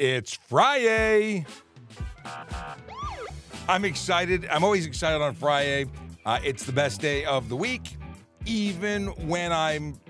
It's 0.00 0.32
Friday. 0.32 1.44
I'm 3.68 3.84
excited. 3.84 4.46
I'm 4.50 4.64
always 4.64 4.86
excited 4.86 5.20
on 5.20 5.34
Friday. 5.34 5.84
Uh, 6.24 6.38
it's 6.42 6.64
the 6.64 6.72
best 6.72 7.02
day 7.02 7.26
of 7.26 7.50
the 7.50 7.56
week, 7.56 7.98
even 8.46 9.08
when 9.28 9.52
I'm, 9.52 10.00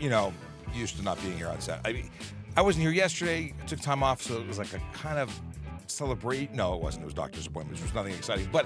you 0.00 0.08
know, 0.08 0.32
used 0.72 0.96
to 0.96 1.02
not 1.02 1.20
being 1.20 1.36
here 1.36 1.48
on 1.48 1.60
set. 1.60 1.80
I 1.84 1.92
mean, 1.92 2.10
I 2.56 2.62
wasn't 2.62 2.84
here 2.84 2.92
yesterday. 2.92 3.52
I 3.62 3.66
took 3.66 3.80
time 3.80 4.02
off, 4.02 4.22
so 4.22 4.40
it 4.40 4.48
was 4.48 4.56
like 4.56 4.72
a 4.72 4.80
kind 4.94 5.18
of 5.18 5.38
celebrate. 5.88 6.54
No, 6.54 6.72
it 6.72 6.80
wasn't. 6.80 7.02
It 7.02 7.04
was 7.04 7.14
doctor's 7.14 7.46
appointments. 7.46 7.82
It 7.82 7.84
was 7.84 7.94
nothing 7.94 8.14
exciting. 8.14 8.48
But 8.50 8.64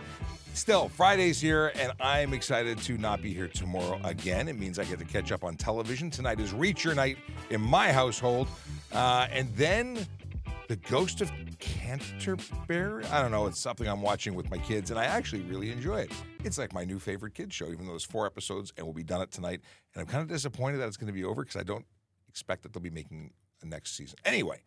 still, 0.52 0.90
Friday's 0.90 1.40
here, 1.40 1.72
and 1.74 1.90
I'm 1.98 2.32
excited 2.32 2.78
to 2.82 2.96
not 2.98 3.20
be 3.20 3.34
here 3.34 3.48
tomorrow 3.48 4.00
again. 4.04 4.46
It 4.46 4.56
means 4.56 4.78
I 4.78 4.84
get 4.84 5.00
to 5.00 5.04
catch 5.04 5.32
up 5.32 5.42
on 5.42 5.56
television. 5.56 6.08
Tonight 6.08 6.38
is 6.38 6.52
Reacher 6.52 6.94
night 6.94 7.18
in 7.50 7.60
my 7.60 7.90
household. 7.90 8.46
Uh, 8.92 9.26
and 9.32 9.52
then 9.56 10.06
the 10.68 10.76
Ghost 10.76 11.22
of 11.22 11.32
Canterbury. 11.58 13.04
I 13.06 13.22
don't 13.22 13.30
know. 13.30 13.46
It's 13.46 13.58
something 13.58 13.88
I'm 13.88 14.02
watching 14.02 14.34
with 14.34 14.50
my 14.50 14.58
kids, 14.58 14.90
and 14.90 15.00
I 15.00 15.06
actually 15.06 15.40
really 15.42 15.72
enjoy 15.72 16.00
it. 16.00 16.12
It's 16.44 16.58
like 16.58 16.74
my 16.74 16.84
new 16.84 16.98
favorite 16.98 17.34
kids 17.34 17.54
show, 17.54 17.70
even 17.70 17.86
though 17.86 17.94
it's 17.94 18.04
four 18.04 18.26
episodes 18.26 18.72
and 18.76 18.86
we'll 18.86 18.94
be 18.94 19.02
done 19.02 19.22
it 19.22 19.30
tonight. 19.30 19.62
And 19.94 20.02
I'm 20.02 20.06
kind 20.06 20.22
of 20.22 20.28
disappointed 20.28 20.78
that 20.78 20.86
it's 20.86 20.98
going 20.98 21.06
to 21.06 21.12
be 21.12 21.24
over 21.24 21.42
because 21.42 21.58
I 21.58 21.62
don't 21.62 21.86
expect 22.28 22.62
that 22.62 22.74
they'll 22.74 22.82
be 22.82 22.90
making 22.90 23.32
a 23.62 23.66
next 23.66 23.96
season. 23.96 24.18
Anyway, 24.26 24.60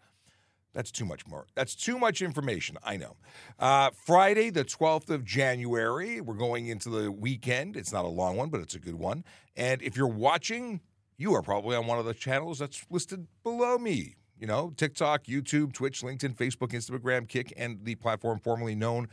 that's 0.73 0.89
too 0.89 1.05
much 1.05 1.27
more. 1.27 1.45
That's 1.53 1.75
too 1.75 1.99
much 1.99 2.23
information. 2.23 2.77
I 2.83 2.97
know. 2.97 3.15
Uh, 3.59 3.91
Friday, 3.91 4.49
the 4.49 4.65
12th 4.65 5.11
of 5.11 5.23
January, 5.23 6.19
we're 6.19 6.33
going 6.33 6.65
into 6.65 6.89
the 6.89 7.11
weekend. 7.11 7.77
It's 7.77 7.93
not 7.93 8.05
a 8.05 8.09
long 8.09 8.37
one, 8.37 8.49
but 8.49 8.59
it's 8.61 8.73
a 8.73 8.79
good 8.79 8.95
one. 8.95 9.23
And 9.55 9.83
if 9.83 9.95
you're 9.95 10.07
watching, 10.07 10.81
you 11.17 11.35
are 11.35 11.43
probably 11.43 11.75
on 11.75 11.85
one 11.85 11.99
of 11.99 12.05
the 12.05 12.15
channels 12.15 12.57
that's 12.57 12.83
listed 12.89 13.27
below 13.43 13.77
me. 13.77 14.15
You 14.41 14.47
know, 14.47 14.73
TikTok, 14.75 15.25
YouTube, 15.25 15.71
Twitch, 15.71 16.01
LinkedIn, 16.01 16.35
Facebook, 16.35 16.69
Instagram, 16.69 17.27
Kick, 17.27 17.53
and 17.55 17.85
the 17.85 17.93
platform 17.93 18.39
formerly 18.39 18.73
known 18.73 19.07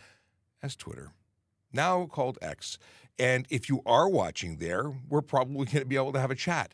as 0.63 0.75
Twitter, 0.75 1.13
now 1.71 2.07
called 2.07 2.39
X. 2.41 2.79
And 3.19 3.47
if 3.51 3.69
you 3.69 3.83
are 3.85 4.09
watching 4.09 4.57
there, 4.57 4.91
we're 5.07 5.21
probably 5.21 5.67
going 5.67 5.81
to 5.81 5.85
be 5.85 5.97
able 5.97 6.15
to 6.15 6.21
have 6.21 6.31
a 6.31 6.35
chat. 6.35 6.73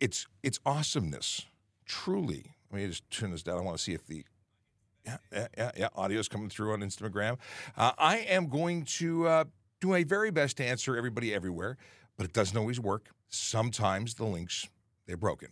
It's 0.00 0.26
it's 0.42 0.60
awesomeness, 0.66 1.46
truly. 1.86 2.52
Let 2.70 2.82
me 2.82 2.88
just 2.88 3.10
turn 3.10 3.30
this 3.30 3.42
down. 3.42 3.56
I 3.56 3.62
want 3.62 3.78
to 3.78 3.82
see 3.82 3.94
if 3.94 4.06
the 4.06 4.26
yeah 5.06 5.16
yeah 5.56 5.70
yeah, 5.74 6.06
is 6.08 6.28
coming 6.28 6.50
through 6.50 6.74
on 6.74 6.80
Instagram. 6.80 7.38
Uh, 7.74 7.92
I 7.96 8.18
am 8.18 8.48
going 8.48 8.84
to 8.98 9.26
uh, 9.26 9.44
do 9.80 9.88
my 9.88 10.04
very 10.04 10.30
best 10.30 10.58
to 10.58 10.64
answer 10.64 10.94
everybody 10.94 11.32
everywhere, 11.32 11.78
but 12.18 12.26
it 12.26 12.34
doesn't 12.34 12.58
always 12.58 12.78
work. 12.78 13.08
Sometimes 13.30 14.14
the 14.16 14.26
links 14.26 14.68
they're 15.06 15.16
broken. 15.16 15.48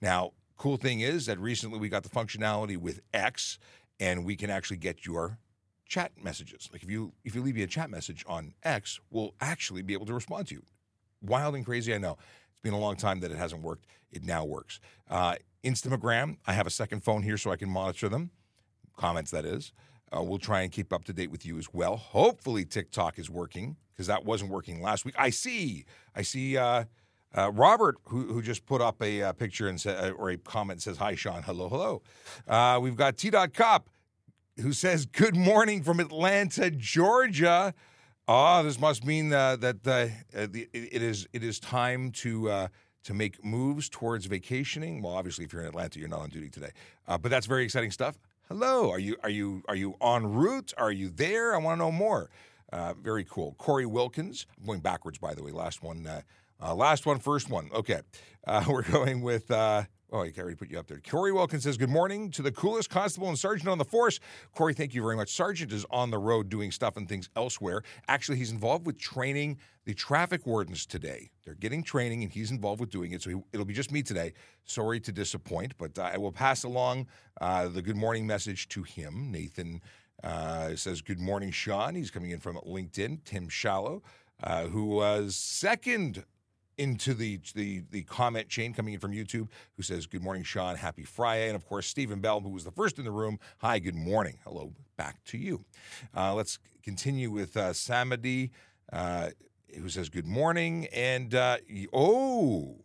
Now 0.00 0.32
Cool 0.58 0.76
thing 0.76 1.00
is 1.00 1.26
that 1.26 1.38
recently 1.38 1.78
we 1.78 1.88
got 1.88 2.02
the 2.02 2.08
functionality 2.08 2.76
with 2.76 3.00
X, 3.14 3.58
and 4.00 4.24
we 4.24 4.34
can 4.34 4.50
actually 4.50 4.76
get 4.76 5.06
your 5.06 5.38
chat 5.86 6.12
messages. 6.22 6.68
Like 6.72 6.82
if 6.82 6.90
you 6.90 7.12
if 7.24 7.34
you 7.34 7.42
leave 7.42 7.54
me 7.54 7.62
a 7.62 7.68
chat 7.68 7.90
message 7.90 8.24
on 8.28 8.54
X, 8.64 8.98
we'll 9.10 9.34
actually 9.40 9.82
be 9.82 9.92
able 9.94 10.06
to 10.06 10.14
respond 10.14 10.48
to 10.48 10.56
you. 10.56 10.62
Wild 11.22 11.54
and 11.54 11.64
crazy, 11.64 11.94
I 11.94 11.98
know. 11.98 12.18
It's 12.50 12.60
been 12.60 12.74
a 12.74 12.78
long 12.78 12.96
time 12.96 13.20
that 13.20 13.30
it 13.30 13.38
hasn't 13.38 13.62
worked. 13.62 13.86
It 14.10 14.24
now 14.24 14.44
works. 14.44 14.80
Uh, 15.08 15.36
Instagram, 15.62 16.38
I 16.46 16.54
have 16.54 16.66
a 16.66 16.70
second 16.70 17.04
phone 17.04 17.22
here 17.22 17.36
so 17.36 17.52
I 17.52 17.56
can 17.56 17.70
monitor 17.70 18.08
them. 18.08 18.30
Comments, 18.96 19.30
that 19.30 19.44
is. 19.44 19.72
Uh, 20.14 20.22
we'll 20.22 20.38
try 20.38 20.62
and 20.62 20.72
keep 20.72 20.92
up 20.92 21.04
to 21.04 21.12
date 21.12 21.30
with 21.30 21.46
you 21.46 21.56
as 21.58 21.72
well. 21.72 21.96
Hopefully, 21.96 22.64
TikTok 22.64 23.18
is 23.18 23.30
working 23.30 23.76
because 23.92 24.08
that 24.08 24.24
wasn't 24.24 24.50
working 24.50 24.82
last 24.82 25.04
week. 25.04 25.14
I 25.16 25.30
see. 25.30 25.84
I 26.16 26.22
see. 26.22 26.56
Uh, 26.56 26.84
uh, 27.36 27.50
Robert, 27.52 27.96
who, 28.04 28.22
who 28.32 28.42
just 28.42 28.64
put 28.66 28.80
up 28.80 29.02
a 29.02 29.22
uh, 29.22 29.32
picture 29.32 29.68
and 29.68 29.80
sa- 29.80 29.90
uh, 29.90 30.10
or 30.16 30.30
a 30.30 30.38
comment 30.38 30.82
says, 30.82 30.96
Hi, 30.98 31.14
Sean. 31.14 31.42
Hello, 31.42 31.68
hello. 31.68 32.02
Uh, 32.46 32.78
we've 32.80 32.96
got 32.96 33.16
T. 33.16 33.30
Dot 33.30 33.52
Cop, 33.52 33.90
who 34.60 34.72
says, 34.72 35.04
Good 35.04 35.36
morning 35.36 35.82
from 35.82 36.00
Atlanta, 36.00 36.70
Georgia. 36.70 37.74
Ah, 38.26 38.60
oh, 38.60 38.62
this 38.62 38.78
must 38.78 39.04
mean 39.04 39.32
uh, 39.32 39.56
that 39.56 39.76
uh, 39.86 40.46
the, 40.46 40.68
it 40.72 41.02
is 41.02 41.26
it 41.32 41.42
is 41.42 41.58
time 41.58 42.10
to 42.12 42.68
to 43.04 43.14
make 43.14 43.42
moves 43.42 43.88
towards 43.88 44.26
vacationing. 44.26 45.00
Well, 45.00 45.14
obviously, 45.14 45.46
if 45.46 45.52
you're 45.52 45.62
in 45.62 45.68
Atlanta, 45.68 45.98
you're 45.98 46.10
not 46.10 46.20
on 46.20 46.28
duty 46.28 46.50
today, 46.50 46.72
but 47.06 47.24
that's 47.24 47.46
very 47.46 47.64
exciting 47.64 47.90
stuff. 47.90 48.18
Hello, 48.48 48.90
are 48.90 48.98
you 48.98 49.16
are 49.22 49.30
you 49.30 49.62
are 49.66 49.76
you 49.76 49.94
en 50.02 50.26
route? 50.26 50.74
Are 50.76 50.92
you 50.92 51.08
there? 51.08 51.54
I 51.54 51.58
want 51.58 51.78
to 51.78 51.84
know 51.84 51.92
more. 51.92 52.28
very 53.00 53.24
cool. 53.24 53.54
Corey 53.56 53.86
Wilkins. 53.86 54.46
I'm 54.60 54.66
going 54.66 54.80
backwards, 54.80 55.16
by 55.16 55.32
the 55.32 55.42
way. 55.42 55.50
Last 55.50 55.82
one 55.82 56.06
uh, 56.62 56.74
last 56.74 57.06
one, 57.06 57.18
first 57.18 57.50
one. 57.50 57.70
Okay. 57.72 58.00
Uh, 58.46 58.64
we're 58.68 58.82
going 58.82 59.20
with. 59.22 59.50
Uh, 59.50 59.84
Oh, 60.10 60.22
I 60.22 60.26
can't 60.26 60.38
already 60.38 60.56
put 60.56 60.70
you 60.70 60.78
up 60.78 60.86
there. 60.86 61.00
Corey 61.06 61.32
Wilkins 61.32 61.64
says, 61.64 61.76
Good 61.76 61.90
morning 61.90 62.30
to 62.30 62.40
the 62.40 62.50
coolest 62.50 62.88
constable 62.88 63.28
and 63.28 63.38
sergeant 63.38 63.68
on 63.68 63.76
the 63.76 63.84
force. 63.84 64.20
Corey, 64.54 64.72
thank 64.72 64.94
you 64.94 65.02
very 65.02 65.16
much. 65.16 65.30
Sergeant 65.30 65.70
is 65.70 65.84
on 65.90 66.10
the 66.10 66.16
road 66.16 66.48
doing 66.48 66.72
stuff 66.72 66.96
and 66.96 67.06
things 67.06 67.28
elsewhere. 67.36 67.82
Actually, 68.08 68.38
he's 68.38 68.50
involved 68.50 68.86
with 68.86 68.98
training 68.98 69.58
the 69.84 69.92
traffic 69.92 70.46
wardens 70.46 70.86
today. 70.86 71.30
They're 71.44 71.54
getting 71.54 71.82
training 71.82 72.22
and 72.22 72.32
he's 72.32 72.50
involved 72.50 72.80
with 72.80 72.88
doing 72.88 73.12
it. 73.12 73.20
So 73.20 73.30
he, 73.30 73.36
it'll 73.52 73.66
be 73.66 73.74
just 73.74 73.92
me 73.92 74.02
today. 74.02 74.32
Sorry 74.64 74.98
to 75.00 75.12
disappoint, 75.12 75.76
but 75.76 75.98
I 75.98 76.16
will 76.16 76.32
pass 76.32 76.64
along 76.64 77.06
uh, 77.42 77.68
the 77.68 77.82
good 77.82 77.96
morning 77.96 78.26
message 78.26 78.68
to 78.68 78.84
him. 78.84 79.30
Nathan 79.30 79.82
uh, 80.24 80.74
says, 80.74 81.02
Good 81.02 81.20
morning, 81.20 81.50
Sean. 81.50 81.94
He's 81.94 82.10
coming 82.10 82.30
in 82.30 82.40
from 82.40 82.56
LinkedIn. 82.56 83.24
Tim 83.24 83.50
Shallow. 83.50 84.02
Uh, 84.42 84.68
who 84.68 84.84
was 84.86 85.34
second 85.34 86.24
into 86.78 87.12
the, 87.12 87.40
the 87.54 87.82
the 87.90 88.02
comment 88.04 88.48
chain 88.48 88.72
coming 88.72 88.94
in 88.94 89.00
from 89.00 89.12
YouTube 89.12 89.48
who 89.76 89.82
says, 89.82 90.06
Good 90.06 90.22
morning, 90.22 90.44
Sean. 90.44 90.76
Happy 90.76 91.04
Friday. 91.04 91.48
And 91.48 91.56
of 91.56 91.66
course, 91.66 91.86
Stephen 91.86 92.20
Bell, 92.20 92.40
who 92.40 92.50
was 92.50 92.64
the 92.64 92.70
first 92.70 92.98
in 92.98 93.04
the 93.04 93.10
room. 93.10 93.38
Hi, 93.58 93.78
good 93.78 93.94
morning. 93.94 94.38
Hello, 94.44 94.72
back 94.96 95.22
to 95.26 95.38
you. 95.38 95.64
Uh, 96.16 96.34
let's 96.34 96.58
continue 96.82 97.30
with 97.30 97.56
uh, 97.56 97.70
Samadi, 97.70 98.50
uh, 98.92 99.30
who 99.78 99.88
says, 99.88 100.08
Good 100.08 100.26
morning. 100.26 100.86
And 100.94 101.34
uh, 101.34 101.58
oh, 101.92 102.76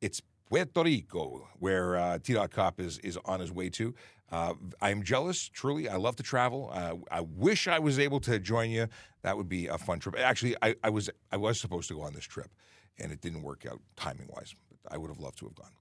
it's 0.00 0.22
Puerto 0.48 0.82
Rico, 0.82 1.48
where 1.58 1.96
uh, 1.96 2.18
T. 2.18 2.36
Cop 2.50 2.80
is, 2.80 2.98
is 2.98 3.18
on 3.24 3.40
his 3.40 3.52
way 3.52 3.68
to. 3.70 3.94
Uh, 4.32 4.54
I 4.80 4.90
am 4.90 5.02
jealous, 5.02 5.50
truly. 5.50 5.90
I 5.90 5.96
love 5.96 6.16
to 6.16 6.22
travel. 6.22 6.70
Uh, 6.72 6.94
I 7.10 7.20
wish 7.20 7.68
I 7.68 7.78
was 7.78 7.98
able 7.98 8.18
to 8.20 8.38
join 8.38 8.70
you. 8.70 8.88
That 9.22 9.36
would 9.36 9.48
be 9.48 9.66
a 9.66 9.76
fun 9.76 9.98
trip. 10.00 10.18
Actually, 10.18 10.56
I, 10.62 10.74
I 10.82 10.88
was 10.88 11.10
I 11.30 11.36
was 11.36 11.60
supposed 11.60 11.88
to 11.88 11.94
go 11.94 12.00
on 12.00 12.14
this 12.14 12.24
trip 12.24 12.50
and 12.98 13.12
it 13.12 13.20
didn't 13.20 13.42
work 13.42 13.66
out 13.70 13.80
timing 13.94 14.28
wise. 14.34 14.54
I 14.90 14.96
would 14.96 15.10
have 15.10 15.20
loved 15.20 15.38
to 15.38 15.46
have 15.46 15.54
gone. 15.54 15.72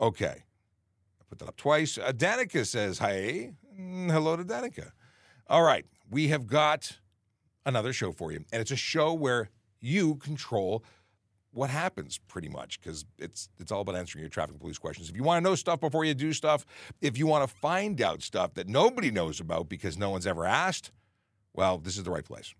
Okay. 0.00 0.44
I 1.20 1.24
put 1.28 1.38
that 1.38 1.48
up 1.48 1.56
twice. 1.56 1.96
Uh, 1.98 2.12
Danica 2.12 2.66
says, 2.66 2.98
Hi. 2.98 3.54
Mm, 3.78 4.10
hello 4.10 4.36
to 4.36 4.44
Danica. 4.44 4.92
All 5.48 5.62
right. 5.62 5.86
We 6.10 6.28
have 6.28 6.46
got 6.46 6.98
another 7.64 7.92
show 7.92 8.12
for 8.12 8.32
you. 8.32 8.44
And 8.52 8.60
it's 8.60 8.70
a 8.70 8.76
show 8.76 9.14
where 9.14 9.50
you 9.80 10.16
control 10.16 10.84
what 11.54 11.70
happens 11.70 12.18
pretty 12.28 12.48
much 12.48 12.80
because 12.80 13.04
it's 13.18 13.48
it's 13.58 13.70
all 13.72 13.80
about 13.80 13.96
answering 13.96 14.22
your 14.22 14.28
traffic 14.28 14.58
police 14.58 14.78
questions. 14.78 15.08
If 15.08 15.16
you 15.16 15.22
want 15.22 15.42
to 15.42 15.48
know 15.48 15.54
stuff 15.54 15.80
before 15.80 16.04
you 16.04 16.14
do 16.14 16.32
stuff, 16.32 16.66
if 17.00 17.16
you 17.16 17.26
want 17.26 17.48
to 17.48 17.56
find 17.56 18.00
out 18.02 18.22
stuff 18.22 18.54
that 18.54 18.68
nobody 18.68 19.10
knows 19.10 19.40
about 19.40 19.68
because 19.68 19.96
no 19.96 20.10
one's 20.10 20.26
ever 20.26 20.44
asked, 20.44 20.90
well, 21.54 21.78
this 21.78 21.96
is 21.96 22.02
the 22.02 22.10
right 22.10 22.24
place. 22.24 22.54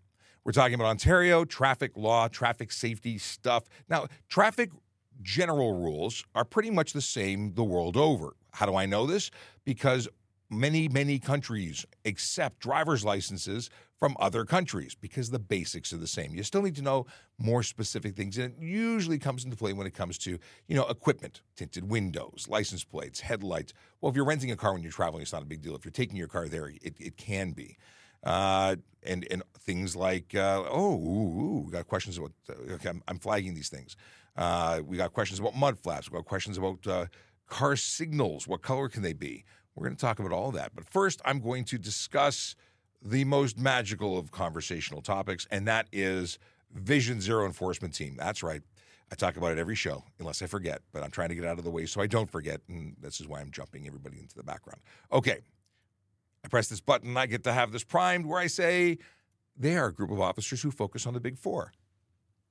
We're 0.45 0.53
talking 0.53 0.75
about 0.75 0.87
Ontario 0.87 1.45
traffic 1.45 1.97
law, 1.97 2.29
traffic 2.29 2.71
safety 2.71 3.19
stuff. 3.19 3.65
Now, 3.89 4.07
traffic 4.29 4.71
general 5.23 5.73
rules 5.75 6.25
are 6.35 6.45
pretty 6.45 6.71
much 6.71 6.93
the 6.93 7.01
same 7.01 7.55
the 7.55 7.65
world 7.65 7.97
over. 7.97 8.37
How 8.53 8.67
do 8.67 8.77
I 8.77 8.87
know 8.87 9.07
this? 9.07 9.31
Because 9.65 10.09
many, 10.51 10.89
many 10.89 11.19
countries 11.19 11.85
accept 12.05 12.61
driver's 12.61 13.05
licenses 13.05 13.71
from 13.99 14.17
other 14.19 14.45
countries 14.45 14.95
because 14.95 15.31
the 15.31 15.39
basics 15.39 15.93
are 15.93 15.97
the 15.97 16.07
same. 16.07 16.35
You 16.35 16.43
still 16.43 16.63
need 16.63 16.77
to 16.77 16.83
know 16.83 17.07
more 17.39 17.63
specific 17.63 18.17
things, 18.17 18.37
and 18.39 18.53
it 18.53 18.63
usually 18.63 19.19
comes 19.19 19.45
into 19.45 19.57
play 19.57 19.73
when 19.73 19.87
it 19.87 19.95
comes 19.95 20.19
to, 20.19 20.39
you 20.67 20.77
know, 20.77 20.87
equipment, 20.87 21.43
tinted 21.57 21.89
windows, 21.89 22.47
license 22.49 22.85
plates, 22.85 23.21
headlights. 23.21 23.73
Well, 24.01 24.11
if 24.11 24.17
you're 24.17 24.25
renting 24.25 24.51
a 24.51 24.57
car 24.57 24.73
when 24.73 24.83
you're 24.83 24.93
traveling, 24.93 25.23
it's 25.23 25.33
not 25.33 25.43
a 25.43 25.47
big 25.47 25.63
deal. 25.63 25.75
If 25.75 25.85
you're 25.85 25.93
taking 25.93 26.17
your 26.17 26.29
car 26.29 26.49
there, 26.49 26.69
it, 26.69 26.95
it 26.99 27.17
can 27.17 27.53
be. 27.53 27.79
Uh, 28.25 28.77
and 29.03 29.27
and 29.31 29.43
things 29.61 29.95
like 29.95 30.35
uh, 30.35 30.63
oh, 30.71 30.95
ooh, 30.95 31.41
ooh, 31.41 31.63
we 31.67 31.73
got 31.73 31.87
questions 31.87 32.17
about. 32.17 32.33
Uh, 32.49 32.75
okay, 32.75 32.89
I'm, 32.89 33.03
I'm, 33.07 33.19
flagging 33.19 33.55
these 33.55 33.69
things. 33.69 33.97
Uh, 34.35 34.81
we 34.85 34.97
got 34.97 35.13
questions 35.13 35.39
about 35.39 35.55
mud 35.55 35.79
flaps. 35.79 36.11
We 36.11 36.17
got 36.17 36.25
questions 36.25 36.57
about 36.57 36.87
uh, 36.87 37.07
car 37.49 37.77
signals. 37.77 38.49
What 38.49 38.63
color 38.63 38.89
can 38.89 39.03
they 39.03 39.13
be? 39.13 39.45
We're 39.75 39.87
going 39.87 39.97
to 39.97 40.01
talk 40.01 40.19
about 40.21 40.33
all 40.33 40.53
that. 40.53 40.75
But 40.75 40.89
first, 40.89 41.21
I'm 41.25 41.41
going 41.41 41.65
to 41.67 41.79
discuss 41.79 42.55
the 43.05 43.25
most 43.25 43.59
magical 43.59 44.19
of 44.19 44.33
conversational 44.33 45.03
topics, 45.03 45.47
and 45.51 45.69
that 45.69 45.87
is 45.93 46.39
Vision 46.73 47.21
Zero 47.21 47.45
Enforcement 47.45 47.95
Team. 47.95 48.17
That's 48.19 48.43
right. 48.43 48.63
I 49.13 49.15
talk 49.15 49.37
about 49.37 49.53
it 49.53 49.59
every 49.59 49.75
show, 49.75 50.03
unless 50.19 50.41
I 50.41 50.47
forget, 50.47 50.81
but 50.93 51.03
I'm 51.03 51.11
trying 51.11 51.29
to 51.29 51.35
get 51.35 51.45
out 51.45 51.59
of 51.59 51.65
the 51.65 51.71
way 51.71 51.85
so 51.87 52.01
I 52.01 52.07
don't 52.07 52.31
forget, 52.31 52.63
and 52.69 52.97
this 53.01 53.21
is 53.21 53.29
why 53.29 53.41
I'm 53.41 53.51
jumping 53.51 53.87
everybody 53.87 54.19
into 54.19 54.35
the 54.35 54.43
background. 54.43 54.81
Okay, 55.13 55.41
I 56.45 56.49
press 56.49 56.69
this 56.69 56.81
button, 56.81 57.17
I 57.17 57.27
get 57.27 57.45
to 57.45 57.53
have 57.53 57.71
this 57.71 57.85
primed 57.85 58.27
where 58.27 58.41
I 58.41 58.47
say, 58.47 58.99
they 59.57 59.77
are 59.77 59.87
a 59.87 59.93
group 59.93 60.11
of 60.11 60.21
officers 60.21 60.63
who 60.63 60.71
focus 60.71 61.07
on 61.07 61.15
the 61.15 61.21
big 61.21 61.39
four 61.39 61.73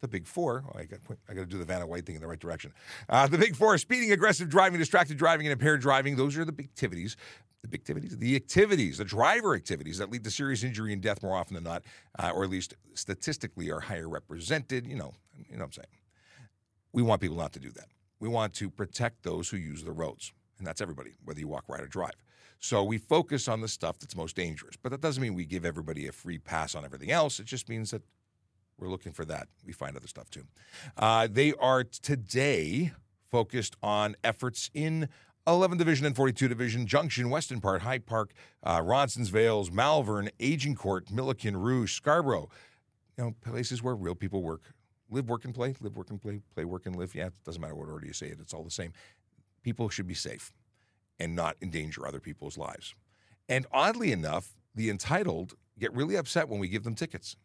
the 0.03 0.07
big 0.07 0.27
four. 0.27 0.63
Oh, 0.67 0.77
I 0.77 0.83
got 0.83 0.99
I 1.27 1.33
got 1.33 1.41
to 1.41 1.47
do 1.47 1.57
the 1.57 1.65
Vanna 1.65 1.87
White 1.87 2.05
thing 2.05 2.15
in 2.15 2.21
the 2.21 2.27
right 2.27 2.39
direction. 2.39 2.71
Uh, 3.09 3.25
the 3.25 3.37
big 3.37 3.55
four: 3.55 3.75
speeding, 3.79 4.11
aggressive 4.11 4.49
driving, 4.49 4.77
distracted 4.77 5.17
driving, 5.17 5.47
and 5.47 5.53
impaired 5.53 5.81
driving. 5.81 6.15
Those 6.15 6.37
are 6.37 6.45
the 6.45 6.51
big 6.51 6.67
activities. 6.67 7.15
The 7.63 7.69
big 7.69 7.79
activities, 7.79 8.17
the 8.17 8.35
activities, 8.35 8.97
the 8.97 9.05
driver 9.05 9.55
activities 9.55 9.97
that 9.97 10.11
lead 10.11 10.25
to 10.25 10.31
serious 10.31 10.63
injury 10.63 10.91
and 10.91 11.01
death 11.01 11.23
more 11.23 11.35
often 11.37 11.55
than 11.55 11.63
not, 11.63 11.83
uh, 12.19 12.31
or 12.35 12.43
at 12.43 12.49
least 12.49 12.75
statistically 12.93 13.71
are 13.71 13.79
higher 13.79 14.09
represented. 14.09 14.85
You 14.85 14.97
know, 14.97 15.13
you 15.33 15.55
know 15.55 15.59
what 15.59 15.65
I'm 15.67 15.71
saying. 15.71 15.87
We 16.91 17.01
want 17.01 17.21
people 17.21 17.37
not 17.37 17.53
to 17.53 17.59
do 17.59 17.71
that. 17.71 17.87
We 18.19 18.27
want 18.27 18.53
to 18.55 18.69
protect 18.69 19.23
those 19.23 19.49
who 19.49 19.57
use 19.57 19.83
the 19.83 19.93
roads, 19.93 20.33
and 20.59 20.67
that's 20.67 20.81
everybody, 20.81 21.13
whether 21.23 21.39
you 21.39 21.47
walk, 21.47 21.63
ride, 21.67 21.81
or 21.81 21.87
drive. 21.87 22.21
So 22.59 22.83
we 22.83 22.97
focus 22.97 23.47
on 23.47 23.61
the 23.61 23.67
stuff 23.67 23.99
that's 23.99 24.15
most 24.15 24.35
dangerous. 24.35 24.75
But 24.75 24.91
that 24.91 25.01
doesn't 25.01 25.21
mean 25.21 25.33
we 25.33 25.45
give 25.45 25.65
everybody 25.65 26.07
a 26.07 26.11
free 26.11 26.37
pass 26.37 26.75
on 26.75 26.85
everything 26.85 27.11
else. 27.11 27.39
It 27.39 27.45
just 27.45 27.67
means 27.67 27.91
that 27.91 28.03
we're 28.77 28.89
looking 28.89 29.11
for 29.11 29.25
that. 29.25 29.47
We 29.65 29.73
find 29.73 29.95
other 29.95 30.07
stuff 30.07 30.29
too. 30.29 30.43
Uh, 30.97 31.27
they 31.29 31.53
are 31.53 31.83
today 31.83 32.91
focused 33.31 33.75
on 33.81 34.15
efforts 34.23 34.69
in 34.73 35.09
11th 35.47 35.77
Division 35.77 36.05
and 36.05 36.15
42 36.15 36.47
Division, 36.47 36.87
Junction, 36.87 37.29
Weston 37.29 37.59
Park, 37.59 37.81
High 37.81 37.99
Park, 37.99 38.33
uh, 38.63 38.79
Ronson's 38.79 39.29
Vales, 39.29 39.71
Malvern, 39.71 40.29
Agincourt, 40.39 41.11
Milliken, 41.11 41.57
Rouge, 41.57 41.93
Scarborough. 41.93 42.49
You 43.17 43.25
know, 43.25 43.35
places 43.43 43.83
where 43.83 43.95
real 43.95 44.15
people 44.15 44.41
work, 44.41 44.73
live, 45.09 45.29
work, 45.29 45.45
and 45.45 45.53
play, 45.53 45.75
live, 45.81 45.95
work, 45.95 46.09
and 46.09 46.21
play, 46.21 46.41
play, 46.55 46.65
work, 46.65 46.85
and 46.85 46.95
live. 46.95 47.13
Yeah, 47.13 47.27
it 47.27 47.33
doesn't 47.43 47.61
matter 47.61 47.75
what 47.75 47.89
order 47.89 48.05
you 48.05 48.13
say 48.13 48.27
it, 48.27 48.39
it's 48.39 48.53
all 48.53 48.63
the 48.63 48.71
same. 48.71 48.93
People 49.63 49.89
should 49.89 50.07
be 50.07 50.13
safe 50.13 50.53
and 51.19 51.35
not 51.35 51.55
endanger 51.61 52.07
other 52.07 52.19
people's 52.19 52.57
lives. 52.57 52.95
And 53.47 53.65
oddly 53.71 54.11
enough, 54.11 54.55
the 54.73 54.89
entitled 54.89 55.53
get 55.79 55.93
really 55.93 56.15
upset 56.15 56.47
when 56.49 56.59
we 56.59 56.67
give 56.67 56.83
them 56.83 56.95
tickets. 56.95 57.35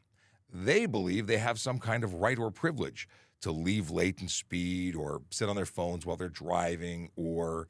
They 0.52 0.86
believe 0.86 1.26
they 1.26 1.38
have 1.38 1.58
some 1.58 1.78
kind 1.78 2.04
of 2.04 2.14
right 2.14 2.38
or 2.38 2.50
privilege 2.50 3.08
to 3.40 3.52
leave 3.52 3.90
late 3.90 4.20
and 4.20 4.30
speed 4.30 4.96
or 4.96 5.22
sit 5.30 5.48
on 5.48 5.56
their 5.56 5.66
phones 5.66 6.04
while 6.04 6.16
they're 6.16 6.28
driving 6.28 7.10
or 7.16 7.68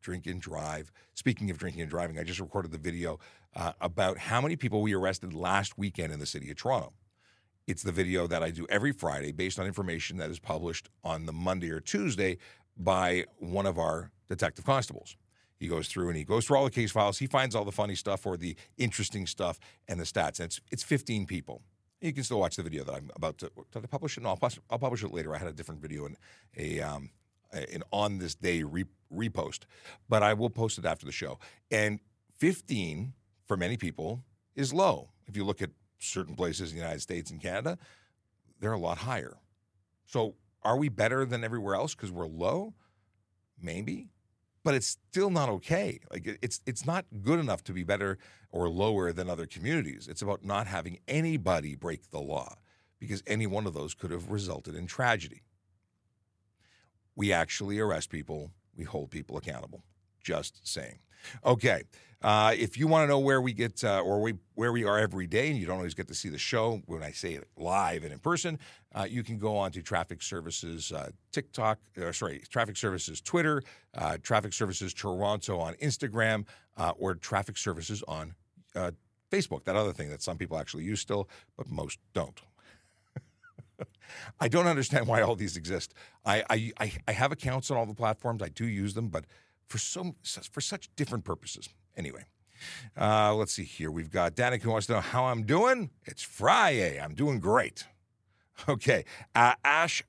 drink 0.00 0.26
and 0.26 0.40
drive. 0.40 0.90
Speaking 1.14 1.50
of 1.50 1.58
drinking 1.58 1.82
and 1.82 1.90
driving, 1.90 2.18
I 2.18 2.24
just 2.24 2.40
recorded 2.40 2.72
the 2.72 2.78
video 2.78 3.18
uh, 3.54 3.72
about 3.80 4.18
how 4.18 4.40
many 4.40 4.56
people 4.56 4.82
we 4.82 4.94
arrested 4.94 5.34
last 5.34 5.78
weekend 5.78 6.12
in 6.12 6.18
the 6.18 6.26
city 6.26 6.50
of 6.50 6.56
Toronto. 6.56 6.92
It's 7.66 7.82
the 7.82 7.92
video 7.92 8.26
that 8.28 8.42
I 8.42 8.50
do 8.50 8.66
every 8.70 8.92
Friday 8.92 9.32
based 9.32 9.58
on 9.58 9.66
information 9.66 10.18
that 10.18 10.30
is 10.30 10.38
published 10.38 10.88
on 11.02 11.26
the 11.26 11.32
Monday 11.32 11.70
or 11.70 11.80
Tuesday 11.80 12.38
by 12.76 13.24
one 13.38 13.66
of 13.66 13.78
our 13.78 14.12
detective 14.28 14.64
constables. 14.64 15.16
He 15.58 15.68
goes 15.68 15.88
through 15.88 16.08
and 16.08 16.16
he 16.16 16.24
goes 16.24 16.46
through 16.46 16.58
all 16.58 16.64
the 16.64 16.70
case 16.70 16.92
files. 16.92 17.18
He 17.18 17.26
finds 17.26 17.54
all 17.54 17.64
the 17.64 17.72
funny 17.72 17.94
stuff 17.94 18.26
or 18.26 18.36
the 18.36 18.56
interesting 18.76 19.26
stuff 19.26 19.58
and 19.88 19.98
the 19.98 20.04
stats. 20.04 20.38
And 20.38 20.46
it's 20.46 20.60
it's 20.70 20.82
15 20.82 21.26
people. 21.26 21.62
You 22.00 22.12
can 22.12 22.24
still 22.24 22.40
watch 22.40 22.56
the 22.56 22.62
video 22.62 22.84
that 22.84 22.94
I'm 22.94 23.10
about 23.16 23.38
to. 23.38 23.50
Publish 23.90 24.16
it? 24.16 24.22
No, 24.22 24.30
I'll, 24.30 24.52
I'll 24.70 24.78
publish 24.78 25.02
it 25.02 25.12
later. 25.12 25.34
I 25.34 25.38
had 25.38 25.48
a 25.48 25.52
different 25.52 25.80
video 25.80 26.04
and 26.06 26.16
a 26.56 26.80
um, 26.80 27.10
an 27.52 27.82
on 27.90 28.18
this 28.18 28.34
day 28.34 28.62
re, 28.62 28.84
repost, 29.12 29.60
but 30.08 30.22
I 30.22 30.34
will 30.34 30.50
post 30.50 30.78
it 30.78 30.84
after 30.84 31.06
the 31.06 31.12
show. 31.12 31.38
And 31.70 32.00
15 32.38 33.14
for 33.46 33.56
many 33.56 33.76
people 33.76 34.24
is 34.54 34.74
low. 34.74 35.10
If 35.26 35.36
you 35.36 35.44
look 35.44 35.62
at 35.62 35.70
certain 35.98 36.34
places 36.34 36.70
in 36.70 36.76
the 36.76 36.82
United 36.82 37.00
States 37.00 37.30
and 37.30 37.40
Canada, 37.40 37.78
they're 38.60 38.72
a 38.72 38.78
lot 38.78 38.98
higher. 38.98 39.38
So 40.04 40.34
are 40.62 40.76
we 40.76 40.88
better 40.88 41.24
than 41.24 41.44
everywhere 41.44 41.74
else 41.74 41.94
because 41.94 42.12
we're 42.12 42.26
low? 42.26 42.74
Maybe 43.60 44.08
but 44.66 44.74
it's 44.74 44.98
still 45.12 45.30
not 45.30 45.48
okay. 45.48 46.00
Like 46.12 46.40
it's 46.42 46.60
it's 46.66 46.84
not 46.84 47.04
good 47.22 47.38
enough 47.38 47.62
to 47.64 47.72
be 47.72 47.84
better 47.84 48.18
or 48.50 48.68
lower 48.68 49.12
than 49.12 49.30
other 49.30 49.46
communities. 49.46 50.08
It's 50.08 50.22
about 50.22 50.44
not 50.44 50.66
having 50.66 50.98
anybody 51.06 51.76
break 51.76 52.10
the 52.10 52.18
law 52.18 52.56
because 52.98 53.22
any 53.28 53.46
one 53.46 53.68
of 53.68 53.74
those 53.74 53.94
could 53.94 54.10
have 54.10 54.28
resulted 54.28 54.74
in 54.74 54.88
tragedy. 54.88 55.44
We 57.14 57.32
actually 57.32 57.78
arrest 57.78 58.10
people, 58.10 58.50
we 58.76 58.82
hold 58.82 59.12
people 59.12 59.36
accountable. 59.36 59.84
Just 60.26 60.66
saying. 60.66 60.98
Okay. 61.44 61.84
Uh, 62.20 62.52
if 62.58 62.76
you 62.76 62.88
want 62.88 63.04
to 63.04 63.06
know 63.06 63.20
where 63.20 63.40
we 63.40 63.52
get 63.52 63.84
uh, 63.84 64.00
or 64.00 64.20
we, 64.20 64.34
where 64.56 64.72
we 64.72 64.84
are 64.84 64.98
every 64.98 65.28
day, 65.28 65.50
and 65.50 65.56
you 65.56 65.66
don't 65.66 65.76
always 65.76 65.94
get 65.94 66.08
to 66.08 66.14
see 66.14 66.28
the 66.28 66.38
show 66.38 66.82
when 66.86 67.00
I 67.00 67.12
say 67.12 67.34
it 67.34 67.46
live 67.56 68.02
and 68.02 68.12
in 68.12 68.18
person, 68.18 68.58
uh, 68.92 69.06
you 69.08 69.22
can 69.22 69.38
go 69.38 69.56
on 69.56 69.70
to 69.70 69.82
Traffic 69.82 70.22
Services 70.22 70.90
uh, 70.90 71.10
TikTok, 71.30 71.78
or 71.96 72.12
sorry, 72.12 72.42
Traffic 72.48 72.76
Services 72.76 73.20
Twitter, 73.20 73.62
uh, 73.94 74.16
Traffic 74.20 74.52
Services 74.52 74.92
Toronto 74.92 75.60
on 75.60 75.74
Instagram, 75.74 76.44
uh, 76.76 76.92
or 76.98 77.14
Traffic 77.14 77.56
Services 77.56 78.02
on 78.08 78.34
Facebook. 79.30 79.62
That 79.62 79.76
other 79.76 79.92
thing 79.92 80.10
that 80.10 80.22
some 80.22 80.38
people 80.38 80.58
actually 80.58 80.82
use 80.82 81.00
still, 81.00 81.28
but 81.56 81.70
most 81.70 82.00
don't. 82.14 82.40
I 84.40 84.48
don't 84.48 84.66
understand 84.66 85.06
why 85.06 85.20
all 85.20 85.36
these 85.36 85.56
exist. 85.56 85.94
I, 86.24 86.72
I 86.80 86.92
I 87.06 87.12
have 87.12 87.30
accounts 87.30 87.70
on 87.70 87.76
all 87.76 87.86
the 87.86 87.94
platforms. 87.94 88.42
I 88.42 88.48
do 88.48 88.66
use 88.66 88.94
them, 88.94 89.08
but 89.08 89.26
for 89.68 89.78
so 89.78 90.14
for 90.50 90.60
such 90.60 90.88
different 90.96 91.24
purposes. 91.24 91.68
Anyway, 91.96 92.24
uh, 92.98 93.34
let's 93.34 93.52
see 93.54 93.64
here. 93.64 93.90
We've 93.90 94.10
got 94.10 94.34
Danik 94.34 94.62
who 94.62 94.70
wants 94.70 94.86
to 94.86 94.94
know 94.94 95.00
how 95.00 95.24
I'm 95.26 95.44
doing. 95.44 95.90
It's 96.04 96.22
Friday. 96.22 97.00
I'm 97.00 97.14
doing 97.14 97.40
great. 97.40 97.86
Okay, 98.70 99.04
uh, 99.34 99.52
Ash 99.64 100.02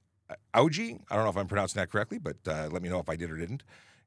Augie. 0.54 1.01
I 1.09 1.15
don't 1.15 1.25
know 1.25 1.30
if 1.30 1.36
I'm 1.36 1.48
pronouncing 1.48 1.81
that 1.81 1.92
correctly, 1.92 2.18
but 2.18 2.38
uh, 2.48 2.69
let 2.71 2.81
me 2.81 2.88
know 2.88 3.00
if 3.00 3.09
I 3.09 3.18
did 3.18 3.30
or 3.30 3.38
didn't. 3.38 3.63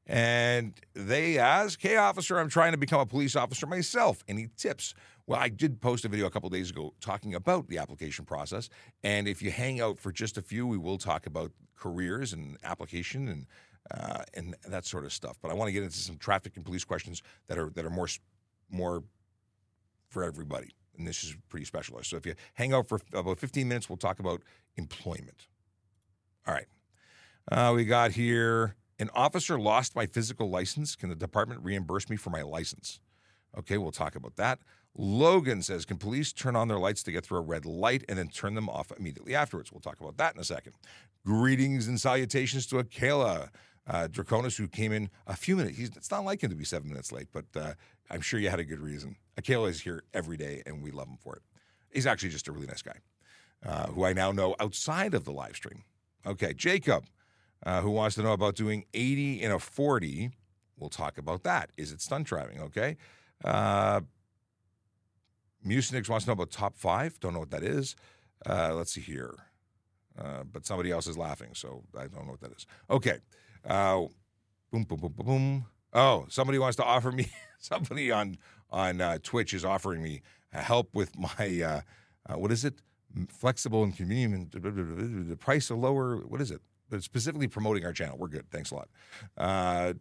And 0.06 0.80
they 0.94 1.36
ask, 1.36 1.78
"Hey, 1.80 1.96
officer, 1.96 2.38
I'm 2.38 2.48
trying 2.48 2.72
to 2.72 2.78
become 2.78 3.00
a 3.00 3.06
police 3.06 3.36
officer 3.36 3.66
myself. 3.66 4.24
Any 4.26 4.48
tips?" 4.56 4.94
Well, 5.26 5.38
I 5.38 5.50
did 5.50 5.80
post 5.80 6.06
a 6.06 6.08
video 6.08 6.26
a 6.26 6.30
couple 6.30 6.48
days 6.48 6.70
ago 6.70 6.94
talking 7.00 7.34
about 7.34 7.68
the 7.68 7.76
application 7.76 8.24
process, 8.24 8.70
and 9.04 9.28
if 9.28 9.42
you 9.42 9.50
hang 9.50 9.78
out 9.80 10.00
for 10.00 10.10
just 10.10 10.38
a 10.38 10.42
few, 10.42 10.66
we 10.66 10.78
will 10.78 10.98
talk 10.98 11.26
about 11.26 11.52
careers 11.76 12.32
and 12.32 12.56
application 12.64 13.28
and 13.28 13.46
uh, 13.90 14.22
and 14.34 14.54
that 14.68 14.86
sort 14.86 15.04
of 15.04 15.12
stuff. 15.12 15.36
But 15.42 15.50
I 15.50 15.54
want 15.54 15.68
to 15.68 15.72
get 15.72 15.82
into 15.82 15.98
some 15.98 16.16
traffic 16.16 16.56
and 16.56 16.64
police 16.64 16.84
questions 16.84 17.22
that 17.48 17.58
are 17.58 17.70
that 17.70 17.84
are 17.84 17.90
more 17.90 18.08
more 18.70 19.02
for 20.08 20.24
everybody. 20.24 20.74
And 20.96 21.06
this 21.06 21.24
is 21.24 21.34
pretty 21.48 21.64
specialized. 21.64 22.06
So 22.06 22.16
if 22.16 22.26
you 22.26 22.34
hang 22.54 22.74
out 22.74 22.88
for 22.88 23.00
about 23.14 23.38
15 23.38 23.66
minutes, 23.66 23.88
we'll 23.88 23.96
talk 23.96 24.18
about 24.18 24.42
employment. 24.76 25.46
All 26.46 26.54
right. 26.54 26.66
Uh, 27.50 27.72
we 27.74 27.84
got 27.84 28.12
here 28.12 28.74
an 28.98 29.08
officer 29.14 29.58
lost 29.58 29.96
my 29.96 30.06
physical 30.06 30.50
license. 30.50 30.94
Can 30.94 31.08
the 31.08 31.14
department 31.14 31.62
reimburse 31.62 32.10
me 32.10 32.16
for 32.16 32.30
my 32.30 32.42
license? 32.42 33.00
Okay, 33.56 33.78
we'll 33.78 33.92
talk 33.92 34.14
about 34.14 34.36
that. 34.36 34.60
Logan 34.94 35.62
says, 35.62 35.84
Can 35.84 35.96
police 35.96 36.32
turn 36.32 36.54
on 36.54 36.68
their 36.68 36.78
lights 36.78 37.02
to 37.04 37.12
get 37.12 37.24
through 37.24 37.38
a 37.38 37.42
red 37.42 37.64
light 37.64 38.04
and 38.08 38.18
then 38.18 38.28
turn 38.28 38.54
them 38.54 38.68
off 38.68 38.92
immediately 38.96 39.34
afterwards? 39.34 39.72
We'll 39.72 39.80
talk 39.80 40.00
about 40.00 40.16
that 40.18 40.34
in 40.34 40.40
a 40.40 40.44
second. 40.44 40.74
Greetings 41.24 41.88
and 41.88 42.00
salutations 42.00 42.66
to 42.68 42.78
Akela 42.78 43.50
uh, 43.90 44.06
Draconis, 44.06 44.56
who 44.56 44.68
came 44.68 44.92
in 44.92 45.10
a 45.26 45.34
few 45.34 45.56
minutes. 45.56 45.76
He's, 45.76 45.88
it's 45.96 46.10
not 46.12 46.24
like 46.24 46.42
him 46.42 46.50
to 46.50 46.56
be 46.56 46.64
seven 46.64 46.88
minutes 46.88 47.10
late, 47.10 47.26
but 47.32 47.44
uh, 47.56 47.72
I'm 48.08 48.20
sure 48.20 48.38
you 48.38 48.48
had 48.48 48.60
a 48.60 48.64
good 48.64 48.78
reason. 48.78 49.16
Akela 49.36 49.66
is 49.66 49.80
here 49.80 50.04
every 50.14 50.36
day, 50.36 50.62
and 50.64 50.80
we 50.80 50.92
love 50.92 51.08
him 51.08 51.18
for 51.20 51.34
it. 51.34 51.42
He's 51.90 52.06
actually 52.06 52.28
just 52.28 52.46
a 52.46 52.52
really 52.52 52.68
nice 52.68 52.82
guy, 52.82 52.98
uh, 53.66 53.88
who 53.88 54.04
I 54.04 54.12
now 54.12 54.30
know 54.30 54.54
outside 54.60 55.12
of 55.12 55.24
the 55.24 55.32
live 55.32 55.56
stream. 55.56 55.82
Okay, 56.24 56.54
Jacob, 56.54 57.06
uh, 57.66 57.80
who 57.80 57.90
wants 57.90 58.14
to 58.14 58.22
know 58.22 58.32
about 58.32 58.54
doing 58.54 58.84
80 58.94 59.42
in 59.42 59.50
a 59.50 59.58
40. 59.58 60.30
We'll 60.78 60.88
talk 60.88 61.18
about 61.18 61.42
that. 61.42 61.70
Is 61.76 61.90
it 61.90 62.00
stunt 62.00 62.28
driving? 62.28 62.60
Okay. 62.60 62.96
Uh, 63.44 64.02
wants 65.64 65.88
to 65.90 66.26
know 66.26 66.34
about 66.34 66.50
top 66.52 66.76
five. 66.76 67.18
Don't 67.18 67.34
know 67.34 67.40
what 67.40 67.50
that 67.50 67.64
is. 67.64 67.96
Uh, 68.46 68.72
let's 68.74 68.92
see 68.92 69.00
here. 69.00 69.34
Uh, 70.16 70.44
but 70.44 70.64
somebody 70.64 70.90
else 70.92 71.06
is 71.06 71.18
laughing, 71.18 71.50
so 71.54 71.82
I 71.96 72.06
don't 72.06 72.24
know 72.26 72.32
what 72.32 72.40
that 72.40 72.52
is. 72.52 72.66
Okay. 72.88 73.18
Uh, 73.64 74.06
boom, 74.70 74.84
boom, 74.84 75.00
boom, 75.00 75.12
boom, 75.12 75.26
boom. 75.26 75.66
Oh, 75.92 76.26
somebody 76.28 76.58
wants 76.58 76.76
to 76.76 76.84
offer 76.84 77.10
me. 77.12 77.28
somebody 77.58 78.10
on 78.10 78.38
on 78.70 79.00
uh, 79.00 79.18
Twitch 79.22 79.52
is 79.52 79.64
offering 79.64 80.02
me 80.02 80.22
help 80.52 80.94
with 80.94 81.18
my 81.18 81.62
uh, 81.62 81.80
uh, 82.28 82.38
what 82.38 82.52
is 82.52 82.64
it? 82.64 82.74
Flexible 83.28 83.82
and 83.82 83.96
convenient. 83.96 84.52
The 84.52 85.36
price 85.36 85.70
of 85.70 85.78
lower. 85.78 86.18
What 86.18 86.40
is 86.40 86.50
it? 86.50 86.60
But 86.88 87.02
specifically 87.02 87.48
promoting 87.48 87.84
our 87.84 87.92
channel. 87.92 88.16
We're 88.18 88.28
good. 88.28 88.50
Thanks 88.50 88.70
a 88.70 88.76
lot. 88.76 88.88
Uh, 89.36 89.94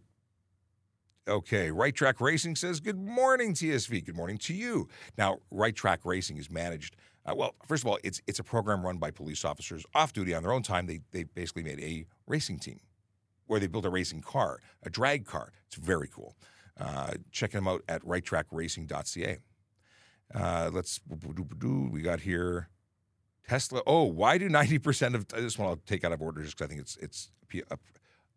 okay, 1.28 1.72
Right 1.72 1.96
Track 1.96 2.22
Racing 2.22 2.56
says, 2.56 2.80
Good 2.80 2.98
morning, 2.98 3.54
TSV. 3.54 4.06
Good 4.06 4.16
morning 4.16 4.38
to 4.40 4.54
you. 4.54 4.88
Now, 5.18 5.38
Right 5.52 5.76
Track 5.76 6.02
Racing 6.04 6.38
is 6.38 6.50
managed. 6.50 6.96
Uh, 7.26 7.34
well, 7.36 7.56
first 7.68 7.84
of 7.84 7.88
all, 7.88 8.00
it's 8.04 8.22
it's 8.28 8.40
a 8.40 8.44
program 8.44 8.84
run 8.86 8.98
by 8.98 9.12
police 9.12 9.44
officers 9.44 9.86
off 9.96 10.14
duty 10.14 10.34
on 10.34 10.44
their 10.44 10.52
own 10.54 10.64
time. 10.64 10.86
They 10.86 11.02
they 11.12 11.24
basically 11.24 11.64
made 11.64 11.80
a 11.80 12.06
racing 12.28 12.60
team 12.60 12.80
where 13.50 13.60
they 13.60 13.68
built 13.68 13.84
a 13.84 13.90
racing 13.90 14.22
car, 14.22 14.60
a 14.84 14.90
drag 14.90 15.26
car. 15.26 15.52
It's 15.66 15.76
very 15.76 16.08
cool. 16.08 16.36
Uh, 16.80 17.14
checking 17.32 17.58
them 17.58 17.68
out 17.68 17.82
at 17.90 18.02
righttrackracing.ca. 18.04 19.38
Uh, 20.34 20.70
let's 20.72 21.00
we 21.92 22.02
got 22.02 22.22
here 22.22 22.70
Tesla. 23.48 23.82
Oh, 23.88 24.04
why 24.04 24.38
do 24.38 24.48
ninety 24.48 24.78
percent 24.78 25.16
of 25.16 25.28
this 25.30 25.58
one 25.58 25.68
I'll 25.68 25.78
take 25.78 26.04
out 26.04 26.12
of 26.12 26.22
order 26.22 26.44
just 26.44 26.56
because 26.56 26.68
I 26.68 26.70
think 26.70 26.82
it's 26.82 26.96
it's 26.98 27.32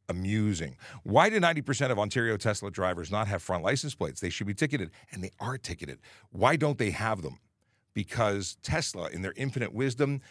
amusing. 0.09 0.77
Why 1.03 1.29
do 1.29 1.39
ninety 1.39 1.61
percent 1.61 1.93
of 1.93 1.99
Ontario 1.99 2.39
Tesla 2.39 2.71
drivers 2.71 3.11
not 3.11 3.29
have 3.29 3.43
front 3.43 3.63
license 3.63 3.95
plates? 3.95 4.21
They 4.21 4.31
should 4.31 4.47
be 4.47 4.55
ticketed, 4.55 4.91
and 5.13 5.23
they 5.23 5.33
are 5.39 5.59
ticketed. 5.59 5.99
Why 6.31 6.57
don't 6.57 6.79
they 6.79 6.91
have 6.91 7.21
them? 7.21 7.39
Because 7.93 8.57
Tesla, 8.63 9.11
in 9.11 9.21
their 9.21 9.35
infinite 9.37 9.75
wisdom, 9.75 10.23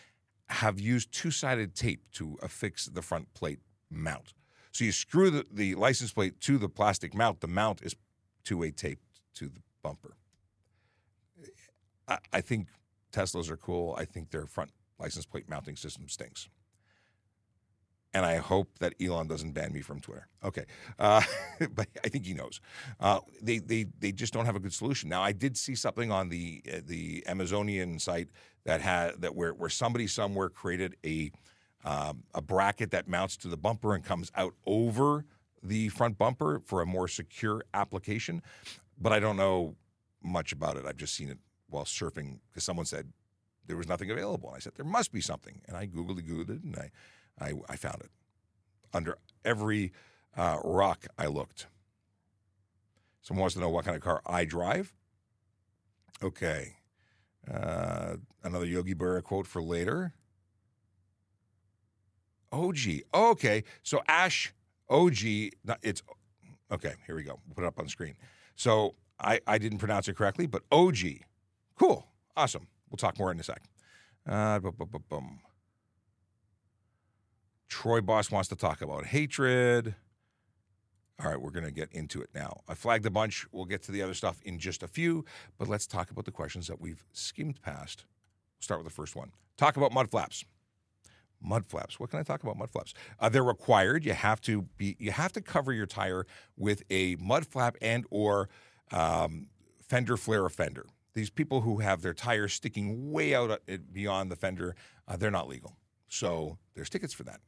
have 0.49 0.79
used 0.79 1.11
two 1.11 1.29
sided 1.29 1.75
tape 1.75 2.01
to 2.13 2.39
affix 2.41 2.87
the 2.87 3.03
front 3.03 3.31
plate 3.35 3.59
mount. 3.91 4.33
So 4.71 4.85
you 4.85 4.91
screw 4.91 5.29
the, 5.29 5.45
the 5.51 5.75
license 5.75 6.13
plate 6.13 6.39
to 6.41 6.57
the 6.57 6.69
plastic 6.69 7.13
mount. 7.13 7.41
The 7.41 7.47
mount 7.47 7.81
is 7.81 7.95
two 8.43 8.57
way 8.57 8.71
taped 8.71 9.03
to 9.35 9.49
the 9.49 9.59
bumper. 9.83 10.15
I, 12.07 12.17
I 12.33 12.41
think 12.41 12.67
Teslas 13.11 13.49
are 13.49 13.57
cool. 13.57 13.95
I 13.97 14.05
think 14.05 14.31
their 14.31 14.45
front 14.45 14.71
license 14.99 15.25
plate 15.25 15.49
mounting 15.49 15.75
system 15.75 16.07
stinks. 16.07 16.47
And 18.13 18.25
I 18.25 18.37
hope 18.37 18.79
that 18.79 18.93
Elon 19.01 19.27
doesn't 19.27 19.53
ban 19.53 19.71
me 19.71 19.79
from 19.79 20.01
Twitter. 20.01 20.27
Okay, 20.43 20.65
uh, 20.99 21.21
but 21.73 21.87
I 22.03 22.09
think 22.09 22.25
he 22.25 22.33
knows. 22.33 22.59
Uh, 22.99 23.21
they, 23.41 23.59
they 23.59 23.85
they 23.99 24.11
just 24.11 24.33
don't 24.33 24.45
have 24.45 24.57
a 24.57 24.59
good 24.59 24.73
solution. 24.73 25.07
Now, 25.07 25.21
I 25.23 25.31
did 25.31 25.55
see 25.55 25.75
something 25.75 26.11
on 26.11 26.27
the 26.27 26.61
uh, 26.67 26.81
the 26.85 27.23
Amazonian 27.25 27.99
site 27.99 28.27
that 28.65 28.81
had 28.81 29.21
that 29.21 29.33
where 29.33 29.53
where 29.53 29.69
somebody 29.69 30.07
somewhere 30.07 30.49
created 30.49 30.97
a 31.05 31.31
um, 31.83 32.23
a 32.33 32.41
bracket 32.41 32.91
that 32.91 33.07
mounts 33.07 33.37
to 33.37 33.47
the 33.47 33.57
bumper 33.57 33.95
and 33.95 34.03
comes 34.03 34.31
out 34.35 34.53
over 34.65 35.25
the 35.63 35.89
front 35.89 36.17
bumper 36.17 36.61
for 36.65 36.81
a 36.81 36.85
more 36.85 37.07
secure 37.07 37.63
application. 37.73 38.41
But 38.99 39.13
I 39.13 39.19
don't 39.19 39.37
know 39.37 39.75
much 40.23 40.51
about 40.51 40.77
it. 40.77 40.85
I've 40.85 40.97
just 40.97 41.15
seen 41.15 41.29
it 41.29 41.39
while 41.69 41.85
surfing 41.85 42.39
because 42.49 42.63
someone 42.63 42.85
said 42.85 43.11
there 43.65 43.77
was 43.77 43.87
nothing 43.87 44.11
available. 44.11 44.49
And 44.49 44.57
I 44.57 44.59
said 44.59 44.73
there 44.75 44.85
must 44.85 45.11
be 45.11 45.21
something, 45.21 45.61
and 45.67 45.75
I 45.75 45.87
googled 45.87 46.19
it, 46.19 46.27
googled 46.27 46.49
it, 46.49 46.63
and 46.63 46.75
I 46.75 46.91
I, 47.39 47.53
I 47.69 47.75
found 47.75 48.01
it 48.01 48.11
under 48.93 49.17
every 49.43 49.91
uh, 50.37 50.59
rock 50.63 51.07
I 51.17 51.27
looked. 51.27 51.67
Someone 53.21 53.41
wants 53.41 53.55
to 53.55 53.61
know 53.61 53.69
what 53.69 53.85
kind 53.85 53.95
of 53.95 54.03
car 54.03 54.21
I 54.25 54.45
drive. 54.45 54.93
Okay. 56.23 56.77
Uh, 57.51 58.17
another 58.43 58.65
Yogi 58.65 58.93
Berra 58.93 59.23
quote 59.23 59.47
for 59.47 59.61
later. 59.61 60.13
OG. 62.51 62.77
okay. 63.13 63.63
So 63.83 64.01
Ash 64.07 64.53
OG, 64.89 65.23
it's 65.81 66.03
okay. 66.71 66.93
Here 67.05 67.15
we 67.15 67.23
go. 67.23 67.39
We'll 67.47 67.55
put 67.55 67.63
it 67.63 67.67
up 67.67 67.79
on 67.79 67.85
the 67.85 67.91
screen. 67.91 68.15
So 68.55 68.95
I, 69.19 69.39
I 69.47 69.57
didn't 69.57 69.77
pronounce 69.77 70.07
it 70.07 70.15
correctly, 70.15 70.47
but 70.47 70.63
OG. 70.71 70.97
Cool. 71.79 72.07
Awesome. 72.35 72.67
We'll 72.89 72.97
talk 72.97 73.17
more 73.17 73.31
in 73.31 73.39
a 73.39 73.43
sec. 73.43 73.63
Uh, 74.27 74.59
boom, 74.59 74.75
boom, 74.77 75.03
boom. 75.09 75.39
Troy 77.69 78.01
Boss 78.01 78.29
wants 78.29 78.49
to 78.49 78.55
talk 78.55 78.81
about 78.81 79.05
hatred. 79.05 79.95
All 81.23 81.29
right, 81.29 81.39
we're 81.39 81.51
going 81.51 81.65
to 81.65 81.71
get 81.71 81.91
into 81.93 82.21
it 82.21 82.29
now. 82.33 82.61
I 82.67 82.73
flagged 82.73 83.05
a 83.05 83.11
bunch. 83.11 83.45
We'll 83.51 83.65
get 83.65 83.83
to 83.83 83.91
the 83.91 84.01
other 84.01 84.13
stuff 84.13 84.41
in 84.43 84.59
just 84.59 84.83
a 84.83 84.87
few, 84.87 85.23
but 85.57 85.67
let's 85.67 85.87
talk 85.87 86.09
about 86.09 86.25
the 86.25 86.31
questions 86.31 86.67
that 86.67 86.81
we've 86.81 87.05
skimmed 87.13 87.61
past. 87.61 88.05
We'll 88.57 88.63
start 88.63 88.79
with 88.79 88.87
the 88.87 88.93
first 88.93 89.15
one. 89.15 89.31
Talk 89.55 89.77
about 89.77 89.93
mud 89.93 90.09
flaps. 90.09 90.43
Mud 91.41 91.65
flaps. 91.65 91.99
What 91.99 92.09
can 92.09 92.19
I 92.19 92.23
talk 92.23 92.43
about 92.43 92.57
mud 92.57 92.69
flaps? 92.71 92.93
Uh, 93.19 93.29
they're 93.29 93.43
required. 93.43 94.05
You 94.05 94.13
have 94.13 94.41
to 94.41 94.63
be. 94.77 94.95
You 94.99 95.11
have 95.11 95.31
to 95.33 95.41
cover 95.41 95.73
your 95.73 95.85
tire 95.85 96.25
with 96.57 96.83
a 96.89 97.15
mud 97.19 97.45
flap 97.45 97.77
and 97.81 98.05
or 98.09 98.49
um, 98.91 99.47
fender 99.87 100.17
flare 100.17 100.43
or 100.43 100.49
fender. 100.49 100.85
These 101.13 101.29
people 101.29 101.61
who 101.61 101.79
have 101.79 102.01
their 102.01 102.13
tires 102.13 102.53
sticking 102.53 103.11
way 103.11 103.35
out 103.35 103.51
uh, 103.51 103.77
beyond 103.91 104.31
the 104.31 104.35
fender, 104.35 104.75
uh, 105.07 105.17
they're 105.17 105.31
not 105.31 105.47
legal. 105.47 105.75
So 106.07 106.57
there's 106.75 106.89
tickets 106.89 107.13
for 107.13 107.23
that 107.23 107.41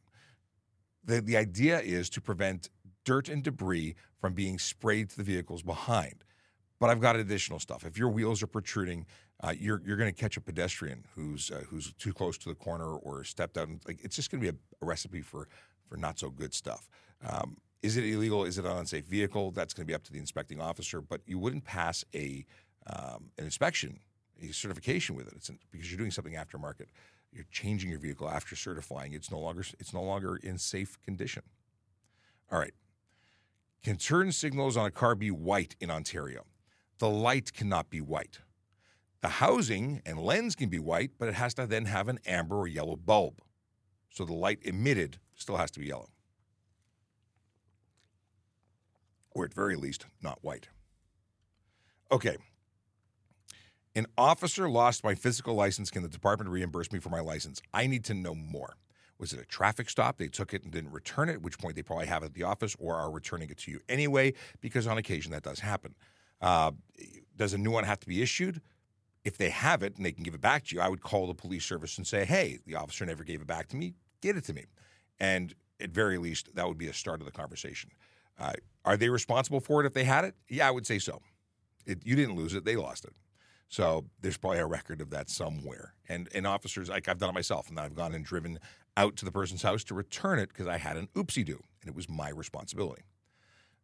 the, 1.04 1.22
the 1.22 1.38
idea 1.38 1.80
is 1.80 2.10
to 2.12 2.22
prevent 2.22 2.70
dirt 3.06 3.30
and 3.30 3.44
debris 3.44 3.96
from 4.20 4.34
being 4.34 4.58
sprayed 4.58 5.10
to 5.10 5.18
the 5.18 5.24
vehicles 5.24 5.62
behind. 5.62 6.24
But 6.80 6.90
I've 6.90 7.02
got 7.02 7.16
additional 7.16 7.60
stuff. 7.60 7.86
If 7.86 7.98
your 7.98 8.10
wheels 8.10 8.42
are 8.44 8.48
protruding, 8.48 9.06
uh, 9.44 9.54
you're 9.58 9.82
you're 9.86 9.98
going 9.98 10.12
to 10.12 10.20
catch 10.20 10.38
a 10.38 10.42
pedestrian 10.42 11.06
who's 11.16 11.52
uh, 11.52 11.64
who's 11.70 11.94
too 11.94 12.14
close 12.14 12.38
to 12.40 12.50
the 12.50 12.56
corner 12.56 12.96
or 12.96 13.24
stepped 13.24 13.58
out, 13.58 13.68
and 13.68 13.82
like 13.88 14.00
it's 14.04 14.16
just 14.16 14.32
going 14.32 14.42
to 14.42 14.52
be 14.52 14.58
a, 14.58 14.84
a, 14.84 14.86
recipe 14.86 15.22
for 15.22 15.48
for 15.88 15.98
not 15.98 16.18
so 16.18 16.30
good 16.30 16.54
stuff. 16.54 16.90
Um, 17.28 17.58
is 17.82 17.98
it 17.98 18.06
illegal? 18.06 18.46
Is 18.46 18.58
it 18.58 18.66
an 18.66 18.72
unsafe 18.72 19.06
vehicle? 19.06 19.52
That's 19.52 19.74
going 19.74 19.86
to 19.86 19.88
be 19.88 19.94
up 19.94 20.04
to 20.04 20.14
the 20.14 20.20
inspecting 20.20 20.62
officer. 20.62 21.02
But 21.02 21.22
you 21.26 21.38
wouldn't 21.38 21.66
pass 21.66 22.06
a 22.16 22.46
um, 22.88 23.32
an 23.38 23.46
inspection, 23.46 24.00
a 24.42 24.52
certification 24.54 25.16
with 25.16 25.28
it. 25.28 25.34
It's 25.36 25.52
because 25.72 25.92
you're 25.92 26.00
doing 26.00 26.12
something 26.12 26.34
aftermarket 26.34 26.88
you're 27.34 27.46
changing 27.52 27.90
your 27.90 28.00
vehicle 28.00 28.30
after 28.30 28.56
certifying 28.56 29.14
it's 29.14 29.32
no 29.32 29.40
longer 29.40 29.64
it's 29.80 29.94
no 29.94 30.04
longer 30.04 30.38
in 30.38 30.58
safe 30.58 31.02
condition. 31.02 31.44
All 32.52 32.60
right. 32.60 32.74
Can 33.84 33.98
turn 33.98 34.32
signals 34.32 34.78
on 34.78 34.86
a 34.86 34.92
car 34.92 35.16
be 35.16 35.32
white 35.32 35.76
in 35.80 35.92
Ontario? 35.92 36.46
The 37.00 37.10
light 37.10 37.54
cannot 37.54 37.90
be 37.90 38.00
white. 38.00 38.40
The 39.24 39.30
housing 39.30 40.02
and 40.06 40.20
lens 40.20 40.54
can 40.54 40.70
be 40.70 40.80
white, 40.80 41.12
but 41.18 41.30
it 41.30 41.34
has 41.36 41.54
to 41.56 41.66
then 41.66 41.86
have 41.86 42.10
an 42.10 42.20
amber 42.28 42.58
or 42.58 42.68
yellow 42.68 42.98
bulb. 42.98 43.42
So 44.10 44.26
the 44.26 44.34
light 44.34 44.60
emitted 44.64 45.18
still 45.34 45.58
has 45.58 45.72
to 45.72 45.80
be 45.80 45.88
yellow. 45.88 46.10
Or 49.32 49.46
at 49.46 49.54
very 49.54 49.78
least, 49.78 50.06
not 50.22 50.40
white. 50.42 50.68
Okay, 52.12 52.38
an 53.96 54.08
officer 54.18 54.70
lost 54.70 55.06
my 55.06 55.16
physical 55.16 55.56
license. 55.56 55.90
Can 55.90 56.04
the 56.04 56.10
department 56.10 56.52
reimburse 56.52 56.92
me 56.92 57.00
for 57.00 57.10
my 57.10 57.22
license? 57.22 57.62
I 57.74 57.88
need 57.88 58.04
to 58.06 58.14
know 58.14 58.36
more. 58.36 58.76
Was 59.20 59.32
it 59.32 59.40
a 59.40 59.46
traffic 59.46 59.90
stop? 59.90 60.18
They 60.18 60.28
took 60.28 60.54
it 60.54 60.64
and 60.64 60.72
didn't 60.72 60.92
return 60.92 61.30
it, 61.30 61.34
at 61.34 61.42
which 61.42 61.58
point 61.58 61.76
they 61.76 61.82
probably 61.82 62.08
have 62.08 62.24
it 62.24 62.28
at 62.28 62.34
the 62.34 62.44
office 62.44 62.76
or 62.78 62.96
are 62.96 63.10
returning 63.10 63.50
it 63.50 63.58
to 63.60 63.72
you 63.72 63.80
anyway, 63.88 64.34
because 64.60 64.86
on 64.86 64.98
occasion 64.98 65.32
that 65.32 65.44
does 65.44 65.62
happen. 65.62 65.96
Uh, 66.42 66.72
does 67.38 67.54
a 67.54 67.58
new 67.58 67.72
one 67.72 67.86
have 67.86 68.02
to 68.02 68.08
be 68.08 68.22
issued? 68.22 68.60
If 69.24 69.38
they 69.38 69.50
have 69.50 69.84
it 69.84 69.96
and 69.96 70.06
they 70.06 70.12
can 70.12 70.24
give 70.24 70.34
it 70.34 70.42
back 70.42 70.66
to 70.66 70.76
you, 70.76 70.82
I 70.82 70.90
would 70.90 71.02
call 71.02 71.28
the 71.28 71.34
police 71.34 71.66
service 71.66 71.98
and 71.98 72.06
say, 72.06 72.26
hey, 72.26 72.60
the 72.66 72.76
officer 72.76 73.06
never 73.06 73.24
gave 73.24 73.42
it 73.42 73.48
back 73.48 73.68
to 73.70 73.76
me. 73.76 73.94
Get 74.22 74.36
it 74.36 74.44
to 74.46 74.54
me. 74.54 74.66
And 75.20 75.54
at 75.80 75.92
very 75.92 76.18
least, 76.18 76.56
that 76.56 76.68
would 76.68 76.78
be 76.78 76.88
a 76.88 76.94
start 76.94 77.20
of 77.22 77.26
the 77.26 77.32
conversation. 77.32 77.92
Uh, 78.40 78.54
are 78.84 78.98
they 78.98 79.10
responsible 79.10 79.60
for 79.60 79.82
it 79.82 79.86
if 79.86 79.94
they 79.94 80.04
had 80.04 80.26
it? 80.26 80.36
Yeah, 80.50 80.68
I 80.68 80.72
would 80.72 80.86
say 80.86 81.00
so. 81.00 81.22
It, 81.86 82.06
you 82.06 82.16
didn't 82.16 82.36
lose 82.36 82.54
it, 82.54 82.66
they 82.66 82.76
lost 82.76 83.06
it. 83.06 83.14
So 83.70 84.06
there's 84.22 84.38
probably 84.38 84.60
a 84.60 84.68
record 84.68 85.02
of 85.02 85.10
that 85.10 85.30
somewhere. 85.30 85.96
And 86.08 86.30
and 86.36 86.46
officers, 86.46 86.90
like 86.90 87.08
I've 87.08 87.18
done 87.18 87.30
it 87.30 87.34
myself, 87.34 87.70
and 87.70 87.80
I've 87.80 87.96
gone 87.96 88.14
and 88.14 88.24
driven 88.24 88.60
out 88.96 89.16
to 89.18 89.26
the 89.26 89.32
person's 89.32 89.64
house 89.64 89.84
to 89.86 89.96
return 89.96 90.38
it 90.38 90.50
because 90.50 90.68
I 90.68 90.78
had 90.78 90.96
an 90.96 91.08
oopsie 91.16 91.44
do, 91.44 91.60
and 91.82 91.90
it 91.90 91.96
was 91.96 92.08
my 92.08 92.30
responsibility. 92.30 93.02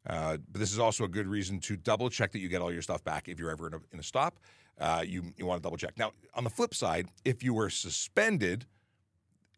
Uh, 0.08 0.38
but 0.52 0.60
this 0.60 0.72
is 0.72 0.80
also 0.80 1.04
a 1.06 1.08
good 1.08 1.28
reason 1.28 1.60
to 1.62 1.76
double 1.76 2.10
check 2.10 2.32
that 2.32 2.40
you 2.40 2.50
get 2.50 2.62
all 2.62 2.72
your 2.72 2.82
stuff 2.82 3.04
back 3.04 3.28
if 3.28 3.40
you're 3.40 3.50
ever 3.50 3.68
in 3.68 3.74
a, 3.74 3.80
in 3.92 4.00
a 4.00 4.04
stop. 4.04 4.40
Uh, 4.80 5.04
you 5.06 5.34
you 5.38 5.46
want 5.46 5.62
to 5.62 5.64
double 5.64 5.78
check. 5.78 5.98
Now, 5.98 6.12
on 6.34 6.44
the 6.44 6.50
flip 6.50 6.74
side, 6.74 7.08
if 7.26 7.44
you 7.44 7.54
were 7.54 7.70
suspended, 7.70 8.66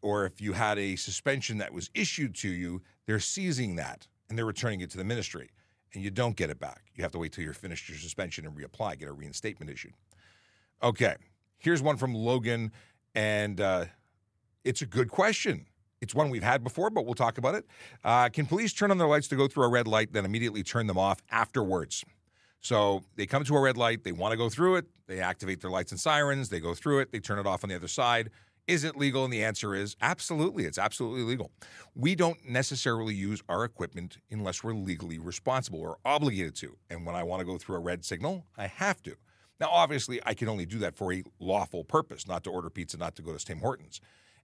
or 0.00 0.26
if 0.26 0.40
you 0.40 0.52
had 0.52 0.78
a 0.78 0.96
suspension 0.96 1.58
that 1.58 1.72
was 1.72 1.90
issued 1.94 2.34
to 2.36 2.48
you, 2.48 2.82
they're 3.06 3.20
seizing 3.20 3.76
that 3.76 4.08
and 4.28 4.36
they're 4.36 4.46
returning 4.46 4.80
it 4.80 4.90
to 4.90 4.96
the 4.96 5.04
ministry, 5.04 5.50
and 5.94 6.02
you 6.02 6.10
don't 6.10 6.36
get 6.36 6.50
it 6.50 6.58
back. 6.58 6.84
You 6.94 7.02
have 7.02 7.12
to 7.12 7.18
wait 7.18 7.32
till 7.32 7.44
you're 7.44 7.52
finished 7.52 7.88
your 7.88 7.98
suspension 7.98 8.46
and 8.46 8.56
reapply, 8.56 8.98
get 8.98 9.08
a 9.08 9.12
reinstatement 9.12 9.70
issued. 9.70 9.92
Okay, 10.82 11.14
here's 11.58 11.82
one 11.82 11.96
from 11.96 12.14
Logan, 12.14 12.72
and 13.14 13.60
uh, 13.60 13.84
it's 14.64 14.82
a 14.82 14.86
good 14.86 15.08
question. 15.08 15.66
It's 16.00 16.14
one 16.14 16.30
we've 16.30 16.42
had 16.42 16.64
before, 16.64 16.90
but 16.90 17.04
we'll 17.04 17.14
talk 17.14 17.38
about 17.38 17.54
it. 17.54 17.64
Uh, 18.02 18.28
can 18.28 18.46
police 18.46 18.72
turn 18.72 18.90
on 18.90 18.98
their 18.98 19.06
lights 19.06 19.28
to 19.28 19.36
go 19.36 19.46
through 19.46 19.64
a 19.64 19.68
red 19.68 19.86
light, 19.86 20.12
then 20.12 20.24
immediately 20.24 20.64
turn 20.64 20.88
them 20.88 20.98
off 20.98 21.22
afterwards? 21.30 22.04
So 22.62 23.02
they 23.16 23.26
come 23.26 23.44
to 23.44 23.56
a 23.56 23.60
red 23.60 23.76
light, 23.76 24.04
they 24.04 24.12
want 24.12 24.32
to 24.32 24.38
go 24.38 24.48
through 24.48 24.76
it, 24.76 24.86
they 25.08 25.20
activate 25.20 25.60
their 25.60 25.70
lights 25.70 25.90
and 25.90 26.00
sirens, 26.00 26.48
they 26.48 26.60
go 26.60 26.74
through 26.74 27.00
it, 27.00 27.12
they 27.12 27.18
turn 27.18 27.38
it 27.38 27.46
off 27.46 27.64
on 27.64 27.70
the 27.70 27.76
other 27.76 27.88
side. 27.88 28.30
Is 28.68 28.84
it 28.84 28.96
legal? 28.96 29.24
And 29.24 29.32
the 29.32 29.42
answer 29.42 29.74
is 29.74 29.96
absolutely. 30.00 30.64
It's 30.64 30.78
absolutely 30.78 31.24
legal. 31.24 31.50
We 31.96 32.14
don't 32.14 32.38
necessarily 32.48 33.12
use 33.12 33.42
our 33.48 33.64
equipment 33.64 34.18
unless 34.30 34.62
we're 34.62 34.74
legally 34.74 35.18
responsible 35.18 35.80
or 35.80 35.98
obligated 36.04 36.54
to. 36.56 36.76
And 36.88 37.04
when 37.04 37.16
I 37.16 37.24
want 37.24 37.40
to 37.40 37.44
go 37.44 37.58
through 37.58 37.76
a 37.76 37.80
red 37.80 38.04
signal, 38.04 38.46
I 38.56 38.68
have 38.68 39.02
to. 39.02 39.16
Now, 39.58 39.68
obviously, 39.70 40.20
I 40.24 40.34
can 40.34 40.48
only 40.48 40.64
do 40.64 40.78
that 40.78 40.96
for 40.96 41.12
a 41.12 41.24
lawful 41.40 41.82
purpose, 41.82 42.28
not 42.28 42.44
to 42.44 42.50
order 42.50 42.70
pizza, 42.70 42.96
not 42.96 43.16
to 43.16 43.22
go 43.22 43.36
to 43.36 43.44
Tim 43.44 43.58
Hortons. 43.58 44.00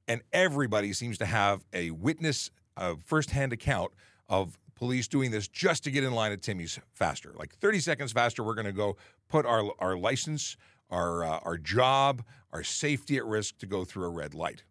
And 0.08 0.22
everybody 0.32 0.92
seems 0.92 1.18
to 1.18 1.26
have 1.26 1.64
a 1.72 1.92
witness, 1.92 2.50
a 2.76 2.96
firsthand 2.96 3.52
account 3.52 3.92
of 4.28 4.58
police 4.78 5.08
doing 5.08 5.30
this 5.30 5.48
just 5.48 5.84
to 5.84 5.90
get 5.90 6.04
in 6.04 6.12
line 6.12 6.32
at 6.32 6.40
Timmy's 6.40 6.78
faster. 6.94 7.32
Like 7.36 7.54
30 7.56 7.80
seconds 7.80 8.12
faster, 8.12 8.42
we're 8.42 8.54
going 8.54 8.66
to 8.66 8.72
go 8.72 8.96
put 9.28 9.44
our, 9.44 9.70
our 9.80 9.96
license, 9.96 10.56
our, 10.90 11.24
uh, 11.24 11.40
our 11.42 11.58
job, 11.58 12.22
our 12.52 12.62
safety 12.62 13.16
at 13.16 13.26
risk 13.26 13.58
to 13.58 13.66
go 13.66 13.84
through 13.84 14.04
a 14.04 14.08
red 14.08 14.34
light. 14.34 14.62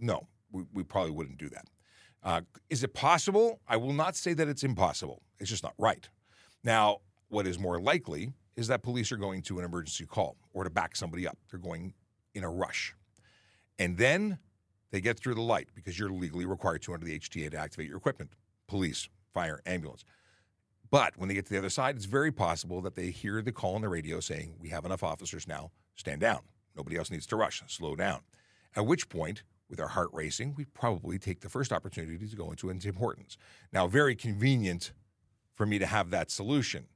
No, 0.00 0.26
we, 0.50 0.64
we 0.72 0.82
probably 0.82 1.12
wouldn't 1.12 1.38
do 1.38 1.48
that. 1.50 1.66
Uh, 2.22 2.40
is 2.70 2.82
it 2.82 2.92
possible? 2.92 3.60
I 3.68 3.76
will 3.76 3.92
not 3.92 4.16
say 4.16 4.32
that 4.34 4.48
it's 4.48 4.64
impossible. 4.64 5.22
It's 5.38 5.50
just 5.50 5.62
not 5.62 5.74
right. 5.78 6.08
Now, 6.64 6.98
what 7.28 7.46
is 7.46 7.58
more 7.58 7.80
likely 7.80 8.32
is 8.56 8.66
that 8.68 8.82
police 8.82 9.12
are 9.12 9.16
going 9.16 9.42
to 9.42 9.58
an 9.58 9.64
emergency 9.64 10.06
call 10.06 10.36
or 10.52 10.64
to 10.64 10.70
back 10.70 10.96
somebody 10.96 11.28
up. 11.28 11.36
They're 11.50 11.60
going 11.60 11.92
in 12.34 12.42
a 12.42 12.50
rush. 12.50 12.94
And 13.78 13.98
then 13.98 14.38
they 14.90 15.00
get 15.00 15.18
through 15.18 15.34
the 15.34 15.42
light 15.42 15.68
because 15.74 15.98
you're 15.98 16.10
legally 16.10 16.46
required 16.46 16.82
to 16.82 16.94
under 16.94 17.04
the 17.04 17.18
HTA 17.18 17.50
to 17.50 17.58
activate 17.58 17.88
your 17.88 17.98
equipment 17.98 18.30
police, 18.66 19.08
fire, 19.32 19.60
ambulance. 19.66 20.04
But 20.90 21.16
when 21.16 21.28
they 21.28 21.34
get 21.34 21.46
to 21.46 21.52
the 21.52 21.58
other 21.58 21.70
side, 21.70 21.96
it's 21.96 22.04
very 22.04 22.32
possible 22.32 22.80
that 22.82 22.94
they 22.94 23.10
hear 23.10 23.42
the 23.42 23.52
call 23.52 23.74
on 23.74 23.82
the 23.82 23.88
radio 23.88 24.20
saying, 24.20 24.54
We 24.60 24.68
have 24.68 24.84
enough 24.84 25.02
officers 25.02 25.48
now, 25.48 25.72
stand 25.96 26.20
down. 26.20 26.40
Nobody 26.76 26.96
else 26.96 27.10
needs 27.10 27.26
to 27.28 27.36
rush, 27.36 27.62
slow 27.66 27.96
down. 27.96 28.20
At 28.74 28.86
which 28.86 29.08
point, 29.08 29.42
with 29.68 29.80
our 29.80 29.88
heart 29.88 30.10
racing, 30.12 30.54
we 30.56 30.64
probably 30.64 31.18
take 31.18 31.40
the 31.40 31.48
first 31.48 31.72
opportunity 31.72 32.26
to 32.26 32.36
go 32.36 32.50
into 32.50 32.72
Tim 32.78 32.94
Hortons. 32.94 33.36
Now, 33.72 33.86
very 33.86 34.14
convenient 34.14 34.92
for 35.54 35.66
me 35.66 35.78
to 35.78 35.86
have 35.86 36.10
that 36.10 36.30
solution, 36.30 36.86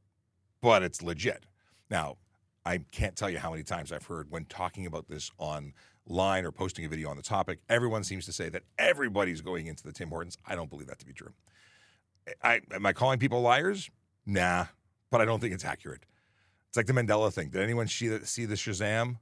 but 0.61 0.83
it's 0.83 1.03
legit. 1.03 1.47
Now, 1.91 2.19
I 2.65 2.79
can't 2.93 3.17
tell 3.17 3.31
you 3.31 3.39
how 3.39 3.51
many 3.51 3.63
times 3.63 3.91
I've 3.91 4.07
heard 4.07 4.31
when 4.31 4.45
talking 4.45 4.87
about 4.87 5.09
this 5.09 5.31
online 5.39 6.45
or 6.45 6.53
posting 6.53 6.85
a 6.85 6.89
video 6.89 7.09
on 7.09 7.17
the 7.17 7.23
topic, 7.23 7.61
everyone 7.69 8.05
seems 8.05 8.27
to 8.27 8.33
say 8.33 8.49
that 8.51 8.63
everybody's 8.79 9.41
going 9.41 9.67
into 9.67 9.83
the 9.83 9.93
Tim 9.93 10.11
Hortons. 10.11 10.37
I 10.47 10.55
don't 10.55 10.71
believe 10.71 10.87
that 10.89 10.99
to 11.01 11.07
be 11.07 11.13
true. 11.13 11.33
I, 12.43 12.61
am 12.73 12.87
I 12.87 12.93
calling 12.93 13.19
people 13.19 13.41
liars? 13.41 13.91
Nah, 14.27 14.67
but 15.11 15.21
I 15.21 15.25
don't 15.25 15.41
think 15.41 15.55
it's 15.55 15.65
accurate. 15.65 16.05
It's 16.69 16.77
like 16.77 16.87
the 16.87 16.93
Mandela 16.93 17.33
thing. 17.33 17.51
Did 17.51 17.63
anyone 17.63 17.89
see 17.89 18.09
the, 18.09 18.25
see 18.27 18.45
the 18.45 18.55
Shazam? 18.55 19.19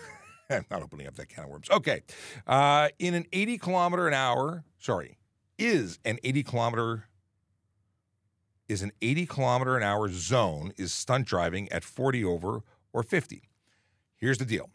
I'm 0.50 0.64
not 0.70 0.82
opening 0.82 1.06
up 1.06 1.14
that 1.16 1.28
can 1.28 1.44
of 1.44 1.50
worms. 1.50 1.68
Okay. 1.70 2.02
Uh, 2.46 2.88
in 2.98 3.14
an 3.14 3.26
80 3.32 3.58
kilometer 3.58 4.06
an 4.06 4.14
hour, 4.14 4.64
sorry, 4.78 5.18
is 5.58 5.98
an 6.04 6.18
80 6.22 6.42
kilometer 6.44 7.04
is 8.68 8.82
an 8.82 8.92
80 9.02 9.26
kilometer 9.26 9.76
an 9.76 9.82
hour 9.82 10.08
zone 10.08 10.72
is 10.78 10.94
stunt 10.94 11.26
driving 11.26 11.70
at 11.70 11.84
40 11.84 12.24
over 12.24 12.62
or 12.92 13.02
50. 13.02 13.42
Here's 14.16 14.38
the 14.38 14.44
deal 14.44 14.70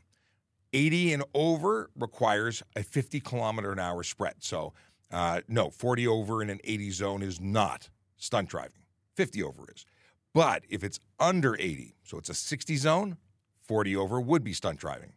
80 0.73 1.13
and 1.13 1.23
over 1.33 1.89
requires 1.95 2.61
a 2.75 2.83
50 2.83 3.19
kilometer 3.21 3.71
an 3.71 3.79
hour 3.79 4.03
spread. 4.03 4.35
So, 4.39 4.73
uh, 5.11 5.41
no, 5.47 5.69
40 5.69 6.07
over 6.07 6.41
in 6.41 6.49
an 6.49 6.59
80 6.63 6.91
zone 6.91 7.23
is 7.23 7.39
not 7.39 7.89
stunt 8.17 8.49
driving, 8.49 8.81
50 9.15 9.43
over 9.43 9.65
is. 9.73 9.85
But 10.33 10.63
if 10.69 10.83
it's 10.83 10.99
under 11.19 11.55
80, 11.55 11.95
so 12.03 12.17
it's 12.17 12.29
a 12.29 12.33
60 12.33 12.75
zone, 12.75 13.17
40 13.63 13.95
over 13.95 14.19
would 14.19 14.43
be 14.43 14.53
stunt 14.53 14.79
driving. 14.79 15.13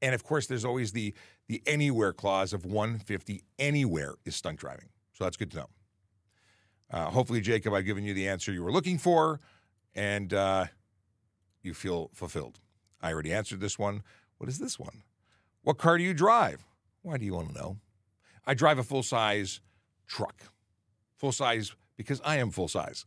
And 0.00 0.14
of 0.14 0.24
course, 0.24 0.46
there's 0.46 0.64
always 0.64 0.92
the 0.92 1.14
the 1.46 1.62
anywhere 1.66 2.12
clause 2.12 2.52
of 2.52 2.64
150 2.64 3.42
anywhere 3.58 4.14
is 4.24 4.34
stunt 4.34 4.58
driving. 4.58 4.88
So 5.12 5.24
that's 5.24 5.36
good 5.36 5.50
to 5.52 5.56
know. 5.58 5.68
Uh, 6.90 7.10
hopefully, 7.10 7.40
Jacob, 7.40 7.74
I've 7.74 7.84
given 7.84 8.04
you 8.04 8.14
the 8.14 8.28
answer 8.28 8.52
you 8.52 8.62
were 8.62 8.72
looking 8.72 8.98
for, 8.98 9.40
and 9.94 10.32
uh, 10.32 10.66
you 11.62 11.74
feel 11.74 12.10
fulfilled. 12.14 12.60
I 13.02 13.12
already 13.12 13.32
answered 13.32 13.60
this 13.60 13.78
one. 13.78 14.02
What 14.38 14.48
is 14.48 14.58
this 14.58 14.78
one? 14.78 15.02
What 15.62 15.78
car 15.78 15.98
do 15.98 16.04
you 16.04 16.14
drive? 16.14 16.64
Why 17.02 17.16
do 17.18 17.24
you 17.24 17.34
want 17.34 17.48
to 17.48 17.54
know? 17.54 17.76
I 18.46 18.54
drive 18.54 18.78
a 18.78 18.82
full 18.82 19.02
size 19.02 19.60
truck. 20.06 20.42
Full 21.16 21.32
size 21.32 21.74
because 21.96 22.20
I 22.24 22.36
am 22.38 22.50
full 22.50 22.68
size. 22.68 23.04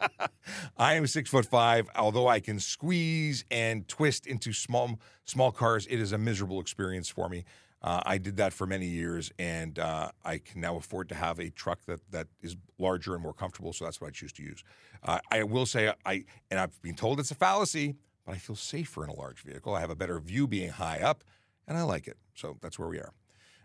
I 0.76 0.94
am 0.94 1.06
six 1.06 1.30
foot 1.30 1.46
five. 1.46 1.88
Although 1.96 2.28
I 2.28 2.40
can 2.40 2.60
squeeze 2.60 3.44
and 3.50 3.86
twist 3.88 4.26
into 4.26 4.52
small 4.52 4.98
small 5.24 5.52
cars, 5.52 5.86
it 5.86 6.00
is 6.00 6.12
a 6.12 6.18
miserable 6.18 6.60
experience 6.60 7.08
for 7.08 7.28
me. 7.28 7.44
Uh, 7.82 8.02
I 8.04 8.18
did 8.18 8.36
that 8.36 8.52
for 8.52 8.66
many 8.66 8.86
years, 8.86 9.32
and 9.38 9.78
uh, 9.78 10.10
I 10.22 10.38
can 10.38 10.60
now 10.60 10.76
afford 10.76 11.08
to 11.10 11.14
have 11.14 11.38
a 11.38 11.48
truck 11.50 11.80
that 11.86 12.00
that 12.10 12.28
is 12.42 12.56
larger 12.78 13.14
and 13.14 13.22
more 13.22 13.32
comfortable. 13.32 13.72
So 13.72 13.84
that's 13.84 14.00
what 14.00 14.08
I 14.08 14.10
choose 14.10 14.32
to 14.34 14.42
use. 14.42 14.62
Uh, 15.02 15.18
I 15.30 15.44
will 15.44 15.66
say 15.66 15.92
I, 16.04 16.24
and 16.50 16.60
I've 16.60 16.80
been 16.82 16.94
told 16.94 17.20
it's 17.20 17.30
a 17.30 17.34
fallacy, 17.34 17.96
but 18.26 18.34
I 18.34 18.38
feel 18.38 18.56
safer 18.56 19.02
in 19.02 19.10
a 19.10 19.14
large 19.14 19.40
vehicle. 19.40 19.74
I 19.74 19.80
have 19.80 19.90
a 19.90 19.96
better 19.96 20.20
view 20.20 20.46
being 20.46 20.70
high 20.70 20.98
up, 20.98 21.24
and 21.66 21.78
I 21.78 21.82
like 21.82 22.06
it. 22.06 22.18
So 22.34 22.58
that's 22.60 22.78
where 22.78 22.88
we 22.88 22.98
are. 22.98 23.12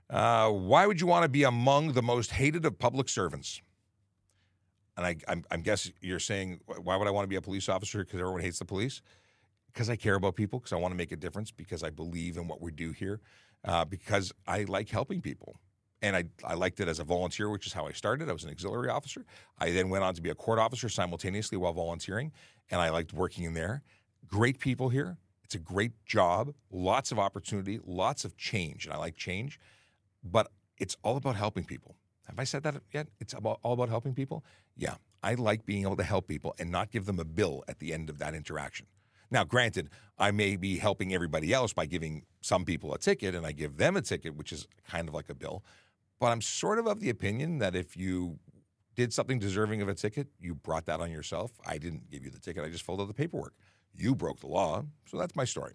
Uh, 0.09 0.50
why 0.50 0.85
would 0.85 1.01
you 1.01 1.07
want 1.07 1.24
to 1.24 1.29
be 1.29 1.43
among 1.43 1.93
the 1.93 2.01
most 2.01 2.31
hated 2.31 2.65
of 2.65 2.77
public 2.77 3.09
servants? 3.09 3.62
And 4.97 5.05
I, 5.05 5.17
I'm, 5.27 5.43
I'm 5.51 5.62
guessing 5.62 5.93
you're 6.00 6.19
saying, 6.19 6.62
why 6.65 6.95
would 6.95 7.07
I 7.07 7.12
want 7.12 7.25
to 7.25 7.29
be 7.29 7.35
a 7.35 7.41
police 7.41 7.67
officer? 7.67 8.03
Because 8.03 8.19
everyone 8.19 8.41
hates 8.41 8.59
the 8.59 8.65
police. 8.65 9.01
Because 9.74 9.89
I 9.89 9.95
care 9.97 10.15
about 10.15 10.35
people. 10.35 10.59
Because 10.59 10.71
I 10.71 10.77
want 10.77 10.93
to 10.93 10.97
make 10.97 11.12
a 11.12 11.17
difference. 11.17 11.51
Because 11.51 11.83
I 11.83 11.89
believe 11.89 12.38
in 12.38 12.47
what 12.47 12.62
we 12.62 12.71
do 12.71 12.91
here 12.91 13.19
uh, 13.65 13.83
because 13.83 14.31
I 14.47 14.63
like 14.63 14.89
helping 14.89 15.21
people. 15.21 15.59
And 16.01 16.15
I, 16.15 16.25
I 16.43 16.53
liked 16.53 16.79
it 16.79 16.88
as 16.88 17.00
a 17.00 17.03
volunteer, 17.03 17.50
which 17.50 17.65
is 17.65 17.74
how 17.74 17.88
I 17.88 17.91
started. 17.91 18.29
I 18.29 18.33
was 18.33 18.43
an 18.43 18.51
auxiliary 18.51 18.89
officer. 18.89 19.25
I 19.59 19.71
then 19.71 19.89
went 19.89 20.03
on 20.03 20.13
to 20.13 20.21
be 20.21 20.29
a 20.29 20.35
court 20.35 20.59
officer 20.59 20.88
simultaneously 20.88 21.57
while 21.57 21.74
volunteering, 21.74 22.31
and 22.69 22.79
I 22.79 22.89
liked 22.89 23.12
working 23.12 23.43
in 23.43 23.53
there. 23.53 23.81
Great 24.27 24.59
people 24.59 24.89
here. 24.89 25.17
It's 25.43 25.55
a 25.55 25.59
great 25.59 25.93
job, 26.05 26.53
lots 26.71 27.12
of 27.12 27.17
opportunity, 27.19 27.80
lots 27.84 28.25
of 28.25 28.36
change, 28.38 28.86
and 28.86 28.93
I 28.93 28.97
like 28.97 29.15
change. 29.15 29.60
But 30.25 30.51
it's 30.77 30.97
all 31.03 31.17
about 31.17 31.35
helping 31.35 31.63
people. 31.63 31.95
Have 32.27 32.39
I 32.39 32.43
said 32.43 32.63
that 32.63 32.75
yet? 32.91 33.07
It's 33.19 33.33
about, 33.33 33.59
all 33.61 33.73
about 33.73 33.89
helping 33.89 34.13
people? 34.13 34.43
Yeah. 34.75 34.95
I 35.23 35.35
like 35.35 35.65
being 35.65 35.83
able 35.83 35.95
to 35.97 36.03
help 36.03 36.27
people 36.27 36.55
and 36.59 36.71
not 36.71 36.91
give 36.91 37.05
them 37.05 37.19
a 37.19 37.25
bill 37.25 37.63
at 37.67 37.79
the 37.79 37.93
end 37.93 38.09
of 38.09 38.17
that 38.19 38.33
interaction. 38.33 38.88
Now, 39.31 39.43
granted, 39.43 39.89
I 40.17 40.31
may 40.31 40.55
be 40.55 40.77
helping 40.77 41.13
everybody 41.13 41.53
else 41.53 41.73
by 41.73 41.85
giving 41.85 42.23
some 42.41 42.63
people 42.65 42.93
a 42.93 42.99
ticket 42.99 43.33
and 43.33 43.45
I 43.45 43.51
give 43.51 43.77
them 43.77 43.97
a 43.97 44.01
ticket, 44.01 44.35
which 44.35 44.51
is 44.51 44.67
kind 44.88 45.07
of 45.07 45.15
like 45.15 45.29
a 45.29 45.35
bill. 45.35 45.63
But 46.19 46.27
I'm 46.27 46.41
sort 46.41 46.79
of 46.79 46.88
of 46.88 46.99
the 46.99 47.09
opinion 47.09 47.59
that 47.59 47.75
if 47.75 47.97
you 47.97 48.39
did 48.95 49.13
something 49.13 49.39
deserving 49.39 49.81
of 49.81 49.89
a 49.89 49.95
ticket, 49.95 50.27
you 50.39 50.55
brought 50.55 50.85
that 50.85 51.01
on 51.01 51.11
yourself. 51.11 51.51
I 51.65 51.77
didn't 51.77 52.09
give 52.09 52.23
you 52.23 52.31
the 52.31 52.39
ticket, 52.39 52.63
I 52.63 52.69
just 52.69 52.85
filled 52.85 53.01
out 53.01 53.07
the 53.07 53.13
paperwork. 53.13 53.53
You 53.93 54.15
broke 54.15 54.39
the 54.39 54.47
law. 54.47 54.83
So 55.05 55.17
that's 55.17 55.35
my 55.35 55.45
story. 55.45 55.73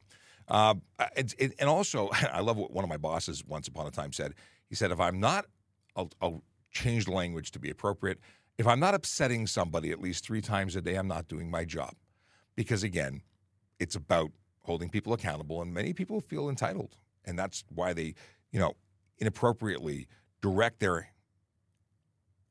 Uh, 0.51 0.75
and, 1.17 1.35
and, 1.59 1.69
also, 1.69 2.11
I 2.33 2.41
love 2.41 2.57
what 2.57 2.73
one 2.73 2.85
of 2.85 2.89
my 2.89 2.97
bosses 2.97 3.45
once 3.45 3.69
upon 3.69 3.87
a 3.87 3.91
time 3.91 4.13
said. 4.13 4.35
He 4.69 4.75
said, 4.75 4.91
if 4.91 5.01
I'm 5.01 5.21
not, 5.21 5.47
I'll, 5.97 6.11
I'll 6.21 6.43
change 6.71 7.07
the 7.07 7.13
language 7.13 7.51
to 7.53 7.59
be 7.59 7.71
appropriate. 7.71 8.19
If 8.59 8.67
I'm 8.67 8.81
not 8.81 8.95
upsetting 8.95 9.47
somebody 9.47 9.91
at 9.91 10.01
least 10.01 10.25
three 10.25 10.41
times 10.41 10.77
a 10.77 10.81
day, 10.81 10.97
I'm 10.97 11.09
not 11.09 11.29
doing 11.29 11.51
my 11.51 11.65
job. 11.65 11.95
Because 12.57 12.83
again, 12.83 13.23
it's 13.79 13.95
about 13.95 14.31
holding 14.63 14.91
people 14.91 15.13
accountable, 15.13 15.63
and 15.63 15.73
many 15.73 15.93
people 15.93 16.21
feel 16.21 16.49
entitled, 16.49 16.97
and 17.25 17.39
that's 17.39 17.65
why 17.75 17.93
they, 17.93 18.15
you 18.53 18.61
know, 18.61 18.75
inappropriately 19.19 20.07
direct 20.43 20.81
their 20.81 21.09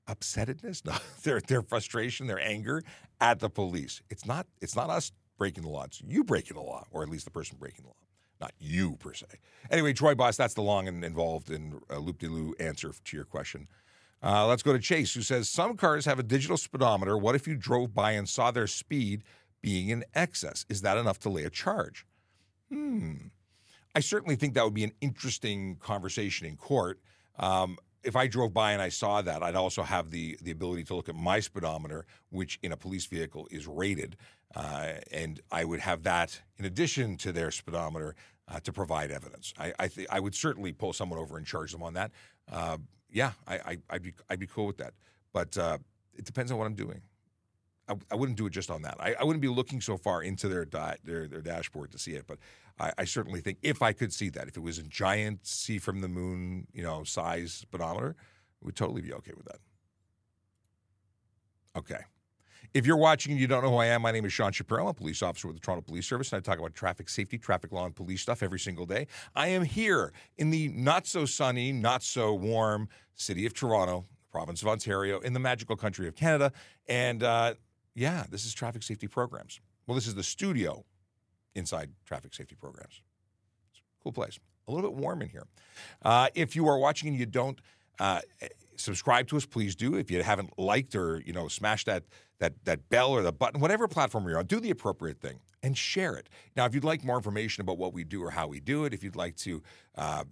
upsettedness, 0.07 0.85
no, 0.85 0.93
their 1.23 1.39
their 1.41 1.61
frustration, 1.61 2.27
their 2.27 2.39
anger 2.39 2.83
at 3.21 3.39
the 3.39 3.49
police. 3.49 4.01
It's 4.09 4.25
not 4.25 4.47
it's 4.61 4.75
not 4.75 4.89
us 4.89 5.11
breaking 5.39 5.63
the 5.63 5.69
law; 5.69 5.85
it's 5.85 6.01
you 6.07 6.23
breaking 6.23 6.55
the 6.55 6.61
law, 6.61 6.85
or 6.91 7.01
at 7.01 7.09
least 7.09 7.25
the 7.25 7.31
person 7.31 7.57
breaking 7.59 7.85
the 7.85 7.87
law, 7.87 7.95
not 8.39 8.53
you 8.59 8.97
per 8.97 9.13
se. 9.15 9.25
Anyway, 9.71 9.93
Troy 9.93 10.13
Boss, 10.13 10.37
that's 10.37 10.53
the 10.53 10.61
long 10.61 10.87
and 10.87 11.03
involved 11.03 11.49
and 11.49 11.81
uh, 11.89 11.97
loop 11.97 12.19
de 12.19 12.27
loo 12.27 12.53
answer 12.59 12.91
to 13.05 13.17
your 13.17 13.25
question. 13.25 13.67
Uh, 14.21 14.45
let's 14.45 14.61
go 14.61 14.73
to 14.73 14.79
Chase, 14.79 15.13
who 15.13 15.21
says 15.21 15.49
some 15.49 15.75
cars 15.77 16.05
have 16.05 16.19
a 16.19 16.23
digital 16.23 16.57
speedometer. 16.57 17.17
What 17.17 17.35
if 17.35 17.47
you 17.47 17.55
drove 17.55 17.95
by 17.95 18.11
and 18.11 18.29
saw 18.29 18.51
their 18.51 18.67
speed 18.67 19.23
being 19.61 19.89
in 19.89 20.05
excess. 20.13 20.65
Is 20.69 20.81
that 20.81 20.97
enough 20.97 21.19
to 21.19 21.29
lay 21.29 21.43
a 21.43 21.49
charge? 21.49 22.05
Hmm. 22.69 23.15
I 23.95 24.01
certainly 24.01 24.35
think 24.35 24.53
that 24.53 24.63
would 24.63 24.73
be 24.73 24.83
an 24.83 24.93
interesting 25.01 25.77
conversation 25.77 26.45
in 26.45 26.55
court. 26.55 26.99
Um, 27.37 27.77
if 28.03 28.15
I 28.15 28.27
drove 28.27 28.53
by 28.53 28.71
and 28.71 28.81
I 28.81 28.89
saw 28.89 29.21
that, 29.21 29.43
I'd 29.43 29.55
also 29.55 29.83
have 29.83 30.11
the 30.11 30.37
the 30.41 30.51
ability 30.51 30.85
to 30.85 30.95
look 30.95 31.09
at 31.09 31.15
my 31.15 31.39
speedometer, 31.39 32.05
which 32.29 32.59
in 32.63 32.71
a 32.71 32.77
police 32.77 33.05
vehicle 33.05 33.47
is 33.51 33.67
rated, 33.67 34.15
uh, 34.55 34.93
and 35.11 35.39
I 35.51 35.63
would 35.63 35.79
have 35.79 36.03
that 36.03 36.41
in 36.57 36.65
addition 36.65 37.17
to 37.17 37.31
their 37.31 37.51
speedometer 37.51 38.15
uh, 38.47 38.59
to 38.61 38.73
provide 38.73 39.11
evidence. 39.11 39.53
I 39.57 39.73
I, 39.79 39.87
th- 39.87 40.07
I, 40.09 40.19
would 40.19 40.35
certainly 40.35 40.71
pull 40.71 40.93
someone 40.93 41.19
over 41.19 41.37
and 41.37 41.45
charge 41.45 41.71
them 41.71 41.83
on 41.83 41.93
that. 41.93 42.11
Uh, 42.51 42.77
yeah, 43.11 43.33
I, 43.47 43.77
I 43.89 43.93
would 43.93 44.03
be 44.03 44.13
I'd 44.29 44.39
be 44.39 44.47
cool 44.47 44.67
with 44.67 44.77
that, 44.77 44.93
but 45.33 45.57
uh, 45.57 45.77
it 46.15 46.25
depends 46.25 46.51
on 46.51 46.57
what 46.57 46.65
I'm 46.65 46.75
doing. 46.75 47.01
I, 47.87 47.95
I, 48.11 48.15
wouldn't 48.15 48.37
do 48.37 48.45
it 48.45 48.51
just 48.51 48.69
on 48.69 48.83
that. 48.83 48.97
I, 48.99 49.15
I, 49.19 49.23
wouldn't 49.23 49.41
be 49.41 49.47
looking 49.47 49.81
so 49.81 49.97
far 49.97 50.21
into 50.23 50.47
their 50.47 50.65
di- 50.65 50.97
their 51.03 51.27
their 51.27 51.41
dashboard 51.41 51.91
to 51.91 51.99
see 51.99 52.11
it, 52.13 52.25
but 52.27 52.39
I, 52.79 52.91
I, 52.99 53.05
certainly 53.05 53.41
think 53.41 53.59
if 53.61 53.81
I 53.81 53.93
could 53.93 54.13
see 54.13 54.29
that, 54.29 54.47
if 54.47 54.57
it 54.57 54.61
was 54.61 54.77
a 54.77 54.83
giant 54.83 55.45
see 55.45 55.79
from 55.79 56.01
the 56.01 56.07
moon, 56.07 56.67
you 56.73 56.83
know, 56.83 57.03
size 57.03 57.53
speedometer, 57.53 58.15
would 58.61 58.75
totally 58.75 59.01
be 59.01 59.13
okay 59.13 59.33
with 59.35 59.45
that. 59.45 59.59
Okay. 61.75 62.01
If 62.73 62.85
you're 62.85 62.97
watching 62.97 63.31
and 63.31 63.41
you 63.41 63.47
don't 63.47 63.63
know 63.63 63.71
who 63.71 63.77
I 63.77 63.87
am, 63.87 64.01
my 64.01 64.11
name 64.11 64.25
is 64.25 64.33
Sean 64.33 64.51
Shapiro. 64.51 64.83
I'm 64.83 64.89
a 64.89 64.93
police 64.93 65.21
officer 65.21 65.47
with 65.47 65.57
the 65.57 65.61
Toronto 65.61 65.81
Police 65.81 66.07
Service, 66.07 66.31
and 66.31 66.37
I 66.37 66.41
talk 66.41 66.59
about 66.59 66.75
traffic 66.75 67.09
safety, 67.09 67.37
traffic 67.37 67.71
law, 67.71 67.85
and 67.85 67.95
police 67.95 68.21
stuff 68.21 68.43
every 68.43 68.59
single 68.59 68.85
day. 68.85 69.07
I 69.35 69.47
am 69.47 69.63
here 69.63 70.13
in 70.37 70.51
the 70.51 70.69
not 70.69 71.07
so 71.07 71.25
sunny, 71.25 71.71
not 71.71 72.03
so 72.03 72.33
warm 72.33 72.89
city 73.15 73.45
of 73.45 73.53
Toronto, 73.53 74.05
province 74.31 74.61
of 74.61 74.67
Ontario, 74.67 75.19
in 75.19 75.33
the 75.33 75.39
magical 75.39 75.75
country 75.75 76.07
of 76.07 76.15
Canada, 76.15 76.51
and 76.87 77.23
uh, 77.23 77.55
yeah, 77.95 78.25
this 78.29 78.45
is 78.45 78.53
traffic 78.53 78.83
safety 78.83 79.07
programs. 79.07 79.59
Well, 79.87 79.95
this 79.95 80.07
is 80.07 80.15
the 80.15 80.23
studio 80.23 80.85
inside 81.55 81.91
traffic 82.05 82.33
safety 82.33 82.55
programs. 82.55 83.01
It's 83.71 83.79
a 83.79 84.03
cool 84.03 84.11
place. 84.11 84.39
A 84.67 84.71
little 84.71 84.91
bit 84.91 84.99
warm 84.99 85.23
in 85.23 85.29
here. 85.29 85.47
Uh, 86.03 86.27
if 86.35 86.55
you 86.55 86.67
are 86.67 86.77
watching 86.77 87.09
and 87.09 87.17
you 87.17 87.25
don't 87.25 87.59
uh, 87.99 88.21
subscribe 88.75 89.27
to 89.27 89.37
us, 89.37 89.45
please 89.45 89.75
do. 89.75 89.95
If 89.95 90.09
you 90.09 90.23
haven't 90.23 90.57
liked 90.57 90.95
or 90.95 91.21
you 91.25 91.33
know 91.33 91.47
smash 91.47 91.85
that 91.85 92.03
that 92.39 92.53
that 92.65 92.89
bell 92.89 93.11
or 93.11 93.21
the 93.21 93.31
button, 93.31 93.59
whatever 93.59 93.87
platform 93.87 94.27
you're 94.27 94.39
on, 94.39 94.45
do 94.45 94.59
the 94.59 94.71
appropriate 94.71 95.19
thing 95.19 95.39
and 95.61 95.77
share 95.77 96.15
it. 96.15 96.29
Now, 96.55 96.65
if 96.65 96.73
you'd 96.73 96.83
like 96.83 97.03
more 97.03 97.17
information 97.17 97.61
about 97.61 97.77
what 97.77 97.93
we 97.93 98.03
do 98.03 98.23
or 98.23 98.31
how 98.31 98.47
we 98.47 98.59
do 98.59 98.85
it, 98.85 98.93
if 98.93 99.03
you'd 99.03 99.15
like 99.15 99.35
to 99.37 99.61
uh, 99.95 100.23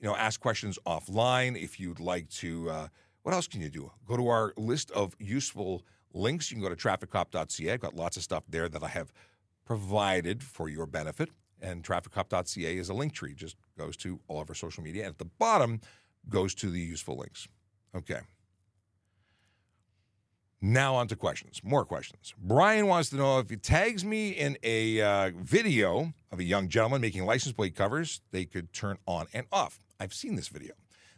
you 0.00 0.08
know 0.08 0.16
ask 0.16 0.40
questions 0.40 0.78
offline, 0.86 1.60
if 1.60 1.80
you'd 1.80 2.00
like 2.00 2.28
to 2.30 2.70
uh, 2.70 2.88
what 3.22 3.34
else 3.34 3.48
can 3.48 3.60
you 3.60 3.70
do? 3.70 3.90
Go 4.06 4.16
to 4.16 4.28
our 4.28 4.52
list 4.56 4.90
of 4.90 5.16
useful 5.18 5.82
links. 6.12 6.50
You 6.50 6.56
can 6.56 6.62
go 6.62 6.68
to 6.68 6.76
trafficcop.ca. 6.76 7.72
I've 7.72 7.80
got 7.80 7.96
lots 7.96 8.16
of 8.16 8.22
stuff 8.22 8.44
there 8.48 8.68
that 8.68 8.82
I 8.82 8.88
have 8.88 9.12
provided 9.64 10.42
for 10.42 10.68
your 10.68 10.86
benefit. 10.86 11.30
And 11.60 11.82
trafficcop.ca 11.82 12.76
is 12.76 12.90
a 12.90 12.94
link 12.94 13.14
tree, 13.14 13.34
just 13.34 13.56
goes 13.78 13.96
to 13.98 14.20
all 14.28 14.42
of 14.42 14.50
our 14.50 14.54
social 14.54 14.82
media. 14.82 15.04
And 15.04 15.12
at 15.12 15.18
the 15.18 15.24
bottom 15.24 15.80
goes 16.28 16.54
to 16.56 16.70
the 16.70 16.80
useful 16.80 17.16
links. 17.16 17.48
Okay. 17.94 18.20
Now 20.60 20.94
on 20.94 21.08
to 21.08 21.16
questions. 21.16 21.60
More 21.62 21.84
questions. 21.84 22.32
Brian 22.38 22.86
wants 22.86 23.10
to 23.10 23.16
know 23.16 23.38
if 23.38 23.50
he 23.50 23.56
tags 23.56 24.02
me 24.02 24.30
in 24.30 24.56
a 24.62 25.00
uh, 25.02 25.30
video 25.36 26.14
of 26.32 26.38
a 26.38 26.44
young 26.44 26.68
gentleman 26.68 27.02
making 27.02 27.26
license 27.26 27.52
plate 27.52 27.76
covers, 27.76 28.22
they 28.30 28.46
could 28.46 28.72
turn 28.72 28.96
on 29.06 29.26
and 29.34 29.46
off. 29.52 29.80
I've 30.00 30.14
seen 30.14 30.36
this 30.36 30.48
video. 30.48 30.72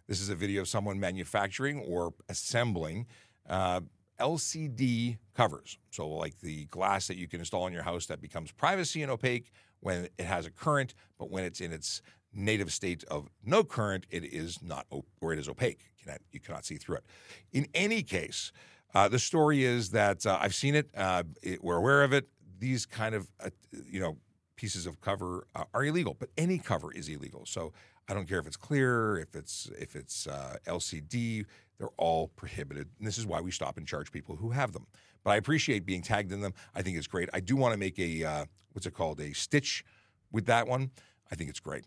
This 0.08 0.20
is 0.20 0.30
a 0.30 0.34
video 0.34 0.62
of 0.62 0.68
someone 0.68 0.98
manufacturing 0.98 1.80
or 1.80 2.12
assembling 2.28 3.06
uh, 3.48 3.82
LCD 4.18 5.18
covers. 5.34 5.78
So, 5.90 6.08
like 6.08 6.40
the 6.40 6.66
glass 6.66 7.06
that 7.06 7.16
you 7.16 7.28
can 7.28 7.40
install 7.40 7.66
in 7.66 7.72
your 7.72 7.82
house 7.82 8.06
that 8.06 8.20
becomes 8.20 8.50
privacy 8.50 9.02
and 9.02 9.10
opaque 9.10 9.52
when 9.80 10.08
it 10.18 10.24
has 10.24 10.46
a 10.46 10.50
current, 10.50 10.94
but 11.18 11.30
when 11.30 11.44
it's 11.44 11.60
in 11.60 11.72
its 11.72 12.02
native 12.36 12.72
state 12.72 13.02
of 13.04 13.28
no 13.44 13.64
current, 13.64 14.06
it 14.10 14.24
is 14.24 14.62
not, 14.62 14.86
op- 14.90 15.06
or 15.20 15.32
it 15.32 15.38
is 15.38 15.48
opaque. 15.48 15.90
You 15.98 16.04
cannot, 16.04 16.20
you 16.32 16.40
cannot 16.40 16.64
see 16.64 16.76
through 16.76 16.96
it. 16.96 17.04
In 17.52 17.66
any 17.74 18.02
case, 18.02 18.52
uh, 18.94 19.08
the 19.08 19.18
story 19.18 19.64
is 19.64 19.90
that 19.90 20.24
uh, 20.24 20.38
I've 20.40 20.54
seen 20.54 20.74
it, 20.74 20.88
uh, 20.96 21.24
it, 21.42 21.62
We're 21.62 21.76
aware 21.76 22.02
of 22.02 22.12
it. 22.12 22.28
These 22.58 22.86
kind 22.86 23.14
of, 23.14 23.30
uh, 23.40 23.50
you 23.90 24.00
know, 24.00 24.16
pieces 24.56 24.86
of 24.86 25.00
cover 25.00 25.46
uh, 25.54 25.64
are 25.74 25.84
illegal, 25.84 26.16
but 26.18 26.30
any 26.38 26.58
cover 26.58 26.92
is 26.92 27.08
illegal. 27.08 27.44
So 27.44 27.72
I 28.08 28.14
don't 28.14 28.26
care 28.26 28.38
if 28.38 28.46
it's 28.46 28.56
clear, 28.56 29.18
if 29.18 29.34
it's 29.34 29.68
if 29.78 29.96
it's 29.96 30.26
uh, 30.26 30.56
LCD, 30.66 31.44
they're 31.76 31.90
all 31.98 32.28
prohibited. 32.28 32.88
And 32.98 33.06
this 33.06 33.18
is 33.18 33.26
why 33.26 33.40
we 33.40 33.50
stop 33.50 33.76
and 33.76 33.86
charge 33.86 34.10
people 34.10 34.36
who 34.36 34.50
have 34.50 34.72
them. 34.72 34.86
But 35.24 35.32
I 35.32 35.36
appreciate 35.36 35.84
being 35.84 36.00
tagged 36.00 36.32
in 36.32 36.40
them. 36.40 36.54
I 36.74 36.80
think 36.80 36.96
it's 36.96 37.08
great. 37.08 37.28
I 37.34 37.40
do 37.40 37.54
want 37.54 37.72
to 37.74 37.78
make 37.78 37.98
a 37.98 38.46
what's 38.72 38.86
it 38.86 38.94
called 38.94 39.20
a 39.20 39.34
stitch 39.34 39.84
with 40.32 40.46
that 40.46 40.66
one. 40.66 40.90
I 41.30 41.34
think 41.34 41.50
it's 41.50 41.60
great. 41.60 41.84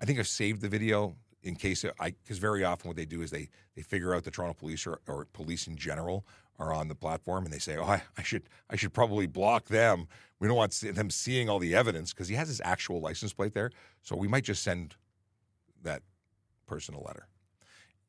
I 0.00 0.04
think 0.04 0.18
I've 0.18 0.28
saved 0.28 0.60
the 0.60 0.68
video 0.68 1.16
in 1.42 1.54
case 1.54 1.84
I 2.00 2.10
because 2.10 2.38
very 2.38 2.64
often 2.64 2.88
what 2.88 2.96
they 2.96 3.04
do 3.06 3.22
is 3.22 3.30
they 3.30 3.48
they 3.74 3.82
figure 3.82 4.14
out 4.14 4.24
the 4.24 4.30
Toronto 4.30 4.54
police 4.54 4.86
or, 4.86 5.00
or 5.06 5.26
police 5.32 5.66
in 5.66 5.76
general 5.76 6.26
are 6.58 6.72
on 6.72 6.88
the 6.88 6.94
platform 6.94 7.44
and 7.44 7.52
they 7.52 7.58
say, 7.58 7.76
"Oh, 7.76 7.84
I, 7.84 8.02
I 8.16 8.22
should 8.22 8.44
I 8.70 8.76
should 8.76 8.92
probably 8.92 9.26
block 9.26 9.66
them. 9.66 10.08
We 10.38 10.48
don't 10.48 10.56
want 10.56 10.72
them 10.72 11.10
seeing 11.10 11.48
all 11.48 11.58
the 11.58 11.74
evidence 11.74 12.12
because 12.12 12.28
he 12.28 12.34
has 12.34 12.48
his 12.48 12.60
actual 12.64 13.00
license 13.00 13.32
plate 13.32 13.54
there. 13.54 13.70
So 14.02 14.16
we 14.16 14.28
might 14.28 14.44
just 14.44 14.62
send 14.62 14.96
that 15.82 16.02
person 16.66 16.94
a 16.94 17.00
letter." 17.00 17.28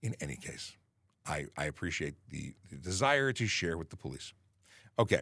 In 0.03 0.15
any 0.21 0.35
case, 0.35 0.77
I, 1.25 1.47
I 1.57 1.65
appreciate 1.65 2.13
the, 2.29 2.53
the 2.69 2.77
desire 2.77 3.33
to 3.33 3.47
share 3.47 3.77
with 3.77 3.89
the 3.89 3.97
police. 3.97 4.33
Okay, 4.99 5.21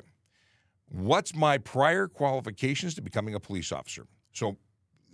what's 0.90 1.34
my 1.34 1.58
prior 1.58 2.08
qualifications 2.08 2.94
to 2.96 3.02
becoming 3.02 3.36
a 3.36 3.40
police 3.40 3.72
officer? 3.72 4.06
So 4.34 4.58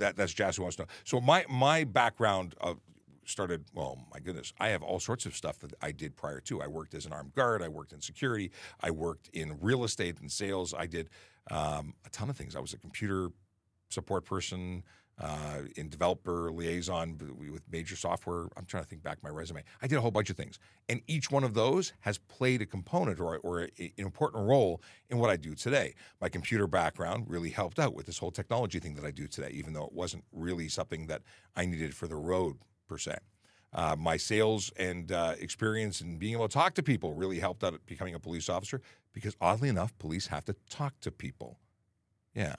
that 0.01 0.17
that's 0.17 0.33
Jazz 0.33 0.57
who 0.57 0.63
wants 0.63 0.75
to 0.77 0.83
know. 0.83 0.87
So 1.03 1.21
my 1.21 1.45
my 1.49 1.83
background 1.85 2.55
of 2.59 2.79
started, 3.25 3.63
well, 3.73 3.97
my 4.13 4.19
goodness, 4.19 4.51
I 4.59 4.69
have 4.69 4.83
all 4.83 4.99
sorts 4.99 5.25
of 5.25 5.35
stuff 5.35 5.59
that 5.59 5.73
I 5.81 5.91
did 5.91 6.15
prior 6.15 6.41
to. 6.41 6.61
I 6.61 6.67
worked 6.67 6.93
as 6.93 7.05
an 7.05 7.13
armed 7.13 7.33
guard, 7.33 7.61
I 7.61 7.69
worked 7.69 7.93
in 7.93 8.01
security, 8.01 8.51
I 8.81 8.91
worked 8.91 9.29
in 9.31 9.57
real 9.61 9.83
estate 9.83 10.19
and 10.19 10.29
sales, 10.29 10.73
I 10.73 10.87
did 10.87 11.09
um, 11.49 11.93
a 12.05 12.09
ton 12.09 12.29
of 12.29 12.35
things. 12.35 12.55
I 12.55 12.59
was 12.59 12.73
a 12.73 12.77
computer 12.77 13.29
support 13.89 14.25
person. 14.25 14.83
Uh, 15.19 15.59
in 15.75 15.87
developer 15.87 16.51
liaison 16.51 17.15
with 17.51 17.61
major 17.71 17.95
software. 17.95 18.47
I'm 18.57 18.65
trying 18.65 18.81
to 18.81 18.89
think 18.89 19.03
back 19.03 19.21
my 19.21 19.29
resume. 19.29 19.63
I 19.79 19.85
did 19.85 19.99
a 19.99 20.01
whole 20.01 20.09
bunch 20.09 20.31
of 20.31 20.35
things, 20.35 20.57
and 20.89 20.99
each 21.05 21.29
one 21.29 21.43
of 21.43 21.53
those 21.53 21.93
has 21.99 22.17
played 22.17 22.63
a 22.63 22.65
component 22.65 23.19
or, 23.19 23.37
or 23.39 23.63
a, 23.63 23.69
an 23.77 23.91
important 23.97 24.47
role 24.47 24.81
in 25.11 25.19
what 25.19 25.29
I 25.29 25.35
do 25.35 25.53
today. 25.53 25.93
My 26.19 26.27
computer 26.27 26.65
background 26.65 27.25
really 27.27 27.51
helped 27.51 27.77
out 27.77 27.93
with 27.93 28.07
this 28.07 28.17
whole 28.17 28.31
technology 28.31 28.79
thing 28.79 28.95
that 28.95 29.05
I 29.05 29.11
do 29.11 29.27
today, 29.27 29.51
even 29.53 29.73
though 29.73 29.85
it 29.85 29.93
wasn't 29.93 30.23
really 30.31 30.67
something 30.69 31.05
that 31.05 31.21
I 31.55 31.67
needed 31.67 31.93
for 31.93 32.07
the 32.07 32.15
road 32.15 32.57
per 32.87 32.97
se. 32.97 33.17
Uh, 33.73 33.95
my 33.97 34.17
sales 34.17 34.71
and 34.77 35.11
uh, 35.11 35.35
experience 35.39 36.01
and 36.01 36.19
being 36.19 36.33
able 36.33 36.47
to 36.47 36.53
talk 36.53 36.73
to 36.73 36.83
people 36.83 37.13
really 37.13 37.39
helped 37.39 37.63
out 37.63 37.73
at 37.73 37.85
becoming 37.85 38.15
a 38.15 38.19
police 38.19 38.49
officer 38.49 38.81
because 39.13 39.35
oddly 39.39 39.69
enough, 39.69 39.97
police 39.97 40.27
have 40.27 40.43
to 40.45 40.55
talk 40.69 40.99
to 40.99 41.11
people. 41.11 41.57
Yeah. 42.35 42.55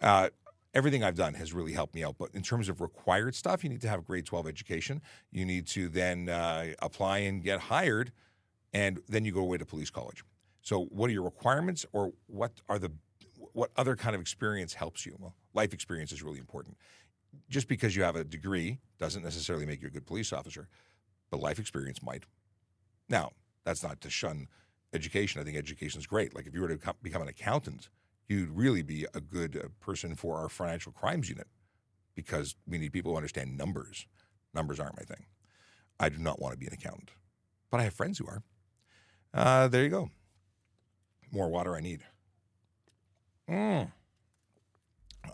Uh, 0.00 0.28
everything 0.74 1.02
I've 1.02 1.16
done 1.16 1.34
has 1.34 1.52
really 1.52 1.72
helped 1.72 1.94
me 1.94 2.04
out. 2.04 2.16
But 2.18 2.30
in 2.34 2.42
terms 2.42 2.68
of 2.68 2.80
required 2.80 3.34
stuff, 3.34 3.62
you 3.64 3.70
need 3.70 3.80
to 3.82 3.88
have 3.88 4.00
a 4.00 4.02
grade 4.02 4.26
12 4.26 4.46
education. 4.46 5.02
You 5.30 5.44
need 5.44 5.66
to 5.68 5.88
then 5.88 6.28
uh, 6.28 6.74
apply 6.80 7.18
and 7.18 7.42
get 7.42 7.60
hired, 7.60 8.12
and 8.72 9.00
then 9.08 9.24
you 9.24 9.32
go 9.32 9.40
away 9.40 9.58
to 9.58 9.64
police 9.64 9.90
college. 9.90 10.24
So, 10.62 10.84
what 10.86 11.08
are 11.08 11.12
your 11.12 11.22
requirements, 11.22 11.86
or 11.92 12.12
what 12.26 12.60
are 12.68 12.78
the 12.78 12.92
what 13.52 13.70
other 13.76 13.96
kind 13.96 14.14
of 14.14 14.20
experience 14.20 14.74
helps 14.74 15.06
you? 15.06 15.16
Well, 15.18 15.34
life 15.54 15.72
experience 15.72 16.12
is 16.12 16.22
really 16.22 16.38
important 16.38 16.76
just 17.48 17.68
because 17.68 17.96
you 17.96 18.02
have 18.02 18.16
a 18.16 18.24
degree 18.24 18.78
doesn't 18.98 19.22
necessarily 19.22 19.66
make 19.66 19.80
you 19.80 19.88
a 19.88 19.90
good 19.90 20.06
police 20.06 20.32
officer, 20.32 20.68
but 21.30 21.40
life 21.40 21.58
experience 21.58 22.02
might. 22.02 22.24
Now, 23.08 23.32
that's 23.64 23.82
not 23.82 24.00
to 24.02 24.10
shun 24.10 24.48
education. 24.92 25.40
I 25.40 25.44
think 25.44 25.56
education 25.56 26.00
is 26.00 26.06
great. 26.06 26.34
Like 26.34 26.46
if 26.46 26.54
you 26.54 26.60
were 26.60 26.68
to 26.68 26.94
become 27.02 27.22
an 27.22 27.28
accountant, 27.28 27.88
you'd 28.28 28.50
really 28.50 28.82
be 28.82 29.06
a 29.14 29.20
good 29.20 29.56
uh, 29.56 29.68
person 29.80 30.14
for 30.14 30.38
our 30.38 30.48
financial 30.48 30.92
crimes 30.92 31.28
unit 31.28 31.46
because 32.14 32.56
we 32.66 32.78
need 32.78 32.92
people 32.92 33.12
who 33.12 33.16
understand 33.16 33.56
numbers. 33.56 34.06
Numbers 34.54 34.80
aren't 34.80 34.96
my 34.96 35.04
thing. 35.04 35.26
I 36.00 36.08
do 36.08 36.18
not 36.18 36.40
want 36.40 36.52
to 36.52 36.58
be 36.58 36.66
an 36.66 36.72
accountant, 36.72 37.10
but 37.70 37.80
I 37.80 37.84
have 37.84 37.94
friends 37.94 38.18
who 38.18 38.26
are. 38.26 38.42
Uh, 39.34 39.68
there 39.68 39.82
you 39.82 39.88
go. 39.88 40.10
More 41.32 41.48
water 41.48 41.76
I 41.76 41.80
need. 41.80 42.02
Mm. 43.48 43.90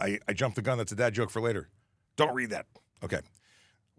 I, 0.00 0.18
I 0.28 0.32
jumped 0.32 0.56
the 0.56 0.62
gun. 0.62 0.78
That's 0.78 0.92
a 0.92 0.96
dad 0.96 1.14
joke 1.14 1.30
for 1.30 1.40
later. 1.40 1.68
Don't 2.16 2.34
read 2.34 2.50
that. 2.50 2.66
Okay. 3.02 3.20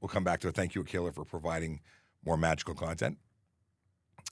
We'll 0.01 0.09
come 0.09 0.23
back 0.23 0.39
to 0.41 0.47
it. 0.47 0.55
Thank 0.55 0.75
you, 0.75 0.81
Akela, 0.81 1.11
for 1.11 1.25
providing 1.25 1.81
more 2.25 2.37
magical 2.37 2.75
content. 2.75 3.17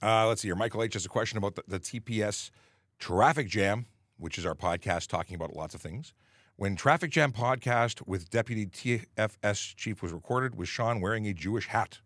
Uh, 0.02 0.26
let's 0.26 0.42
see 0.42 0.48
here. 0.48 0.56
Michael 0.56 0.82
H 0.82 0.94
has 0.94 1.06
a 1.06 1.08
question 1.08 1.38
about 1.38 1.54
the, 1.54 1.62
the 1.66 1.80
TPS 1.80 2.50
traffic 2.98 3.48
jam, 3.48 3.86
which 4.24 4.38
is 4.38 4.46
our 4.46 4.54
podcast 4.54 5.08
talking 5.08 5.34
about 5.34 5.54
lots 5.54 5.74
of 5.74 5.82
things. 5.82 6.14
When 6.56 6.76
Traffic 6.76 7.10
Jam 7.10 7.30
podcast 7.30 8.06
with 8.06 8.30
Deputy 8.30 8.64
TFS 8.64 9.76
Chief 9.76 10.00
was 10.02 10.14
recorded, 10.14 10.54
was 10.54 10.66
Sean 10.66 11.02
wearing 11.02 11.26
a 11.26 11.34
Jewish 11.34 11.68
hat? 11.68 11.98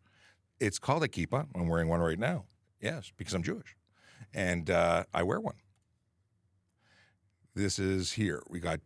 It's 0.58 0.80
called 0.80 1.04
a 1.04 1.08
kippah. 1.08 1.46
I'm 1.54 1.68
wearing 1.68 1.86
one 1.86 2.00
right 2.00 2.18
now. 2.18 2.46
Yes, 2.80 3.12
because 3.16 3.34
I'm 3.34 3.44
Jewish. 3.44 3.76
And 4.34 4.68
uh, 4.68 5.04
I 5.14 5.22
wear 5.22 5.38
one. 5.38 5.54
This 7.54 7.78
is 7.78 8.14
here. 8.14 8.42
We 8.50 8.58
got 8.58 8.80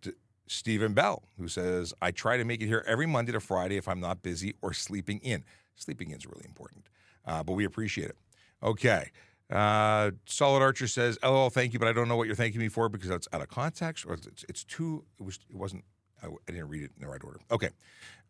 Stephen 0.47 0.93
Bell, 0.93 1.23
who 1.39 1.49
says, 1.49 1.95
I 2.03 2.11
try 2.11 2.37
to 2.37 2.45
make 2.45 2.61
it 2.61 2.67
here 2.67 2.85
every 2.87 3.07
Monday 3.07 3.33
to 3.33 3.41
Friday 3.41 3.79
if 3.79 3.89
I'm 3.89 4.01
not 4.01 4.23
busy 4.23 4.57
or 4.61 4.75
sleeping 4.75 5.21
in. 5.21 5.43
Sleeping 5.75 6.11
in 6.11 6.19
is 6.19 6.27
really 6.27 6.45
important, 6.45 6.91
uh, 7.25 7.43
but 7.43 7.55
we 7.55 7.65
appreciate 7.65 8.11
it. 8.11 8.17
Okay. 8.63 9.11
Uh, 9.53 10.13
Solid 10.27 10.63
Archer 10.63 10.89
says, 10.89 11.19
"LOL, 11.23 11.51
thank 11.51 11.73
you, 11.73 11.79
but 11.79 11.89
I 11.89 11.93
don't 11.93 12.09
know 12.09 12.17
what 12.17 12.27
you're 12.27 12.37
thanking 12.37 12.61
me 12.61 12.69
for 12.69 12.89
because 12.89 13.11
it's 13.11 13.29
out 13.33 13.43
of 13.43 13.49
context 13.49 14.07
or 14.07 14.15
it's, 14.15 14.45
it's 14.49 14.65
too. 14.65 15.05
It 15.21 15.25
was. 15.25 15.39
It 15.51 15.57
wasn't. 15.57 15.85
I, 16.23 16.29
I, 16.29 16.53
didn't 16.53 16.69
read 16.69 16.85
it 16.85 16.93
in 16.97 17.03
the 17.03 17.09
right 17.09 17.23
order. 17.23 17.41
Okay. 17.51 17.71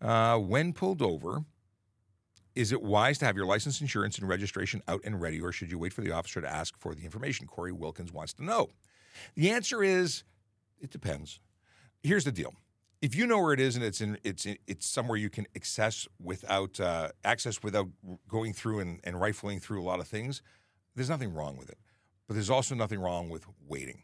Uh, 0.00 0.38
when 0.38 0.72
pulled 0.72 1.02
over, 1.02 1.44
is 2.54 2.72
it 2.72 2.82
wise 2.82 3.18
to 3.18 3.26
have 3.26 3.36
your 3.36 3.46
license, 3.46 3.80
insurance, 3.80 4.18
and 4.18 4.28
registration 4.28 4.82
out 4.88 5.00
and 5.04 5.20
ready, 5.20 5.40
or 5.40 5.52
should 5.52 5.70
you 5.70 5.78
wait 5.78 5.92
for 5.92 6.00
the 6.00 6.10
officer 6.10 6.40
to 6.40 6.48
ask 6.48 6.76
for 6.78 6.94
the 6.94 7.04
information? 7.04 7.46
Corey 7.46 7.72
Wilkins 7.72 8.12
wants 8.12 8.32
to 8.34 8.44
know. 8.44 8.70
The 9.36 9.50
answer 9.50 9.82
is, 9.82 10.24
it 10.80 10.90
depends 10.90 11.38
here's 12.02 12.24
the 12.24 12.32
deal. 12.32 12.54
If 13.00 13.16
you 13.16 13.26
know 13.26 13.40
where 13.40 13.52
it 13.52 13.60
is 13.60 13.74
and 13.74 13.84
it's 13.84 14.00
in 14.00 14.18
it's 14.22 14.46
in, 14.46 14.58
it's 14.66 14.86
somewhere 14.86 15.16
you 15.16 15.30
can 15.30 15.46
access 15.56 16.06
without 16.22 16.78
uh, 16.78 17.08
access 17.24 17.62
without 17.62 17.88
going 18.28 18.52
through 18.52 18.80
and, 18.80 19.00
and 19.02 19.20
rifling 19.20 19.58
through 19.58 19.82
a 19.82 19.84
lot 19.84 19.98
of 19.98 20.06
things, 20.06 20.40
there's 20.94 21.10
nothing 21.10 21.32
wrong 21.32 21.56
with 21.56 21.70
it. 21.70 21.78
But 22.26 22.34
there's 22.34 22.50
also 22.50 22.74
nothing 22.74 23.00
wrong 23.00 23.28
with 23.28 23.44
waiting. 23.66 24.02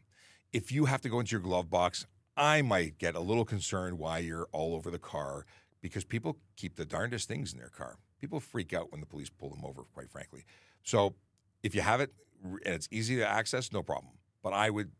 If 0.53 0.73
you 0.73 0.87
have 0.87 1.01
to 1.03 1.09
go 1.09 1.21
into 1.21 1.33
your 1.33 1.41
glove 1.41 1.71
box, 1.71 2.07
I 2.37 2.63
might 2.63 2.99
get 2.99 3.15
a 3.15 3.21
little 3.21 3.45
concerned 3.45 3.99
why 3.99 4.19
you're 4.19 4.49
all 4.53 4.75
over 4.75 4.91
the 4.91 4.99
car 4.99 5.45
because 5.81 6.05
people 6.05 6.39
keep 6.57 6.77
the 6.77 6.85
darndest 6.85 7.29
things 7.29 7.53
in 7.53 7.59
their 7.59 7.69
car. 7.69 7.97
People 8.21 8.41
freak 8.41 8.73
out 8.73 8.91
when 8.91 9.01
the 9.01 9.07
police 9.07 9.31
pull 9.31 9.51
them 9.51 9.65
over, 9.65 9.83
quite 9.95 10.11
frankly. 10.11 10.45
So 10.83 11.15
if 11.63 11.75
you 11.75 11.81
have 11.81 12.01
it 12.01 12.13
and 12.43 12.75
it's 12.75 12.89
easy 12.91 13.17
to 13.17 13.29
access, 13.29 13.73
no 13.73 13.83
problem. 13.83 14.13
But 14.43 14.53
I 14.53 14.71
would 14.71 14.91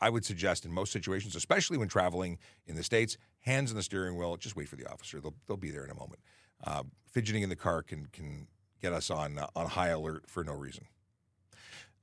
I 0.00 0.10
would 0.10 0.24
suggest 0.24 0.64
in 0.64 0.72
most 0.72 0.90
situations, 0.90 1.36
especially 1.36 1.78
when 1.78 1.86
traveling 1.86 2.38
in 2.66 2.74
the 2.74 2.82
States, 2.82 3.16
hands 3.40 3.70
on 3.70 3.76
the 3.76 3.84
steering 3.84 4.16
wheel, 4.16 4.36
just 4.36 4.56
wait 4.56 4.68
for 4.68 4.74
the 4.74 4.90
officer. 4.90 5.20
They'll, 5.20 5.34
they'll 5.46 5.56
be 5.56 5.70
there 5.70 5.84
in 5.84 5.90
a 5.90 5.94
moment. 5.94 6.20
Uh, 6.64 6.82
fidgeting 7.12 7.44
in 7.44 7.48
the 7.48 7.56
car 7.56 7.82
can, 7.82 8.06
can 8.06 8.48
get 8.80 8.92
us 8.92 9.10
on, 9.10 9.38
uh, 9.38 9.46
on 9.54 9.68
high 9.68 9.90
alert 9.90 10.24
for 10.26 10.42
no 10.42 10.54
reason. 10.54 10.86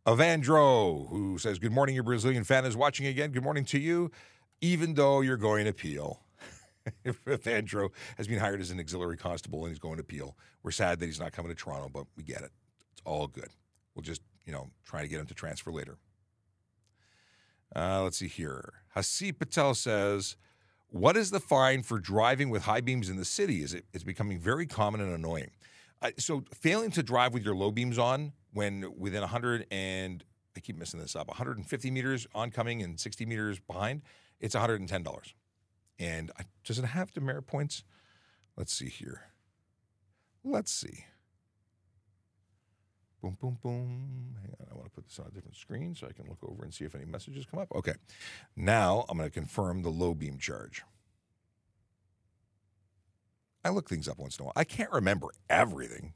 Avandro, 0.05 1.09
who 1.09 1.37
says, 1.37 1.59
Good 1.59 1.71
morning, 1.71 1.95
your 1.95 2.03
Brazilian 2.03 2.43
fan 2.43 2.65
is 2.65 2.75
watching 2.75 3.05
again. 3.05 3.31
Good 3.31 3.43
morning 3.43 3.65
to 3.65 3.79
you, 3.79 4.11
even 4.61 4.93
though 4.93 5.21
you're 5.21 5.37
going 5.37 5.65
to 5.65 5.71
appeal. 5.71 6.21
Avandro 7.05 7.89
has 8.17 8.27
been 8.27 8.39
hired 8.39 8.61
as 8.61 8.71
an 8.71 8.79
auxiliary 8.79 9.17
constable 9.17 9.63
and 9.63 9.69
he's 9.69 9.79
going 9.79 9.97
to 9.97 10.03
Peel. 10.03 10.35
We're 10.63 10.71
sad 10.71 10.99
that 10.99 11.05
he's 11.05 11.19
not 11.19 11.33
coming 11.33 11.49
to 11.49 11.55
Toronto, 11.55 11.89
but 11.93 12.05
we 12.15 12.23
get 12.23 12.41
it. 12.41 12.51
It's 12.93 13.01
all 13.05 13.27
good. 13.27 13.49
We'll 13.93 14.03
just, 14.03 14.21
you 14.45 14.53
know, 14.53 14.69
try 14.85 15.01
to 15.01 15.07
get 15.07 15.19
him 15.19 15.27
to 15.27 15.33
transfer 15.33 15.71
later. 15.71 15.97
Uh, 17.75 18.01
let's 18.03 18.17
see 18.17 18.27
here. 18.27 18.73
Hasi 18.95 19.31
Patel 19.31 19.75
says, 19.75 20.37
What 20.87 21.17
is 21.17 21.29
the 21.29 21.39
fine 21.39 21.83
for 21.83 21.99
driving 21.99 22.49
with 22.49 22.63
high 22.63 22.81
beams 22.81 23.09
in 23.09 23.17
the 23.17 23.25
city? 23.25 23.61
Is 23.61 23.73
it 23.73 23.85
it's 23.93 24.03
becoming 24.03 24.39
very 24.39 24.65
common 24.65 25.01
and 25.01 25.13
annoying. 25.13 25.51
Uh, 26.01 26.11
so 26.17 26.45
failing 26.53 26.89
to 26.91 27.03
drive 27.03 27.33
with 27.33 27.43
your 27.43 27.55
low 27.55 27.69
beams 27.69 27.99
on 27.99 28.31
when 28.53 28.93
within 28.97 29.21
100 29.21 29.67
and 29.71 30.23
I 30.55 30.59
keep 30.59 30.77
messing 30.77 30.99
this 30.99 31.15
up 31.15 31.27
150 31.27 31.91
meters 31.91 32.27
oncoming 32.33 32.81
and 32.81 32.99
60 32.99 33.25
meters 33.25 33.59
behind, 33.59 34.01
it's 34.39 34.55
$110. 34.55 35.33
And 35.99 36.31
I, 36.37 36.43
does 36.63 36.79
it 36.79 36.85
have 36.85 37.13
demerit 37.13 37.47
points? 37.47 37.83
Let's 38.55 38.73
see 38.73 38.89
here. 38.89 39.23
Let's 40.43 40.71
see. 40.71 41.05
Boom, 43.21 43.37
boom, 43.39 43.57
boom. 43.61 44.35
Hang 44.41 44.53
on, 44.59 44.67
I 44.71 44.75
want 44.75 44.85
to 44.85 44.91
put 44.91 45.05
this 45.05 45.19
on 45.19 45.27
a 45.27 45.31
different 45.31 45.57
screen 45.57 45.93
so 45.93 46.07
I 46.07 46.13
can 46.13 46.27
look 46.27 46.39
over 46.41 46.63
and 46.63 46.73
see 46.73 46.85
if 46.85 46.95
any 46.95 47.05
messages 47.05 47.45
come 47.45 47.59
up. 47.59 47.67
Okay. 47.75 47.93
Now 48.55 49.05
I'm 49.09 49.17
going 49.17 49.29
to 49.29 49.33
confirm 49.33 49.83
the 49.83 49.89
low 49.89 50.13
beam 50.13 50.37
charge. 50.37 50.83
I 53.63 53.69
look 53.69 53.89
things 53.89 54.07
up 54.07 54.19
once 54.19 54.37
in 54.37 54.43
a 54.43 54.45
while. 54.45 54.53
I 54.55 54.63
can't 54.63 54.91
remember 54.91 55.27
everything. 55.49 56.13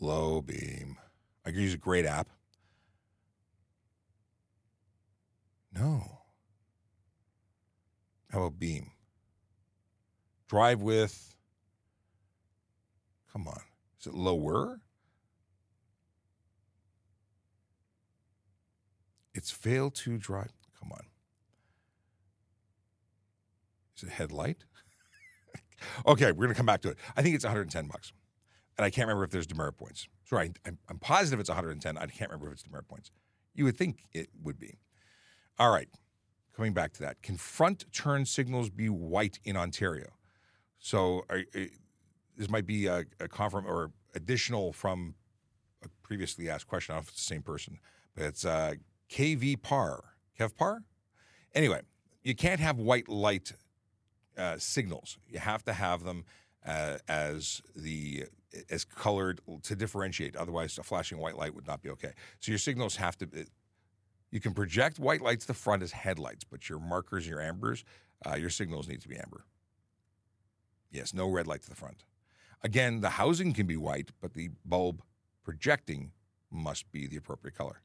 Low 0.00 0.42
beam. 0.42 0.96
I 1.44 1.50
can 1.50 1.60
use 1.60 1.74
a 1.74 1.78
great 1.78 2.04
app. 2.04 2.28
No. 5.72 6.20
How 8.30 8.38
about 8.42 8.58
beam? 8.58 8.90
Drive 10.48 10.82
with. 10.82 11.34
Come 13.32 13.48
on. 13.48 13.60
Is 14.00 14.06
it 14.06 14.14
lower? 14.14 14.80
It's 19.34 19.50
failed 19.50 19.94
to 19.96 20.16
drive. 20.16 20.52
Come 20.80 20.92
on. 20.92 21.06
Is 23.96 24.04
it 24.04 24.10
headlight? 24.10 24.64
okay, 26.06 26.32
we're 26.32 26.44
going 26.44 26.48
to 26.48 26.54
come 26.54 26.66
back 26.66 26.80
to 26.82 26.90
it. 26.90 26.98
I 27.16 27.22
think 27.22 27.34
it's 27.34 27.44
110 27.44 27.86
bucks. 27.86 28.12
And 28.78 28.84
I 28.84 28.90
can't 28.90 29.06
remember 29.06 29.24
if 29.24 29.30
there's 29.30 29.46
demerit 29.46 29.76
points. 29.76 30.08
Sorry, 30.24 30.52
I'm, 30.66 30.78
I'm 30.88 30.98
positive 30.98 31.40
it's 31.40 31.48
110. 31.48 31.96
I 31.96 32.06
can't 32.06 32.30
remember 32.30 32.48
if 32.48 32.54
it's 32.54 32.62
demerit 32.62 32.88
points. 32.88 33.10
You 33.54 33.64
would 33.64 33.76
think 33.76 34.04
it 34.12 34.28
would 34.42 34.58
be. 34.58 34.74
All 35.58 35.70
right, 35.70 35.88
coming 36.54 36.74
back 36.74 36.92
to 36.94 37.00
that. 37.00 37.22
Can 37.22 37.36
front 37.38 37.86
turn 37.92 38.26
signals 38.26 38.68
be 38.68 38.88
white 38.88 39.38
in 39.44 39.56
Ontario? 39.56 40.08
So 40.78 41.24
are, 41.30 41.42
this 42.36 42.50
might 42.50 42.66
be 42.66 42.86
a, 42.86 43.04
a 43.18 43.28
confirm 43.28 43.66
or 43.66 43.92
additional 44.14 44.72
from 44.72 45.14
a 45.82 45.88
previously 46.02 46.50
asked 46.50 46.68
question. 46.68 46.92
I 46.92 46.96
don't 46.96 47.04
know 47.04 47.08
if 47.08 47.08
it's 47.14 47.26
the 47.26 47.34
same 47.34 47.42
person, 47.42 47.78
but 48.14 48.24
it's 48.24 48.44
uh, 48.44 48.74
KV 49.10 49.62
Par. 49.62 50.04
Kev 50.38 50.54
Par? 50.54 50.82
Anyway, 51.54 51.80
you 52.22 52.34
can't 52.34 52.60
have 52.60 52.78
white 52.78 53.08
light 53.08 53.52
uh, 54.36 54.56
signals. 54.58 55.16
You 55.28 55.38
have 55.38 55.64
to 55.64 55.72
have 55.72 56.04
them 56.04 56.24
uh, 56.66 56.98
as 57.08 57.62
the 57.74 58.24
as 58.70 58.84
colored 58.84 59.40
to 59.62 59.76
differentiate. 59.76 60.36
Otherwise, 60.36 60.78
a 60.78 60.82
flashing 60.82 61.18
white 61.18 61.36
light 61.36 61.54
would 61.54 61.66
not 61.66 61.82
be 61.82 61.90
okay. 61.90 62.12
So 62.40 62.52
your 62.52 62.58
signals 62.58 62.96
have 62.96 63.16
to. 63.18 63.28
You 64.30 64.40
can 64.40 64.54
project 64.54 64.98
white 64.98 65.22
lights 65.22 65.44
to 65.44 65.48
the 65.48 65.54
front 65.54 65.82
as 65.82 65.92
headlights, 65.92 66.44
but 66.44 66.68
your 66.68 66.80
markers, 66.80 67.26
your 67.26 67.40
ambers, 67.40 67.84
uh, 68.26 68.34
your 68.34 68.50
signals 68.50 68.88
need 68.88 69.00
to 69.02 69.08
be 69.08 69.16
amber. 69.16 69.44
Yes, 70.90 71.14
no 71.14 71.28
red 71.28 71.46
light 71.46 71.62
to 71.62 71.70
the 71.70 71.76
front. 71.76 72.04
Again, 72.62 73.00
the 73.00 73.10
housing 73.10 73.52
can 73.52 73.66
be 73.66 73.76
white, 73.76 74.10
but 74.20 74.34
the 74.34 74.50
bulb 74.64 75.02
projecting 75.44 76.12
must 76.50 76.90
be 76.90 77.06
the 77.06 77.16
appropriate 77.16 77.54
color. 77.56 77.80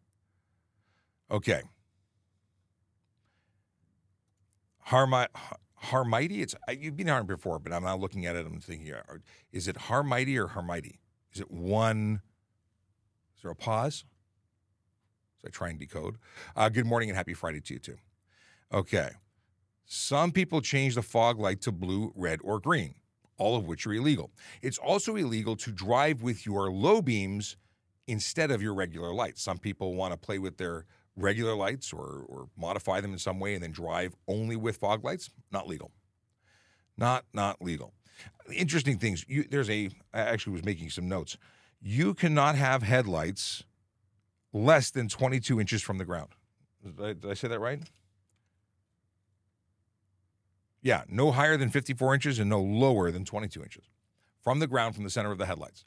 Okay. 1.29 1.62
Harmi- 4.88 5.27
Harmighty? 5.85 6.41
It's 6.41 6.55
you've 6.69 6.95
been 6.95 7.09
on 7.09 7.25
before, 7.25 7.59
but 7.59 7.73
I'm 7.73 7.83
now 7.83 7.97
looking 7.97 8.25
at 8.25 8.35
it. 8.35 8.45
I'm 8.45 8.59
thinking, 8.59 8.93
is 9.51 9.67
it 9.67 9.75
Harmighty 9.75 10.37
or 10.37 10.47
Harmighty? 10.47 10.99
Is 11.33 11.41
it 11.41 11.51
one? 11.51 12.21
Is 13.35 13.41
there 13.41 13.51
a 13.51 13.55
pause? 13.55 14.05
So 15.41 15.47
I 15.47 15.49
try 15.49 15.69
and 15.69 15.79
decode. 15.79 16.17
Uh, 16.55 16.69
good 16.69 16.85
morning 16.85 17.09
and 17.09 17.17
happy 17.17 17.33
Friday 17.33 17.61
to 17.61 17.73
you 17.73 17.79
too. 17.79 17.97
Okay. 18.71 19.09
Some 19.85 20.31
people 20.31 20.61
change 20.61 20.95
the 20.95 21.01
fog 21.01 21.39
light 21.39 21.61
to 21.61 21.71
blue, 21.71 22.13
red, 22.15 22.39
or 22.43 22.59
green, 22.59 22.95
all 23.37 23.57
of 23.57 23.65
which 23.67 23.85
are 23.87 23.93
illegal. 23.93 24.31
It's 24.61 24.77
also 24.77 25.15
illegal 25.15 25.55
to 25.57 25.71
drive 25.71 26.21
with 26.21 26.45
your 26.45 26.71
low 26.71 27.01
beams 27.01 27.57
instead 28.07 28.51
of 28.51 28.61
your 28.61 28.73
regular 28.73 29.13
lights. 29.13 29.41
Some 29.41 29.57
people 29.57 29.95
want 29.95 30.13
to 30.13 30.17
play 30.17 30.37
with 30.37 30.57
their 30.57 30.85
regular 31.15 31.56
lights 31.56 31.93
or, 31.93 32.26
or 32.28 32.47
modify 32.58 33.02
them 33.02 33.13
in 33.13 33.19
some 33.19 33.39
way 33.39 33.54
and 33.54 33.63
then 33.63 33.71
drive 33.71 34.15
only 34.28 34.56
with 34.56 34.78
fog 34.78 35.04
lights, 35.04 35.30
not 35.52 35.67
legal. 35.67 35.91
Not 36.97 37.26
not 37.34 37.62
legal. 37.62 37.93
Interesting 38.54 38.97
things. 38.97 39.26
You, 39.28 39.45
there's 39.50 39.69
a. 39.69 39.89
I 40.13 40.19
actually 40.19 40.54
was 40.54 40.65
making 40.65 40.89
some 40.89 41.08
notes. 41.08 41.38
You 41.82 42.13
cannot 42.13 42.56
have 42.56 42.84
headlights 42.84 43.63
less 44.54 44.91
than 44.91 45.08
22 45.08 45.60
inches 45.60 45.82
from 45.82 45.97
the 45.97 46.06
ground. 46.06 46.30
Did 46.84 47.04
I, 47.04 47.13
did 47.13 47.32
I 47.32 47.34
say 47.34 47.47
that 47.47 47.60
right? 47.60 47.80
Yeah, 50.82 51.04
no 51.08 51.32
higher 51.32 51.58
than 51.58 51.69
54 51.69 52.13
inches 52.15 52.39
and 52.39 52.50
no 52.50 52.62
lower 52.62 53.12
than 53.12 53.24
22 53.24 53.63
inches 53.63 53.86
from 54.41 54.60
the 54.60 54.67
ground 54.67 54.95
from 54.95 55.04
the 55.04 55.10
center 55.10 55.32
of 55.32 55.38
the 55.38 55.45
headlights. 55.45 55.86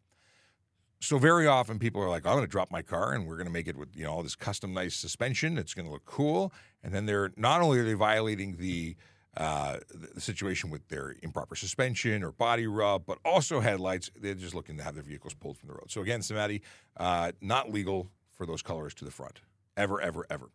So 1.05 1.19
very 1.19 1.47
often 1.47 1.79
people 1.79 2.03
are 2.03 2.09
like, 2.09 2.25
I'm 2.25 2.33
going 2.33 2.47
to 2.47 2.51
drop 2.51 2.71
my 2.71 2.81
car 2.81 3.13
and 3.13 3.27
we're 3.27 3.37
going 3.37 3.47
to 3.47 3.53
make 3.53 3.69
it 3.69 3.77
with 3.77 3.95
you 3.95 4.05
know 4.05 4.13
all 4.13 4.23
this 4.23 4.35
custom 4.35 4.73
nice 4.73 4.97
suspension. 4.97 5.59
It's 5.59 5.75
going 5.75 5.85
to 5.85 5.93
look 5.93 6.07
cool. 6.07 6.53
And 6.83 6.95
then 6.95 7.05
they're 7.05 7.31
not 7.37 7.61
only 7.61 7.79
are 7.79 7.85
they 7.85 7.93
violating 7.93 8.57
the 8.57 8.97
uh, 9.37 9.79
the 9.91 10.21
situation 10.21 10.71
with 10.71 10.89
their 10.89 11.17
improper 11.23 11.57
suspension 11.57 12.23
or 12.23 12.33
body 12.33 12.67
rub, 12.67 13.05
but 13.05 13.19
also 13.25 13.61
headlights. 13.61 14.11
They're 14.19 14.35
just 14.35 14.55
looking 14.55 14.79
to 14.79 14.83
have 14.83 14.95
their 14.95 15.03
vehicles 15.03 15.35
pulled 15.35 15.59
from 15.59 15.69
the 15.69 15.75
road. 15.75 15.91
So 15.91 16.01
again, 16.01 16.21
Samadi, 16.21 16.63
uh, 16.97 17.33
not 17.41 17.71
legal 17.71 18.11
for 18.33 18.47
those 18.47 18.63
colors 18.63 18.95
to 18.95 19.05
the 19.05 19.11
front, 19.11 19.41
ever, 19.77 20.01
ever, 20.01 20.25
ever. 20.31 20.51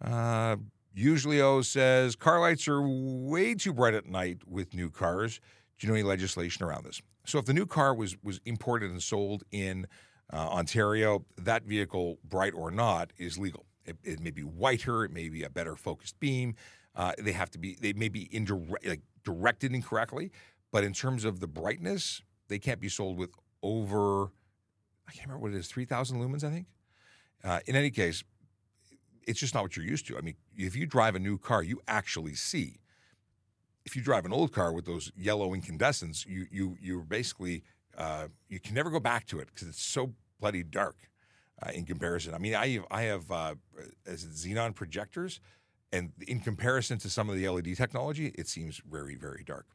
Uh, 0.00 0.56
usually, 0.94 1.40
O 1.42 1.60
says 1.60 2.16
car 2.16 2.40
lights 2.40 2.66
are 2.66 2.80
way 2.80 3.54
too 3.54 3.74
bright 3.74 3.94
at 3.94 4.06
night 4.06 4.38
with 4.46 4.72
new 4.72 4.88
cars. 4.88 5.40
Do 5.78 5.86
you 5.86 5.92
know 5.92 5.98
any 5.98 6.08
legislation 6.08 6.64
around 6.64 6.84
this? 6.84 7.02
So 7.24 7.38
if 7.38 7.44
the 7.44 7.52
new 7.52 7.66
car 7.66 7.94
was 7.94 8.16
was 8.22 8.40
imported 8.44 8.90
and 8.90 9.02
sold 9.02 9.44
in 9.50 9.86
uh, 10.32 10.48
Ontario, 10.48 11.24
that 11.38 11.64
vehicle, 11.64 12.18
bright 12.24 12.54
or 12.54 12.70
not, 12.70 13.12
is 13.18 13.38
legal. 13.38 13.66
It, 13.84 13.96
it, 14.04 14.20
may 14.20 14.30
be 14.30 14.42
whiter, 14.42 15.04
it 15.04 15.10
may 15.10 15.28
be 15.28 15.42
a 15.42 15.50
better 15.50 15.74
focused 15.74 16.20
beam. 16.20 16.54
Uh, 16.94 17.12
they 17.18 17.32
have 17.32 17.50
to 17.50 17.58
be 17.58 17.76
they 17.80 17.92
may 17.92 18.08
be 18.08 18.28
indirect, 18.34 18.86
like 18.86 19.02
directed 19.24 19.74
incorrectly, 19.74 20.30
but 20.70 20.84
in 20.84 20.92
terms 20.92 21.24
of 21.24 21.40
the 21.40 21.46
brightness, 21.46 22.22
they 22.48 22.58
can't 22.58 22.80
be 22.80 22.88
sold 22.88 23.16
with 23.16 23.30
over 23.62 24.30
I 25.10 25.12
can't 25.12 25.26
remember 25.26 25.48
what 25.48 25.54
it 25.54 25.58
is, 25.58 25.66
three 25.66 25.84
thousand 25.84 26.20
lumens, 26.20 26.44
I 26.44 26.50
think. 26.50 26.66
Uh, 27.42 27.60
in 27.66 27.74
any 27.74 27.90
case, 27.90 28.22
it's 29.26 29.40
just 29.40 29.54
not 29.54 29.62
what 29.62 29.76
you're 29.76 29.86
used 29.86 30.06
to. 30.08 30.18
I 30.18 30.20
mean, 30.20 30.36
if 30.56 30.76
you 30.76 30.86
drive 30.86 31.14
a 31.14 31.18
new 31.18 31.38
car, 31.38 31.62
you 31.62 31.80
actually 31.88 32.34
see 32.34 32.79
if 33.84 33.96
you 33.96 34.02
drive 34.02 34.24
an 34.24 34.32
old 34.32 34.52
car 34.52 34.72
with 34.72 34.84
those 34.84 35.10
yellow 35.16 35.54
incandescents, 35.54 36.26
you 36.26 36.46
you 36.50 36.76
you're 36.80 37.02
basically 37.02 37.62
uh, 37.96 38.28
you 38.48 38.60
can 38.60 38.74
never 38.74 38.90
go 38.90 39.00
back 39.00 39.26
to 39.26 39.38
it 39.38 39.48
because 39.52 39.68
it's 39.68 39.82
so 39.82 40.12
bloody 40.40 40.62
dark 40.62 40.96
uh, 41.62 41.70
in 41.72 41.84
comparison. 41.84 42.34
I 42.34 42.38
mean, 42.38 42.54
I 42.54 42.68
have, 42.68 42.84
I 42.90 43.02
have 43.02 43.30
uh, 43.30 43.54
as 44.06 44.24
xenon 44.24 44.74
projectors, 44.74 45.40
and 45.92 46.12
in 46.26 46.40
comparison 46.40 46.98
to 46.98 47.10
some 47.10 47.28
of 47.28 47.36
the 47.36 47.48
LED 47.48 47.76
technology, 47.76 48.32
it 48.36 48.48
seems 48.48 48.80
very 48.88 49.16
very 49.16 49.42
dark. 49.44 49.66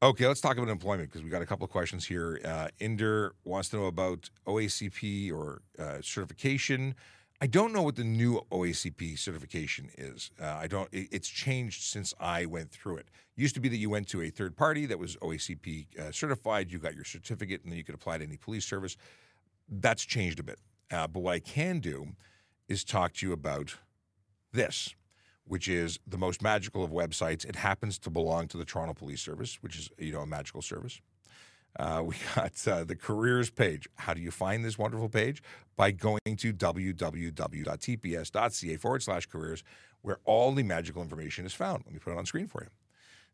Okay, 0.00 0.28
let's 0.28 0.40
talk 0.40 0.56
about 0.56 0.68
employment 0.68 1.10
because 1.10 1.24
we 1.24 1.30
got 1.30 1.42
a 1.42 1.46
couple 1.46 1.64
of 1.64 1.72
questions 1.72 2.06
here. 2.06 2.40
Uh, 2.44 2.68
Inder 2.80 3.30
wants 3.44 3.68
to 3.70 3.76
know 3.78 3.86
about 3.86 4.30
OACP 4.46 5.32
or 5.32 5.62
uh, 5.76 6.00
certification. 6.02 6.94
I 7.40 7.46
don't 7.46 7.72
know 7.72 7.82
what 7.82 7.94
the 7.94 8.02
new 8.02 8.40
OACP 8.50 9.16
certification 9.16 9.90
is. 9.96 10.32
Uh, 10.42 10.46
I 10.46 10.66
don't. 10.66 10.88
It, 10.92 11.08
it's 11.12 11.28
changed 11.28 11.82
since 11.82 12.12
I 12.18 12.46
went 12.46 12.72
through 12.72 12.96
it. 12.96 13.00
it. 13.00 13.08
Used 13.36 13.54
to 13.54 13.60
be 13.60 13.68
that 13.68 13.76
you 13.76 13.90
went 13.90 14.08
to 14.08 14.22
a 14.22 14.30
third 14.30 14.56
party 14.56 14.86
that 14.86 14.98
was 14.98 15.16
OACP 15.16 15.98
uh, 15.98 16.10
certified. 16.10 16.72
You 16.72 16.78
got 16.78 16.96
your 16.96 17.04
certificate, 17.04 17.62
and 17.62 17.70
then 17.70 17.78
you 17.78 17.84
could 17.84 17.94
apply 17.94 18.18
to 18.18 18.24
any 18.24 18.36
police 18.36 18.64
service. 18.64 18.96
That's 19.68 20.04
changed 20.04 20.40
a 20.40 20.42
bit. 20.42 20.58
Uh, 20.90 21.06
but 21.06 21.20
what 21.20 21.34
I 21.34 21.38
can 21.38 21.78
do 21.78 22.08
is 22.68 22.82
talk 22.82 23.12
to 23.14 23.26
you 23.26 23.32
about 23.32 23.76
this, 24.52 24.96
which 25.44 25.68
is 25.68 26.00
the 26.08 26.18
most 26.18 26.42
magical 26.42 26.82
of 26.82 26.90
websites. 26.90 27.44
It 27.44 27.54
happens 27.54 28.00
to 28.00 28.10
belong 28.10 28.48
to 28.48 28.56
the 28.56 28.64
Toronto 28.64 28.94
Police 28.94 29.20
Service, 29.20 29.62
which 29.62 29.78
is 29.78 29.90
you 29.96 30.12
know 30.12 30.22
a 30.22 30.26
magical 30.26 30.60
service. 30.60 31.00
Uh, 31.78 32.02
we 32.04 32.16
got 32.34 32.66
uh, 32.66 32.84
the 32.84 32.96
careers 32.96 33.50
page. 33.50 33.88
How 33.96 34.14
do 34.14 34.20
you 34.20 34.30
find 34.30 34.64
this 34.64 34.78
wonderful 34.78 35.08
page? 35.08 35.42
By 35.76 35.90
going 35.92 36.20
to 36.24 36.52
www.tps.ca 36.52 36.96
forward 38.76 39.02
slash 39.02 39.26
careers, 39.26 39.62
where 40.02 40.18
all 40.24 40.52
the 40.52 40.62
magical 40.62 41.02
information 41.02 41.46
is 41.46 41.54
found. 41.54 41.84
Let 41.86 41.94
me 41.94 42.00
put 42.00 42.12
it 42.12 42.18
on 42.18 42.26
screen 42.26 42.46
for 42.48 42.62
you. 42.62 42.70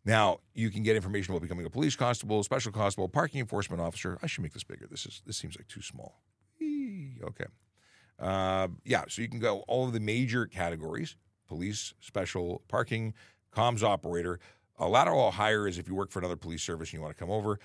Now, 0.05 0.41
you 0.53 0.71
can 0.71 0.83
get 0.83 0.97
information 0.97 1.33
about 1.33 1.41
becoming 1.41 1.65
a 1.65 1.71
police 1.71 1.97
constable, 1.97 2.43
special 2.43 2.71
constable, 2.73 3.09
parking 3.09 3.41
enforcement 3.41 3.81
officer. 3.81 4.19
I 4.23 4.27
should 4.27 4.43
make 4.43 4.53
this 4.53 4.65
bigger. 4.65 4.87
This 4.91 5.07
is 5.07 5.23
this 5.25 5.39
seems 5.39 5.57
like 5.57 5.67
too 5.67 5.81
small. 5.81 6.21
Eee, 6.61 7.21
okay. 7.25 7.47
Uh, 8.19 8.69
yeah, 8.85 9.05
so 9.09 9.23
you 9.23 9.29
can 9.29 9.41
go 9.41 9.61
all 9.67 9.87
of 9.87 9.95
the 9.95 10.01
major 10.01 10.47
categories 10.47 11.17
police 11.47 11.95
special 12.01 12.63
parking, 12.69 13.15
comms 13.55 13.83
operator. 13.83 14.41
A 14.79 14.89
lateral 14.89 15.31
hire 15.31 15.69
is 15.69 15.79
if 15.79 15.89
you 15.89 15.95
work 15.95 16.11
for 16.11 16.19
another 16.19 16.37
police 16.37 16.63
service 16.63 16.89
and 16.89 16.95
you 16.95 17.01
want 17.01 17.17
to 17.17 17.19
come 17.19 17.31
over. 17.31 17.59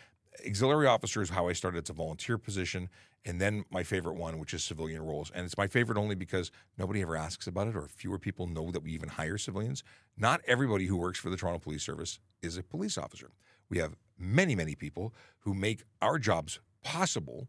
Auxiliary 0.46 0.88
officer 0.88 1.22
is 1.22 1.30
how 1.30 1.48
I 1.48 1.54
started. 1.54 1.80
It's 1.80 1.90
a 1.90 1.94
volunteer 1.94 2.38
position. 2.38 2.90
And 3.26 3.40
then 3.40 3.66
my 3.70 3.84
favorite 3.84 4.16
one, 4.16 4.40
which 4.40 4.54
is 4.54 4.64
civilian 4.64 5.02
roles. 5.02 5.32
And 5.34 5.46
it's 5.46 5.58
my 5.58 5.68
favorite 5.68 5.98
only 5.98 6.16
because 6.16 6.52
nobody 6.78 7.02
ever 7.02 7.16
asks 7.16 7.48
about 7.48 7.68
it 7.68 7.76
or 7.76 7.88
fewer 7.88 8.18
people 8.18 8.48
know 8.48 8.72
that 8.72 8.82
we 8.82 8.92
even 8.92 9.10
hire 9.10 9.38
civilians. 9.38 9.84
Not 10.18 10.42
everybody 10.48 10.86
who 10.86 10.98
works 10.98 11.20
for 11.20 11.30
the 11.30 11.38
Toronto 11.38 11.60
Police 11.60 11.84
Service 11.84 12.20
is 12.42 12.58
a 12.58 12.64
police 12.64 12.98
officer. 12.98 13.32
We 13.70 13.78
have 13.80 13.96
many, 14.18 14.56
many 14.56 14.76
people 14.76 15.14
who 15.40 15.54
make 15.54 15.84
our 16.02 16.18
jobs 16.18 16.60
possible 16.84 17.48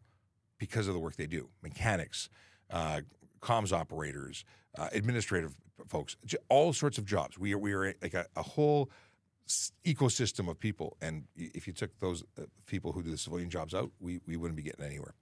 because 0.58 0.88
of 0.88 0.94
the 0.94 1.00
work 1.00 1.16
they 1.16 1.26
do 1.26 1.48
mechanics, 1.62 2.28
uh, 2.70 3.00
comms 3.40 3.72
operators, 3.72 4.44
uh, 4.76 4.88
administrative 4.92 5.56
folks, 5.88 6.16
all 6.48 6.72
sorts 6.72 6.98
of 6.98 7.04
jobs. 7.04 7.38
We 7.38 7.54
are, 7.54 7.58
we 7.58 7.72
are 7.72 7.94
like 8.02 8.14
a, 8.14 8.26
a 8.36 8.42
whole 8.42 8.90
ecosystem 9.84 10.48
of 10.48 10.58
people. 10.58 10.96
And 11.00 11.24
if 11.36 11.66
you 11.66 11.72
took 11.72 11.98
those 11.98 12.22
uh, 12.38 12.42
people 12.66 12.92
who 12.92 13.02
do 13.02 13.10
the 13.10 13.18
civilian 13.18 13.50
jobs 13.50 13.74
out, 13.74 13.90
we, 14.00 14.20
we 14.26 14.36
wouldn't 14.36 14.56
be 14.56 14.62
getting 14.62 14.84
anywhere. 14.84 15.14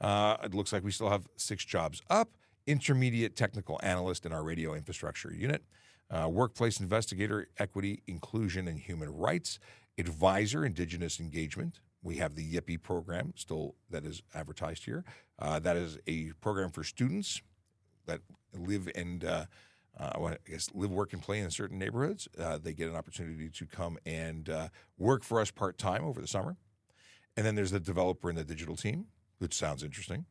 Uh, 0.00 0.36
it 0.42 0.54
looks 0.54 0.72
like 0.72 0.84
we 0.84 0.90
still 0.90 1.10
have 1.10 1.28
six 1.36 1.64
jobs 1.64 2.02
up 2.10 2.28
intermediate 2.66 3.36
technical 3.36 3.78
analyst 3.82 4.24
in 4.24 4.32
our 4.32 4.42
radio 4.42 4.74
infrastructure 4.74 5.32
unit, 5.32 5.62
uh, 6.10 6.28
workplace 6.28 6.80
investigator, 6.80 7.48
equity, 7.58 8.02
inclusion, 8.06 8.68
and 8.68 8.78
human 8.78 9.10
rights, 9.10 9.58
advisor, 9.98 10.64
indigenous 10.64 11.20
engagement. 11.20 11.80
We 12.02 12.16
have 12.16 12.34
the 12.34 12.54
YIPI 12.54 12.82
program 12.82 13.32
still 13.36 13.74
that 13.90 14.04
is 14.04 14.22
advertised 14.34 14.84
here. 14.84 15.04
Uh, 15.38 15.58
that 15.60 15.76
is 15.76 15.98
a 16.06 16.32
program 16.40 16.70
for 16.70 16.84
students 16.84 17.40
that 18.06 18.20
live 18.52 18.88
and 18.94 19.24
uh, 19.98 20.10
I 20.18 20.36
guess 20.50 20.70
live, 20.74 20.90
work, 20.90 21.12
and 21.12 21.22
play 21.22 21.40
in 21.40 21.50
certain 21.50 21.78
neighborhoods. 21.78 22.28
Uh, 22.38 22.58
they 22.58 22.72
get 22.72 22.88
an 22.88 22.96
opportunity 22.96 23.48
to 23.48 23.66
come 23.66 23.98
and 24.04 24.48
uh, 24.48 24.68
work 24.98 25.22
for 25.22 25.40
us 25.40 25.50
part 25.50 25.78
time 25.78 26.04
over 26.04 26.20
the 26.20 26.26
summer. 26.26 26.56
And 27.36 27.44
then 27.44 27.54
there's 27.54 27.70
the 27.70 27.80
developer 27.80 28.30
in 28.30 28.36
the 28.36 28.44
digital 28.44 28.76
team, 28.76 29.06
which 29.38 29.54
sounds 29.54 29.82
interesting, 29.82 30.26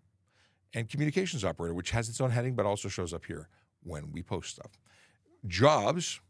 and 0.73 0.89
communications 0.89 1.43
operator, 1.43 1.73
which 1.73 1.91
has 1.91 2.09
its 2.09 2.19
own 2.21 2.31
heading 2.31 2.55
but 2.55 2.65
also 2.65 2.89
shows 2.89 3.13
up 3.13 3.25
here 3.25 3.47
when 3.83 4.11
we 4.11 4.23
post 4.23 4.51
stuff. 4.51 4.71
Jobs, 5.45 6.21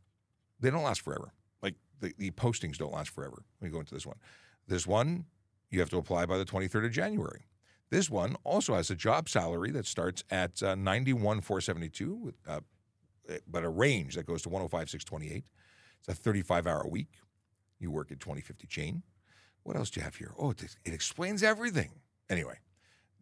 they 0.60 0.70
don't 0.70 0.84
last 0.84 1.02
forever. 1.02 1.34
Like 1.62 1.76
the, 2.00 2.14
the 2.18 2.32
postings 2.32 2.78
don't 2.78 2.94
last 2.94 3.10
forever. 3.10 3.44
Let 3.62 3.68
me 3.68 3.72
go 3.72 3.80
into 3.80 3.94
this 3.94 4.06
one. 4.06 4.18
This 4.68 4.88
one, 4.88 5.26
you 5.70 5.80
have 5.80 5.90
to 5.92 5.98
apply 5.98 6.26
by 6.26 6.38
the 6.38 6.46
23rd 6.46 6.86
of 6.86 6.92
January. 6.92 7.46
This 7.90 8.10
one 8.10 8.36
also 8.44 8.74
has 8.74 8.90
a 8.90 8.96
job 8.96 9.30
salary 9.30 9.70
that 9.72 9.86
starts 9.86 10.24
at 10.32 10.64
uh, 10.64 10.74
91 10.74 11.42
472 11.42 12.16
with 12.16 12.36
uh, 12.48 12.62
Uh, 13.34 13.38
but 13.48 13.64
a 13.64 13.70
range 13.70 14.16
that 14.16 14.26
goes 14.26 14.42
to 14.44 14.50
105, 14.50 14.90
628. 14.90 15.46
It's 16.00 16.08
a 16.08 16.14
35 16.14 16.68
hour 16.68 16.88
week. 16.88 17.10
You 17.80 17.92
work 17.92 18.12
at 18.12 18.20
2050 18.20 18.68
Jane. 18.68 19.04
What 19.64 19.76
else 19.76 19.90
do 19.90 20.00
you 20.00 20.04
have 20.04 20.16
here? 20.16 20.34
Oh, 20.38 20.52
it, 20.52 20.64
it 20.86 20.94
explains 20.94 21.42
everything. 21.42 21.92
Anyway, 22.30 22.60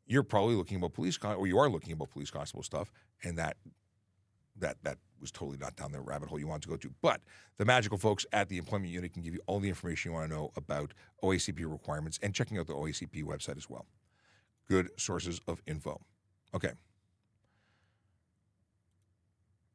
you're 0.07 0.23
probably 0.23 0.55
looking 0.55 0.77
about 0.77 0.93
police 0.93 1.17
con- 1.17 1.35
or 1.35 1.47
you 1.47 1.57
are 1.57 1.69
looking 1.69 1.93
about 1.93 2.09
police 2.09 2.31
constable 2.31 2.63
stuff, 2.63 2.91
and 3.23 3.37
that 3.37 3.57
that 4.57 4.77
that 4.83 4.97
was 5.19 5.31
totally 5.31 5.57
not 5.57 5.75
down 5.75 5.91
the 5.91 6.01
rabbit 6.01 6.29
hole 6.29 6.39
you 6.39 6.47
want 6.47 6.63
to 6.63 6.69
go 6.69 6.77
to. 6.77 6.91
But 7.01 7.21
the 7.57 7.65
magical 7.65 7.97
folks 7.97 8.25
at 8.33 8.49
the 8.49 8.57
employment 8.57 8.91
unit 8.91 9.13
can 9.13 9.21
give 9.21 9.33
you 9.33 9.41
all 9.45 9.59
the 9.59 9.69
information 9.69 10.11
you 10.11 10.15
want 10.15 10.29
to 10.29 10.35
know 10.35 10.51
about 10.55 10.93
OACP 11.23 11.59
requirements 11.71 12.19
and 12.23 12.33
checking 12.33 12.57
out 12.57 12.67
the 12.67 12.73
OACP 12.73 13.23
website 13.23 13.57
as 13.57 13.69
well. 13.69 13.85
Good 14.67 14.89
sources 14.97 15.39
of 15.47 15.61
info. 15.67 16.01
Okay. 16.53 16.71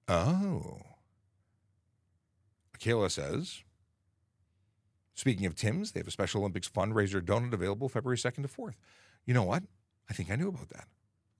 Oh. 0.09 0.79
Kayla 2.79 3.11
says, 3.11 3.63
speaking 5.15 5.47
of 5.47 5.55
Tim's, 5.55 5.93
they 5.93 6.01
have 6.01 6.07
a 6.07 6.13
Special 6.13 6.43
Olympics 6.43 6.69
fundraiser 6.69 7.21
donut 7.21 7.53
available 7.53 7.89
February 7.89 8.19
2nd 8.19 8.43
to 8.43 8.49
4th. 8.49 8.77
You 9.25 9.35
know 9.35 9.43
what? 9.43 9.65
I 10.09 10.13
think 10.13 10.31
I 10.31 10.37
knew 10.37 10.49
about 10.49 10.69
that. 10.69 10.87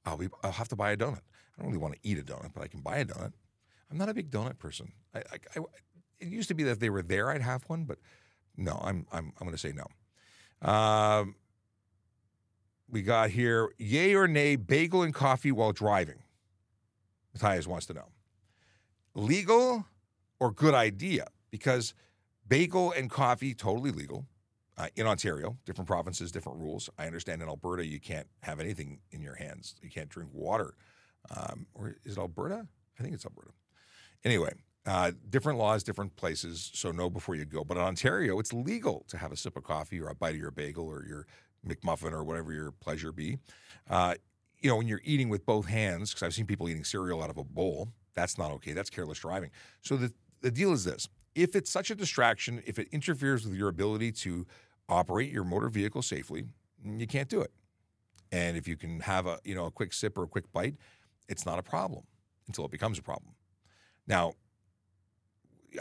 I'll, 0.05 0.17
be, 0.17 0.29
I'll 0.43 0.53
have 0.53 0.69
to 0.69 0.77
buy 0.77 0.93
a 0.93 0.97
donut. 0.97 1.21
I 1.21 1.63
don't 1.63 1.67
really 1.67 1.79
want 1.79 1.95
to 1.95 2.01
eat 2.03 2.19
a 2.19 2.23
donut, 2.23 2.53
but 2.55 2.63
I 2.63 2.69
can 2.69 2.81
buy 2.81 2.99
a 2.99 3.05
donut. 3.05 3.33
I'm 3.91 3.99
not 3.99 4.09
a 4.09 4.15
big 4.15 4.31
donut 4.31 4.59
person. 4.59 4.93
I, 5.15 5.19
I, 5.19 5.39
I, 5.57 5.61
it 6.19 6.29
used 6.29 6.49
to 6.49 6.55
be 6.55 6.65
that 6.65 6.73
if 6.73 6.79
they 6.81 6.91
were 6.91 7.03
there, 7.03 7.31
I'd 7.31 7.43
have 7.43 7.65
one, 7.69 7.85
but 7.85 7.99
no, 8.57 8.81
I'm, 8.83 9.07
I'm, 9.13 9.33
I'm 9.39 9.47
going 9.47 9.53
to 9.53 9.59
say 9.59 9.73
no. 9.73 10.69
Um, 10.69 11.37
we 12.89 13.03
got 13.03 13.31
here, 13.31 13.71
yay 13.79 14.15
or 14.15 14.27
nay, 14.27 14.57
bagel 14.57 15.03
and 15.03 15.15
coffee 15.15 15.53
while 15.53 15.73
driving. 15.73 16.23
Matthias 17.35 17.67
wants 17.67 17.87
to 17.87 17.95
know 17.95 18.09
legal 19.17 19.87
or 20.39 20.53
good 20.53 20.75
idea 20.75 21.27
because 21.51 21.95
bagel 22.47 22.93
and 22.93 23.11
coffee 23.11 23.55
totally 23.55 23.91
legal 23.91 24.27
uh, 24.79 24.89
in 24.97 25.07
Ontario. 25.07 25.57
Different 25.65 25.89
provinces, 25.89 26.31
different 26.31 26.59
rules. 26.59 26.91
I 26.99 27.07
understand 27.07 27.43
in 27.43 27.49
Alberta 27.49 27.85
you 27.85 27.99
can't 27.99 28.29
have 28.43 28.61
anything 28.61 29.01
in 29.11 29.23
your 29.23 29.35
hands. 29.35 29.75
You 29.83 29.91
can't 29.91 30.09
drink 30.09 30.31
water. 30.33 30.75
Um, 31.35 31.67
or 31.75 31.97
is 32.05 32.17
it 32.17 32.21
Alberta? 32.21 32.67
I 32.99 33.03
think 33.03 33.15
it's 33.15 33.25
Alberta. 33.25 33.51
Anyway, 34.25 34.53
uh, 34.87 35.13
different 35.29 35.59
laws, 35.59 35.83
different 35.83 36.15
places. 36.17 36.71
So 36.75 36.93
know 36.93 37.11
before 37.11 37.35
you 37.35 37.45
go. 37.45 37.65
But 37.65 37.79
in 37.79 37.83
Ontario, 37.83 38.39
it's 38.39 38.53
legal 38.53 39.05
to 39.09 39.19
have 39.19 39.33
a 39.33 39.37
sip 39.37 39.57
of 39.57 39.65
coffee 39.65 40.01
or 40.01 40.09
a 40.09 40.15
bite 40.15 40.35
of 40.35 40.41
your 40.41 40.51
bagel 40.51 40.87
or 40.87 41.05
your 41.05 41.27
McMuffin 41.67 42.13
or 42.13 42.23
whatever 42.23 42.53
your 42.53 42.71
pleasure 42.71 43.13
be. 43.13 43.39
Uh, 43.89 44.15
you 44.61 44.71
know, 44.71 44.77
when 44.77 44.87
you're 44.87 45.01
eating 45.05 45.29
with 45.29 45.45
both 45.45 45.67
hands, 45.67 46.11
because 46.11 46.23
I've 46.23 46.35
seen 46.35 46.47
people 46.47 46.69
eating 46.69 46.85
cereal 46.85 47.23
out 47.23 47.31
of 47.31 47.37
a 47.39 47.45
bowl. 47.45 47.89
That's 48.17 48.39
not 48.39 48.51
okay. 48.53 48.73
That's 48.73 48.91
careless 48.91 49.19
driving. 49.19 49.51
So 49.83 49.97
the, 49.97 50.13
the 50.41 50.51
deal 50.51 50.73
is 50.73 50.85
this 50.85 51.09
if 51.37 51.55
it's 51.55 51.71
such 51.71 51.91
a 51.91 51.95
distraction, 51.95 52.63
if 52.67 52.79
it 52.79 52.89
interferes 52.91 53.45
with 53.45 53.55
your 53.55 53.69
ability 53.69 54.11
to 54.11 54.47
operate 54.89 55.31
your 55.31 55.45
motor 55.45 55.69
vehicle 55.69 56.03
safely, 56.03 56.45
you 56.83 57.07
can't 57.07 57.29
do 57.29 57.43
it. 57.43 57.53
And 58.33 58.57
if 58.57 58.67
you 58.67 58.77
can 58.77 59.01
have 59.01 59.27
a 59.27 59.39
you 59.45 59.55
know 59.55 59.67
a 59.67 59.71
quick 59.71 59.93
sip 59.93 60.19
or 60.19 60.25
a 60.25 60.27
quick 60.27 60.51
bite, 60.53 60.75
it's 61.29 61.47
not 61.47 61.59
a 61.59 61.63
problem 61.63 62.05
until 62.49 62.65
it 62.65 62.71
becomes 62.71 62.99
a 62.99 63.03
problem. 63.03 63.35
Now, 64.07 64.33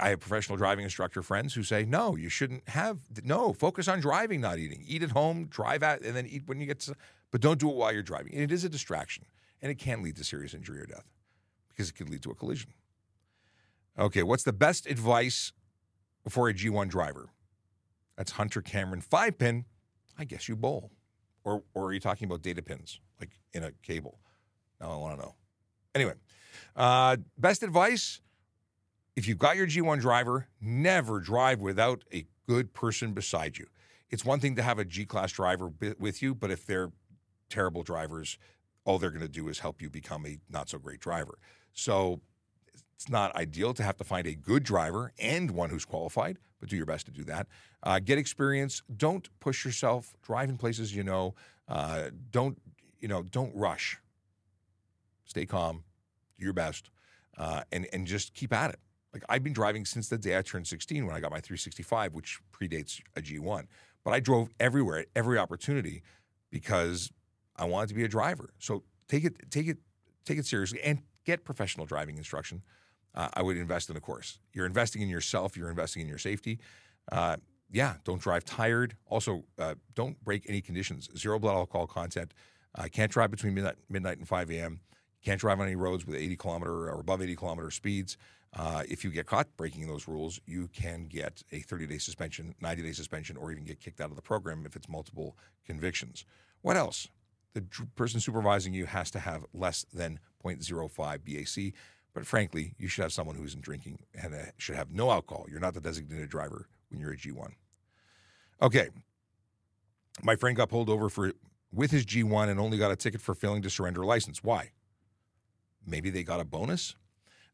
I 0.02 0.10
have 0.10 0.19
professional 0.19 0.58
driving 0.58 0.84
instructor 0.84 1.21
friends 1.21 1.54
who 1.54 1.63
say, 1.63 1.86
no, 1.86 2.15
you 2.15 2.28
shouldn't 2.28 2.67
have, 2.69 3.00
no, 3.24 3.54
focus 3.54 3.88
on 3.88 4.00
driving, 4.00 4.41
not 4.41 4.58
eating. 4.58 4.84
Eat 4.86 5.04
at 5.04 5.12
home, 5.12 5.45
drive 5.45 5.84
at, 5.84 6.02
and 6.02 6.15
then 6.15 6.26
eat 6.26 6.41
when 6.48 6.60
you 6.60 6.65
get 6.65 6.80
to, 6.82 6.95
but 7.32 7.39
don't 7.39 7.60
do 7.60 7.69
it 7.69 7.76
while 7.76 7.93
you're 7.93 8.02
driving. 8.02 8.34
And 8.34 8.41
it 8.41 8.52
is 8.52 8.63
a 8.63 8.69
distraction, 8.69 9.26
and 9.62 9.71
it 9.71 9.76
can 9.76 10.02
lead 10.02 10.15
to 10.17 10.24
serious 10.24 10.56
injury 10.56 10.82
or 10.82 10.88
death 10.88 11.06
because 11.75 11.89
it 11.89 11.93
could 11.93 12.09
lead 12.09 12.21
to 12.23 12.31
a 12.31 12.35
collision. 12.35 12.71
Okay, 13.97 14.23
what's 14.23 14.43
the 14.43 14.53
best 14.53 14.88
advice 14.88 15.51
for 16.29 16.49
a 16.49 16.53
G1 16.53 16.89
driver? 16.89 17.29
That's 18.17 18.31
Hunter 18.31 18.61
Cameron. 18.61 19.01
Five 19.01 19.38
pin, 19.38 19.65
I 20.17 20.25
guess 20.25 20.47
you 20.47 20.55
bowl. 20.55 20.91
Or, 21.43 21.63
or 21.73 21.88
are 21.88 21.93
you 21.93 21.99
talking 21.99 22.25
about 22.25 22.41
data 22.41 22.61
pins, 22.61 22.99
like 23.19 23.39
in 23.53 23.63
a 23.63 23.71
cable? 23.83 24.19
Now 24.81 24.91
I 24.91 24.95
want 24.97 25.19
to 25.19 25.25
know. 25.25 25.35
Anyway, 25.93 26.13
uh, 26.75 27.17
best 27.38 27.63
advice 27.63 28.21
if 29.15 29.27
you've 29.27 29.38
got 29.38 29.55
your 29.55 29.67
G1 29.67 30.01
driver, 30.01 30.47
never 30.59 31.19
drive 31.19 31.61
without 31.61 32.03
a 32.13 32.25
good 32.47 32.73
person 32.73 33.13
beside 33.13 33.57
you. 33.57 33.67
It's 34.09 34.25
one 34.25 34.39
thing 34.39 34.55
to 34.57 34.61
have 34.61 34.77
a 34.77 34.85
G 34.85 35.05
class 35.05 35.31
driver 35.31 35.71
with 35.97 36.21
you, 36.21 36.35
but 36.35 36.51
if 36.51 36.65
they're 36.65 36.91
terrible 37.49 37.83
drivers, 37.83 38.38
all 38.86 38.98
they're 39.00 39.10
going 39.10 39.21
to 39.21 39.28
do 39.28 39.50
is 39.50 39.60
help 39.60 39.82
you 39.82 39.89
become 39.89 40.26
a 40.26 40.38
not 40.50 40.69
so 40.69 40.78
great 40.78 41.00
driver. 41.00 41.38
So 41.74 42.21
it's 42.95 43.10
not 43.10 43.36
ideal 43.36 43.74
to 43.74 43.84
have 43.84 43.98
to 43.98 44.04
find 44.04 44.26
a 44.26 44.36
good 44.36 44.63
driver 44.63 45.12
and 45.19 45.52
one 45.52 45.69
who's 45.69 45.84
qualified, 45.84 46.38
but 46.60 46.69
do 46.69 46.78
your 46.78 46.86
best 46.86 47.06
to 47.08 47.12
do 47.12 47.24
that. 47.26 47.48
Uh, 47.84 48.00
get 48.00 48.17
experience. 48.17 48.82
Don't 48.95 49.28
push 49.39 49.65
yourself. 49.65 50.15
Drive 50.21 50.50
in 50.50 50.58
places 50.58 50.95
you 50.95 51.04
know. 51.04 51.36
Uh, 51.67 52.10
don't 52.32 52.58
you 53.00 53.08
know? 53.08 53.24
Don't 53.24 53.54
rush. 53.56 54.00
Stay 55.26 55.45
calm. 55.45 55.84
Do 56.38 56.45
your 56.45 56.54
best, 56.54 56.89
uh, 57.38 57.63
and 57.71 57.88
and 57.91 58.08
just 58.08 58.34
keep 58.34 58.54
at 58.54 58.69
it. 58.69 58.80
Like 59.13 59.24
I've 59.30 59.43
been 59.43 59.54
driving 59.54 59.86
since 59.86 60.10
the 60.10 60.17
day 60.17 60.38
I 60.38 60.41
turned 60.41 60.67
16 60.67 61.06
when 61.06 61.15
I 61.15 61.19
got 61.19 61.32
my 61.32 61.39
365, 61.39 62.13
which 62.13 62.39
predates 62.52 63.02
a 63.15 63.21
G1. 63.21 63.65
But 64.04 64.13
I 64.13 64.19
drove 64.19 64.50
everywhere 64.60 65.00
at 65.00 65.08
every 65.15 65.38
opportunity 65.38 66.04
because 66.52 67.12
I 67.56 67.65
wanted 67.65 67.89
to 67.89 67.95
be 67.95 68.03
a 68.03 68.08
driver. 68.08 68.53
So 68.60 68.83
take 69.08 69.23
it, 69.23 69.49
take 69.49 69.67
it, 69.67 69.77
take 70.25 70.37
it 70.37 70.45
seriously, 70.45 70.81
and 70.83 71.01
get 71.25 71.43
professional 71.45 71.85
driving 71.85 72.17
instruction. 72.17 72.62
Uh, 73.13 73.29
I 73.33 73.41
would 73.41 73.58
invest 73.58 73.89
in 73.89 73.95
a 73.95 74.01
course. 74.01 74.39
You're 74.53 74.65
investing 74.65 75.01
in 75.01 75.10
yourself. 75.10 75.56
You're 75.56 75.69
investing 75.69 76.01
in 76.01 76.08
your 76.08 76.17
safety. 76.17 76.60
Uh, 77.12 77.37
yeah, 77.71 77.95
don't 78.03 78.21
drive 78.21 78.43
tired. 78.45 78.95
Also, 79.08 79.43
uh, 79.58 79.75
don't 79.93 80.21
break 80.23 80.45
any 80.47 80.62
conditions. 80.62 81.10
Zero 81.17 81.39
blood 81.39 81.56
alcohol 81.56 81.87
content. 81.87 82.33
Uh, 82.75 82.87
can't 82.91 83.12
drive 83.12 83.31
between 83.31 83.53
midnight, 83.53 83.75
midnight 83.89 84.17
and 84.17 84.27
5 84.27 84.51
a.m. 84.51 84.81
Can't 85.23 85.39
drive 85.39 85.60
on 85.60 85.65
any 85.65 85.75
roads 85.75 86.06
with 86.06 86.15
80 86.15 86.35
kilometer 86.35 86.89
or 86.89 86.99
above 86.99 87.21
80 87.21 87.35
kilometer 87.35 87.71
speeds. 87.71 88.17
Uh, 88.53 88.83
if 88.87 89.03
you 89.03 89.12
get 89.12 89.25
caught 89.25 89.47
breaking 89.58 89.87
those 89.87 90.08
rules, 90.08 90.39
you 90.45 90.67
can 90.69 91.06
get 91.06 91.43
a 91.51 91.60
30 91.60 91.87
day 91.87 91.97
suspension, 91.97 92.53
90 92.62 92.83
day 92.83 92.91
suspension, 92.91 93.35
or 93.37 93.51
even 93.51 93.65
get 93.65 93.79
kicked 93.79 93.99
out 93.99 94.10
of 94.10 94.15
the 94.15 94.21
program 94.21 94.65
if 94.65 94.75
it's 94.75 94.87
multiple 94.87 95.35
convictions. 95.65 96.25
What 96.62 96.77
else? 96.77 97.08
The 97.56 97.63
person 97.95 98.19
supervising 98.19 98.73
you 98.73 98.85
has 98.85 99.10
to 99.12 99.19
have 99.19 99.45
less 99.53 99.85
than 99.91 100.19
0.05 100.43 100.93
BAC. 101.23 101.73
But 102.13 102.25
frankly, 102.25 102.75
you 102.77 102.87
should 102.87 103.01
have 103.01 103.13
someone 103.13 103.35
who 103.35 103.43
isn't 103.43 103.63
drinking 103.63 103.99
and 104.13 104.35
should 104.58 104.75
have 104.75 104.91
no 104.91 105.10
alcohol. 105.10 105.47
You're 105.49 105.60
not 105.60 105.73
the 105.73 105.81
designated 105.81 106.29
driver 106.29 106.67
when 106.89 106.99
you're 106.99 107.13
a 107.13 107.17
G1. 107.17 107.53
Okay. 108.62 108.89
My 110.21 110.35
friend 110.35 110.56
got 110.56 110.69
pulled 110.69 110.89
over 110.89 111.10
for 111.10 111.33
with 111.73 111.91
his 111.91 112.06
G1 112.06 112.49
and 112.49 112.60
only 112.60 112.77
got 112.77 112.91
a 112.91 112.95
ticket 112.95 113.21
for 113.21 113.33
failing 113.33 113.62
to 113.63 113.69
surrender 113.69 114.01
a 114.01 114.06
license. 114.06 114.43
Why? 114.43 114.71
Maybe 115.85 116.10
they 116.10 116.23
got 116.23 116.39
a 116.39 116.45
bonus. 116.45 116.95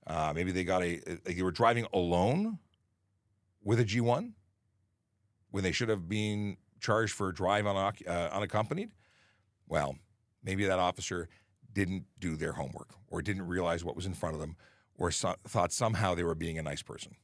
Uh, 0.05 0.31
maybe 0.35 0.51
they 0.51 0.63
got 0.63 0.83
a, 0.83 0.99
they 1.23 1.41
were 1.41 1.51
driving 1.51 1.85
alone 1.93 2.59
with 3.63 3.79
a 3.79 3.85
G1 3.85 4.33
when 5.51 5.63
they 5.63 5.71
should 5.71 5.89
have 5.89 6.09
been 6.09 6.57
charged 6.79 7.13
for 7.13 7.29
a 7.29 7.33
drive 7.33 7.65
uh, 7.67 8.29
unaccompanied. 8.31 8.91
Well, 9.71 9.95
maybe 10.43 10.65
that 10.65 10.79
officer 10.79 11.29
didn't 11.71 12.03
do 12.19 12.35
their 12.35 12.51
homework 12.51 12.89
or 13.07 13.21
didn't 13.21 13.47
realize 13.47 13.85
what 13.85 13.95
was 13.95 14.05
in 14.05 14.13
front 14.13 14.35
of 14.35 14.41
them 14.41 14.57
or 14.97 15.11
so, 15.11 15.35
thought 15.47 15.71
somehow 15.71 16.13
they 16.13 16.25
were 16.25 16.35
being 16.35 16.59
a 16.59 16.61
nice 16.61 16.81
person. 16.81 17.15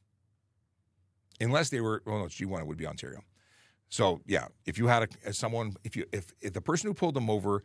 Unless 1.42 1.68
they 1.68 1.82
were, 1.82 2.02
well, 2.06 2.20
no, 2.20 2.24
it's 2.24 2.40
G1, 2.40 2.60
it 2.60 2.66
would 2.66 2.78
be 2.78 2.86
Ontario. 2.86 3.20
So 3.90 4.22
yeah, 4.24 4.46
if 4.64 4.78
you 4.78 4.86
had 4.86 5.10
a, 5.26 5.32
someone, 5.34 5.74
if 5.84 5.94
you 5.94 6.06
if, 6.10 6.32
if 6.40 6.54
the 6.54 6.62
person 6.62 6.88
who 6.88 6.94
pulled 6.94 7.14
them 7.14 7.28
over 7.28 7.62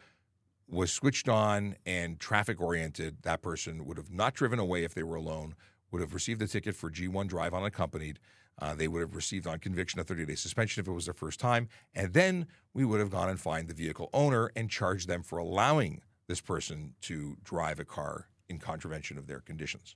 was 0.70 0.92
switched 0.92 1.30
on 1.30 1.78
and 1.86 2.20
traffic 2.20 2.60
oriented, 2.60 3.24
that 3.24 3.42
person 3.42 3.86
would 3.86 3.96
have 3.96 4.12
not 4.12 4.34
driven 4.34 4.60
away 4.60 4.84
if 4.84 4.94
they 4.94 5.04
were 5.04 5.16
alone, 5.16 5.56
would 5.92 6.02
have 6.02 6.14
received 6.14 6.42
a 6.42 6.48
ticket 6.48 6.76
for 6.76 6.90
G1 6.90 7.28
drive 7.28 7.54
unaccompanied. 7.54 8.20
Uh, 8.60 8.76
they 8.76 8.88
would 8.88 9.02
have 9.02 9.16
received 9.16 9.48
on 9.48 9.60
conviction 9.60 10.00
a 10.00 10.04
30 10.04 10.26
day 10.26 10.36
suspension 10.36 10.82
if 10.82 10.88
it 10.88 10.92
was 10.92 11.06
their 11.06 11.14
first 11.14 11.40
time. 11.40 11.68
And 11.96 12.14
then 12.14 12.48
we 12.74 12.86
would 12.86 13.00
have 13.00 13.10
gone 13.10 13.30
and 13.30 13.40
fined 13.40 13.68
the 13.68 13.74
vehicle 13.74 14.10
owner 14.14 14.52
and 14.56 14.70
charged 14.70 15.08
them 15.08 15.24
for 15.24 15.38
allowing 15.38 16.02
this 16.28 16.42
person 16.42 16.94
to 17.02 17.38
drive 17.44 17.80
a 17.80 17.86
car 17.86 18.28
in 18.48 18.60
contravention 18.60 19.18
of 19.18 19.28
their 19.28 19.40
conditions. 19.40 19.96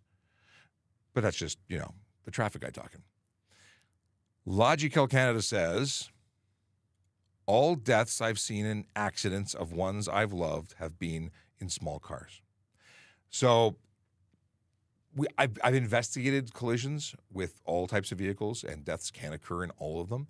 But 1.13 1.21
that's 1.21 1.37
just, 1.37 1.59
you 1.67 1.77
know, 1.77 1.93
the 2.25 2.31
traffic 2.31 2.61
guy 2.61 2.69
talking. 2.69 3.03
Logical 4.45 5.07
Canada 5.07 5.41
says 5.41 6.09
all 7.45 7.75
deaths 7.75 8.21
I've 8.21 8.39
seen 8.39 8.65
in 8.65 8.85
accidents 8.95 9.53
of 9.53 9.71
ones 9.71 10.07
I've 10.07 10.33
loved 10.33 10.75
have 10.79 10.99
been 10.99 11.31
in 11.59 11.69
small 11.69 11.99
cars. 11.99 12.41
So 13.29 13.77
we, 15.17 15.27
I've, 15.37 15.57
I've, 15.63 15.75
investigated 15.75 16.53
collisions 16.53 17.15
with 17.31 17.59
all 17.65 17.87
types 17.87 18.11
of 18.11 18.17
vehicles, 18.17 18.63
and 18.63 18.85
deaths 18.85 19.11
can 19.11 19.33
occur 19.33 19.63
in 19.63 19.71
all 19.79 19.99
of 19.99 20.09
them. 20.09 20.27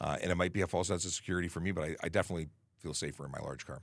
Uh, 0.00 0.16
and 0.22 0.30
it 0.30 0.36
might 0.36 0.52
be 0.52 0.60
a 0.60 0.66
false 0.66 0.88
sense 0.88 1.04
of 1.04 1.12
security 1.12 1.48
for 1.48 1.60
me, 1.60 1.72
but 1.72 1.84
I, 1.84 1.96
I 2.04 2.08
definitely 2.08 2.48
feel 2.78 2.94
safer 2.94 3.24
in 3.26 3.32
my 3.32 3.40
large 3.40 3.66
car. 3.66 3.82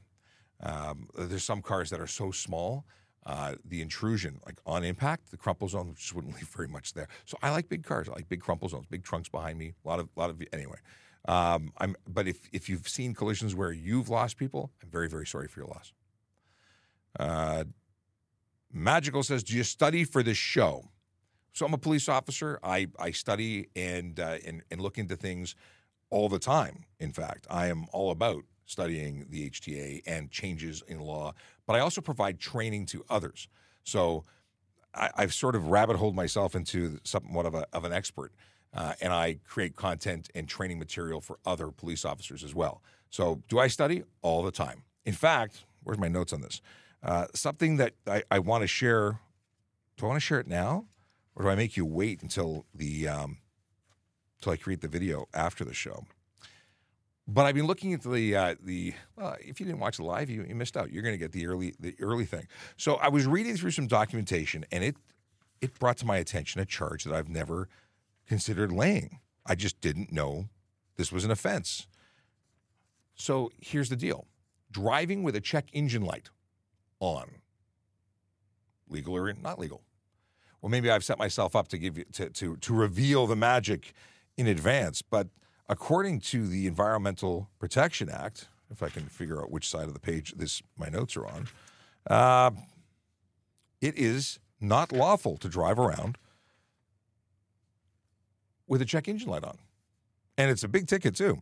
Um, 0.64 1.10
there's 1.18 1.43
some 1.43 1.62
cars 1.62 1.89
that 1.89 1.99
are 1.99 2.08
so 2.08 2.32
small, 2.32 2.86
uh, 3.26 3.56
the 3.66 3.82
intrusion, 3.82 4.39
like 4.45 4.60
on 4.66 4.84
impact, 4.84 5.32
the 5.32 5.38
crumple 5.38 5.68
zone 5.68 5.93
just 5.97 6.16
wouldn't 6.16 6.36
leave 6.38 6.47
very 6.47 6.68
much 6.68 6.93
there. 6.93 7.08
So 7.26 7.38
I 7.43 7.51
like 7.51 7.68
big 7.68 7.84
cars. 7.84 8.08
I 8.08 8.14
like 8.14 8.30
big 8.30 8.41
crumple 8.41 8.70
zones, 8.70 8.86
big 8.89 9.03
trunks 9.03 9.30
behind 9.30 9.58
me. 9.58 9.74
A 9.84 9.88
lot 9.88 9.99
of, 9.99 10.10
lot 10.16 10.30
of 10.30 10.41
anyway. 10.53 10.78
Um, 11.28 11.74
I'm, 11.80 11.95
but 12.08 12.28
if, 12.28 12.47
if 12.53 12.70
you've 12.70 12.88
seen 12.88 13.14
collisions 13.14 13.56
where 13.56 13.72
you've 13.72 14.10
lost 14.10 14.38
people, 14.38 14.72
I'm 14.82 14.89
very, 14.89 15.10
very 15.10 15.26
sorry 15.26 15.47
for 15.47 15.60
your 15.60 15.68
loss. 15.68 15.91
Uh, 17.20 17.64
Magical 18.76 19.24
says, 19.24 19.42
Do 19.42 19.56
you 19.56 19.64
study 19.64 20.04
for 20.04 20.22
this 20.22 20.38
show? 20.38 20.90
So 21.54 21.66
I'm 21.66 21.74
a 21.74 21.78
police 21.78 22.10
officer. 22.10 22.60
I, 22.62 22.88
I 23.00 23.12
study 23.12 23.70
and, 23.74 24.20
uh, 24.20 24.38
and, 24.46 24.64
and 24.70 24.82
look 24.82 24.98
into 24.98 25.16
things 25.16 25.56
all 26.10 26.28
the 26.28 26.40
time. 26.40 26.84
In 27.00 27.14
fact, 27.14 27.48
I 27.50 27.68
am 27.68 27.86
all 27.94 28.12
about 28.12 28.44
studying 28.66 29.28
the 29.30 29.50
HTA 29.50 30.02
and 30.06 30.30
changes 30.30 30.84
in 30.88 31.00
law, 31.00 31.34
but 31.66 31.78
I 31.78 31.80
also 31.80 32.02
provide 32.02 32.38
training 32.38 32.88
to 32.88 33.06
others. 33.10 33.48
So 33.84 34.26
I, 34.94 35.10
have 35.18 35.34
sort 35.34 35.56
of 35.56 35.68
rabbit 35.68 35.96
holed 35.96 36.16
myself 36.16 36.54
into 36.54 37.00
somewhat 37.06 37.46
of, 37.46 37.56
a, 37.56 37.66
of 37.72 37.86
an 37.86 37.94
expert 37.94 38.34
uh, 38.74 38.94
and 39.00 39.14
I 39.14 39.40
create 39.48 39.78
content 39.78 40.30
and 40.36 40.50
training 40.50 40.80
material 40.80 41.22
for 41.22 41.40
other 41.46 41.72
police 41.72 42.04
officers 42.04 42.44
as 42.44 42.54
well. 42.54 42.82
So, 43.10 43.42
do 43.48 43.60
I 43.60 43.68
study? 43.68 44.04
All 44.22 44.44
the 44.44 44.52
time. 44.52 44.84
In 45.06 45.14
fact, 45.14 45.64
where's 45.84 45.98
my 45.98 46.10
notes 46.10 46.34
on 46.34 46.42
this? 46.42 46.62
Uh, 47.06 47.28
something 47.36 47.78
that 47.78 47.93
I, 48.08 48.24
I 48.32 48.39
want 48.39 48.64
to 48.64 48.68
share. 48.68 49.20
Do 49.95 50.06
I 50.06 50.10
want 50.10 50.18
to 50.18 50.26
share 50.26 50.39
it 50.39 50.47
now, 50.47 50.86
or 51.36 51.43
do 51.43 51.49
I 51.49 51.56
make 51.56 51.78
you 51.78 51.86
wait 51.86 52.24
until 52.24 52.66
the 52.74 53.08
um, 53.08 53.38
until 54.39 54.53
I 54.53 54.58
create 54.58 54.82
the 54.82 54.88
video 54.88 55.28
after 55.32 55.64
the 55.64 55.74
show? 55.74 56.06
But 57.28 57.45
I've 57.45 57.53
been 57.53 57.68
looking 57.68 57.93
at 57.93 58.01
the 58.01 58.36
uh, 58.36 58.56
the. 58.62 58.95
Well, 59.16 59.36
if 59.39 59.60
you 59.60 59.68
didn't 59.68 59.80
watch 59.80 59.97
the 59.97 60.03
live, 60.03 60.32
you, 60.32 60.45
you 60.47 60.56
missed 60.56 60.76
out. 60.76 60.91
You're 60.91 61.03
going 61.03 61.14
to 61.14 61.20
get 61.20 61.32
the 61.32 61.45
early 61.45 61.76
the 61.80 61.95
early 62.01 62.26
thing. 62.26 62.47
So 62.76 62.95
I 62.95 63.10
was 63.10 63.28
reading 63.28 63.56
through 63.56 63.72
some 63.72 63.86
documentation, 63.86 64.66
and 64.72 64.84
it 64.84 64.95
it 65.62 65.78
brought 65.78 65.97
to 65.97 66.08
my 66.08 66.18
attention 66.18 66.60
a 66.60 66.66
charge 66.66 67.03
that 67.03 67.14
I've 67.14 67.30
never 67.30 67.70
considered 68.28 68.72
laying. 68.72 69.20
I 69.45 69.53
just 69.53 69.80
didn't 69.80 70.12
know 70.12 70.45
this 70.97 71.12
was 71.12 71.24
an 71.24 71.30
offense. 71.30 71.86
So 73.14 73.51
here's 73.62 73.89
the 73.89 73.95
deal 73.95 74.26
driving 74.72 75.22
with 75.22 75.36
a 75.36 75.41
check 75.41 75.70
engine 75.72 76.03
light 76.03 76.30
on, 77.00 77.30
legal 78.89 79.16
or 79.16 79.32
not 79.34 79.60
legal? 79.60 79.82
Well, 80.62 80.70
maybe 80.70 80.89
I've 80.89 81.04
set 81.04 81.20
myself 81.20 81.56
up 81.56 81.68
to 81.70 81.78
give 81.78 81.98
you 81.98 82.06
to, 82.14 82.30
to, 82.30 82.58
to 82.58 82.74
reveal 82.74 83.28
the 83.28 83.36
magic 83.36 83.93
in 84.38 84.48
advance, 84.48 85.02
but 85.02 85.28
according 85.70 86.20
to 86.22 86.48
the 86.48 86.68
Environmental 86.68 87.50
Protection 87.60 88.10
Act, 88.10 88.48
if 88.72 88.82
I 88.82 88.89
can 88.89 89.04
figure 89.04 89.41
out 89.41 89.52
which 89.52 89.70
side 89.70 89.86
of 89.86 89.93
the 89.93 90.00
page 90.00 90.34
this 90.38 90.62
my 90.78 90.89
notes 90.89 91.16
are 91.16 91.28
on, 91.28 91.48
uh, 92.10 92.52
it 93.82 93.98
is 93.98 94.39
not 94.60 94.91
lawful 94.91 95.38
to 95.38 95.48
drive 95.48 95.78
around 95.78 96.18
with 98.68 98.82
a 98.82 98.86
check 98.86 99.08
engine 99.08 99.30
light 99.30 99.43
on. 99.43 99.58
And 100.38 100.50
it's 100.50 100.64
a 100.64 100.68
big 100.68 100.88
ticket, 100.88 101.16
too. 101.16 101.41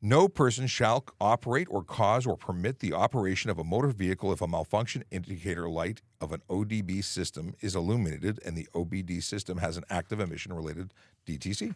No 0.00 0.28
person 0.28 0.68
shall 0.68 1.04
operate 1.20 1.66
or 1.70 1.82
cause 1.82 2.24
or 2.24 2.36
permit 2.36 2.78
the 2.78 2.92
operation 2.92 3.50
of 3.50 3.58
a 3.58 3.64
motor 3.64 3.88
vehicle 3.88 4.32
if 4.32 4.40
a 4.40 4.46
malfunction 4.46 5.02
indicator 5.10 5.68
light 5.68 6.02
of 6.20 6.32
an 6.32 6.40
ODB 6.48 7.02
system 7.02 7.54
is 7.60 7.74
illuminated 7.74 8.38
and 8.44 8.56
the 8.56 8.68
OBD 8.74 9.22
system 9.22 9.58
has 9.58 9.76
an 9.76 9.82
active 9.90 10.20
emission 10.20 10.52
related 10.52 10.94
DTC. 11.26 11.74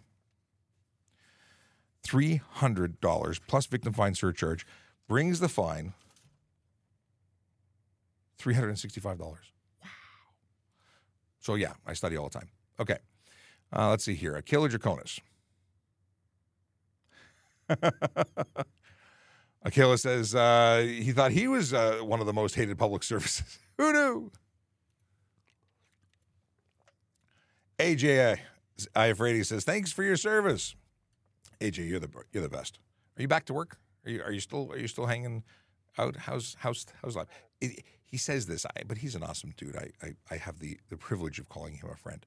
$300 2.07 3.41
plus 3.49 3.66
victim 3.66 3.93
fine 3.93 4.14
surcharge 4.14 4.66
brings 5.09 5.41
the 5.41 5.49
fine 5.49 5.93
$365. 8.41 9.18
Wow. 9.18 9.37
So, 11.41 11.55
yeah, 11.55 11.73
I 11.87 11.95
study 11.95 12.16
all 12.16 12.29
the 12.29 12.39
time. 12.39 12.49
Okay. 12.79 12.99
Uh, 13.75 13.91
let's 13.91 14.05
see 14.05 14.14
here. 14.14 14.37
Akela 14.37 14.68
Draconis. 14.68 15.20
Akela 19.64 19.97
says 19.99 20.35
uh, 20.35 20.85
he 20.87 21.12
thought 21.12 21.31
he 21.31 21.47
was 21.49 21.73
uh, 21.73 21.99
one 22.03 22.20
of 22.20 22.27
the 22.27 22.33
most 22.33 22.55
hated 22.55 22.79
public 22.79 23.03
services. 23.03 23.59
Who 23.79 23.93
knew? 23.93 24.31
AJ 27.79 28.39
Iafredi 28.95 29.45
says, 29.45 29.64
thanks 29.64 29.93
for 29.93 30.03
your 30.03 30.16
service. 30.16 30.75
AJ, 31.61 31.89
you're 31.89 32.01
the 32.01 32.11
you're 32.33 32.43
the 32.43 32.49
best. 32.49 32.79
Are 33.16 33.23
you 33.23 33.29
back 33.29 33.45
to 33.47 33.55
work? 33.55 33.79
Are 34.05 34.11
you 34.11 34.23
are 34.23 34.33
you 34.33 34.41
still 34.41 34.70
are 34.73 34.79
you 34.79 34.89
still 34.89 35.07
hanging 35.07 35.45
out? 35.99 36.16
How's 36.16 36.57
how's 36.59 36.87
how's 37.03 37.16
life? 37.16 37.29
It, 37.61 37.85
he 38.05 38.16
says 38.18 38.47
this, 38.47 38.66
I, 38.66 38.83
but 38.87 38.99
he's 38.99 39.14
an 39.14 39.23
awesome 39.23 39.53
dude. 39.57 39.77
I, 39.77 39.91
I 40.03 40.14
I 40.31 40.37
have 40.39 40.59
the 40.59 40.79
the 40.91 40.97
privilege 40.97 41.39
of 41.39 41.49
calling 41.49 41.75
him 41.75 41.89
a 41.91 41.97
friend. 41.97 42.27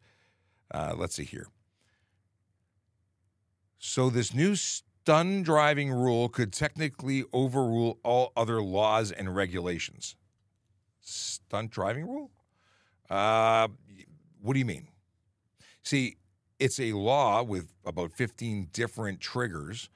Uh, 0.74 0.94
let's 0.98 1.16
see 1.16 1.26
here. 1.26 1.48
So, 3.78 4.10
this 4.10 4.34
new 4.34 4.56
stun 5.06 5.44
driving 5.44 5.92
rule 5.92 6.28
could 6.28 6.52
technically 6.52 7.24
overrule 7.32 8.00
all 8.02 8.32
other 8.36 8.60
laws 8.60 9.12
and 9.12 9.36
regulations. 9.36 10.16
Stunt 11.00 11.70
driving 11.70 12.08
rule? 12.08 12.32
Uh, 13.08 13.68
what 14.42 14.54
do 14.54 14.60
you 14.60 14.66
mean? 14.66 14.88
See, 15.84 16.16
it's 16.58 16.80
a 16.80 16.94
law 16.94 17.44
with 17.44 17.72
about 17.86 18.14
15 18.14 18.70
different 18.74 19.20
triggers 19.20 19.92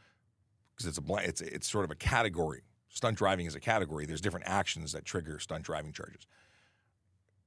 because 0.77 0.85
it's 0.85 0.99
a 0.99 1.15
it's 1.27 1.41
it's 1.41 1.67
sort 1.67 1.85
of 1.85 1.89
a 1.89 1.95
category. 1.95 2.61
Stunt 2.89 3.17
driving 3.17 3.47
is 3.47 3.55
a 3.55 3.59
category. 3.59 4.05
There's 4.05 4.21
different 4.21 4.45
actions 4.47 4.91
that 4.91 5.05
trigger 5.05 5.39
stunt 5.39 5.63
driving 5.63 5.91
charges. 5.91 6.27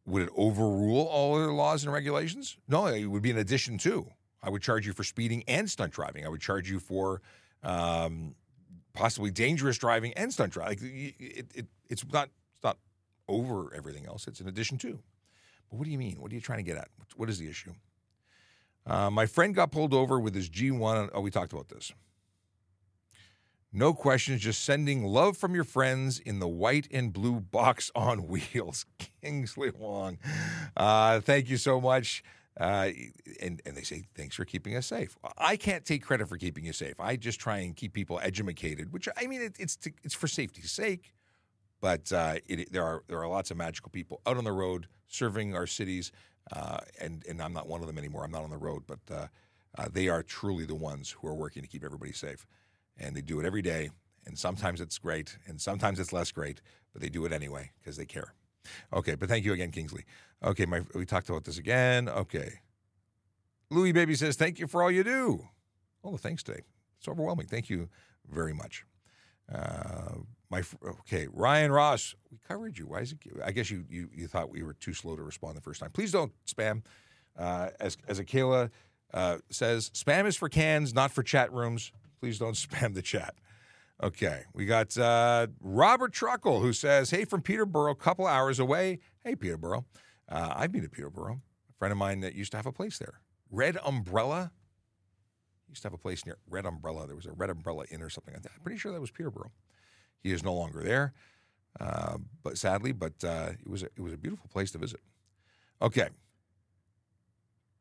Would 0.04 0.22
it 0.22 0.30
overrule 0.36 1.06
all 1.06 1.36
other 1.36 1.52
laws 1.52 1.84
and 1.84 1.92
regulations? 1.92 2.56
No, 2.66 2.86
it 2.86 3.06
would 3.06 3.22
be 3.22 3.30
an 3.30 3.38
addition 3.38 3.78
to. 3.78 4.08
I 4.42 4.50
would 4.50 4.62
charge 4.62 4.84
you 4.84 4.92
for 4.92 5.04
speeding 5.04 5.44
and 5.46 5.70
stunt 5.70 5.92
driving. 5.92 6.26
I 6.26 6.28
would 6.28 6.40
charge 6.40 6.68
you 6.68 6.80
for 6.80 7.22
um, 7.62 8.34
possibly 8.92 9.30
dangerous 9.30 9.78
driving 9.78 10.12
and 10.14 10.32
stunt 10.32 10.52
driving. 10.52 11.14
It, 11.18 11.46
it, 11.54 11.66
it's 11.88 12.04
not 12.12 12.28
it's 12.54 12.64
not 12.64 12.78
over 13.28 13.74
everything 13.74 14.06
else. 14.06 14.26
It's 14.26 14.40
an 14.40 14.48
addition 14.48 14.78
to. 14.78 14.98
But 15.70 15.78
what 15.78 15.84
do 15.84 15.90
you 15.90 15.98
mean? 15.98 16.20
What 16.20 16.30
are 16.32 16.34
you 16.34 16.40
trying 16.40 16.58
to 16.58 16.64
get 16.64 16.76
at? 16.76 16.88
What 17.16 17.30
is 17.30 17.38
the 17.38 17.48
issue? 17.48 17.72
Uh, 18.86 19.10
my 19.10 19.26
friend 19.26 19.54
got 19.54 19.70
pulled 19.70 19.94
over 19.94 20.18
with 20.18 20.34
his 20.34 20.50
G1. 20.50 21.10
Oh, 21.14 21.20
we 21.20 21.30
talked 21.30 21.52
about 21.52 21.68
this. 21.68 21.92
No 23.74 23.94
questions, 23.94 24.42
just 24.42 24.64
sending 24.64 25.02
love 25.02 25.38
from 25.38 25.54
your 25.54 25.64
friends 25.64 26.18
in 26.18 26.40
the 26.40 26.48
white 26.48 26.88
and 26.90 27.10
blue 27.10 27.40
box 27.40 27.90
on 27.94 28.26
wheels. 28.28 28.84
Kingsley 29.22 29.70
Wong. 29.70 30.18
Uh, 30.76 31.20
thank 31.20 31.48
you 31.48 31.56
so 31.56 31.80
much. 31.80 32.22
Uh, 32.61 32.90
and, 33.40 33.62
and 33.64 33.76
they 33.76 33.82
say, 33.82 34.05
thanks 34.14 34.36
for 34.36 34.44
keeping 34.44 34.76
us 34.76 34.86
safe. 34.86 35.16
I 35.38 35.57
can't 35.57 35.84
take 35.84 36.03
credit 36.03 36.28
for 36.28 36.36
keeping 36.36 36.64
you 36.64 36.72
safe. 36.72 37.00
I 37.00 37.16
just 37.16 37.40
try 37.40 37.59
and 37.59 37.74
keep 37.74 37.94
people 37.94 38.20
educated, 38.22 38.92
which 38.92 39.09
I 39.16 39.26
mean, 39.26 39.40
it, 39.40 39.57
it's, 39.59 39.76
to, 39.76 39.92
it's 40.03 40.14
for 40.14 40.28
safety's 40.28 40.70
sake. 40.70 41.14
But 41.80 42.12
uh, 42.12 42.36
it, 42.46 42.72
there, 42.72 42.84
are, 42.84 43.03
there 43.09 43.20
are 43.20 43.28
lots 43.28 43.50
of 43.50 43.57
magical 43.57 43.90
people 43.90 44.20
out 44.26 44.36
on 44.36 44.44
the 44.44 44.53
road 44.53 44.86
serving 45.09 45.57
our 45.57 45.66
cities. 45.66 46.12
Uh, 46.55 46.78
and, 47.00 47.24
and 47.28 47.40
I'm 47.40 47.53
not 47.53 47.68
one 47.68 47.80
of 47.80 47.86
them 47.86 47.98
anymore. 47.98 48.24
I'm 48.24 48.30
not 48.30 48.44
on 48.44 48.50
the 48.50 48.59
road, 48.59 48.82
but 48.86 49.00
uh, 49.11 49.26
uh, 49.78 49.88
they 49.90 50.09
are 50.09 50.22
truly 50.22 50.64
the 50.66 50.74
ones 50.74 51.11
who 51.11 51.28
are 51.28 51.34
working 51.34 51.62
to 51.62 51.68
keep 51.68 51.84
everybody 51.84 52.12
safe. 52.12 52.46
And 52.98 53.16
they 53.16 53.22
do 53.22 53.40
it 53.40 53.46
every 53.46 53.62
day. 53.62 53.90
And 54.26 54.38
sometimes 54.38 54.80
it's 54.80 54.98
great, 54.98 55.36
and 55.46 55.61
sometimes 55.61 55.98
it's 55.98 56.12
less 56.12 56.30
great, 56.30 56.61
but 56.92 57.03
they 57.03 57.09
do 57.09 57.24
it 57.24 57.32
anyway 57.32 57.72
because 57.80 57.96
they 57.96 58.05
care. 58.05 58.34
Okay, 58.92 59.16
but 59.16 59.28
thank 59.28 59.44
you 59.44 59.53
again, 59.53 59.72
Kingsley. 59.72 60.05
Okay, 60.45 60.66
my, 60.66 60.82
we 60.95 61.07
talked 61.07 61.28
about 61.28 61.45
this 61.45 61.59
again. 61.59 62.09
Okay. 62.09 62.61
Louis 63.70 63.93
Baby 63.93 64.14
says, 64.14 64.36
thank 64.36 64.59
you 64.59 64.66
for 64.66 64.82
all 64.82 64.90
you 64.90 65.05
do. 65.05 65.49
Oh, 66.05 66.12
the 66.12 66.18
thanks, 66.18 66.43
Dave. 66.43 66.64
It's 66.99 67.09
overwhelming. 67.09 67.47
Thank 67.47 67.70
you 67.70 67.88
very 68.28 68.53
much. 68.53 68.84
Uh, 69.53 70.18
my 70.51 70.62
okay, 71.01 71.26
Ryan 71.32 71.72
Ross, 71.72 72.14
we 72.30 72.38
covered 72.47 72.78
you. 72.78 72.86
Why 72.86 73.01
is 73.01 73.12
it? 73.12 73.18
I 73.45 73.53
guess 73.53 73.70
you 73.70 73.84
you, 73.88 74.09
you 74.12 74.26
thought 74.26 74.51
we 74.51 74.62
were 74.62 74.74
too 74.74 74.93
slow 74.93 75.16
to 75.16 75.22
respond 75.22 75.57
the 75.57 75.61
first 75.61 75.80
time. 75.80 75.90
Please 75.90 76.12
don't 76.12 76.32
spam. 76.47 76.82
Uh, 77.36 77.70
as 77.80 77.97
as 78.07 78.18
Akela 78.18 78.70
uh, 79.14 79.38
says, 79.51 79.90
spam 79.90 80.26
is 80.26 80.36
for 80.36 80.49
cans, 80.49 80.95
not 80.95 81.11
for 81.11 81.22
chat 81.22 81.53
rooms. 81.53 81.90
Please 82.20 82.38
don't 82.38 82.55
spam 82.57 82.95
the 82.95 83.03
chat. 83.03 83.34
Okay, 84.03 84.43
we 84.53 84.66
got 84.66 84.97
uh, 84.99 85.47
Robert 85.61 86.12
Truckle 86.12 86.61
who 86.61 86.72
says, 86.72 87.11
"Hey, 87.11 87.24
from 87.24 87.40
Peterborough, 87.43 87.93
a 87.93 87.97
couple 87.97 88.26
hours 88.26 88.59
away. 88.59 88.99
Hey, 89.24 89.34
Peterborough, 89.34 89.86
uh, 90.33 90.55
I've 90.57 90.72
been 90.72 90.83
to 90.83 90.89
Peterborough. 90.89 91.41
A 91.70 91.74
friend 91.78 91.93
of 91.93 91.99
mine 91.99 92.20
that 92.20 92.35
used 92.35 92.53
to 92.53 92.57
have 92.57 92.66
a 92.66 92.72
place 92.72 92.99
there. 92.99 93.20
Red 93.51 93.76
Umbrella 93.85 94.51
used 95.68 95.83
to 95.83 95.87
have 95.87 95.95
a 95.95 95.99
place 95.99 96.24
near 96.24 96.39
Red 96.49 96.64
Umbrella. 96.66 97.07
There 97.07 97.16
was 97.16 97.26
a 97.26 97.33
Red 97.33 97.51
Umbrella 97.51 97.85
Inn 97.91 98.03
or 98.03 98.09
something 98.09 98.33
like 98.33 98.43
that. 98.43 98.53
I'm 98.55 98.62
pretty 98.62 98.78
sure 98.78 98.93
that 98.93 99.01
was 99.01 99.11
Peterborough. 99.11 99.53
He 100.22 100.33
is 100.33 100.43
no 100.43 100.55
longer 100.55 100.83
there, 100.83 101.12
uh, 101.80 102.18
but 102.43 102.57
sadly, 102.57 102.93
but 102.93 103.12
uh, 103.24 103.51
it 103.61 103.68
was 103.68 103.83
a, 103.83 103.87
it 103.87 104.01
was 104.01 104.12
a 104.12 104.16
beautiful 104.16 104.49
place 104.49 104.70
to 104.72 104.78
visit. 104.78 105.01
Okay, 105.80 106.09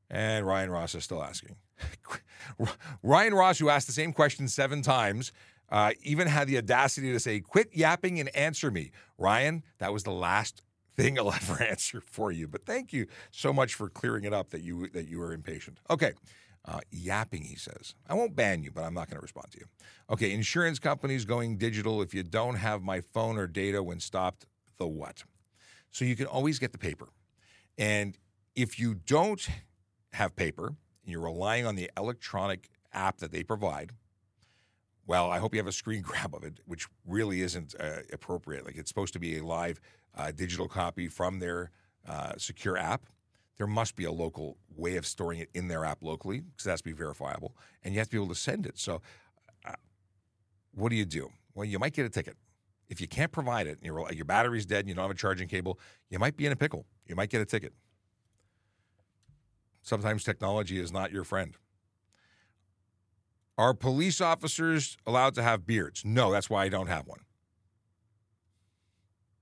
and 0.10 0.46
Ryan 0.46 0.70
Ross 0.70 0.94
is 0.94 1.04
still 1.04 1.24
asking. 1.24 1.56
Ryan 3.04 3.34
Ross, 3.34 3.60
who 3.60 3.70
asked 3.70 3.88
the 3.88 3.94
same 3.94 4.12
question 4.12 4.48
seven 4.48 4.82
times, 4.82 5.32
uh, 5.70 5.94
even 6.02 6.28
had 6.28 6.48
the 6.48 6.58
audacity 6.58 7.14
to 7.14 7.20
say, 7.20 7.40
quit 7.40 7.70
yapping 7.74 8.20
and 8.20 8.36
answer 8.36 8.70
me. 8.70 8.92
Ryan, 9.18 9.64
that 9.80 9.94
was 9.94 10.04
the 10.04 10.12
last 10.12 10.64
thing 10.96 11.18
I'll 11.18 11.32
ever 11.34 11.62
answer 11.64 12.02
for 12.02 12.32
you. 12.32 12.48
But 12.48 12.66
thank 12.66 12.94
you 12.94 13.08
so 13.32 13.54
much 13.54 13.74
for 13.74 13.90
clearing 13.90 14.24
it 14.24 14.34
up 14.34 14.50
that 14.52 14.62
you 14.62 14.88
that 14.90 15.08
you 15.08 15.20
were 15.20 15.34
impatient. 15.34 15.80
Okay. 15.90 16.14
Uh, 16.64 16.80
yapping, 16.92 17.42
he 17.42 17.56
says. 17.56 17.96
I 18.08 18.14
won't 18.14 18.36
ban 18.36 18.62
you, 18.62 18.70
but 18.72 18.84
I'm 18.84 18.94
not 18.94 19.10
going 19.10 19.18
to 19.18 19.22
respond 19.22 19.50
to 19.54 19.58
you. 19.58 19.66
Okay, 20.12 20.32
insurance 20.32 20.78
companies 20.78 21.26
going 21.26 21.58
digital. 21.58 22.04
If 22.04 22.14
you 22.14 22.22
don't 22.22 22.54
have 22.54 22.84
my 22.84 23.02
phone 23.02 23.40
or 23.40 23.48
data 23.48 23.82
when 23.82 24.00
stopped, 24.00 24.46
the 24.78 24.86
what? 24.86 25.24
So 25.90 26.06
you 26.06 26.16
can 26.16 26.28
always 26.28 26.60
get 26.60 26.72
the 26.72 26.78
paper. 26.78 27.08
And 27.80 28.16
if 28.56 28.80
you 28.80 28.94
don't 28.94 29.48
have 30.14 30.36
paper 30.36 30.68
and 30.68 30.76
you're 31.12 31.22
relying 31.22 31.66
on 31.66 31.76
the 31.76 31.90
electronic 31.98 32.70
app 32.94 33.18
that 33.18 33.32
they 33.32 33.42
provide, 33.44 33.94
well, 35.08 35.32
I 35.32 35.40
hope 35.40 35.54
you 35.54 35.60
have 35.60 35.68
a 35.68 35.72
screen 35.72 36.02
grab 36.04 36.36
of 36.36 36.44
it, 36.44 36.60
which 36.66 36.88
really 37.06 37.42
isn't 37.42 37.76
uh, 37.80 38.02
appropriate. 38.14 38.66
Like 38.66 38.78
it's 38.78 38.90
supposed 38.90 39.14
to 39.14 39.20
be 39.20 39.38
a 39.38 39.44
live 39.44 39.80
uh, 40.16 40.32
digital 40.32 40.68
copy 40.68 41.08
from 41.08 41.40
their 41.40 41.72
uh, 42.08 42.34
secure 42.38 42.78
app. 42.78 43.06
There 43.58 43.68
must 43.68 43.96
be 43.96 44.06
a 44.06 44.12
local 44.12 44.58
way 44.76 44.96
of 44.96 45.06
storing 45.06 45.40
it 45.40 45.50
in 45.54 45.68
their 45.68 45.86
app 45.86 46.02
locally 46.02 46.40
because 46.40 46.66
it 46.66 46.70
has 46.70 46.82
to 46.82 46.86
be 46.86 46.94
verifiable, 46.94 47.56
and 47.84 47.94
you 47.94 48.00
have 48.00 48.08
to 48.08 48.12
be 48.12 48.18
able 48.18 48.34
to 48.34 48.40
send 48.40 48.66
it. 48.66 48.80
So, 48.80 49.02
uh, 49.66 49.74
what 50.74 50.90
do 50.90 50.96
you 50.96 51.06
do? 51.06 51.30
Well, 51.54 51.66
you 51.66 51.78
might 51.78 51.94
get 51.94 52.06
a 52.06 52.10
ticket. 52.10 52.38
If 52.90 53.00
you 53.00 53.08
can't 53.08 53.32
provide 53.32 53.68
it, 53.68 53.80
your 53.84 54.12
your 54.12 54.26
battery's 54.26 54.66
dead, 54.66 54.80
and 54.80 54.90
you 54.90 54.96
don't 54.96 55.04
have 55.04 55.12
a 55.12 55.16
charging 55.16 55.48
cable, 55.48 55.80
you 56.10 56.18
might 56.18 56.36
be 56.36 56.46
in 56.46 56.52
a 56.52 56.56
pickle. 56.56 56.86
You 57.06 57.16
might 57.16 57.30
get 57.30 57.42
a 57.42 57.46
ticket. 57.46 57.74
Sometimes 59.82 60.24
technology 60.24 60.80
is 60.80 60.92
not 60.92 61.12
your 61.12 61.24
friend. 61.24 61.56
Are 63.58 63.74
police 63.74 64.22
officers 64.22 64.98
allowed 65.06 65.36
to 65.36 65.44
have 65.44 65.68
beards? 65.68 66.04
No, 66.04 66.32
that's 66.32 66.50
why 66.50 66.64
I 66.64 66.70
don't 66.70 66.88
have 66.88 67.08
one. 67.08 67.20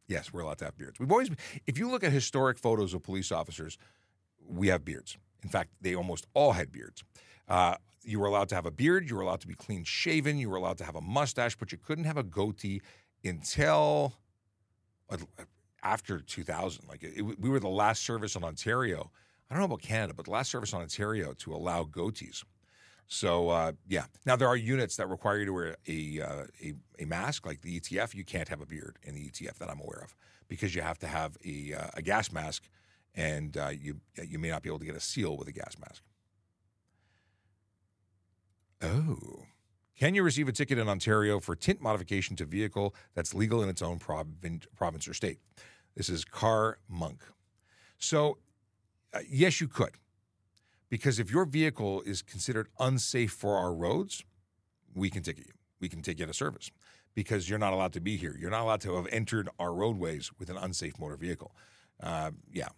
Yes, 0.09 0.33
we're 0.33 0.41
allowed 0.41 0.57
to 0.57 0.65
have 0.65 0.75
beards. 0.75 0.99
We've 0.99 1.11
always, 1.11 1.29
if 1.67 1.77
you 1.77 1.89
look 1.89 2.03
at 2.03 2.11
historic 2.11 2.57
photos 2.57 2.95
of 2.95 3.03
police 3.03 3.31
officers, 3.31 3.77
we 4.43 4.67
have 4.69 4.83
beards. 4.83 5.17
In 5.43 5.49
fact, 5.49 5.69
they 5.79 5.95
almost 5.95 6.25
all 6.33 6.53
had 6.53 6.71
beards. 6.71 7.03
Uh, 7.47 7.75
you 8.03 8.19
were 8.19 8.25
allowed 8.25 8.49
to 8.49 8.55
have 8.55 8.65
a 8.65 8.71
beard. 8.71 9.07
You 9.07 9.15
were 9.15 9.21
allowed 9.21 9.41
to 9.41 9.47
be 9.47 9.53
clean 9.53 9.83
shaven. 9.83 10.39
You 10.39 10.49
were 10.49 10.57
allowed 10.57 10.79
to 10.79 10.83
have 10.83 10.95
a 10.95 11.01
mustache, 11.01 11.55
but 11.55 11.71
you 11.71 11.77
couldn't 11.77 12.05
have 12.05 12.17
a 12.17 12.23
goatee 12.23 12.81
until 13.23 14.15
uh, 15.11 15.17
after 15.83 16.19
2000. 16.19 16.87
Like 16.89 17.03
it, 17.03 17.21
we 17.39 17.47
were 17.47 17.59
the 17.59 17.69
last 17.69 18.03
service 18.03 18.35
in 18.35 18.43
Ontario. 18.43 19.11
I 19.49 19.53
don't 19.53 19.61
know 19.61 19.65
about 19.65 19.83
Canada, 19.83 20.15
but 20.15 20.25
the 20.25 20.31
last 20.31 20.49
service 20.49 20.73
in 20.73 20.79
Ontario 20.79 21.33
to 21.33 21.53
allow 21.53 21.83
goatees. 21.83 22.43
So 23.11 23.49
uh, 23.49 23.71
yeah, 23.87 24.05
now 24.27 24.35
there 24.35 24.47
are 24.47 24.55
units 24.55 24.95
that 24.97 25.09
require 25.09 25.39
you 25.39 25.45
to 25.45 25.53
wear 25.53 25.75
a, 25.87 26.21
uh, 26.21 26.43
a, 26.63 26.73
a 26.99 27.05
mask, 27.05 27.43
like 27.45 27.61
the 27.61 27.79
ETF. 27.79 28.13
You 28.13 28.23
can't 28.23 28.47
have 28.47 28.61
a 28.61 28.67
beard 28.67 28.97
in 29.01 29.15
the 29.15 29.27
ETF 29.27 29.57
that 29.57 29.69
I'm 29.69 29.79
aware 29.79 30.01
of 30.03 30.15
because 30.47 30.75
you 30.75 30.83
have 30.83 30.99
to 30.99 31.07
have 31.07 31.35
a, 31.43 31.73
uh, 31.73 31.87
a 31.95 32.01
gas 32.03 32.31
mask, 32.31 32.69
and 33.15 33.57
uh, 33.57 33.69
you 33.69 33.99
you 34.23 34.37
may 34.37 34.49
not 34.49 34.61
be 34.61 34.69
able 34.69 34.77
to 34.77 34.85
get 34.85 34.95
a 34.95 34.99
seal 34.99 35.35
with 35.37 35.47
a 35.47 35.51
gas 35.51 35.75
mask. 35.79 36.03
Oh, 38.83 39.45
can 39.97 40.13
you 40.13 40.21
receive 40.21 40.47
a 40.47 40.51
ticket 40.51 40.77
in 40.77 40.87
Ontario 40.87 41.39
for 41.39 41.55
tint 41.55 41.81
modification 41.81 42.35
to 42.35 42.45
vehicle 42.45 42.93
that's 43.15 43.33
legal 43.33 43.63
in 43.63 43.69
its 43.69 43.81
own 43.81 43.97
provin- 43.97 44.61
province 44.75 45.07
or 45.07 45.15
state? 45.15 45.39
This 45.95 46.09
is 46.09 46.23
Car 46.23 46.77
Monk. 46.87 47.23
So 47.97 48.37
uh, 49.15 49.21
yes, 49.27 49.59
you 49.59 49.67
could. 49.67 49.97
Because 50.89 51.19
if 51.19 51.31
your 51.31 51.45
vehicle 51.45 52.01
is 52.01 52.21
considered 52.21 52.67
unsafe 52.79 53.31
for 53.31 53.57
our 53.57 53.73
roads, 53.73 54.23
we 54.93 55.09
can 55.09 55.23
ticket 55.23 55.45
you. 55.45 55.53
We 55.79 55.87
can 55.87 56.01
take 56.01 56.19
you 56.19 56.25
out 56.25 56.29
of 56.29 56.35
service 56.35 56.71
because 57.15 57.49
you're 57.49 57.59
not 57.59 57.73
allowed 57.73 57.93
to 57.93 58.01
be 58.01 58.17
here. 58.17 58.35
You're 58.39 58.51
not 58.51 58.61
allowed 58.61 58.81
to 58.81 58.95
have 58.95 59.07
entered 59.11 59.49
our 59.59 59.73
roadways 59.73 60.31
with 60.39 60.49
an 60.49 60.57
unsafe 60.57 60.99
motor 60.99 61.15
vehicle. 61.15 61.55
Uh, 62.01 62.31
yeah, 62.51 62.69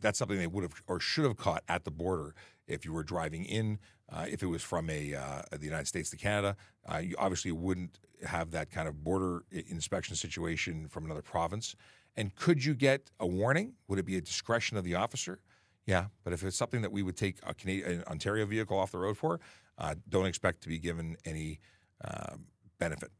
that's 0.00 0.18
something 0.18 0.38
they 0.38 0.46
would 0.46 0.62
have 0.62 0.82
or 0.86 1.00
should 1.00 1.24
have 1.24 1.36
caught 1.36 1.62
at 1.68 1.84
the 1.84 1.90
border 1.90 2.34
if 2.66 2.84
you 2.84 2.92
were 2.92 3.02
driving 3.02 3.44
in. 3.44 3.78
Uh, 4.10 4.24
if 4.28 4.42
it 4.42 4.46
was 4.46 4.62
from 4.62 4.88
a 4.90 5.14
uh, 5.14 5.42
the 5.52 5.64
United 5.64 5.86
States 5.86 6.10
to 6.10 6.16
Canada, 6.16 6.56
uh, 6.92 6.98
you 6.98 7.14
obviously 7.18 7.52
wouldn't 7.52 7.98
have 8.26 8.50
that 8.50 8.70
kind 8.70 8.88
of 8.88 9.04
border 9.04 9.44
inspection 9.50 10.16
situation 10.16 10.88
from 10.88 11.04
another 11.04 11.22
province. 11.22 11.76
And 12.16 12.34
could 12.34 12.64
you 12.64 12.74
get 12.74 13.10
a 13.20 13.26
warning? 13.26 13.74
Would 13.86 13.98
it 13.98 14.06
be 14.06 14.16
a 14.16 14.20
discretion 14.20 14.76
of 14.76 14.84
the 14.84 14.94
officer? 14.94 15.40
Yeah, 15.88 16.08
but 16.22 16.34
if 16.34 16.44
it's 16.44 16.54
something 16.54 16.82
that 16.82 16.92
we 16.92 17.02
would 17.02 17.16
take 17.16 17.38
a 17.44 17.54
Canadian, 17.54 18.00
an 18.00 18.04
Ontario 18.08 18.44
vehicle 18.44 18.78
off 18.78 18.92
the 18.92 18.98
road 18.98 19.16
for, 19.16 19.40
uh, 19.78 19.94
don't 20.06 20.26
expect 20.26 20.60
to 20.64 20.68
be 20.68 20.78
given 20.78 21.16
any 21.24 21.60
uh, 22.04 22.34
benefit. 22.78 23.10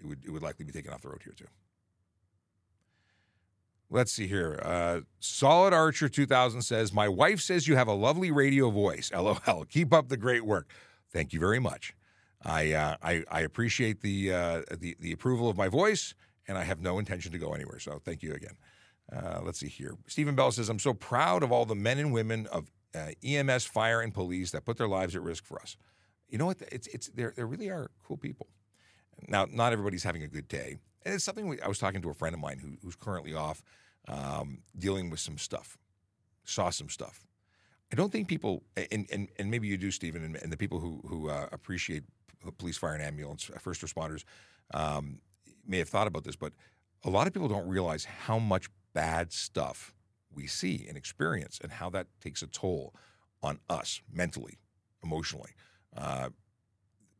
It 0.00 0.06
would 0.06 0.18
it 0.24 0.30
would 0.30 0.42
likely 0.42 0.64
be 0.64 0.72
taken 0.72 0.92
off 0.92 1.02
the 1.02 1.10
road 1.10 1.20
here 1.22 1.32
too. 1.32 1.46
Let's 3.88 4.10
see 4.10 4.26
here. 4.26 4.58
Uh, 4.64 5.02
Solid 5.20 5.72
Archer 5.72 6.08
2000 6.08 6.62
says, 6.62 6.92
My 6.92 7.08
wife 7.08 7.40
says 7.40 7.68
you 7.68 7.76
have 7.76 7.86
a 7.86 7.92
lovely 7.92 8.32
radio 8.32 8.68
voice. 8.68 9.12
LOL. 9.14 9.64
Keep 9.68 9.92
up 9.92 10.08
the 10.08 10.16
great 10.16 10.44
work. 10.44 10.72
Thank 11.12 11.32
you 11.32 11.38
very 11.38 11.60
much. 11.60 11.94
I, 12.42 12.72
uh, 12.72 12.96
I, 13.00 13.22
I, 13.30 13.40
appreciate 13.42 14.00
the, 14.00 14.32
uh, 14.32 14.62
the, 14.76 14.96
the 14.98 15.12
approval 15.12 15.48
of 15.48 15.56
my 15.56 15.68
voice, 15.68 16.14
and 16.48 16.58
I 16.58 16.64
have 16.64 16.80
no 16.80 16.98
intention 16.98 17.30
to 17.30 17.38
go 17.38 17.52
anywhere. 17.52 17.78
So 17.78 18.00
thank 18.04 18.22
you 18.22 18.32
again. 18.32 18.56
Uh, 19.14 19.40
let's 19.42 19.60
see 19.60 19.68
here. 19.68 19.96
Stephen 20.06 20.34
Bell 20.34 20.50
says, 20.50 20.68
I'm 20.68 20.78
so 20.78 20.94
proud 20.94 21.42
of 21.42 21.52
all 21.52 21.64
the 21.64 21.74
men 21.74 21.98
and 21.98 22.12
women 22.12 22.46
of 22.46 22.70
uh, 22.94 23.10
EMS, 23.22 23.64
fire, 23.64 24.00
and 24.00 24.12
police 24.12 24.50
that 24.52 24.64
put 24.64 24.78
their 24.78 24.88
lives 24.88 25.14
at 25.14 25.22
risk 25.22 25.44
for 25.44 25.60
us. 25.60 25.76
You 26.28 26.38
know 26.38 26.46
what? 26.46 26.62
It's, 26.72 26.86
it's, 26.88 27.08
they 27.08 27.24
really 27.36 27.68
are 27.70 27.90
cool 28.02 28.16
people. 28.16 28.48
Now, 29.28 29.46
not 29.50 29.72
everybody's 29.72 30.02
having 30.02 30.22
a 30.22 30.28
good 30.28 30.48
day. 30.48 30.78
And 31.04 31.14
it's 31.14 31.24
something 31.24 31.46
we, 31.46 31.60
I 31.60 31.68
was 31.68 31.78
talking 31.78 32.00
to 32.02 32.10
a 32.10 32.14
friend 32.14 32.34
of 32.34 32.40
mine 32.40 32.58
who, 32.58 32.76
who's 32.82 32.96
currently 32.96 33.34
off 33.34 33.62
um, 34.08 34.62
dealing 34.78 35.10
with 35.10 35.20
some 35.20 35.36
stuff, 35.36 35.76
saw 36.44 36.70
some 36.70 36.88
stuff. 36.88 37.26
I 37.92 37.96
don't 37.96 38.10
think 38.10 38.28
people, 38.28 38.62
and, 38.90 39.06
and, 39.12 39.28
and 39.38 39.50
maybe 39.50 39.68
you 39.68 39.76
do, 39.76 39.90
Stephen, 39.90 40.24
and, 40.24 40.36
and 40.36 40.50
the 40.50 40.56
people 40.56 40.80
who, 40.80 41.02
who 41.06 41.28
uh, 41.28 41.48
appreciate 41.52 42.04
police, 42.58 42.78
fire, 42.78 42.94
and 42.94 43.02
ambulance, 43.02 43.50
uh, 43.54 43.58
first 43.58 43.82
responders, 43.82 44.24
um, 44.72 45.20
may 45.66 45.78
have 45.78 45.88
thought 45.88 46.06
about 46.06 46.24
this, 46.24 46.34
but 46.34 46.52
a 47.04 47.10
lot 47.10 47.26
of 47.26 47.32
people 47.32 47.48
don't 47.48 47.68
realize 47.68 48.04
how 48.04 48.38
much 48.38 48.68
bad 48.94 49.32
stuff 49.32 49.94
we 50.34 50.46
see 50.46 50.86
and 50.88 50.96
experience 50.96 51.58
and 51.62 51.72
how 51.72 51.90
that 51.90 52.06
takes 52.20 52.42
a 52.42 52.46
toll 52.46 52.94
on 53.42 53.58
us 53.68 54.00
mentally, 54.12 54.58
emotionally. 55.02 55.50
Uh, 55.96 56.30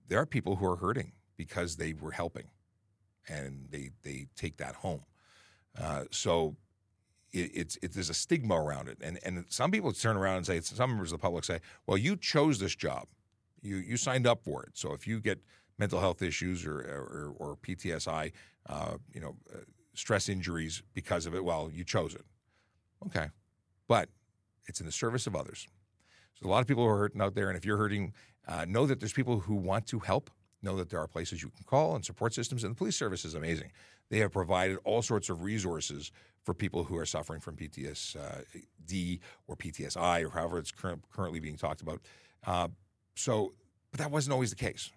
there 0.09 0.19
are 0.19 0.27
people 0.27 0.57
who 0.57 0.67
are 0.67 0.77
hurting 0.77 1.13
because 1.37 1.77
they 1.77 1.93
were 1.93 2.13
helping, 2.13 2.49
and 3.29 3.67
they 3.71 3.91
they 4.03 4.27
take 4.37 4.57
that 4.59 4.77
home. 4.77 5.05
Uh, 5.81 6.05
so 6.11 6.57
it, 7.33 7.51
it's 7.55 7.79
it, 7.83 7.93
there's 7.93 8.11
a 8.11 8.15
stigma 8.15 8.55
around 8.55 8.89
it, 8.89 8.99
and 9.03 9.19
and 9.25 9.45
some 9.49 9.71
people 9.71 9.93
turn 9.93 10.17
around 10.17 10.37
and 10.37 10.47
say 10.47 10.61
some 10.61 10.91
members 10.91 11.13
of 11.13 11.19
the 11.19 11.23
public 11.23 11.45
say, 11.45 11.61
well, 11.87 11.97
you 11.99 12.17
chose 12.17 12.59
this 12.59 12.75
job, 12.75 13.07
you 13.61 13.77
you 13.77 13.97
signed 13.97 14.27
up 14.27 14.43
for 14.43 14.63
it, 14.63 14.71
so 14.75 14.93
if 14.93 15.07
you 15.07 15.21
get 15.21 15.41
mental 15.79 16.01
health 16.01 16.23
issues 16.23 16.67
or 16.67 16.79
or, 16.79 17.35
or 17.39 17.57
PTSI, 17.57 18.33
uh, 18.69 18.97
you 19.13 19.21
know, 19.21 19.37
uh, 19.53 19.59
stress 19.95 20.29
injuries 20.29 20.83
because 20.95 21.27
of 21.27 21.35
it, 21.35 21.45
well, 21.45 21.71
you 21.73 21.85
chose 21.85 22.15
it. 22.15 22.25
Okay, 23.07 23.29
but 23.89 24.09
it's 24.67 24.81
in 24.81 24.87
the 24.87 24.93
service 24.93 25.27
of 25.27 25.35
others. 25.35 25.67
So 26.35 26.49
a 26.49 26.51
lot 26.51 26.61
of 26.61 26.67
people 26.67 26.85
are 26.85 26.97
hurting 26.97 27.21
out 27.21 27.35
there, 27.35 27.49
and 27.49 27.57
if 27.57 27.65
you're 27.65 27.77
hurting, 27.77 28.13
uh, 28.47 28.65
know 28.69 28.87
that 28.87 29.01
there's 29.01 29.13
people 29.13 29.41
who 29.41 29.55
want 29.55 29.87
to 29.89 29.99
help. 29.99 30.31
Know 30.65 30.77
that 30.77 30.91
there 30.91 31.01
are 31.01 31.09
places 31.09 31.43
you 31.43 31.51
can 31.51 31.65
call 31.65 31.97
and 31.97 32.05
support 32.05 32.35
systems, 32.35 32.63
and 32.63 32.75
the 32.75 32.79
police 32.79 32.97
service 32.97 33.25
is 33.25 33.35
amazing. 33.35 33.73
They 34.11 34.19
have 34.19 34.31
provided 34.31 34.79
all 34.85 35.03
sorts 35.03 35.29
of 35.29 35.43
resources 35.43 36.13
for 36.45 36.55
people 36.55 36.85
who 36.85 36.97
are 36.97 37.07
suffering 37.07 37.41
from 37.41 37.57
PTSD 37.57 39.21
or 39.47 39.57
PTSI 39.57 40.25
or 40.25 40.31
however 40.31 40.59
it's 40.59 40.71
current, 40.71 41.03
currently 41.11 41.41
being 41.41 41.57
talked 41.57 41.81
about. 41.81 42.01
Uh, 42.47 42.69
so, 43.15 43.55
but 43.91 43.99
that 44.01 44.11
wasn't 44.11 44.33
always 44.33 44.51
the 44.51 44.57
case. 44.57 44.91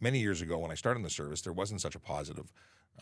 Many 0.00 0.20
years 0.20 0.42
ago, 0.42 0.58
when 0.58 0.70
I 0.70 0.74
started 0.74 0.98
in 0.98 1.04
the 1.04 1.10
service, 1.10 1.42
there 1.42 1.52
wasn't 1.52 1.80
such 1.80 1.94
a 1.94 2.00
positive 2.00 2.52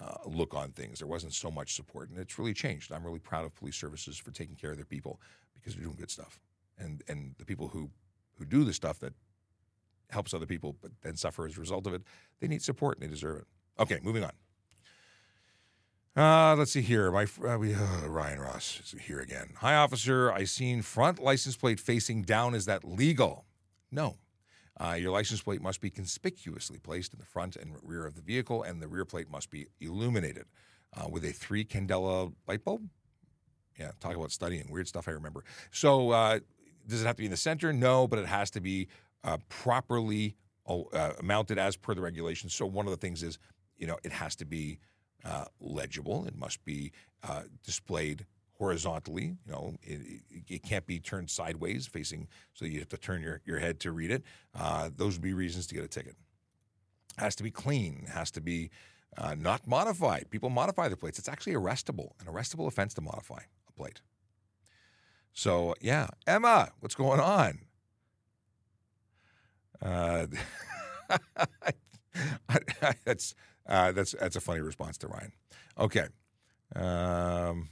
uh, 0.01 0.17
look 0.27 0.55
on 0.55 0.73
things. 0.73 0.99
There 0.99 1.09
wasn't 1.09 1.35
so 1.35 1.51
much 1.51 1.75
support, 1.75 2.11
and 2.11 2.19
it's 2.19 2.39
really 2.39 2.55
changed. 2.55 2.93
I'm 2.93 3.05
really 3.05 3.19
proud 3.19 3.45
of 3.45 3.55
police 3.55 3.77
services 3.77 4.19
for 4.19 4.31
taking 4.31 4.57
care 4.57 4.71
of 4.71 4.77
their 4.77 4.87
people 4.87 5.21
because 5.55 5.75
they're 5.75 5.85
doing 5.85 5.97
good 5.99 6.11
stuff, 6.11 6.41
and 6.79 7.03
and 7.09 7.35
the 7.39 7.45
people 7.45 7.69
who 7.69 7.91
who 8.39 8.45
do 8.45 8.65
the 8.65 8.73
stuff 8.73 8.99
that 9.01 9.15
helps 10.11 10.35
other 10.35 10.47
people 10.47 10.77
but 10.81 10.91
then 11.03 11.17
suffer 11.17 11.47
as 11.47 11.57
a 11.57 11.61
result 11.61 11.87
of 11.87 11.95
it, 11.95 12.03
they 12.41 12.49
need 12.49 12.63
support 12.63 12.99
and 12.99 13.07
they 13.07 13.11
deserve 13.11 13.39
it. 13.39 13.47
Okay, 13.79 13.99
moving 14.03 14.25
on. 14.25 14.33
Uh, 16.17 16.57
let's 16.57 16.73
see 16.73 16.83
here. 16.83 17.11
My 17.13 17.27
uh, 17.47 17.57
we, 17.57 17.73
uh, 17.73 18.09
Ryan 18.09 18.41
Ross 18.41 18.81
is 18.83 19.01
here 19.03 19.21
again. 19.21 19.51
Hi, 19.59 19.77
officer. 19.77 20.33
I 20.33 20.45
seen 20.45 20.83
front 20.83 21.21
license 21.21 21.57
plate 21.57 21.79
facing 21.79 22.23
down. 22.23 22.55
Is 22.55 22.65
that 22.67 22.85
legal? 22.85 23.45
No. 23.93 24.17
Uh, 24.79 24.95
your 24.95 25.11
license 25.11 25.43
plate 25.43 25.61
must 25.61 25.81
be 25.81 25.91
conspicuously 25.91 26.79
placed 26.79 27.13
in 27.13 27.19
the 27.19 27.27
front 27.27 27.57
and 27.57 27.77
rear 27.83 28.07
of 28.07 28.15
the 28.15 28.23
vehicle, 28.23 28.63
and 28.63 28.81
the 28.81 28.89
rear 28.89 29.05
plate 29.05 29.31
must 29.31 29.51
be 29.51 29.67
illuminated 29.81 30.47
uh, 30.97 31.09
with 31.09 31.25
a 31.25 31.33
three 31.33 31.65
candela 31.65 32.33
light 32.47 32.65
bulb. 32.65 32.89
Yeah, 33.79 33.93
talk 34.01 34.15
about 34.15 34.31
studying 34.31 34.71
weird 34.71 34.89
stuff. 34.89 35.09
I 35.09 35.13
remember. 35.13 35.45
So, 35.71 36.11
uh, 36.11 36.41
does 36.87 37.03
it 37.03 37.07
have 37.07 37.17
to 37.17 37.21
be 37.21 37.27
in 37.27 37.31
the 37.31 37.37
center? 37.37 37.73
No, 37.73 38.07
but 38.07 38.19
it 38.19 38.27
has 38.27 38.51
to 38.53 38.61
be 38.61 38.89
uh, 39.25 39.39
properly 39.49 40.37
uh, 40.67 41.13
mounted 41.23 41.59
as 41.59 41.77
per 41.77 41.95
the 41.95 42.01
regulations. 42.01 42.55
So, 42.55 42.67
one 42.67 42.87
of 42.87 42.91
the 42.91 42.97
things 42.99 43.23
is, 43.23 43.39
you 43.77 43.87
know, 43.87 43.99
it 44.05 44.13
has 44.13 44.37
to 44.37 44.45
be 44.45 44.79
uh, 45.25 45.47
legible. 45.61 46.27
It 46.27 46.37
must 46.37 46.65
be 46.65 46.93
uh, 47.23 47.43
displayed 47.65 48.27
horizontally. 48.61 49.39
You 49.47 49.53
know, 49.53 49.75
it, 49.83 50.21
it, 50.47 50.63
can't 50.63 50.87
be 50.87 51.01
turned 51.01 51.31
sideways, 51.31 51.87
facing, 51.87 52.29
so 52.53 52.67
you 52.67 52.79
have 52.81 52.91
to 52.91 52.99
turn 52.99 53.23
your, 53.23 53.41
your 53.47 53.59
head 53.59 53.81
to 53.81 53.91
read 53.91 54.11
it. 54.11 54.23
Uh, 54.55 54.91
those 54.95 55.15
would 55.15 55.23
be 55.23 55.33
reasons 55.33 55.67
to 55.69 55.75
get 55.75 55.83
a 55.83 55.89
ticket. 55.89 56.15
Has 57.17 57.35
to 57.37 57.43
be 57.43 57.51
clean. 57.51 58.07
Has 58.13 58.31
to 58.33 58.43
be 58.43 58.71
uh, 59.17 59.35
not 59.35 59.67
modified. 59.67 60.27
People 60.29 60.51
modify 60.51 60.89
their 60.89 60.97
plates. 60.97 61.19
It's 61.19 61.29
actually 61.29 61.55
arrestable, 61.55 62.11
an 62.21 62.27
arrestable 62.27 62.69
offense 62.69 62.93
to 62.95 63.01
modify 63.01 63.41
a 63.67 63.73
plate. 63.73 64.03
So 65.33 65.75
yeah, 65.81 66.09
Emma, 66.27 66.69
what's 66.81 66.95
going 66.95 67.19
on? 67.19 67.61
Uh, 69.81 70.27
that's 73.07 73.35
uh, 73.67 73.93
that's 73.93 74.13
that's 74.13 74.37
a 74.37 74.41
funny 74.41 74.61
response 74.61 74.99
to 74.99 75.09
Ryan. 75.09 75.33
Okay. 75.79 76.09
Um, 76.77 77.71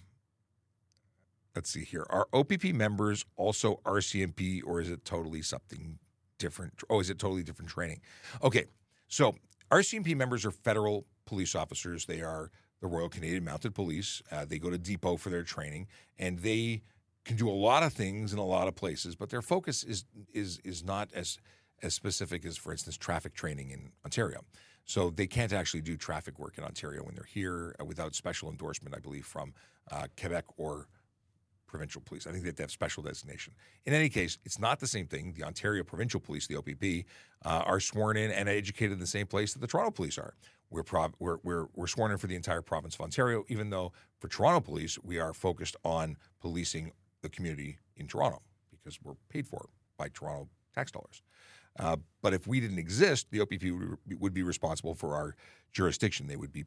let's 1.55 1.71
see 1.71 1.85
here. 1.85 2.07
Are 2.11 2.29
OPP 2.33 2.65
members 2.75 3.25
also 3.37 3.81
RCMP 3.85 4.61
or 4.65 4.81
is 4.81 4.91
it 4.91 5.05
totally 5.05 5.43
something 5.43 5.99
different? 6.39 6.83
Oh, 6.89 7.01
is 7.01 7.11
it 7.11 7.19
totally 7.19 7.43
different 7.43 7.71
training? 7.71 8.01
Okay. 8.43 8.67
So 9.09 9.35
RCMP 9.71 10.17
members 10.17 10.45
are 10.45 10.51
federal 10.51 11.07
police 11.27 11.55
officers. 11.55 12.07
They 12.07 12.21
are 12.21 12.51
the 12.81 12.87
Royal 12.87 13.09
Canadian 13.09 13.45
Mounted 13.45 13.75
Police. 13.75 14.23
Uh, 14.31 14.45
they 14.45 14.59
go 14.59 14.71
to 14.71 14.79
depot 14.79 15.17
for 15.17 15.31
their 15.31 15.43
training 15.43 15.89
and 16.19 16.39
they 16.39 16.83
can 17.25 17.37
do 17.37 17.49
a 17.49 17.53
lot 17.53 17.83
of 17.83 17.93
things 17.93 18.33
in 18.33 18.39
a 18.39 18.45
lot 18.45 18.69
of 18.69 18.75
places, 18.75 19.15
but 19.15 19.29
their 19.29 19.43
focus 19.43 19.85
is 19.85 20.05
is 20.33 20.59
is 20.65 20.83
not 20.83 21.11
as 21.13 21.39
as 21.83 21.95
specific 21.95 22.45
as, 22.45 22.57
for 22.57 22.73
instance, 22.73 22.97
traffic 22.97 23.35
training 23.35 23.71
in 23.71 23.93
Ontario. 24.05 24.45
So 24.85 25.11
they 25.11 25.27
can't 25.27 25.53
actually 25.53 25.83
do 25.83 25.97
traffic 25.97 26.39
work 26.39 26.57
in 26.59 26.65
Ontario 26.65 27.03
when 27.05 27.15
they're 27.15 27.25
here 27.25 27.77
uh, 27.79 27.85
without 27.85 28.15
special 28.15 28.51
endorsement, 28.51 28.97
I 28.97 28.99
believe, 28.99 29.27
from 29.27 29.53
uh, 29.91 30.07
Quebec 30.19 30.45
or 30.57 30.89
provincial 31.69 32.03
police. 32.05 32.27
I 32.27 32.33
think 32.33 32.43
they 32.43 32.49
have 32.49 32.57
to 32.57 32.63
have 32.65 32.71
special 32.73 33.03
designation. 33.03 33.55
In 33.87 33.93
any 33.93 34.09
case, 34.09 34.39
it's 34.45 34.59
not 34.59 34.81
the 34.81 34.87
same 34.87 35.07
thing. 35.07 35.35
The 35.37 35.45
Ontario 35.45 35.85
Provincial 35.85 36.19
Police, 36.19 36.49
the 36.49 36.57
OPP, 36.57 37.07
uh, 37.45 37.63
are 37.65 37.79
sworn 37.79 38.17
in 38.17 38.33
and 38.33 38.49
educated 38.49 38.93
in 38.93 38.99
the 38.99 39.07
same 39.07 39.27
place 39.27 39.53
that 39.53 39.61
the 39.61 39.67
Toronto 39.67 39.93
Police 39.93 40.19
are. 40.19 40.35
We're, 40.71 40.83
prov- 40.83 41.15
we're, 41.19 41.39
we're, 41.45 41.67
we're 41.75 41.87
sworn 41.87 42.11
in 42.11 42.19
for 42.19 42.27
the 42.27 42.35
entire 42.35 42.63
province 42.63 42.95
of 42.97 43.03
Ontario, 43.03 43.45
even 43.49 43.71
though 43.71 43.93
for 44.19 44.29
Toronto 44.29 44.61
Police, 44.61 44.99
we 45.03 45.19
are 45.19 45.33
focused 45.33 45.77
on 45.85 46.17
policing 46.41 46.93
the 47.23 47.29
community 47.29 47.79
in 47.97 48.07
Toronto 48.07 48.43
because 48.71 48.99
we're 49.03 49.15
paid 49.29 49.47
for 49.47 49.69
by 49.97 50.09
Toronto 50.09 50.49
tax 50.75 50.91
dollars. 50.91 51.23
Uh, 51.79 51.97
but 52.23 52.35
if 52.35 52.47
we 52.47 52.61
didn't 52.61 52.79
exist, 52.79 53.29
the 53.31 53.41
OPP 53.41 53.63
would, 53.63 54.21
would 54.21 54.35
be 54.35 54.43
responsible 54.43 54.95
for 54.95 55.15
our 55.15 55.37
jurisdiction. 55.73 56.27
They 56.27 56.37
would 56.37 56.53
be 56.53 56.65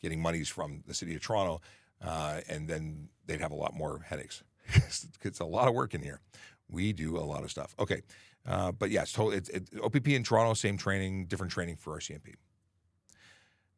getting 0.00 0.20
monies 0.20 0.48
from 0.48 0.82
the 0.86 0.94
city 0.94 1.14
of 1.14 1.22
Toronto, 1.22 1.60
uh, 2.04 2.40
and 2.48 2.68
then 2.68 3.08
they'd 3.26 3.40
have 3.40 3.52
a 3.52 3.56
lot 3.56 3.74
more 3.74 4.00
headaches. 4.00 4.42
it's 5.22 5.40
a 5.40 5.44
lot 5.44 5.68
of 5.68 5.74
work 5.74 5.94
in 5.94 6.02
here. 6.02 6.20
We 6.70 6.92
do 6.92 7.16
a 7.16 7.20
lot 7.20 7.44
of 7.44 7.50
stuff. 7.50 7.74
Okay, 7.78 8.02
uh, 8.46 8.72
but 8.72 8.90
yes, 8.90 9.12
totally. 9.12 9.36
It's, 9.36 9.48
it, 9.48 9.68
OPP 9.82 10.08
in 10.08 10.22
Toronto, 10.22 10.54
same 10.54 10.76
training, 10.76 11.26
different 11.26 11.52
training 11.52 11.76
for 11.76 11.96
RCMP. 11.98 12.34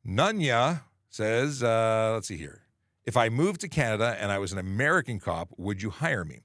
Nunya 0.07 0.83
says, 1.09 1.63
uh, 1.63 2.13
let's 2.15 2.29
see 2.29 2.37
here. 2.37 2.63
If 3.05 3.17
I 3.17 3.29
moved 3.29 3.61
to 3.63 3.69
Canada 3.69 4.17
and 4.21 4.31
I 4.31 4.39
was 4.39 4.53
an 4.53 4.59
American 4.59 5.19
cop, 5.19 5.49
would 5.57 5.83
you 5.83 5.91
hire 5.91 6.25
me? 6.25 6.43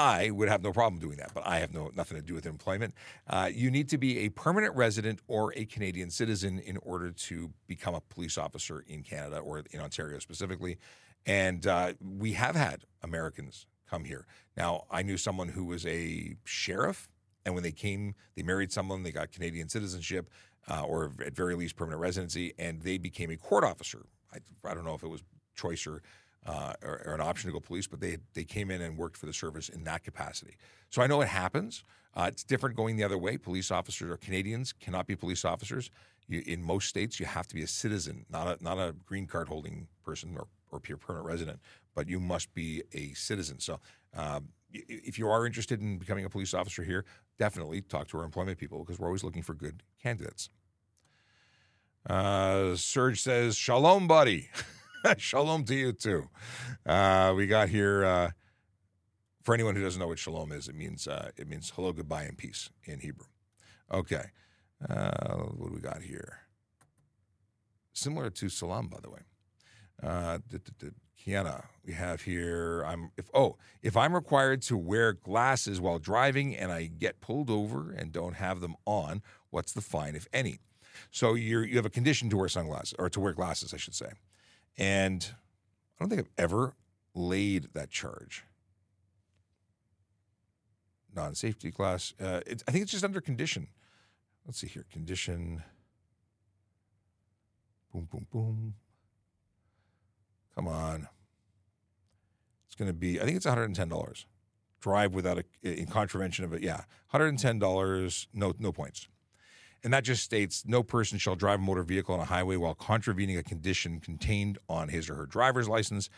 I 0.00 0.30
would 0.30 0.48
have 0.48 0.62
no 0.62 0.72
problem 0.72 0.98
doing 0.98 1.18
that, 1.18 1.34
but 1.34 1.46
I 1.46 1.58
have 1.58 1.74
no 1.74 1.90
nothing 1.94 2.16
to 2.16 2.22
do 2.22 2.32
with 2.32 2.46
employment. 2.46 2.94
Uh, 3.28 3.50
you 3.52 3.70
need 3.70 3.90
to 3.90 3.98
be 3.98 4.20
a 4.20 4.30
permanent 4.30 4.74
resident 4.74 5.20
or 5.28 5.52
a 5.54 5.66
Canadian 5.66 6.08
citizen 6.08 6.58
in 6.58 6.78
order 6.78 7.10
to 7.10 7.50
become 7.66 7.94
a 7.94 8.00
police 8.00 8.38
officer 8.38 8.82
in 8.88 9.02
Canada 9.02 9.38
or 9.40 9.62
in 9.70 9.78
Ontario 9.78 10.18
specifically. 10.18 10.78
And 11.26 11.66
uh, 11.66 11.92
we 12.00 12.32
have 12.32 12.56
had 12.56 12.86
Americans 13.02 13.66
come 13.90 14.04
here. 14.04 14.24
Now, 14.56 14.84
I 14.90 15.02
knew 15.02 15.18
someone 15.18 15.48
who 15.48 15.66
was 15.66 15.84
a 15.84 16.34
sheriff, 16.44 17.10
and 17.44 17.54
when 17.54 17.62
they 17.62 17.72
came, 17.72 18.14
they 18.36 18.42
married 18.42 18.72
someone, 18.72 19.02
they 19.02 19.12
got 19.12 19.32
Canadian 19.32 19.68
citizenship 19.68 20.30
uh, 20.66 20.82
or 20.82 21.12
at 21.26 21.34
very 21.34 21.54
least 21.54 21.76
permanent 21.76 22.00
residency, 22.00 22.54
and 22.58 22.80
they 22.80 22.96
became 22.96 23.30
a 23.30 23.36
court 23.36 23.64
officer. 23.64 24.06
I, 24.32 24.38
I 24.64 24.72
don't 24.72 24.86
know 24.86 24.94
if 24.94 25.02
it 25.02 25.08
was 25.08 25.22
choice 25.54 25.86
or 25.86 26.00
uh, 26.46 26.72
or, 26.82 27.02
or, 27.06 27.14
an 27.14 27.20
option 27.20 27.48
to 27.48 27.52
go 27.52 27.60
police, 27.60 27.86
but 27.86 28.00
they 28.00 28.18
they 28.34 28.44
came 28.44 28.70
in 28.70 28.80
and 28.80 28.96
worked 28.96 29.16
for 29.16 29.26
the 29.26 29.32
service 29.32 29.68
in 29.68 29.84
that 29.84 30.02
capacity. 30.02 30.56
So 30.88 31.02
I 31.02 31.06
know 31.06 31.20
it 31.20 31.28
happens. 31.28 31.84
Uh, 32.14 32.26
it's 32.28 32.42
different 32.42 32.76
going 32.76 32.96
the 32.96 33.04
other 33.04 33.18
way. 33.18 33.36
Police 33.36 33.70
officers 33.70 34.10
or 34.10 34.16
Canadians 34.16 34.72
cannot 34.72 35.06
be 35.06 35.14
police 35.14 35.44
officers. 35.44 35.90
You, 36.28 36.42
in 36.46 36.62
most 36.62 36.88
states, 36.88 37.20
you 37.20 37.26
have 37.26 37.46
to 37.48 37.54
be 37.54 37.62
a 37.62 37.66
citizen, 37.66 38.24
not 38.30 38.46
a 38.46 38.64
not 38.64 38.78
a 38.78 38.94
green 39.04 39.26
card 39.26 39.48
holding 39.48 39.88
person 40.04 40.34
or 40.36 40.46
or 40.70 40.80
pure 40.80 40.96
permanent 40.96 41.26
resident, 41.26 41.60
but 41.94 42.08
you 42.08 42.20
must 42.20 42.52
be 42.54 42.82
a 42.92 43.12
citizen. 43.14 43.60
So. 43.60 43.80
Um, 44.14 44.48
if 44.72 45.18
you 45.18 45.28
are 45.28 45.46
interested 45.46 45.80
in 45.80 45.98
becoming 45.98 46.24
a 46.24 46.30
police 46.30 46.54
officer 46.54 46.84
here, 46.84 47.04
definitely 47.40 47.80
talk 47.80 48.06
to 48.06 48.18
our 48.18 48.24
employment 48.24 48.56
people 48.56 48.78
because 48.78 49.00
we're 49.00 49.08
always 49.08 49.24
looking 49.24 49.42
for 49.42 49.52
good 49.52 49.82
candidates. 50.00 50.48
Uh, 52.08 52.76
Serge 52.76 53.20
says, 53.20 53.56
Shalom, 53.56 54.06
buddy. 54.06 54.48
shalom 55.18 55.64
to 55.64 55.74
you 55.74 55.92
too. 55.92 56.28
Uh, 56.86 57.32
we 57.36 57.46
got 57.46 57.68
here. 57.68 58.04
Uh, 58.04 58.30
for 59.42 59.54
anyone 59.54 59.74
who 59.74 59.82
doesn't 59.82 59.98
know 59.98 60.08
what 60.08 60.18
shalom 60.18 60.52
is, 60.52 60.68
it 60.68 60.74
means 60.74 61.08
uh, 61.08 61.30
it 61.36 61.48
means 61.48 61.72
hello, 61.74 61.92
goodbye, 61.92 62.24
and 62.24 62.36
peace 62.36 62.70
in 62.84 63.00
Hebrew. 63.00 63.26
Okay, 63.92 64.24
uh, 64.88 65.36
what 65.56 65.68
do 65.68 65.74
we 65.74 65.80
got 65.80 66.02
here? 66.02 66.40
Similar 67.92 68.30
to 68.30 68.48
salam, 68.48 68.88
by 68.88 68.98
the 69.02 69.10
way. 69.10 69.20
Uh, 70.02 70.38
Kiana, 71.18 71.64
we 71.84 71.92
have 71.92 72.22
here. 72.22 72.82
I'm 72.86 73.10
if 73.16 73.28
oh 73.34 73.56
if 73.82 73.96
I'm 73.96 74.14
required 74.14 74.62
to 74.62 74.76
wear 74.76 75.12
glasses 75.12 75.80
while 75.80 75.98
driving 75.98 76.56
and 76.56 76.70
I 76.70 76.86
get 76.86 77.20
pulled 77.20 77.50
over 77.50 77.90
and 77.90 78.12
don't 78.12 78.34
have 78.34 78.60
them 78.60 78.76
on, 78.86 79.22
what's 79.50 79.72
the 79.72 79.82
fine, 79.82 80.14
if 80.14 80.26
any? 80.32 80.60
So 81.10 81.34
you 81.34 81.60
you 81.60 81.76
have 81.76 81.86
a 81.86 81.90
condition 81.90 82.28
to 82.30 82.36
wear 82.36 82.48
sunglasses 82.48 82.94
or 82.98 83.08
to 83.10 83.20
wear 83.20 83.32
glasses, 83.32 83.72
I 83.74 83.78
should 83.78 83.94
say. 83.94 84.12
And 84.78 85.26
I 85.98 86.02
don't 86.02 86.08
think 86.08 86.20
I've 86.20 86.44
ever 86.44 86.74
laid 87.14 87.68
that 87.74 87.90
charge. 87.90 88.44
Non 91.14 91.34
safety 91.34 91.70
class. 91.70 92.14
Uh, 92.20 92.40
I 92.46 92.70
think 92.70 92.82
it's 92.82 92.92
just 92.92 93.04
under 93.04 93.20
condition. 93.20 93.68
Let's 94.46 94.58
see 94.60 94.68
here. 94.68 94.86
Condition. 94.90 95.62
Boom, 97.92 98.08
boom, 98.10 98.26
boom. 98.30 98.74
Come 100.54 100.68
on. 100.68 101.08
It's 102.66 102.76
going 102.76 102.88
to 102.88 102.94
be, 102.94 103.20
I 103.20 103.24
think 103.24 103.36
it's 103.36 103.46
$110. 103.46 104.24
Drive 104.80 105.12
without 105.12 105.38
a, 105.38 105.44
in 105.62 105.86
contravention 105.86 106.44
of 106.44 106.52
it. 106.52 106.62
Yeah. 106.62 106.82
$110, 107.12 108.26
no, 108.32 108.52
no 108.58 108.72
points. 108.72 109.08
And 109.82 109.92
that 109.94 110.04
just 110.04 110.22
states 110.22 110.64
no 110.66 110.82
person 110.82 111.18
shall 111.18 111.36
drive 111.36 111.58
a 111.58 111.62
motor 111.62 111.82
vehicle 111.82 112.14
on 112.14 112.20
a 112.20 112.24
highway 112.24 112.56
while 112.56 112.74
contravening 112.74 113.36
a 113.38 113.42
condition 113.42 114.00
contained 114.00 114.58
on 114.68 114.88
his 114.88 115.08
or 115.08 115.14
her 115.14 115.26
driver's 115.26 115.68
license 115.68 116.10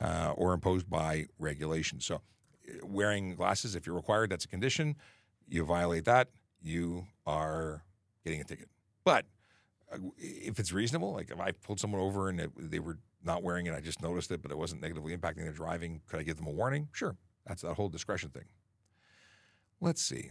uh, 0.00 0.32
or 0.36 0.54
imposed 0.54 0.88
by 0.88 1.26
regulation. 1.38 2.00
So, 2.00 2.16
uh, 2.16 2.86
wearing 2.86 3.34
glasses, 3.34 3.74
if 3.74 3.86
you're 3.86 3.96
required, 3.96 4.30
that's 4.30 4.44
a 4.46 4.48
condition. 4.48 4.96
You 5.48 5.64
violate 5.64 6.04
that, 6.06 6.28
you 6.62 7.06
are 7.26 7.82
getting 8.24 8.40
a 8.40 8.44
ticket. 8.44 8.68
But 9.04 9.26
uh, 9.92 9.98
if 10.16 10.58
it's 10.58 10.72
reasonable, 10.72 11.12
like 11.12 11.30
if 11.30 11.40
I 11.40 11.52
pulled 11.52 11.80
someone 11.80 12.00
over 12.00 12.28
and 12.28 12.40
it, 12.40 12.50
they 12.56 12.78
were 12.78 12.98
not 13.22 13.42
wearing 13.42 13.66
it, 13.66 13.74
I 13.74 13.80
just 13.80 14.00
noticed 14.00 14.30
it, 14.30 14.40
but 14.40 14.50
it 14.50 14.56
wasn't 14.56 14.80
negatively 14.80 15.14
impacting 15.16 15.42
their 15.42 15.52
driving, 15.52 16.00
could 16.06 16.20
I 16.20 16.22
give 16.22 16.36
them 16.36 16.46
a 16.46 16.52
warning? 16.52 16.88
Sure. 16.92 17.16
That's 17.46 17.62
that 17.62 17.74
whole 17.74 17.88
discretion 17.88 18.30
thing. 18.30 18.44
Let's 19.80 20.02
see. 20.02 20.30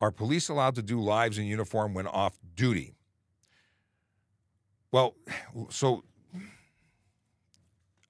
Are 0.00 0.10
police 0.10 0.48
allowed 0.48 0.74
to 0.76 0.82
do 0.82 1.00
lives 1.00 1.38
in 1.38 1.44
uniform 1.44 1.94
when 1.94 2.06
off 2.06 2.38
duty? 2.54 2.94
Well, 4.92 5.16
so 5.70 6.04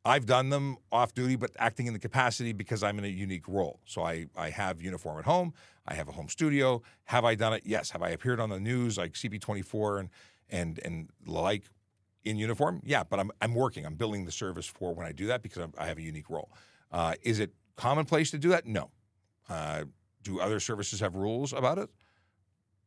I've 0.04 0.26
done 0.26 0.50
them 0.50 0.76
off 0.92 1.12
duty, 1.14 1.36
but 1.36 1.50
acting 1.58 1.86
in 1.86 1.92
the 1.92 1.98
capacity 1.98 2.52
because 2.52 2.82
I'm 2.82 2.98
in 2.98 3.04
a 3.04 3.08
unique 3.08 3.48
role. 3.48 3.80
So 3.84 4.02
I, 4.02 4.26
I 4.36 4.50
have 4.50 4.80
uniform 4.80 5.18
at 5.18 5.24
home. 5.24 5.52
I 5.86 5.94
have 5.94 6.08
a 6.08 6.12
home 6.12 6.28
studio. 6.28 6.82
Have 7.04 7.24
I 7.24 7.34
done 7.34 7.52
it? 7.52 7.62
Yes. 7.64 7.90
Have 7.90 8.02
I 8.02 8.10
appeared 8.10 8.40
on 8.40 8.50
the 8.50 8.60
news 8.60 8.96
like 8.96 9.12
CP24 9.12 10.00
and 10.00 10.10
and 10.50 10.80
and 10.84 11.10
like 11.26 11.64
in 12.24 12.36
uniform? 12.36 12.80
Yeah, 12.84 13.02
but 13.04 13.18
I'm 13.18 13.30
I'm 13.40 13.54
working. 13.54 13.84
I'm 13.84 13.96
building 13.96 14.24
the 14.24 14.32
service 14.32 14.66
for 14.66 14.94
when 14.94 15.06
I 15.06 15.12
do 15.12 15.26
that 15.26 15.42
because 15.42 15.62
I'm, 15.62 15.72
i 15.78 15.86
have 15.86 15.98
a 15.98 16.02
unique 16.02 16.30
role. 16.30 16.50
Uh, 16.92 17.14
is 17.22 17.38
it 17.38 17.52
commonplace 17.76 18.30
to 18.30 18.38
do 18.38 18.50
that? 18.50 18.66
No. 18.66 18.90
Uh, 19.48 19.84
do 20.28 20.40
other 20.40 20.60
services 20.60 21.00
have 21.00 21.14
rules 21.14 21.52
about 21.52 21.78
it? 21.78 21.88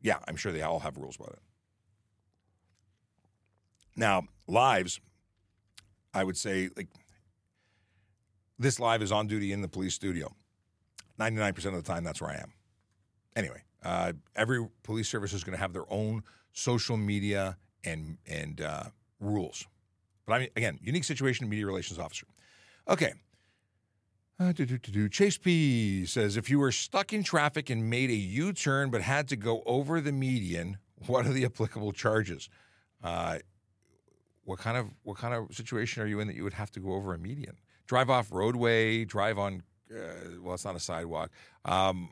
Yeah, 0.02 0.18
I'm 0.28 0.36
sure 0.36 0.52
they 0.52 0.62
all 0.62 0.80
have 0.80 0.98
rules 0.98 1.16
about 1.16 1.34
it. 1.34 1.40
Now, 3.96 4.24
lives, 4.48 5.00
I 6.14 6.24
would 6.24 6.38
say, 6.38 6.70
like, 6.76 6.88
this 8.58 8.80
live 8.80 9.02
is 9.02 9.12
on 9.12 9.28
duty 9.28 9.52
in 9.52 9.62
the 9.62 9.68
police 9.68 9.94
studio. 9.94 10.34
99% 11.20 11.66
of 11.66 11.74
the 11.74 11.82
time, 11.82 12.04
that's 12.04 12.22
where 12.22 12.32
I 12.32 12.36
am. 12.36 12.54
Anyway, 13.36 13.62
uh, 13.84 14.14
every 14.36 14.68
police 14.84 15.10
service 15.10 15.34
is 15.34 15.44
going 15.44 15.56
to 15.56 15.62
have 15.62 15.74
their 15.74 15.92
own 15.92 16.24
social 16.54 16.98
media 16.98 17.58
and, 17.84 18.18
and 18.28 18.62
uh, 18.62 18.84
rules. 19.20 19.66
But 20.26 20.34
I 20.34 20.40
mean, 20.40 20.50
again, 20.56 20.80
unique 20.82 21.04
situation, 21.04 21.50
media 21.50 21.66
relations 21.66 22.00
officer. 22.00 22.28
Okay, 22.88 23.14
uh, 24.42 24.52
do, 24.52 24.66
do, 24.66 24.78
do, 24.78 25.10
Chase 25.10 25.38
P 25.38 26.06
says 26.06 26.36
if 26.36 26.50
you 26.50 26.58
were 26.58 26.72
stuck 26.72 27.14
in 27.14 27.24
traffic 27.24 27.70
and 27.70 27.90
made 27.90 28.10
a 28.10 28.16
U 28.16 28.54
turn 28.54 28.90
but 28.90 29.02
had 29.02 29.28
to 29.28 29.36
go 29.36 29.62
over 29.66 30.02
the 30.02 30.12
median, 30.12 30.78
what 31.06 31.28
are 31.28 31.34
the 31.34 31.46
applicable 31.46 31.92
charges? 31.92 32.50
Uh, 33.04 33.38
what 34.44 34.58
kind 34.58 34.78
of 34.78 34.88
what 35.04 35.18
kind 35.18 35.34
of 35.34 35.56
situation 35.56 36.02
are 36.02 36.08
you 36.08 36.20
in 36.20 36.28
that 36.28 36.36
you 36.36 36.44
would 36.44 36.54
have 36.54 36.72
to 36.72 36.80
go 36.80 36.94
over 36.94 37.14
a 37.14 37.20
median? 37.20 37.58
Drive 37.86 38.10
off 38.10 38.32
roadway, 38.32 39.06
drive 39.06 39.38
on. 39.38 39.64
Uh, 39.92 40.40
well, 40.42 40.54
it's 40.54 40.66
not 40.66 40.76
a 40.76 40.80
sidewalk. 40.80 41.30
Um, 41.66 42.10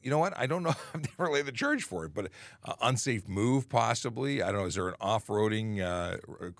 you 0.00 0.10
know 0.10 0.18
what? 0.18 0.38
I 0.38 0.46
don't 0.46 0.62
know. 0.62 0.74
I've 0.94 1.02
never 1.18 1.30
laid 1.30 1.46
the 1.46 1.52
charge 1.52 1.82
for 1.82 2.04
it, 2.04 2.14
but 2.14 2.30
uh, 2.64 2.74
unsafe 2.80 3.28
move 3.28 3.68
possibly. 3.68 4.40
I 4.40 4.52
don't 4.52 4.60
know. 4.60 4.66
Is 4.66 4.76
there 4.76 4.88
an 4.88 4.94
off-roading 5.00 5.82
uh, 5.82 6.16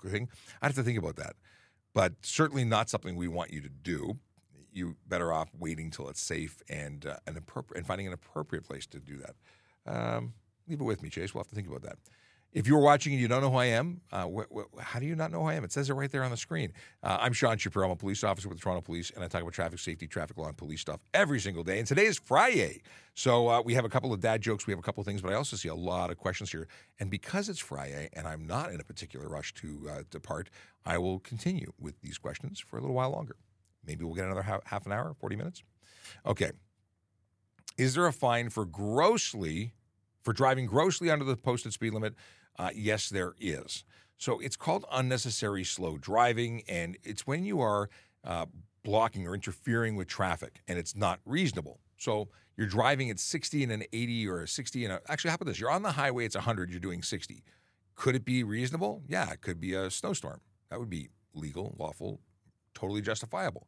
thing? 0.07 0.27
I 0.61 0.65
have 0.65 0.75
to 0.75 0.83
think 0.83 0.99
about 0.99 1.15
that, 1.15 1.37
but 1.93 2.13
certainly 2.21 2.65
not 2.65 2.89
something 2.89 3.15
we 3.15 3.29
want 3.29 3.53
you 3.53 3.61
to 3.61 3.69
do 3.69 4.19
you 4.79 4.95
better 5.07 5.31
off 5.31 5.49
waiting 5.57 5.91
till 5.91 6.09
it's 6.09 6.21
safe 6.21 6.61
and 6.69 7.05
uh, 7.05 7.17
an 7.27 7.37
appropriate 7.37 7.77
and 7.77 7.85
finding 7.85 8.07
an 8.07 8.13
appropriate 8.13 8.63
place 8.63 8.87
to 8.87 8.99
do 8.99 9.17
that. 9.17 9.35
Um, 9.85 10.33
leave 10.67 10.81
it 10.81 10.83
with 10.83 11.03
me, 11.03 11.09
Chase. 11.09 11.33
We'll 11.33 11.43
have 11.43 11.49
to 11.49 11.55
think 11.55 11.67
about 11.67 11.83
that. 11.83 11.97
If 12.51 12.65
you're 12.65 12.79
watching 12.79 13.13
and 13.13 13.21
you 13.21 13.27
don't 13.27 13.41
know 13.41 13.51
who 13.51 13.57
I 13.57 13.65
am, 13.65 14.01
uh, 14.11 14.25
wh- 14.25 14.51
wh- 14.51 14.81
how 14.81 14.99
do 14.99 15.05
you 15.05 15.15
not 15.15 15.31
know 15.31 15.41
who 15.41 15.49
I 15.49 15.53
am? 15.53 15.63
It 15.63 15.71
says 15.71 15.87
it 15.91 15.93
right 15.93 16.11
there 16.11 16.23
on 16.23 16.31
the 16.31 16.37
screen. 16.37 16.73
Uh, 17.03 17.19
I'm 17.21 17.31
Sean 17.31 17.59
Shapiro. 17.59 17.85
I'm 17.85 17.91
a 17.91 17.95
police 17.95 18.23
officer 18.23 18.49
with 18.49 18.57
the 18.57 18.63
Toronto 18.63 18.81
Police, 18.81 19.11
and 19.11 19.23
I 19.23 19.27
talk 19.27 19.43
about 19.43 19.53
traffic 19.53 19.77
safety, 19.77 20.07
traffic 20.07 20.35
law, 20.35 20.47
and 20.47 20.57
police 20.57 20.81
stuff 20.81 20.99
every 21.13 21.39
single 21.39 21.63
day. 21.63 21.77
And 21.77 21.87
today 21.87 22.07
is 22.07 22.17
Friday. 22.17 22.81
So 23.13 23.49
uh, 23.49 23.61
we 23.61 23.75
have 23.75 23.85
a 23.85 23.89
couple 23.89 24.11
of 24.11 24.19
dad 24.19 24.41
jokes. 24.41 24.65
We 24.65 24.71
have 24.71 24.79
a 24.79 24.81
couple 24.81 25.01
of 25.01 25.05
things, 25.05 25.21
but 25.21 25.31
I 25.31 25.35
also 25.35 25.57
see 25.57 25.69
a 25.69 25.75
lot 25.75 26.09
of 26.09 26.17
questions 26.17 26.51
here. 26.51 26.67
And 26.99 27.11
because 27.11 27.49
it's 27.49 27.59
Friday 27.59 28.09
and 28.13 28.27
I'm 28.27 28.47
not 28.47 28.71
in 28.71 28.79
a 28.79 28.83
particular 28.83 29.29
rush 29.29 29.53
to 29.55 29.87
uh, 29.87 30.03
depart, 30.09 30.49
I 30.87 30.97
will 30.97 31.19
continue 31.19 31.71
with 31.79 32.01
these 32.01 32.17
questions 32.17 32.59
for 32.59 32.77
a 32.77 32.81
little 32.81 32.95
while 32.95 33.11
longer. 33.11 33.35
Maybe 33.85 34.03
we'll 34.03 34.15
get 34.15 34.25
another 34.25 34.61
half 34.65 34.85
an 34.85 34.91
hour, 34.91 35.13
40 35.19 35.35
minutes. 35.35 35.63
Okay. 36.25 36.51
Is 37.77 37.95
there 37.95 38.07
a 38.07 38.13
fine 38.13 38.49
for 38.49 38.65
grossly, 38.65 39.73
for 40.23 40.33
driving 40.33 40.65
grossly 40.65 41.09
under 41.09 41.25
the 41.25 41.35
posted 41.35 41.73
speed 41.73 41.93
limit? 41.93 42.13
Uh, 42.57 42.69
yes, 42.75 43.09
there 43.09 43.35
is. 43.39 43.85
So 44.17 44.39
it's 44.39 44.57
called 44.57 44.85
unnecessary 44.91 45.63
slow 45.63 45.97
driving, 45.97 46.63
and 46.67 46.97
it's 47.03 47.25
when 47.25 47.45
you 47.45 47.61
are 47.61 47.89
uh, 48.25 48.47
blocking 48.83 49.27
or 49.27 49.33
interfering 49.33 49.95
with 49.95 50.07
traffic 50.07 50.61
and 50.67 50.77
it's 50.77 50.95
not 50.95 51.19
reasonable. 51.25 51.79
So 51.97 52.29
you're 52.57 52.67
driving 52.67 53.09
at 53.09 53.19
60 53.19 53.63
and 53.63 53.71
an 53.71 53.83
80 53.91 54.27
or 54.27 54.41
a 54.41 54.47
60 54.47 54.85
and 54.85 54.93
a, 54.93 55.01
actually, 55.09 55.29
how 55.29 55.35
about 55.35 55.47
this? 55.47 55.59
You're 55.59 55.71
on 55.71 55.83
the 55.83 55.91
highway, 55.91 56.25
it's 56.25 56.35
100, 56.35 56.69
you're 56.69 56.79
doing 56.79 57.03
60. 57.03 57.43
Could 57.95 58.15
it 58.15 58.25
be 58.25 58.43
reasonable? 58.43 59.03
Yeah, 59.07 59.31
it 59.31 59.41
could 59.41 59.59
be 59.59 59.73
a 59.73 59.89
snowstorm. 59.89 60.41
That 60.69 60.79
would 60.79 60.89
be 60.89 61.09
legal, 61.33 61.75
lawful, 61.77 62.21
totally 62.73 63.01
justifiable. 63.01 63.67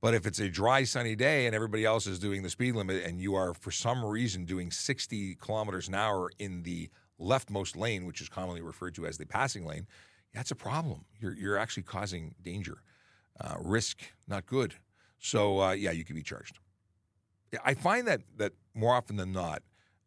But 0.00 0.14
if 0.14 0.26
it's 0.26 0.38
a 0.38 0.50
dry, 0.50 0.84
sunny 0.84 1.16
day 1.16 1.46
and 1.46 1.54
everybody 1.54 1.84
else 1.84 2.06
is 2.06 2.18
doing 2.18 2.42
the 2.42 2.50
speed 2.50 2.74
limit 2.74 3.04
and 3.04 3.20
you 3.20 3.34
are, 3.34 3.54
for 3.54 3.70
some 3.70 4.04
reason, 4.04 4.44
doing 4.44 4.70
60 4.70 5.36
kilometers 5.36 5.88
an 5.88 5.94
hour 5.94 6.30
in 6.38 6.62
the 6.62 6.90
leftmost 7.18 7.76
lane, 7.76 8.04
which 8.04 8.20
is 8.20 8.28
commonly 8.28 8.60
referred 8.60 8.94
to 8.96 9.06
as 9.06 9.16
the 9.16 9.24
passing 9.24 9.64
lane, 9.64 9.86
that's 10.34 10.50
a 10.50 10.56
problem. 10.56 11.04
You're, 11.20 11.34
you're 11.34 11.56
actually 11.56 11.84
causing 11.84 12.34
danger, 12.42 12.82
uh, 13.40 13.54
risk, 13.58 14.00
not 14.28 14.44
good. 14.46 14.74
So, 15.18 15.60
uh, 15.60 15.72
yeah, 15.72 15.92
you 15.92 16.04
could 16.04 16.16
be 16.16 16.22
charged. 16.22 16.58
I 17.64 17.74
find 17.74 18.06
that 18.08 18.20
that 18.36 18.52
more 18.74 18.94
often 18.94 19.16
than 19.16 19.32
not, 19.32 19.62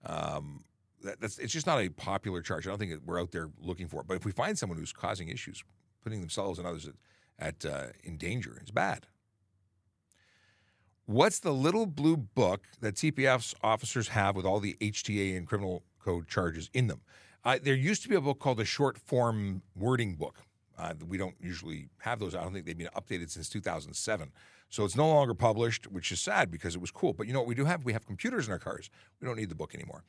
um, 0.05 0.63
that, 1.03 1.19
that's 1.19 1.37
it's 1.39 1.53
just 1.53 1.65
not 1.65 1.79
a 1.79 1.89
popular 1.89 2.41
charge. 2.41 2.67
I 2.67 2.69
don't 2.69 2.79
think 2.79 2.93
we're 3.05 3.19
out 3.19 3.31
there 3.31 3.49
looking 3.59 3.87
for 3.87 4.01
it. 4.01 4.07
But 4.07 4.17
if 4.17 4.25
we 4.25 4.31
find 4.31 4.57
someone 4.57 4.77
who's 4.77 4.93
causing 4.93 5.29
issues, 5.29 5.63
putting 6.03 6.19
themselves 6.19 6.59
and 6.59 6.67
others 6.67 6.87
at 6.87 6.93
at 7.39 7.65
uh, 7.65 7.87
in 8.03 8.17
danger. 8.17 8.57
It's 8.61 8.71
bad. 8.71 9.07
What's 11.05 11.39
the 11.39 11.53
little 11.53 11.85
blue 11.85 12.17
book 12.17 12.65
that 12.81 12.95
TPS's 12.95 13.55
officers 13.63 14.09
have 14.09 14.35
with 14.35 14.45
all 14.45 14.59
the 14.59 14.75
HTA 14.81 15.37
and 15.37 15.47
criminal 15.47 15.83
code 16.03 16.27
charges 16.27 16.69
in 16.73 16.87
them? 16.87 17.01
Uh, 17.45 17.57
there 17.61 17.75
used 17.75 18.03
to 18.03 18.09
be 18.09 18.15
a 18.15 18.21
book 18.21 18.39
called 18.39 18.57
the 18.57 18.65
Short 18.65 18.97
Form 18.97 19.61
Wording 19.73 20.15
Book. 20.15 20.39
Uh, 20.77 20.93
we 21.07 21.17
don't 21.17 21.35
usually 21.39 21.87
have 21.99 22.19
those. 22.19 22.35
I 22.35 22.43
don't 22.43 22.53
think 22.53 22.65
they've 22.65 22.77
been 22.77 22.89
updated 22.95 23.29
since 23.29 23.47
2007. 23.49 24.31
So 24.69 24.83
it's 24.83 24.97
no 24.97 25.07
longer 25.07 25.33
published, 25.33 25.87
which 25.87 26.11
is 26.11 26.19
sad 26.19 26.51
because 26.51 26.75
it 26.75 26.81
was 26.81 26.91
cool. 26.91 27.13
But 27.13 27.25
you 27.25 27.33
know 27.33 27.39
what 27.39 27.47
we 27.47 27.55
do 27.55 27.65
have? 27.65 27.85
We 27.85 27.93
have 27.93 28.05
computers 28.05 28.47
in 28.47 28.51
our 28.51 28.59
cars. 28.59 28.89
We 29.21 29.27
don't 29.27 29.37
need 29.37 29.49
the 29.49 29.55
book 29.55 29.73
anymore. 29.73 30.03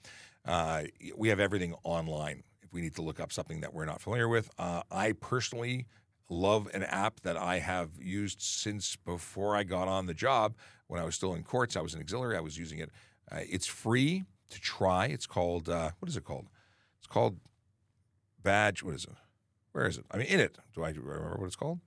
Uh, 0.44 0.84
we 1.16 1.28
have 1.28 1.38
everything 1.38 1.74
online 1.84 2.42
if 2.62 2.72
we 2.72 2.80
need 2.80 2.96
to 2.96 3.02
look 3.02 3.20
up 3.20 3.32
something 3.32 3.60
that 3.60 3.72
we're 3.72 3.84
not 3.84 4.00
familiar 4.00 4.28
with. 4.28 4.50
Uh, 4.58 4.82
I 4.90 5.12
personally 5.12 5.86
love 6.28 6.68
an 6.74 6.82
app 6.84 7.20
that 7.20 7.36
I 7.36 7.58
have 7.58 7.90
used 8.00 8.40
since 8.40 8.96
before 8.96 9.56
I 9.56 9.62
got 9.62 9.88
on 9.88 10.06
the 10.06 10.14
job. 10.14 10.54
When 10.86 11.00
I 11.00 11.04
was 11.04 11.14
still 11.14 11.34
in 11.34 11.42
courts, 11.42 11.76
I 11.76 11.80
was 11.80 11.94
an 11.94 12.00
auxiliary. 12.00 12.36
I 12.36 12.40
was 12.40 12.58
using 12.58 12.78
it. 12.78 12.90
Uh, 13.30 13.40
it's 13.48 13.66
free 13.66 14.24
to 14.50 14.60
try. 14.60 15.06
It's 15.06 15.26
called 15.26 15.68
uh, 15.68 15.90
what 15.98 16.08
is 16.08 16.16
it 16.16 16.24
called? 16.24 16.48
It's 16.98 17.06
called 17.06 17.38
Badge. 18.42 18.82
What 18.82 18.94
is 18.94 19.04
it? 19.04 19.10
Where 19.72 19.86
is 19.86 19.98
it? 19.98 20.04
I 20.10 20.16
mean, 20.16 20.26
in 20.26 20.40
it. 20.40 20.58
Do 20.74 20.82
I 20.82 20.88
remember 20.88 21.36
what 21.38 21.46
it's 21.46 21.56
called? 21.56 21.80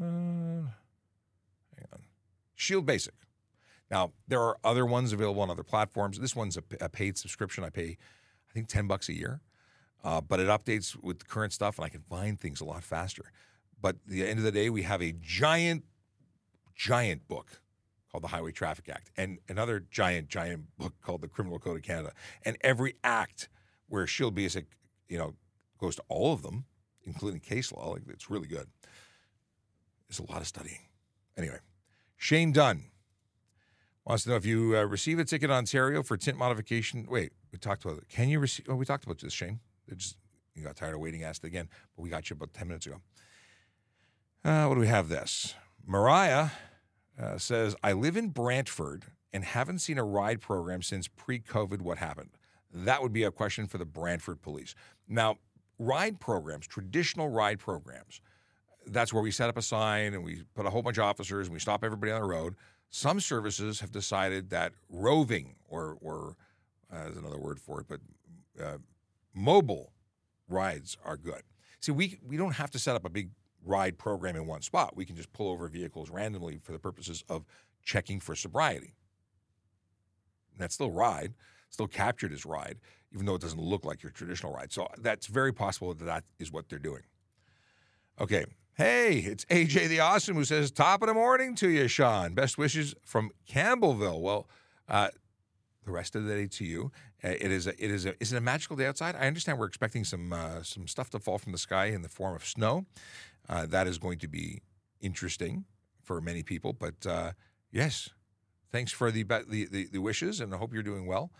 Uh, 0.00 0.04
hang 0.04 1.86
on. 1.92 2.02
Shield 2.54 2.86
Basic. 2.86 3.14
Now 3.90 4.12
there 4.26 4.40
are 4.42 4.58
other 4.62 4.84
ones 4.84 5.12
available 5.12 5.42
on 5.42 5.50
other 5.50 5.62
platforms. 5.62 6.18
This 6.18 6.36
one's 6.36 6.56
a, 6.56 6.62
a 6.80 6.88
paid 6.88 7.16
subscription. 7.16 7.64
I 7.64 7.70
pay, 7.70 7.96
I 8.50 8.52
think, 8.52 8.68
ten 8.68 8.86
bucks 8.86 9.08
a 9.08 9.14
year, 9.14 9.40
uh, 10.04 10.20
but 10.20 10.40
it 10.40 10.48
updates 10.48 10.94
with 11.02 11.20
the 11.20 11.24
current 11.24 11.52
stuff, 11.52 11.78
and 11.78 11.86
I 11.86 11.88
can 11.88 12.02
find 12.02 12.38
things 12.38 12.60
a 12.60 12.64
lot 12.64 12.84
faster. 12.84 13.32
But 13.80 13.96
at 13.96 14.08
the 14.08 14.26
end 14.26 14.38
of 14.38 14.44
the 14.44 14.52
day, 14.52 14.70
we 14.70 14.82
have 14.82 15.02
a 15.02 15.12
giant, 15.12 15.84
giant 16.74 17.28
book 17.28 17.60
called 18.10 18.24
the 18.24 18.28
Highway 18.28 18.52
Traffic 18.52 18.88
Act 18.88 19.10
and 19.16 19.38
another 19.48 19.84
giant, 19.90 20.28
giant 20.28 20.76
book 20.78 20.94
called 21.02 21.20
the 21.20 21.28
Criminal 21.28 21.58
Code 21.58 21.76
of 21.76 21.82
Canada. 21.82 22.12
And 22.44 22.56
every 22.62 22.94
act 23.04 23.48
where 23.88 24.06
Shield 24.06 24.34
Basic, 24.34 24.66
you 25.08 25.18
know, 25.18 25.34
goes 25.78 25.96
to 25.96 26.02
all 26.08 26.32
of 26.32 26.42
them, 26.42 26.64
including 27.04 27.40
case 27.40 27.72
law, 27.72 27.90
like 27.90 28.02
it's 28.08 28.30
really 28.30 28.48
good. 28.48 28.66
There's 30.08 30.18
a 30.18 30.30
lot 30.30 30.40
of 30.40 30.46
studying. 30.46 30.80
Anyway, 31.36 31.58
Shane 32.16 32.52
Dunn 32.52 32.84
wants 34.04 34.24
to 34.24 34.30
know 34.30 34.36
if 34.36 34.46
you 34.46 34.76
uh, 34.76 34.84
receive 34.84 35.18
a 35.18 35.24
ticket 35.24 35.50
in 35.50 35.56
Ontario 35.56 36.02
for 36.02 36.16
tint 36.16 36.36
modification. 36.38 37.06
Wait, 37.08 37.32
we 37.52 37.58
talked 37.58 37.84
about 37.84 37.98
it. 37.98 38.08
Can 38.08 38.28
you 38.28 38.40
receive? 38.40 38.66
Oh, 38.68 38.74
we 38.74 38.84
talked 38.84 39.04
about 39.04 39.18
this, 39.18 39.32
Shane. 39.32 39.60
It's 39.86 40.16
You 40.54 40.64
got 40.64 40.76
tired 40.76 40.94
of 40.94 41.00
waiting, 41.00 41.22
asked 41.22 41.44
again, 41.44 41.68
but 41.94 42.02
we 42.02 42.10
got 42.10 42.28
you 42.28 42.34
about 42.34 42.52
10 42.54 42.66
minutes 42.66 42.86
ago. 42.86 43.00
Uh, 44.44 44.66
what 44.66 44.74
do 44.74 44.80
we 44.80 44.86
have 44.86 45.08
this? 45.08 45.54
Mariah 45.86 46.50
uh, 47.20 47.38
says, 47.38 47.74
I 47.82 47.92
live 47.92 48.16
in 48.16 48.28
Brantford 48.28 49.04
and 49.32 49.44
haven't 49.44 49.80
seen 49.80 49.98
a 49.98 50.04
ride 50.04 50.40
program 50.40 50.82
since 50.82 51.08
pre 51.08 51.40
COVID. 51.40 51.82
What 51.82 51.98
happened? 51.98 52.30
That 52.72 53.02
would 53.02 53.12
be 53.12 53.24
a 53.24 53.30
question 53.30 53.66
for 53.66 53.78
the 53.78 53.84
Brantford 53.84 54.42
police. 54.42 54.74
Now, 55.08 55.36
ride 55.78 56.20
programs, 56.20 56.66
traditional 56.66 57.28
ride 57.28 57.58
programs, 57.58 58.20
that's 58.86 59.12
where 59.12 59.22
we 59.22 59.30
set 59.30 59.48
up 59.48 59.56
a 59.56 59.62
sign 59.62 60.14
and 60.14 60.24
we 60.24 60.42
put 60.54 60.66
a 60.66 60.70
whole 60.70 60.82
bunch 60.82 60.98
of 60.98 61.04
officers 61.04 61.46
and 61.46 61.54
we 61.54 61.60
stop 61.60 61.84
everybody 61.84 62.12
on 62.12 62.20
the 62.20 62.26
road. 62.26 62.54
Some 62.90 63.20
services 63.20 63.80
have 63.80 63.90
decided 63.90 64.50
that 64.50 64.72
roving, 64.88 65.56
or, 65.68 65.98
or 66.00 66.36
uh, 66.90 67.04
there's 67.04 67.16
another 67.16 67.38
word 67.38 67.60
for 67.60 67.80
it, 67.80 67.86
but 67.88 68.00
uh, 68.62 68.78
mobile 69.34 69.92
rides 70.48 70.96
are 71.04 71.16
good. 71.16 71.42
See, 71.80 71.92
we, 71.92 72.18
we 72.26 72.36
don't 72.36 72.54
have 72.54 72.70
to 72.70 72.78
set 72.78 72.96
up 72.96 73.04
a 73.04 73.10
big 73.10 73.30
ride 73.64 73.98
program 73.98 74.36
in 74.36 74.46
one 74.46 74.62
spot. 74.62 74.96
We 74.96 75.04
can 75.04 75.16
just 75.16 75.32
pull 75.32 75.50
over 75.50 75.68
vehicles 75.68 76.10
randomly 76.10 76.58
for 76.62 76.72
the 76.72 76.78
purposes 76.78 77.24
of 77.28 77.44
checking 77.84 78.20
for 78.20 78.34
sobriety. 78.34 78.94
And 80.52 80.60
that's 80.60 80.74
still 80.74 80.90
ride, 80.90 81.34
still 81.70 81.86
captured 81.86 82.32
as 82.32 82.44
ride, 82.44 82.78
even 83.12 83.26
though 83.26 83.34
it 83.34 83.40
doesn't 83.40 83.60
look 83.60 83.84
like 83.84 84.02
your 84.02 84.12
traditional 84.12 84.52
ride. 84.52 84.72
So 84.72 84.88
that's 84.98 85.26
very 85.26 85.52
possible 85.52 85.94
that 85.94 86.04
that 86.04 86.24
is 86.38 86.52
what 86.52 86.68
they're 86.68 86.78
doing. 86.78 87.02
Okay. 88.20 88.44
Hey, 88.74 89.18
it's 89.18 89.44
AJ 89.46 89.88
the 89.88 90.00
Awesome 90.00 90.36
who 90.36 90.44
says, 90.44 90.70
Top 90.70 91.02
of 91.02 91.08
the 91.08 91.14
morning 91.14 91.56
to 91.56 91.68
you, 91.68 91.88
Sean. 91.88 92.34
Best 92.34 92.58
wishes 92.58 92.94
from 93.04 93.30
Campbellville. 93.48 94.20
Well, 94.20 94.48
uh, 94.88 95.08
the 95.88 95.92
rest 95.92 96.14
of 96.14 96.24
the 96.24 96.34
day 96.34 96.46
to 96.46 96.64
you. 96.64 96.92
Uh, 97.24 97.28
it 97.28 97.50
is 97.50 97.66
a, 97.66 97.70
it 97.82 97.90
is 97.90 98.06
a, 98.06 98.14
is 98.20 98.32
it 98.32 98.36
a 98.36 98.40
magical 98.40 98.76
day 98.76 98.86
outside? 98.86 99.16
I 99.16 99.26
understand 99.26 99.58
we're 99.58 99.66
expecting 99.66 100.04
some 100.04 100.32
uh, 100.32 100.62
some 100.62 100.86
stuff 100.86 101.10
to 101.10 101.18
fall 101.18 101.38
from 101.38 101.52
the 101.52 101.58
sky 101.58 101.86
in 101.86 102.02
the 102.02 102.08
form 102.08 102.36
of 102.36 102.44
snow. 102.44 102.86
Uh, 103.48 103.66
that 103.66 103.86
is 103.86 103.98
going 103.98 104.18
to 104.18 104.28
be 104.28 104.62
interesting 105.00 105.64
for 106.02 106.20
many 106.20 106.42
people. 106.42 106.72
But 106.72 107.06
uh, 107.06 107.32
yes, 107.70 108.10
thanks 108.70 108.92
for 108.92 109.10
the, 109.10 109.22
the, 109.22 109.68
the 109.70 109.88
the 109.92 109.98
wishes, 109.98 110.40
and 110.40 110.54
I 110.54 110.58
hope 110.58 110.72
you're 110.72 110.82
doing 110.82 111.06
well. 111.06 111.30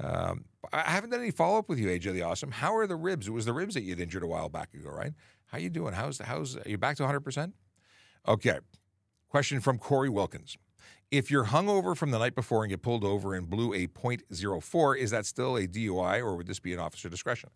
Um, 0.00 0.44
I 0.72 0.90
haven't 0.90 1.10
done 1.10 1.20
any 1.20 1.32
follow 1.32 1.58
up 1.58 1.68
with 1.68 1.78
you, 1.78 1.88
AJ 1.88 2.12
the 2.12 2.22
Awesome. 2.22 2.52
How 2.52 2.76
are 2.76 2.86
the 2.86 2.96
ribs? 2.96 3.26
It 3.26 3.32
was 3.32 3.46
the 3.46 3.52
ribs 3.52 3.74
that 3.74 3.82
you'd 3.82 4.00
injured 4.00 4.22
a 4.22 4.28
while 4.28 4.48
back 4.48 4.72
ago, 4.74 4.90
right? 4.90 5.12
How 5.46 5.58
you 5.58 5.70
doing? 5.70 5.94
How's 5.94 6.18
how's 6.18 6.56
are 6.56 6.68
you 6.68 6.78
back 6.78 6.96
to 6.98 7.02
100 7.02 7.20
percent? 7.20 7.54
Okay. 8.26 8.58
Question 9.28 9.60
from 9.60 9.78
Corey 9.78 10.08
Wilkins. 10.08 10.56
If 11.10 11.30
you're 11.30 11.46
hungover 11.46 11.96
from 11.96 12.10
the 12.10 12.18
night 12.18 12.34
before 12.34 12.62
and 12.62 12.70
get 12.70 12.82
pulled 12.82 13.04
over 13.04 13.34
and 13.34 13.48
blew 13.48 13.72
a 13.74 13.86
.04, 13.86 14.98
is 14.98 15.10
that 15.10 15.26
still 15.26 15.56
a 15.56 15.66
DUI 15.66 16.20
or 16.20 16.36
would 16.36 16.46
this 16.46 16.60
be 16.60 16.72
an 16.72 16.78
officer 16.78 17.08
discretion? 17.08 17.50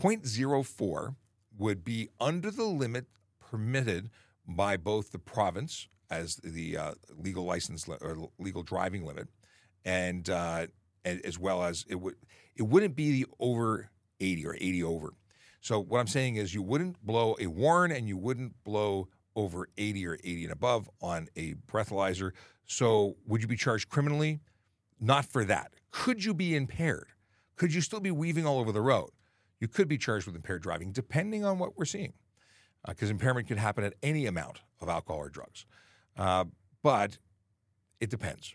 .04 0.00 1.14
would 1.58 1.84
be 1.84 2.08
under 2.20 2.50
the 2.50 2.64
limit 2.64 3.06
permitted 3.50 4.10
by 4.46 4.76
both 4.76 5.12
the 5.12 5.18
province 5.18 5.88
as 6.10 6.36
the 6.36 6.76
uh, 6.76 6.94
legal 7.16 7.44
license 7.44 7.86
li- 7.88 7.96
or 8.00 8.28
legal 8.38 8.62
driving 8.62 9.04
limit, 9.04 9.28
and, 9.84 10.28
uh, 10.28 10.66
as 11.04 11.38
well 11.38 11.62
as 11.62 11.84
it 11.88 11.94
would 11.96 12.14
it 12.56 12.62
wouldn't 12.64 12.94
be 12.94 13.10
the 13.22 13.26
over 13.38 13.90
80 14.20 14.46
or 14.46 14.54
80 14.54 14.82
over. 14.82 15.14
So 15.62 15.80
what 15.80 15.98
I'm 15.98 16.06
saying 16.06 16.36
is 16.36 16.54
you 16.54 16.62
wouldn't 16.62 17.04
blow 17.04 17.36
a 17.40 17.46
warn 17.46 17.90
and 17.90 18.06
you 18.06 18.18
wouldn't 18.18 18.62
blow 18.64 19.08
over 19.34 19.68
80 19.78 20.06
or 20.06 20.14
80 20.14 20.44
and 20.44 20.52
above 20.52 20.90
on 21.00 21.28
a 21.36 21.54
breathalyzer. 21.66 22.32
So 22.66 23.16
would 23.26 23.40
you 23.40 23.48
be 23.48 23.56
charged 23.56 23.88
criminally? 23.88 24.40
Not 25.00 25.24
for 25.24 25.44
that. 25.44 25.72
Could 25.90 26.24
you 26.24 26.34
be 26.34 26.54
impaired? 26.54 27.08
Could 27.56 27.72
you 27.72 27.80
still 27.80 28.00
be 28.00 28.10
weaving 28.10 28.46
all 28.46 28.58
over 28.58 28.72
the 28.72 28.80
road? 28.80 29.10
You 29.58 29.68
could 29.68 29.88
be 29.88 29.98
charged 29.98 30.26
with 30.26 30.36
impaired 30.36 30.62
driving, 30.62 30.92
depending 30.92 31.44
on 31.44 31.58
what 31.58 31.76
we're 31.76 31.84
seeing, 31.84 32.14
because 32.86 33.10
uh, 33.10 33.12
impairment 33.12 33.46
can 33.48 33.58
happen 33.58 33.84
at 33.84 33.94
any 34.02 34.26
amount 34.26 34.60
of 34.80 34.88
alcohol 34.88 35.20
or 35.20 35.28
drugs. 35.28 35.66
Uh, 36.16 36.44
but 36.82 37.18
it 38.00 38.10
depends. 38.10 38.54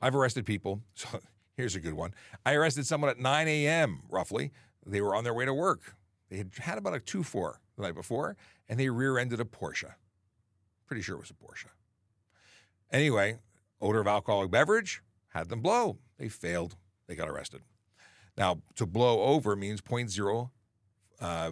I've 0.00 0.14
arrested 0.14 0.46
people. 0.46 0.80
So 0.94 1.20
here's 1.56 1.76
a 1.76 1.80
good 1.80 1.94
one. 1.94 2.14
I 2.46 2.54
arrested 2.54 2.86
someone 2.86 3.10
at 3.10 3.18
9 3.18 3.46
a.m. 3.46 4.00
roughly. 4.08 4.50
They 4.86 5.02
were 5.02 5.14
on 5.14 5.24
their 5.24 5.34
way 5.34 5.44
to 5.44 5.52
work. 5.52 5.94
They 6.30 6.38
had 6.38 6.50
had 6.58 6.78
about 6.78 6.94
a 6.94 7.00
2 7.00 7.22
4 7.22 7.60
the 7.76 7.82
night 7.82 7.94
before, 7.94 8.36
and 8.68 8.80
they 8.80 8.88
rear 8.88 9.18
ended 9.18 9.40
a 9.40 9.44
Porsche. 9.44 9.92
Pretty 10.86 11.02
sure 11.02 11.16
it 11.16 11.20
was 11.20 11.30
a 11.30 11.34
Porsche. 11.34 11.66
Anyway, 12.90 13.38
odor 13.80 14.00
of 14.00 14.06
alcoholic 14.06 14.50
beverage 14.50 15.02
had 15.28 15.48
them 15.48 15.60
blow. 15.60 15.98
They 16.18 16.28
failed. 16.28 16.76
They 17.06 17.14
got 17.14 17.28
arrested. 17.28 17.60
Now, 18.38 18.62
to 18.76 18.86
blow 18.86 19.20
over 19.20 19.54
means 19.54 19.82
0.05 19.82 20.48
uh, 21.20 21.50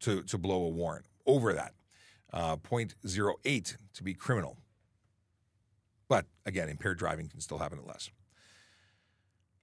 to, 0.00 0.22
to 0.22 0.38
blow 0.38 0.64
a 0.64 0.68
warn. 0.68 1.04
Over 1.26 1.52
that, 1.54 1.72
uh, 2.32 2.56
0.08 2.56 3.76
to 3.94 4.02
be 4.02 4.14
criminal. 4.14 4.58
But 6.08 6.26
again, 6.44 6.68
impaired 6.68 6.98
driving 6.98 7.28
can 7.28 7.40
still 7.40 7.58
happen 7.58 7.78
at 7.78 7.86
less. 7.86 8.10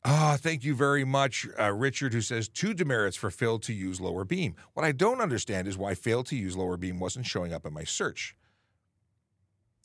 Ah, 0.06 0.38
thank 0.38 0.66
you 0.66 0.76
very 0.76 1.06
much, 1.06 1.48
uh, 1.58 1.72
Richard, 1.72 2.12
who 2.12 2.20
says 2.20 2.50
two 2.50 2.74
demerits 2.74 3.16
for 3.16 3.32
failed 3.32 3.64
to 3.64 3.74
use 3.74 4.02
lower 4.02 4.26
beam. 4.26 4.56
What 4.74 4.86
I 4.86 4.92
don't 4.92 5.22
understand 5.22 5.66
is 5.66 5.78
why 5.78 5.96
failed 5.96 6.26
to 6.28 6.36
use 6.36 6.58
lower 6.58 6.76
beam 6.76 7.00
wasn't 7.00 7.26
showing 7.26 7.54
up 7.54 7.66
in 7.66 7.74
my 7.74 7.86
search. 7.86 8.36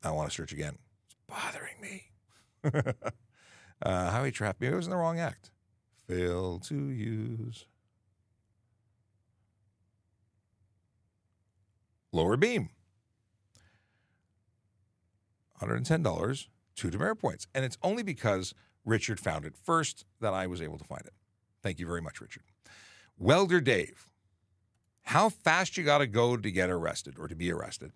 I 0.02 0.10
want 0.10 0.28
to 0.28 0.34
search 0.34 0.52
again. 0.52 0.78
It's 1.06 1.16
bothering 1.28 1.80
me. 1.80 2.10
uh, 3.82 4.10
highway 4.10 4.32
traffic. 4.32 4.60
Maybe 4.60 4.72
it 4.72 4.76
was 4.76 4.86
in 4.86 4.90
the 4.90 4.96
wrong 4.96 5.20
act. 5.20 5.52
Fail 6.08 6.58
to 6.60 6.88
use 6.88 7.66
lower 12.18 12.36
beam. 12.36 12.70
$110, 15.60 16.46
two 16.74 16.90
demerit 16.90 17.18
points. 17.18 17.46
And 17.54 17.64
it's 17.64 17.78
only 17.82 18.02
because 18.02 18.54
Richard 18.84 19.20
found 19.20 19.44
it 19.44 19.54
first 19.56 20.04
that 20.20 20.34
I 20.34 20.46
was 20.46 20.62
able 20.62 20.78
to 20.78 20.84
find 20.84 21.02
it. 21.04 21.12
Thank 21.62 21.78
you 21.78 21.86
very 21.86 22.02
much, 22.02 22.20
Richard. 22.20 22.44
Welder 23.18 23.60
Dave, 23.60 24.08
how 25.02 25.28
fast 25.28 25.76
you 25.76 25.84
got 25.84 25.98
to 25.98 26.06
go 26.06 26.36
to 26.36 26.50
get 26.50 26.70
arrested 26.70 27.16
or 27.18 27.28
to 27.28 27.34
be 27.34 27.50
arrested? 27.52 27.92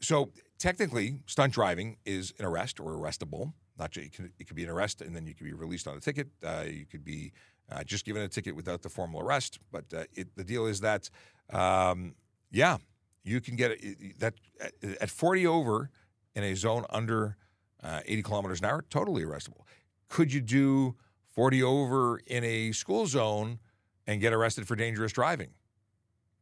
So 0.00 0.32
technically, 0.58 1.20
stunt 1.26 1.52
driving 1.52 1.96
is 2.04 2.34
an 2.38 2.44
arrest 2.44 2.80
or 2.80 2.92
arrestable. 2.92 3.52
Not 3.78 3.92
just, 3.92 4.18
it, 4.18 4.32
it 4.38 4.46
could 4.46 4.56
be 4.56 4.64
an 4.64 4.70
arrest 4.70 5.00
and 5.00 5.16
then 5.16 5.26
you 5.26 5.34
could 5.34 5.46
be 5.46 5.52
released 5.52 5.88
on 5.88 5.96
a 5.96 6.00
ticket. 6.00 6.28
Uh, 6.44 6.64
you 6.68 6.84
could 6.84 7.04
be 7.04 7.32
uh, 7.70 7.84
just 7.84 8.04
given 8.04 8.22
a 8.22 8.28
ticket 8.28 8.54
without 8.54 8.82
the 8.82 8.90
formal 8.90 9.20
arrest. 9.20 9.58
But 9.70 9.84
uh, 9.94 10.04
it, 10.14 10.34
the 10.36 10.44
deal 10.44 10.66
is 10.66 10.80
that, 10.80 11.08
um, 11.50 12.14
yeah, 12.50 12.76
you 13.24 13.40
can 13.40 13.56
get 13.56 13.72
it, 13.72 14.18
that 14.20 14.34
eh, 14.60 14.94
at 15.00 15.10
40 15.10 15.46
over 15.46 15.90
in 16.34 16.42
a 16.42 16.54
zone 16.54 16.84
under 16.90 17.36
uh, 17.82 18.00
80 18.06 18.22
kilometers 18.22 18.60
an 18.60 18.66
hour, 18.66 18.84
totally 18.88 19.22
arrestable. 19.22 19.62
Could 20.08 20.32
you 20.32 20.40
do 20.40 20.96
40 21.30 21.62
over 21.62 22.20
in 22.26 22.44
a 22.44 22.72
school 22.72 23.06
zone 23.06 23.58
and 24.06 24.20
get 24.20 24.32
arrested 24.32 24.66
for 24.66 24.76
dangerous 24.76 25.12
driving? 25.12 25.50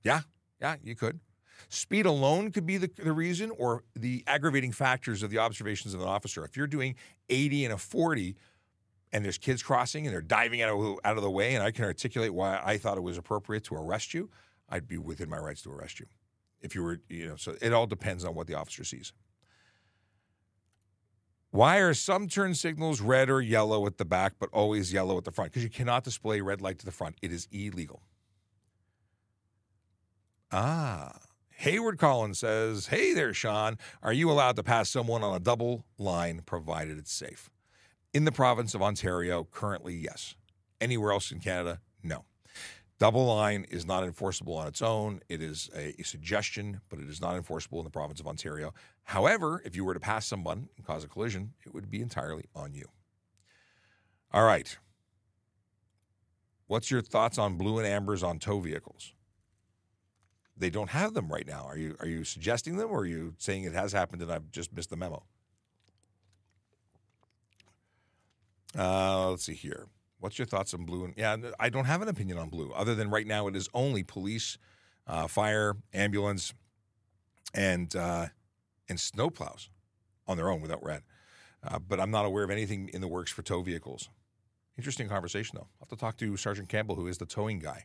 Yeah, 0.02 0.20
yeah, 0.60 0.76
you 0.82 0.94
could. 0.94 1.20
Speed 1.68 2.06
alone 2.06 2.50
could 2.50 2.66
be 2.66 2.78
the, 2.78 2.90
the 2.96 3.12
reason, 3.12 3.52
or 3.58 3.84
the 3.94 4.24
aggravating 4.26 4.72
factors 4.72 5.22
of 5.22 5.30
the 5.30 5.38
observations 5.38 5.94
of 5.94 6.00
an 6.00 6.08
officer. 6.08 6.44
If 6.44 6.56
you're 6.56 6.66
doing 6.66 6.94
80 7.28 7.66
and 7.66 7.74
a 7.74 7.78
40, 7.78 8.34
and 9.12 9.24
there's 9.24 9.38
kids 9.38 9.62
crossing 9.62 10.06
and 10.06 10.14
they're 10.14 10.22
diving 10.22 10.62
out 10.62 10.70
of, 10.70 10.98
out 11.04 11.16
of 11.16 11.22
the 11.22 11.30
way, 11.30 11.54
and 11.54 11.62
I 11.62 11.70
can 11.70 11.84
articulate 11.84 12.32
why 12.32 12.60
I 12.64 12.78
thought 12.78 12.96
it 12.96 13.02
was 13.02 13.18
appropriate 13.18 13.64
to 13.64 13.74
arrest 13.74 14.14
you, 14.14 14.30
I'd 14.68 14.88
be 14.88 14.98
within 14.98 15.28
my 15.28 15.38
rights 15.38 15.62
to 15.62 15.72
arrest 15.72 16.00
you. 16.00 16.06
If 16.60 16.74
you 16.74 16.82
were, 16.82 17.00
you 17.08 17.28
know, 17.28 17.36
so 17.36 17.56
it 17.60 17.72
all 17.72 17.86
depends 17.86 18.24
on 18.24 18.34
what 18.34 18.46
the 18.46 18.54
officer 18.54 18.84
sees. 18.84 19.12
Why 21.50 21.78
are 21.78 21.94
some 21.94 22.28
turn 22.28 22.54
signals 22.54 23.00
red 23.00 23.28
or 23.28 23.40
yellow 23.40 23.86
at 23.86 23.98
the 23.98 24.04
back, 24.04 24.34
but 24.38 24.50
always 24.52 24.92
yellow 24.92 25.18
at 25.18 25.24
the 25.24 25.32
front? 25.32 25.50
Because 25.50 25.64
you 25.64 25.70
cannot 25.70 26.04
display 26.04 26.40
red 26.40 26.60
light 26.60 26.78
to 26.78 26.84
the 26.84 26.92
front. 26.92 27.16
It 27.22 27.32
is 27.32 27.48
illegal. 27.50 28.02
Ah. 30.52 31.18
Hayward 31.56 31.98
Collins 31.98 32.38
says, 32.38 32.86
Hey 32.86 33.12
there, 33.12 33.34
Sean. 33.34 33.76
Are 34.02 34.12
you 34.12 34.30
allowed 34.30 34.56
to 34.56 34.62
pass 34.62 34.88
someone 34.88 35.22
on 35.22 35.34
a 35.34 35.40
double 35.40 35.84
line 35.98 36.40
provided 36.46 36.98
it's 36.98 37.12
safe? 37.12 37.50
In 38.14 38.24
the 38.24 38.32
province 38.32 38.74
of 38.74 38.80
Ontario, 38.80 39.44
currently, 39.44 39.94
yes. 39.94 40.36
Anywhere 40.80 41.12
else 41.12 41.30
in 41.30 41.40
Canada, 41.40 41.80
no. 42.02 42.24
Double 43.00 43.24
line 43.24 43.66
is 43.70 43.86
not 43.86 44.04
enforceable 44.04 44.54
on 44.56 44.68
its 44.68 44.82
own. 44.82 45.22
It 45.30 45.42
is 45.42 45.70
a, 45.74 45.98
a, 45.98 46.04
suggestion, 46.04 46.82
but 46.90 46.98
it 46.98 47.08
is 47.08 47.18
not 47.18 47.34
enforceable 47.34 47.78
in 47.78 47.84
the 47.84 47.90
province 47.90 48.20
of 48.20 48.26
Ontario. 48.26 48.74
However, 49.04 49.62
if 49.64 49.74
you 49.74 49.86
were 49.86 49.94
to 49.94 50.00
pass 50.00 50.26
someone 50.26 50.68
and 50.76 50.86
cause 50.86 51.02
a 51.02 51.08
collision, 51.08 51.54
it 51.64 51.72
would 51.72 51.90
be 51.90 52.02
entirely 52.02 52.44
on 52.54 52.74
you. 52.74 52.84
All 54.34 54.44
right. 54.44 54.76
What's 56.66 56.90
your 56.90 57.00
thoughts 57.00 57.38
on 57.38 57.56
blue 57.56 57.78
and 57.78 57.86
ambers 57.86 58.22
on 58.22 58.38
tow 58.38 58.60
vehicles? 58.60 59.14
They 60.54 60.68
don't 60.68 60.90
have 60.90 61.14
them 61.14 61.32
right 61.32 61.46
now. 61.46 61.64
Are 61.64 61.78
you 61.78 61.96
are 62.00 62.06
you 62.06 62.22
suggesting 62.22 62.76
them, 62.76 62.90
or 62.90 63.00
are 63.00 63.06
you 63.06 63.32
saying 63.38 63.64
it 63.64 63.72
has 63.72 63.92
happened 63.94 64.20
and 64.20 64.30
I've 64.30 64.50
just 64.50 64.74
missed 64.74 64.90
the 64.90 64.96
memo? 64.96 65.24
Uh, 68.78 69.30
let's 69.30 69.44
see 69.44 69.54
here. 69.54 69.86
What's 70.20 70.38
your 70.38 70.46
thoughts 70.46 70.74
on 70.74 70.84
blue? 70.84 71.12
Yeah, 71.16 71.36
I 71.58 71.70
don't 71.70 71.86
have 71.86 72.02
an 72.02 72.08
opinion 72.08 72.38
on 72.38 72.50
blue, 72.50 72.70
other 72.72 72.94
than 72.94 73.10
right 73.10 73.26
now 73.26 73.48
it 73.48 73.56
is 73.56 73.68
only 73.72 74.02
police, 74.02 74.58
uh, 75.06 75.26
fire, 75.26 75.76
ambulance, 75.94 76.52
and 77.54 77.94
uh, 77.96 78.26
and 78.88 78.98
snowplows 78.98 79.68
on 80.28 80.36
their 80.36 80.50
own 80.50 80.60
without 80.60 80.84
red. 80.84 81.02
Uh, 81.62 81.78
but 81.78 82.00
I'm 82.00 82.10
not 82.10 82.24
aware 82.24 82.44
of 82.44 82.50
anything 82.50 82.90
in 82.92 83.00
the 83.00 83.08
works 83.08 83.32
for 83.32 83.42
tow 83.42 83.62
vehicles. 83.62 84.08
Interesting 84.78 85.08
conversation, 85.08 85.56
though. 85.56 85.68
I'll 85.80 85.86
have 85.86 85.88
to 85.90 85.96
talk 85.96 86.16
to 86.18 86.36
Sergeant 86.36 86.68
Campbell, 86.68 86.94
who 86.94 87.06
is 87.06 87.18
the 87.18 87.26
towing 87.26 87.58
guy. 87.58 87.84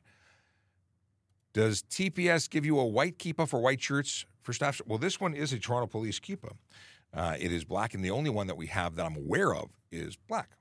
Does 1.53 1.83
TPS 1.83 2.49
give 2.49 2.65
you 2.65 2.79
a 2.79 2.85
white 2.85 3.17
kippa 3.17 3.47
for 3.47 3.61
white 3.61 3.81
shirts 3.81 4.25
for 4.41 4.53
staff? 4.53 4.81
Well, 4.85 4.97
this 4.97 5.19
one 5.19 5.33
is 5.33 5.53
a 5.53 5.59
Toronto 5.59 5.87
Police 5.87 6.19
kippa. 6.19 6.51
Uh, 7.13 7.37
it 7.39 7.51
is 7.51 7.63
black, 7.63 7.93
and 7.93 8.03
the 8.03 8.11
only 8.11 8.29
one 8.29 8.47
that 8.47 8.57
we 8.57 8.67
have 8.67 8.95
that 8.95 9.05
I'm 9.05 9.15
aware 9.15 9.55
of 9.55 9.69
is 9.91 10.17
black. 10.27 10.51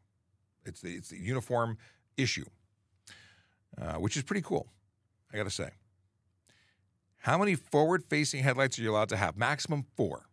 It's 0.64 0.80
the, 0.80 0.94
it's 0.94 1.08
the 1.08 1.18
uniform 1.18 1.78
issue, 2.16 2.44
uh, 3.80 3.94
which 3.94 4.16
is 4.16 4.22
pretty 4.22 4.42
cool, 4.42 4.68
I 5.32 5.36
got 5.36 5.44
to 5.44 5.50
say. 5.50 5.70
How 7.18 7.38
many 7.38 7.54
forward 7.54 8.04
facing 8.04 8.42
headlights 8.42 8.78
are 8.78 8.82
you 8.82 8.90
allowed 8.90 9.08
to 9.08 9.16
have? 9.16 9.36
Maximum 9.36 9.86
four. 9.96 10.26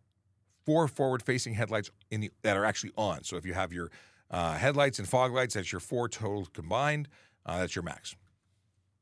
Four 0.66 0.88
forward 0.88 1.22
facing 1.22 1.54
headlights 1.54 1.90
in 2.10 2.20
the, 2.20 2.30
that 2.42 2.56
are 2.56 2.64
actually 2.64 2.92
on. 2.96 3.24
So 3.24 3.36
if 3.36 3.46
you 3.46 3.54
have 3.54 3.72
your 3.72 3.90
uh, 4.30 4.54
headlights 4.54 4.98
and 4.98 5.08
fog 5.08 5.32
lights, 5.32 5.54
that's 5.54 5.72
your 5.72 5.80
four 5.80 6.08
total 6.08 6.46
combined. 6.52 7.08
Uh, 7.44 7.60
that's 7.60 7.74
your 7.74 7.82
max. 7.82 8.14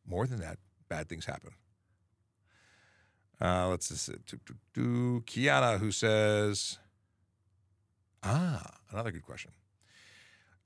More 0.06 0.26
than 0.26 0.40
that, 0.40 0.58
bad 0.88 1.08
things 1.08 1.26
happen. 1.26 1.50
Uh, 3.40 3.68
let's 3.68 3.88
just 3.88 4.10
do, 4.26 4.38
do, 4.46 4.54
do. 4.74 5.20
Kiana, 5.26 5.78
who 5.78 5.90
says, 5.90 6.78
ah, 8.22 8.62
another 8.90 9.10
good 9.10 9.24
question. 9.24 9.50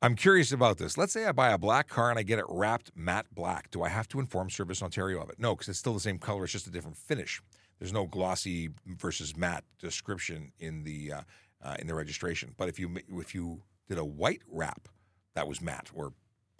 I'm 0.04 0.16
curious 0.16 0.52
about 0.52 0.76
this. 0.76 0.98
Let's 0.98 1.14
say 1.14 1.24
I 1.24 1.32
buy 1.32 1.50
a 1.50 1.56
black 1.56 1.88
car 1.88 2.10
and 2.10 2.18
I 2.18 2.24
get 2.24 2.38
it 2.38 2.44
wrapped 2.46 2.90
matte 2.94 3.24
black. 3.32 3.70
Do 3.70 3.82
I 3.82 3.88
have 3.88 4.06
to 4.08 4.20
inform 4.20 4.50
Service 4.50 4.82
Ontario 4.82 5.22
of 5.22 5.30
it? 5.30 5.36
No, 5.38 5.54
because 5.54 5.70
it's 5.70 5.78
still 5.78 5.94
the 5.94 6.00
same 6.00 6.18
color. 6.18 6.44
It's 6.44 6.52
just 6.52 6.66
a 6.66 6.70
different 6.70 6.98
finish. 6.98 7.40
There's 7.78 7.90
no 7.90 8.04
glossy 8.04 8.68
versus 8.84 9.34
matte 9.34 9.64
description 9.78 10.52
in 10.58 10.84
the 10.84 11.12
uh, 11.12 11.20
uh, 11.62 11.76
in 11.78 11.86
the 11.86 11.94
registration. 11.94 12.54
But 12.58 12.68
if 12.68 12.78
you 12.78 12.98
if 13.18 13.34
you 13.34 13.62
did 13.88 13.96
a 13.96 14.04
white 14.04 14.42
wrap 14.46 14.88
that 15.34 15.48
was 15.48 15.62
matte 15.62 15.90
or 15.94 16.12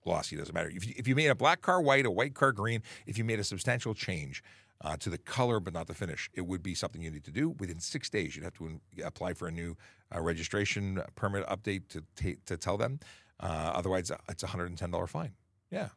glossy, 0.02 0.36
doesn't 0.36 0.54
matter. 0.54 0.70
If 0.74 0.86
you, 0.86 0.94
if 0.96 1.06
you 1.06 1.14
made 1.14 1.28
a 1.28 1.34
black 1.34 1.60
car 1.60 1.82
white, 1.82 2.06
a 2.06 2.10
white 2.10 2.32
car 2.32 2.50
green, 2.50 2.82
if 3.06 3.18
you 3.18 3.24
made 3.24 3.40
a 3.40 3.44
substantial 3.44 3.92
change 3.92 4.42
uh, 4.80 4.96
to 4.96 5.10
the 5.10 5.18
color 5.18 5.60
but 5.60 5.74
not 5.74 5.86
the 5.86 5.94
finish, 5.94 6.30
it 6.32 6.46
would 6.46 6.62
be 6.62 6.74
something 6.74 7.02
you 7.02 7.10
need 7.10 7.24
to 7.24 7.30
do 7.30 7.50
within 7.50 7.78
six 7.78 8.08
days. 8.08 8.36
You'd 8.36 8.44
have 8.44 8.54
to 8.54 8.80
apply 9.04 9.34
for 9.34 9.48
a 9.48 9.52
new 9.52 9.76
uh, 10.14 10.22
registration 10.22 11.02
permit 11.14 11.46
update 11.46 11.88
to 11.88 12.02
t- 12.16 12.38
to 12.46 12.56
tell 12.56 12.78
them. 12.78 13.00
Uh, 13.40 13.72
otherwise, 13.74 14.10
it's 14.28 14.42
a 14.42 14.46
hundred 14.46 14.66
and 14.66 14.78
ten 14.78 14.90
dollar 14.90 15.06
fine. 15.06 15.32
Yeah, 15.70 15.88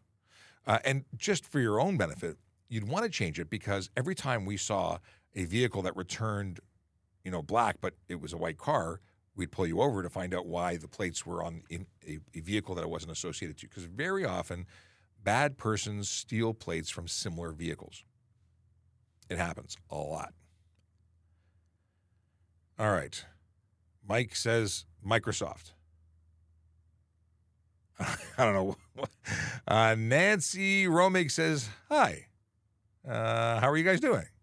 uh, 0.65 0.79
and 0.83 1.05
just 1.15 1.45
for 1.45 1.59
your 1.59 1.79
own 1.79 1.97
benefit, 1.97 2.37
you'd 2.69 2.87
want 2.87 3.05
to 3.05 3.09
change 3.09 3.39
it 3.39 3.49
because 3.49 3.89
every 3.95 4.15
time 4.15 4.45
we 4.45 4.57
saw 4.57 4.97
a 5.35 5.45
vehicle 5.45 5.81
that 5.83 5.95
returned, 5.95 6.59
you 7.23 7.31
know, 7.31 7.41
black 7.41 7.77
but 7.81 7.93
it 8.09 8.19
was 8.19 8.33
a 8.33 8.37
white 8.37 8.57
car, 8.57 8.99
we'd 9.35 9.51
pull 9.51 9.67
you 9.67 9.81
over 9.81 10.03
to 10.03 10.09
find 10.09 10.33
out 10.33 10.47
why 10.47 10.75
the 10.75 10.87
plates 10.87 11.25
were 11.25 11.43
on 11.43 11.61
a, 11.71 11.79
a 12.33 12.39
vehicle 12.39 12.75
that 12.75 12.81
it 12.81 12.89
wasn't 12.89 13.11
associated 13.11 13.57
to. 13.57 13.67
Because 13.67 13.83
very 13.83 14.25
often, 14.25 14.65
bad 15.23 15.57
persons 15.57 16.09
steal 16.09 16.53
plates 16.53 16.89
from 16.89 17.07
similar 17.07 17.51
vehicles. 17.51 18.03
It 19.29 19.37
happens 19.37 19.77
a 19.89 19.95
lot. 19.95 20.33
All 22.79 22.91
right. 22.91 23.23
Mike 24.07 24.35
says 24.35 24.85
Microsoft. 25.05 25.71
I 28.37 28.45
don't 28.45 28.53
know. 28.53 28.75
Uh, 29.67 29.95
Nancy 29.99 30.85
Romig 30.85 31.29
says, 31.29 31.67
Hi. 31.89 32.27
Uh, 33.07 33.59
how 33.59 33.69
are 33.69 33.75
you 33.75 33.83
guys 33.83 33.99
doing? 33.99 34.23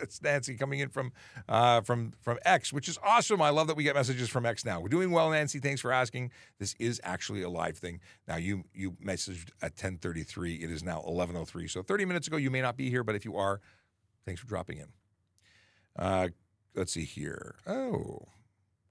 It's 0.00 0.22
Nancy 0.22 0.54
coming 0.54 0.78
in 0.78 0.90
from 0.90 1.12
uh, 1.48 1.80
from 1.80 2.12
from 2.20 2.38
X, 2.44 2.72
which 2.72 2.88
is 2.88 2.98
awesome. 3.02 3.42
I 3.42 3.50
love 3.50 3.66
that 3.66 3.76
we 3.76 3.82
get 3.82 3.96
messages 3.96 4.28
from 4.28 4.46
X 4.46 4.64
now. 4.64 4.78
We're 4.78 4.90
doing 4.90 5.10
well, 5.10 5.28
Nancy. 5.30 5.58
Thanks 5.58 5.80
for 5.80 5.90
asking. 5.90 6.30
This 6.60 6.76
is 6.78 7.00
actually 7.02 7.42
a 7.42 7.48
live 7.48 7.78
thing. 7.78 7.98
Now 8.28 8.36
you 8.36 8.62
you 8.72 8.92
messaged 9.04 9.50
at 9.60 9.74
10:33. 9.74 10.62
It 10.62 10.70
is 10.70 10.84
now 10.84 11.02
11:03. 11.04 11.66
So 11.68 11.82
30 11.82 12.04
minutes 12.04 12.28
ago, 12.28 12.36
you 12.36 12.48
may 12.48 12.60
not 12.60 12.76
be 12.76 12.90
here, 12.90 13.02
but 13.02 13.16
if 13.16 13.24
you 13.24 13.36
are, 13.36 13.60
thanks 14.24 14.40
for 14.40 14.46
dropping 14.46 14.78
in. 14.78 14.88
Uh, 15.96 16.28
let's 16.76 16.92
see 16.92 17.04
here. 17.04 17.56
Oh, 17.66 18.28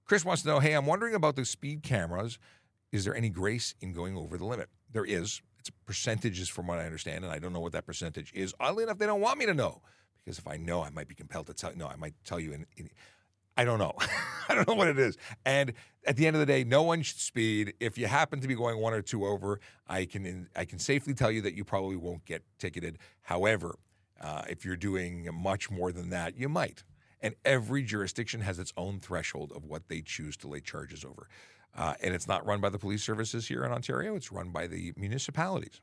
Chris 0.04 0.26
wants 0.26 0.42
to 0.42 0.48
know. 0.48 0.58
Hey, 0.58 0.74
I'm 0.74 0.84
wondering 0.84 1.14
about 1.14 1.36
the 1.36 1.46
speed 1.46 1.82
cameras. 1.82 2.38
Is 2.92 3.04
there 3.04 3.14
any 3.14 3.28
grace 3.28 3.74
in 3.80 3.92
going 3.92 4.16
over 4.16 4.38
the 4.38 4.44
limit? 4.44 4.68
There 4.92 5.04
is. 5.04 5.42
It's 5.58 5.70
percentages 5.86 6.48
from 6.48 6.66
what 6.66 6.78
I 6.78 6.84
understand, 6.84 7.24
and 7.24 7.32
I 7.32 7.38
don't 7.38 7.52
know 7.52 7.60
what 7.60 7.72
that 7.72 7.86
percentage 7.86 8.32
is. 8.32 8.54
Oddly 8.60 8.84
enough, 8.84 8.98
they 8.98 9.06
don't 9.06 9.20
want 9.20 9.38
me 9.38 9.46
to 9.46 9.54
know 9.54 9.82
because 10.28 10.38
if 10.38 10.46
I 10.46 10.56
know, 10.56 10.82
I 10.82 10.90
might 10.90 11.08
be 11.08 11.14
compelled 11.14 11.46
to 11.48 11.54
tell. 11.54 11.72
No, 11.74 11.86
I 11.86 11.96
might 11.96 12.14
tell 12.24 12.38
you. 12.38 12.52
In, 12.52 12.66
in 12.76 12.90
I 13.56 13.64
don't 13.64 13.78
know. 13.78 13.94
I 14.48 14.54
don't 14.54 14.68
know 14.68 14.74
what 14.74 14.88
it 14.88 14.98
is. 14.98 15.18
And 15.44 15.72
at 16.06 16.16
the 16.16 16.26
end 16.26 16.36
of 16.36 16.40
the 16.40 16.46
day, 16.46 16.64
no 16.64 16.82
one 16.82 17.02
should 17.02 17.18
speed. 17.18 17.74
If 17.80 17.98
you 17.98 18.06
happen 18.06 18.40
to 18.40 18.48
be 18.48 18.54
going 18.54 18.80
one 18.80 18.94
or 18.94 19.02
two 19.02 19.26
over, 19.26 19.58
I 19.86 20.04
can 20.04 20.48
I 20.54 20.64
can 20.64 20.78
safely 20.78 21.12
tell 21.12 21.30
you 21.30 21.42
that 21.42 21.54
you 21.54 21.64
probably 21.64 21.96
won't 21.96 22.24
get 22.24 22.44
ticketed. 22.58 22.98
However, 23.22 23.76
uh, 24.20 24.42
if 24.48 24.64
you're 24.64 24.76
doing 24.76 25.28
much 25.32 25.70
more 25.70 25.92
than 25.92 26.10
that, 26.10 26.38
you 26.38 26.48
might. 26.48 26.84
And 27.20 27.34
every 27.44 27.82
jurisdiction 27.82 28.42
has 28.42 28.58
its 28.58 28.72
own 28.76 29.00
threshold 29.00 29.52
of 29.54 29.64
what 29.64 29.88
they 29.88 30.02
choose 30.02 30.36
to 30.38 30.48
lay 30.48 30.60
charges 30.60 31.04
over. 31.04 31.28
Uh, 31.76 31.94
and 32.02 32.14
it's 32.14 32.26
not 32.26 32.44
run 32.46 32.60
by 32.60 32.68
the 32.68 32.78
police 32.78 33.02
services 33.04 33.48
here 33.48 33.64
in 33.64 33.72
Ontario, 33.72 34.16
it's 34.16 34.32
run 34.32 34.50
by 34.50 34.66
the 34.66 34.92
municipalities. 34.96 35.80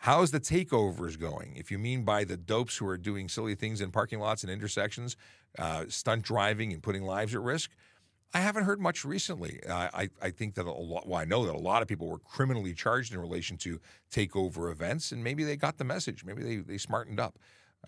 How's 0.00 0.30
the 0.30 0.40
takeovers 0.40 1.18
going? 1.18 1.54
If 1.56 1.70
you 1.70 1.78
mean 1.78 2.04
by 2.04 2.24
the 2.24 2.36
dopes 2.36 2.76
who 2.76 2.86
are 2.86 2.98
doing 2.98 3.28
silly 3.28 3.54
things 3.54 3.80
in 3.80 3.90
parking 3.90 4.20
lots 4.20 4.42
and 4.42 4.52
intersections, 4.52 5.16
uh, 5.58 5.86
stunt 5.88 6.22
driving 6.22 6.72
and 6.72 6.82
putting 6.82 7.02
lives 7.02 7.34
at 7.34 7.40
risk, 7.40 7.70
I 8.34 8.40
haven't 8.40 8.64
heard 8.64 8.80
much 8.80 9.04
recently. 9.04 9.60
Uh, 9.66 9.88
I, 9.94 10.10
I 10.20 10.30
think 10.30 10.54
that 10.56 10.66
a 10.66 10.70
lot, 10.70 11.08
well, 11.08 11.18
I 11.18 11.24
know 11.24 11.46
that 11.46 11.54
a 11.54 11.58
lot 11.58 11.80
of 11.80 11.88
people 11.88 12.08
were 12.08 12.18
criminally 12.18 12.74
charged 12.74 13.14
in 13.14 13.20
relation 13.20 13.56
to 13.58 13.80
takeover 14.12 14.70
events, 14.70 15.12
and 15.12 15.24
maybe 15.24 15.44
they 15.44 15.56
got 15.56 15.78
the 15.78 15.84
message. 15.84 16.24
Maybe 16.24 16.42
they, 16.42 16.56
they 16.56 16.78
smartened 16.78 17.18
up. 17.18 17.38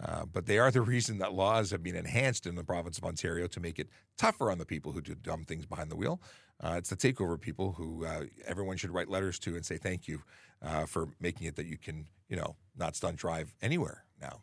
Uh, 0.02 0.24
but 0.24 0.46
they 0.46 0.58
are 0.58 0.70
the 0.70 0.80
reason 0.94 1.18
that 1.18 1.32
laws 1.32 1.70
have 1.70 1.82
been 1.82 1.96
enhanced 1.96 2.46
in 2.46 2.54
the 2.54 2.64
province 2.64 2.98
of 2.98 3.04
Ontario 3.04 3.46
to 3.48 3.60
make 3.60 3.78
it 3.78 3.88
tougher 4.16 4.50
on 4.50 4.58
the 4.58 4.64
people 4.64 4.92
who 4.92 5.00
do 5.00 5.14
dumb 5.14 5.44
things 5.44 5.66
behind 5.66 5.90
the 5.90 5.96
wheel. 5.96 6.20
Uh, 6.62 6.74
it's 6.76 6.90
the 6.90 6.96
takeover 6.96 7.40
people 7.40 7.72
who 7.72 8.04
uh, 8.04 8.24
everyone 8.46 8.76
should 8.76 8.90
write 8.90 9.08
letters 9.08 9.38
to 9.38 9.54
and 9.54 9.64
say 9.64 9.76
thank 9.76 10.08
you 10.08 10.22
uh, 10.62 10.86
for 10.86 11.08
making 11.20 11.46
it 11.46 11.56
that 11.56 11.66
you 11.66 11.78
can, 11.78 12.06
you 12.28 12.36
know, 12.36 12.56
not 12.76 12.96
stunt 12.96 13.16
drive 13.16 13.52
anywhere 13.62 14.04
now. 14.20 14.40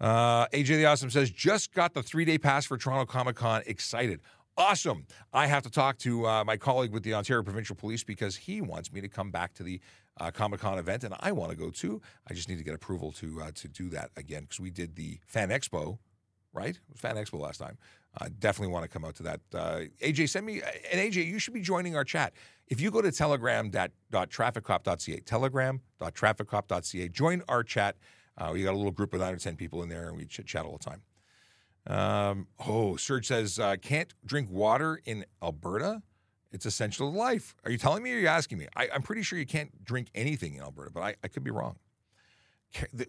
Uh, 0.00 0.46
AJ 0.48 0.66
the 0.66 0.86
Awesome 0.86 1.10
says, 1.10 1.30
just 1.30 1.72
got 1.72 1.94
the 1.94 2.02
three 2.02 2.24
day 2.24 2.38
pass 2.38 2.66
for 2.66 2.76
Toronto 2.76 3.06
Comic 3.06 3.36
Con. 3.36 3.62
Excited. 3.66 4.20
Awesome. 4.56 5.06
I 5.32 5.46
have 5.46 5.64
to 5.64 5.70
talk 5.70 5.98
to 5.98 6.22
my 6.44 6.56
colleague 6.56 6.92
with 6.92 7.02
the 7.02 7.14
Ontario 7.14 7.42
Provincial 7.42 7.74
Police 7.74 8.04
because 8.04 8.36
he 8.36 8.60
wants 8.60 8.92
me 8.92 9.00
to 9.00 9.08
come 9.08 9.32
back 9.32 9.52
to 9.54 9.64
the 9.64 9.80
uh, 10.18 10.30
Comic 10.30 10.60
Con 10.60 10.78
event, 10.78 11.04
and 11.04 11.14
I 11.20 11.32
want 11.32 11.50
to 11.50 11.56
go 11.56 11.68
too. 11.70 12.00
I 12.28 12.34
just 12.34 12.48
need 12.48 12.58
to 12.58 12.64
get 12.64 12.74
approval 12.74 13.12
to 13.12 13.42
uh, 13.42 13.50
to 13.54 13.68
do 13.68 13.88
that 13.90 14.10
again 14.16 14.42
because 14.42 14.60
we 14.60 14.70
did 14.70 14.96
the 14.96 15.20
Fan 15.26 15.50
Expo, 15.50 15.98
right? 16.52 16.76
It 16.76 16.80
was 16.90 17.00
Fan 17.00 17.16
Expo 17.16 17.40
last 17.40 17.58
time. 17.58 17.78
I 18.16 18.28
definitely 18.28 18.72
want 18.72 18.84
to 18.84 18.88
come 18.88 19.04
out 19.04 19.16
to 19.16 19.24
that. 19.24 19.40
Uh, 19.52 19.80
AJ, 20.00 20.28
send 20.28 20.46
me, 20.46 20.62
and 20.92 21.00
AJ, 21.00 21.26
you 21.26 21.40
should 21.40 21.54
be 21.54 21.60
joining 21.60 21.96
our 21.96 22.04
chat. 22.04 22.32
If 22.68 22.80
you 22.80 22.92
go 22.92 23.02
to 23.02 23.10
telegram.trafficcop.ca, 23.10 25.20
telegram.trafficcop.ca, 25.20 27.08
join 27.08 27.42
our 27.48 27.64
chat. 27.64 27.96
Uh, 28.38 28.50
we 28.52 28.62
got 28.62 28.72
a 28.72 28.76
little 28.76 28.92
group 28.92 29.14
of 29.14 29.20
nine 29.20 29.34
or 29.34 29.38
10 29.38 29.56
people 29.56 29.82
in 29.82 29.88
there, 29.88 30.06
and 30.08 30.16
we 30.16 30.26
chat 30.26 30.64
all 30.64 30.78
the 30.78 30.84
time. 30.84 31.02
Um, 31.86 32.46
oh, 32.66 32.96
Serge 32.96 33.26
says, 33.26 33.58
uh, 33.58 33.76
can't 33.82 34.14
drink 34.24 34.48
water 34.50 34.98
in 35.04 35.26
Alberta. 35.42 36.00
It's 36.54 36.64
essential 36.64 37.10
to 37.10 37.18
life. 37.18 37.54
Are 37.64 37.70
you 37.70 37.76
telling 37.76 38.02
me 38.02 38.12
or 38.12 38.16
are 38.16 38.20
you 38.20 38.26
asking 38.28 38.58
me? 38.58 38.68
I, 38.74 38.86
am 38.94 39.02
pretty 39.02 39.22
sure 39.22 39.38
you 39.38 39.44
can't 39.46 39.84
drink 39.84 40.08
anything 40.14 40.54
in 40.54 40.62
Alberta, 40.62 40.90
but 40.90 41.02
I, 41.02 41.16
I 41.22 41.28
could 41.28 41.44
be 41.44 41.50
wrong. 41.50 41.76
The, 42.92 43.06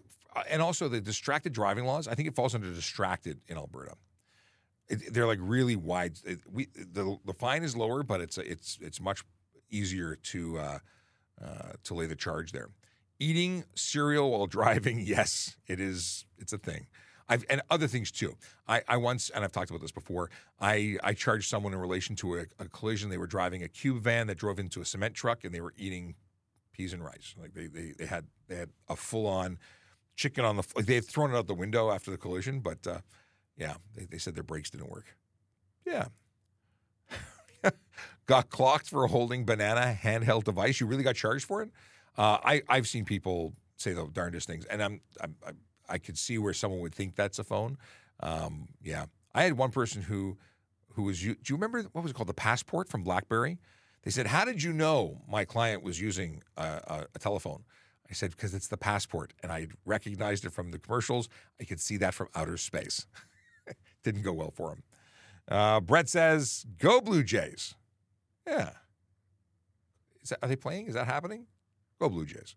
and 0.50 0.60
also 0.60 0.88
the 0.88 1.00
distracted 1.00 1.54
driving 1.54 1.86
laws, 1.86 2.06
I 2.06 2.14
think 2.14 2.28
it 2.28 2.34
falls 2.34 2.54
under 2.54 2.70
distracted 2.70 3.40
in 3.48 3.56
Alberta 3.56 3.94
it, 4.88 5.12
they're 5.12 5.26
like 5.26 5.38
really 5.40 5.76
wide. 5.76 6.18
It, 6.24 6.40
we 6.50 6.68
the 6.74 7.18
the 7.24 7.32
fine 7.32 7.62
is 7.62 7.76
lower, 7.76 8.02
but 8.02 8.20
it's 8.20 8.38
it's 8.38 8.78
it's 8.80 9.00
much 9.00 9.24
easier 9.70 10.16
to 10.16 10.58
uh, 10.58 10.78
uh, 11.42 11.72
to 11.84 11.94
lay 11.94 12.06
the 12.06 12.16
charge 12.16 12.52
there. 12.52 12.70
Eating 13.18 13.64
cereal 13.74 14.30
while 14.30 14.46
driving, 14.58 15.00
yes, 15.00 15.56
it 15.66 15.80
is. 15.80 16.24
It's 16.38 16.52
a 16.52 16.58
thing. 16.58 16.86
I've, 17.28 17.44
and 17.50 17.60
other 17.70 17.88
things 17.88 18.10
too. 18.10 18.36
I, 18.68 18.82
I 18.88 18.96
once, 18.96 19.30
and 19.30 19.44
I've 19.44 19.52
talked 19.52 19.70
about 19.70 19.82
this 19.82 19.92
before. 19.92 20.30
I, 20.60 20.96
I 21.02 21.12
charged 21.12 21.48
someone 21.48 21.72
in 21.72 21.78
relation 21.78 22.14
to 22.16 22.36
a, 22.36 22.44
a, 22.58 22.68
collision. 22.68 23.10
They 23.10 23.18
were 23.18 23.26
driving 23.26 23.62
a 23.62 23.68
cube 23.68 24.02
van 24.02 24.28
that 24.28 24.38
drove 24.38 24.58
into 24.58 24.80
a 24.80 24.84
cement 24.84 25.14
truck, 25.14 25.44
and 25.44 25.52
they 25.52 25.60
were 25.60 25.74
eating 25.76 26.14
peas 26.72 26.92
and 26.92 27.04
rice. 27.04 27.34
Like 27.40 27.54
they 27.54 27.66
they, 27.66 27.92
they 27.98 28.06
had 28.06 28.26
they 28.48 28.56
had 28.56 28.70
a 28.88 28.96
full 28.96 29.26
on 29.26 29.58
chicken 30.14 30.44
on 30.44 30.56
the. 30.56 30.62
Like 30.76 30.86
they 30.86 30.94
had 30.94 31.04
thrown 31.04 31.32
it 31.32 31.36
out 31.36 31.46
the 31.46 31.54
window 31.54 31.90
after 31.90 32.10
the 32.10 32.18
collision, 32.18 32.60
but 32.60 32.86
uh, 32.86 33.00
yeah, 33.56 33.74
they, 33.94 34.04
they 34.04 34.18
said 34.18 34.34
their 34.34 34.44
brakes 34.44 34.70
didn't 34.70 34.90
work. 34.90 35.16
Yeah. 35.84 36.06
got 38.26 38.50
clocked 38.50 38.88
for 38.90 39.06
holding 39.06 39.44
banana 39.44 39.96
handheld 40.00 40.44
device. 40.44 40.80
You 40.80 40.86
really 40.86 41.02
got 41.02 41.16
charged 41.16 41.44
for 41.44 41.62
it. 41.62 41.70
Uh, 42.16 42.38
I 42.44 42.62
I've 42.68 42.86
seen 42.86 43.04
people 43.04 43.54
say 43.76 43.92
the 43.92 44.06
darndest 44.06 44.46
things, 44.46 44.64
and 44.66 44.82
I'm, 44.82 45.00
I'm, 45.20 45.34
I'm 45.46 45.56
I 45.88 45.98
could 45.98 46.18
see 46.18 46.38
where 46.38 46.52
someone 46.52 46.80
would 46.80 46.94
think 46.94 47.16
that's 47.16 47.38
a 47.38 47.44
phone. 47.44 47.78
Um, 48.20 48.68
yeah, 48.82 49.06
I 49.34 49.42
had 49.42 49.54
one 49.54 49.70
person 49.70 50.02
who 50.02 50.38
who 50.94 51.02
was. 51.02 51.20
Do 51.20 51.28
you 51.28 51.36
remember 51.50 51.82
what 51.92 52.02
was 52.02 52.10
it 52.10 52.14
called? 52.14 52.28
The 52.28 52.34
passport 52.34 52.88
from 52.88 53.02
BlackBerry. 53.02 53.58
They 54.02 54.10
said, 54.10 54.26
"How 54.26 54.44
did 54.44 54.62
you 54.62 54.72
know 54.72 55.22
my 55.28 55.44
client 55.44 55.82
was 55.82 56.00
using 56.00 56.42
a, 56.56 56.62
a, 56.62 57.06
a 57.14 57.18
telephone?" 57.18 57.64
I 58.08 58.14
said, 58.14 58.30
"Because 58.30 58.54
it's 58.54 58.68
the 58.68 58.76
passport, 58.76 59.32
and 59.42 59.52
I 59.52 59.68
recognized 59.84 60.44
it 60.44 60.52
from 60.52 60.70
the 60.70 60.78
commercials. 60.78 61.28
I 61.60 61.64
could 61.64 61.80
see 61.80 61.96
that 61.98 62.14
from 62.14 62.28
outer 62.34 62.56
space." 62.56 63.06
Didn't 64.02 64.22
go 64.22 64.32
well 64.32 64.52
for 64.52 64.72
him. 64.72 64.82
Uh, 65.48 65.80
Brett 65.80 66.08
says, 66.08 66.64
"Go 66.78 67.00
Blue 67.00 67.22
Jays." 67.22 67.74
Yeah. 68.46 68.70
That, 70.28 70.38
are 70.42 70.48
they 70.48 70.56
playing? 70.56 70.86
Is 70.86 70.94
that 70.94 71.06
happening? 71.06 71.46
Go 72.00 72.08
Blue 72.08 72.26
Jays. 72.26 72.56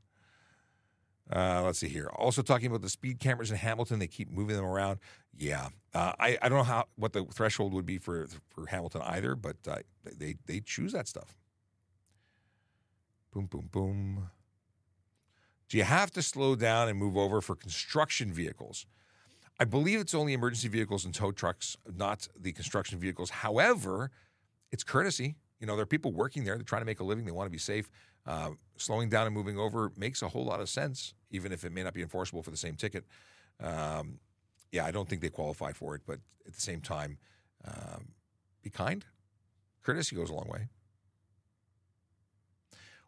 Uh, 1.32 1.61
let's 1.63 1.80
see 1.80 1.88
here. 1.88 2.09
Also 2.15 2.41
talking 2.41 2.67
about 2.67 2.82
the 2.82 2.89
speed 2.89 3.19
cameras 3.19 3.51
in 3.51 3.57
Hamilton, 3.57 3.99
they 3.99 4.07
keep 4.07 4.32
moving 4.32 4.55
them 4.55 4.65
around. 4.65 4.99
Yeah, 5.38 5.69
uh, 5.93 6.13
I, 6.19 6.38
I 6.41 6.49
don't 6.49 6.57
know 6.57 6.63
how 6.63 6.86
what 6.95 7.13
the 7.13 7.23
threshold 7.25 7.73
would 7.73 7.86
be 7.86 7.97
for 7.97 8.27
for 8.49 8.65
Hamilton 8.65 9.01
either, 9.05 9.36
but 9.36 9.57
uh, 9.67 9.77
they 10.17 10.36
they 10.45 10.59
choose 10.59 10.91
that 10.93 11.07
stuff. 11.07 11.36
Boom, 13.32 13.45
boom, 13.45 13.69
boom. 13.71 14.30
Do 15.69 15.77
you 15.77 15.84
have 15.84 16.09
to 16.11 16.23
slow 16.23 16.55
down 16.55 16.89
and 16.89 16.97
move 16.97 17.15
over 17.15 17.41
for 17.41 17.55
construction 17.55 18.34
vehicles? 18.34 18.88
I 19.59 19.65
believe 19.65 19.99
it's 19.99 20.15
only 20.15 20.34
emergency 20.34 20.67
vehicles 20.67 21.05
and 21.05 21.13
tow 21.13 21.32
trucks, 21.32 21.77
not 21.95 22.27
the 22.39 22.51
construction 22.53 22.97
vehicles. 22.97 23.30
However, 23.30 24.09
it's 24.71 24.84
courtesy. 24.84 25.36
You 25.59 25.67
know, 25.67 25.75
there 25.75 25.84
are 25.84 25.88
people 25.88 26.11
working 26.11 26.43
there. 26.43 26.55
They're 26.55 26.63
trying 26.63 26.82
to 26.82 26.86
make 26.86 27.01
a 27.01 27.03
living. 27.03 27.25
They 27.25 27.32
want 27.32 27.47
to 27.47 27.51
be 27.51 27.59
safe. 27.59 27.89
Uh, 28.30 28.51
slowing 28.77 29.09
down 29.09 29.25
and 29.25 29.34
moving 29.34 29.57
over 29.57 29.91
makes 29.97 30.21
a 30.21 30.27
whole 30.27 30.45
lot 30.45 30.59
of 30.59 30.69
sense, 30.69 31.15
even 31.32 31.51
if 31.51 31.63
it 31.63 31.71
may 31.71 31.82
not 31.82 31.95
be 31.95 32.03
enforceable 32.03 32.43
for 32.43 32.51
the 32.51 32.57
same 32.57 32.75
ticket. 32.75 33.03
Um, 33.59 34.19
yeah, 34.71 34.86
I 34.86 34.91
don't 34.91 35.09
think 35.09 35.23
they 35.23 35.30
qualify 35.30 35.71
for 35.71 35.95
it, 35.95 36.01
but 36.05 36.19
at 36.45 36.53
the 36.53 36.61
same 36.61 36.80
time, 36.80 37.17
um, 37.65 38.09
be 38.61 38.69
kind. 38.69 39.03
Courtesy 39.82 40.15
goes 40.15 40.30
a 40.30 40.34
long 40.34 40.47
way. 40.47 40.67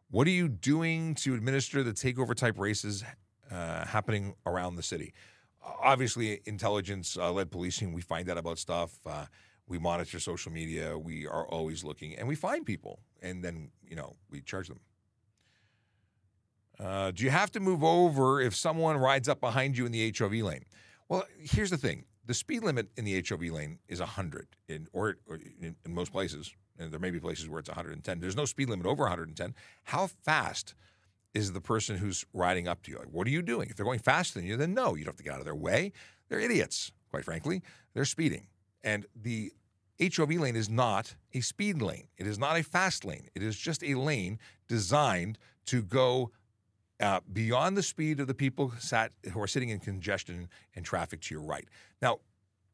What 0.09 0.25
are 0.25 0.31
you 0.31 0.49
doing 0.49 1.13
to 1.15 1.35
administer 1.35 1.83
the 1.83 1.91
takeover 1.91 2.33
type 2.33 2.57
races 2.57 3.03
uh, 3.51 3.85
happening 3.85 4.33
around 4.47 4.75
the 4.75 4.83
city? 4.83 5.13
Obviously, 5.63 6.41
intelligence 6.45 7.15
uh, 7.15 7.31
led 7.31 7.51
policing, 7.51 7.93
we 7.93 8.01
find 8.01 8.27
out 8.27 8.39
about 8.39 8.57
stuff. 8.57 8.97
Uh, 9.05 9.25
we 9.67 9.77
monitor 9.77 10.19
social 10.19 10.51
media. 10.51 10.97
We 10.97 11.27
are 11.27 11.45
always 11.45 11.83
looking 11.83 12.17
and 12.17 12.27
we 12.27 12.35
find 12.35 12.65
people 12.65 13.01
and 13.21 13.43
then, 13.43 13.69
you 13.87 13.95
know, 13.95 14.15
we 14.31 14.41
charge 14.41 14.67
them. 14.67 14.79
Uh, 16.81 17.11
do 17.11 17.23
you 17.23 17.29
have 17.29 17.51
to 17.51 17.59
move 17.59 17.83
over 17.83 18.41
if 18.41 18.55
someone 18.55 18.97
rides 18.97 19.29
up 19.29 19.39
behind 19.39 19.77
you 19.77 19.85
in 19.85 19.91
the 19.91 20.13
HOV 20.17 20.33
lane? 20.33 20.65
Well, 21.09 21.25
here's 21.39 21.69
the 21.69 21.77
thing: 21.77 22.05
the 22.25 22.33
speed 22.33 22.63
limit 22.63 22.87
in 22.97 23.05
the 23.05 23.23
HOV 23.27 23.41
lane 23.43 23.79
is 23.87 23.99
100, 23.99 24.47
in, 24.67 24.87
or, 24.91 25.17
or 25.27 25.35
in, 25.35 25.75
in, 25.85 25.93
most 25.93 26.11
places. 26.11 26.53
And 26.79 26.91
there 26.91 26.99
may 26.99 27.11
be 27.11 27.19
places 27.19 27.47
where 27.47 27.59
it's 27.59 27.69
110. 27.69 28.19
There's 28.19 28.35
no 28.35 28.45
speed 28.45 28.69
limit 28.69 28.87
over 28.87 29.03
110. 29.03 29.53
How 29.83 30.07
fast 30.07 30.73
is 31.33 31.53
the 31.53 31.61
person 31.61 31.97
who's 31.97 32.25
riding 32.33 32.67
up 32.67 32.81
to 32.83 32.91
you? 32.91 32.97
Like, 32.97 33.09
what 33.11 33.27
are 33.27 33.31
you 33.31 33.43
doing? 33.43 33.69
If 33.69 33.75
they're 33.75 33.85
going 33.85 33.99
faster 33.99 34.39
than 34.39 34.47
you, 34.47 34.57
then 34.57 34.73
no, 34.73 34.95
you 34.95 35.03
don't 35.03 35.11
have 35.11 35.17
to 35.17 35.23
get 35.23 35.33
out 35.33 35.39
of 35.39 35.45
their 35.45 35.55
way. 35.55 35.91
They're 36.29 36.39
idiots, 36.39 36.91
quite 37.11 37.25
frankly. 37.25 37.61
They're 37.93 38.05
speeding, 38.05 38.47
and 38.83 39.05
the 39.15 39.51
HOV 40.01 40.31
lane 40.31 40.55
is 40.55 40.69
not 40.69 41.15
a 41.33 41.41
speed 41.41 41.81
lane. 41.81 42.07
It 42.17 42.25
is 42.25 42.39
not 42.39 42.57
a 42.57 42.63
fast 42.63 43.05
lane. 43.05 43.27
It 43.35 43.43
is 43.43 43.55
just 43.55 43.83
a 43.83 43.93
lane 43.93 44.39
designed 44.67 45.37
to 45.65 45.83
go 45.83 46.31
uh, 47.01 47.19
beyond 47.33 47.75
the 47.75 47.83
speed 47.83 48.19
of 48.19 48.27
the 48.27 48.33
people 48.33 48.71
sat, 48.79 49.11
who 49.31 49.41
are 49.41 49.47
sitting 49.47 49.69
in 49.69 49.79
congestion 49.79 50.47
and 50.75 50.85
traffic 50.85 51.21
to 51.21 51.35
your 51.35 51.43
right. 51.43 51.67
Now, 52.01 52.19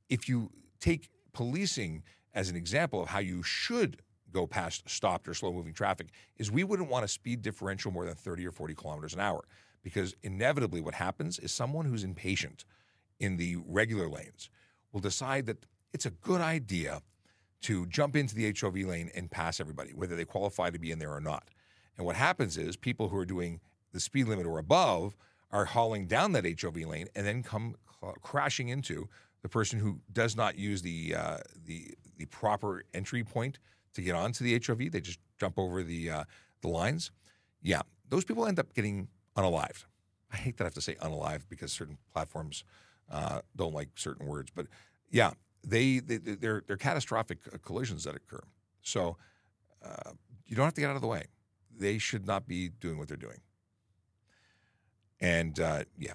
if 0.09 0.27
you 0.27 0.51
take 0.79 1.09
policing 1.33 2.03
as 2.33 2.49
an 2.49 2.55
example 2.55 3.01
of 3.01 3.09
how 3.09 3.19
you 3.19 3.41
should 3.41 4.01
go 4.31 4.45
past 4.45 4.87
stopped 4.89 5.27
or 5.27 5.33
slow 5.33 5.53
moving 5.53 5.73
traffic, 5.73 6.07
is 6.37 6.51
we 6.51 6.63
wouldn't 6.63 6.89
want 6.89 7.05
a 7.05 7.07
speed 7.07 7.41
differential 7.41 7.91
more 7.91 8.05
than 8.05 8.15
30 8.15 8.45
or 8.45 8.51
40 8.51 8.75
kilometers 8.75 9.13
an 9.13 9.19
hour 9.19 9.43
because 9.81 10.15
inevitably 10.21 10.81
what 10.81 10.93
happens 10.93 11.39
is 11.39 11.51
someone 11.51 11.85
who's 11.85 12.03
impatient 12.03 12.65
in 13.19 13.37
the 13.37 13.55
regular 13.65 14.09
lanes 14.09 14.49
will 14.91 14.99
decide 14.99 15.45
that 15.45 15.65
it's 15.93 16.05
a 16.05 16.11
good 16.11 16.41
idea 16.41 17.01
to 17.61 17.85
jump 17.87 18.15
into 18.15 18.35
the 18.35 18.53
HOV 18.59 18.75
lane 18.75 19.09
and 19.15 19.31
pass 19.31 19.59
everybody, 19.59 19.91
whether 19.91 20.15
they 20.15 20.25
qualify 20.25 20.69
to 20.69 20.77
be 20.77 20.91
in 20.91 20.99
there 20.99 21.13
or 21.13 21.21
not. 21.21 21.49
And 21.97 22.05
what 22.05 22.15
happens 22.15 22.57
is 22.57 22.75
people 22.75 23.09
who 23.09 23.17
are 23.17 23.25
doing 23.25 23.59
the 23.93 23.99
speed 23.99 24.27
limit 24.27 24.45
or 24.45 24.57
above 24.59 25.15
are 25.51 25.65
hauling 25.65 26.07
down 26.07 26.33
that 26.33 26.45
HOV 26.61 26.77
lane 26.77 27.07
and 27.15 27.25
then 27.25 27.43
come 27.43 27.75
cl- 27.99 28.15
crashing 28.21 28.69
into 28.69 29.07
the 29.41 29.49
person 29.49 29.79
who 29.79 29.99
does 30.11 30.35
not 30.35 30.57
use 30.57 30.81
the 30.81 31.15
uh, 31.15 31.37
the 31.65 31.95
the 32.17 32.25
proper 32.25 32.83
entry 32.93 33.23
point 33.23 33.59
to 33.93 34.01
get 34.01 34.15
onto 34.15 34.43
the 34.43 34.61
HOV. 34.65 34.91
They 34.91 35.01
just 35.01 35.19
jump 35.39 35.57
over 35.57 35.83
the 35.83 36.09
uh, 36.09 36.23
the 36.61 36.67
lines. 36.67 37.11
Yeah, 37.61 37.81
those 38.09 38.23
people 38.23 38.45
end 38.45 38.59
up 38.59 38.73
getting 38.73 39.07
unalived. 39.35 39.85
I 40.31 40.37
hate 40.37 40.57
that 40.57 40.65
I 40.65 40.67
have 40.67 40.73
to 40.73 40.81
say 40.81 40.95
unalived 40.95 41.47
because 41.49 41.71
certain 41.71 41.97
platforms 42.13 42.63
uh, 43.09 43.41
don't 43.55 43.73
like 43.73 43.89
certain 43.95 44.27
words, 44.27 44.51
but 44.53 44.67
yeah, 45.09 45.31
they, 45.63 45.99
they 45.99 46.17
they're 46.17 46.63
they're 46.67 46.77
catastrophic 46.77 47.39
uh, 47.53 47.57
collisions 47.63 48.03
that 48.03 48.15
occur. 48.15 48.43
So 48.81 49.17
uh, 49.83 50.11
you 50.45 50.55
don't 50.55 50.65
have 50.65 50.73
to 50.73 50.81
get 50.81 50.89
out 50.89 50.95
of 50.95 51.01
the 51.01 51.07
way. 51.07 51.25
They 51.77 51.97
should 51.97 52.25
not 52.25 52.47
be 52.47 52.69
doing 52.69 52.97
what 52.97 53.07
they're 53.07 53.17
doing. 53.17 53.39
And 55.19 55.59
uh, 55.59 55.83
yeah, 55.97 56.13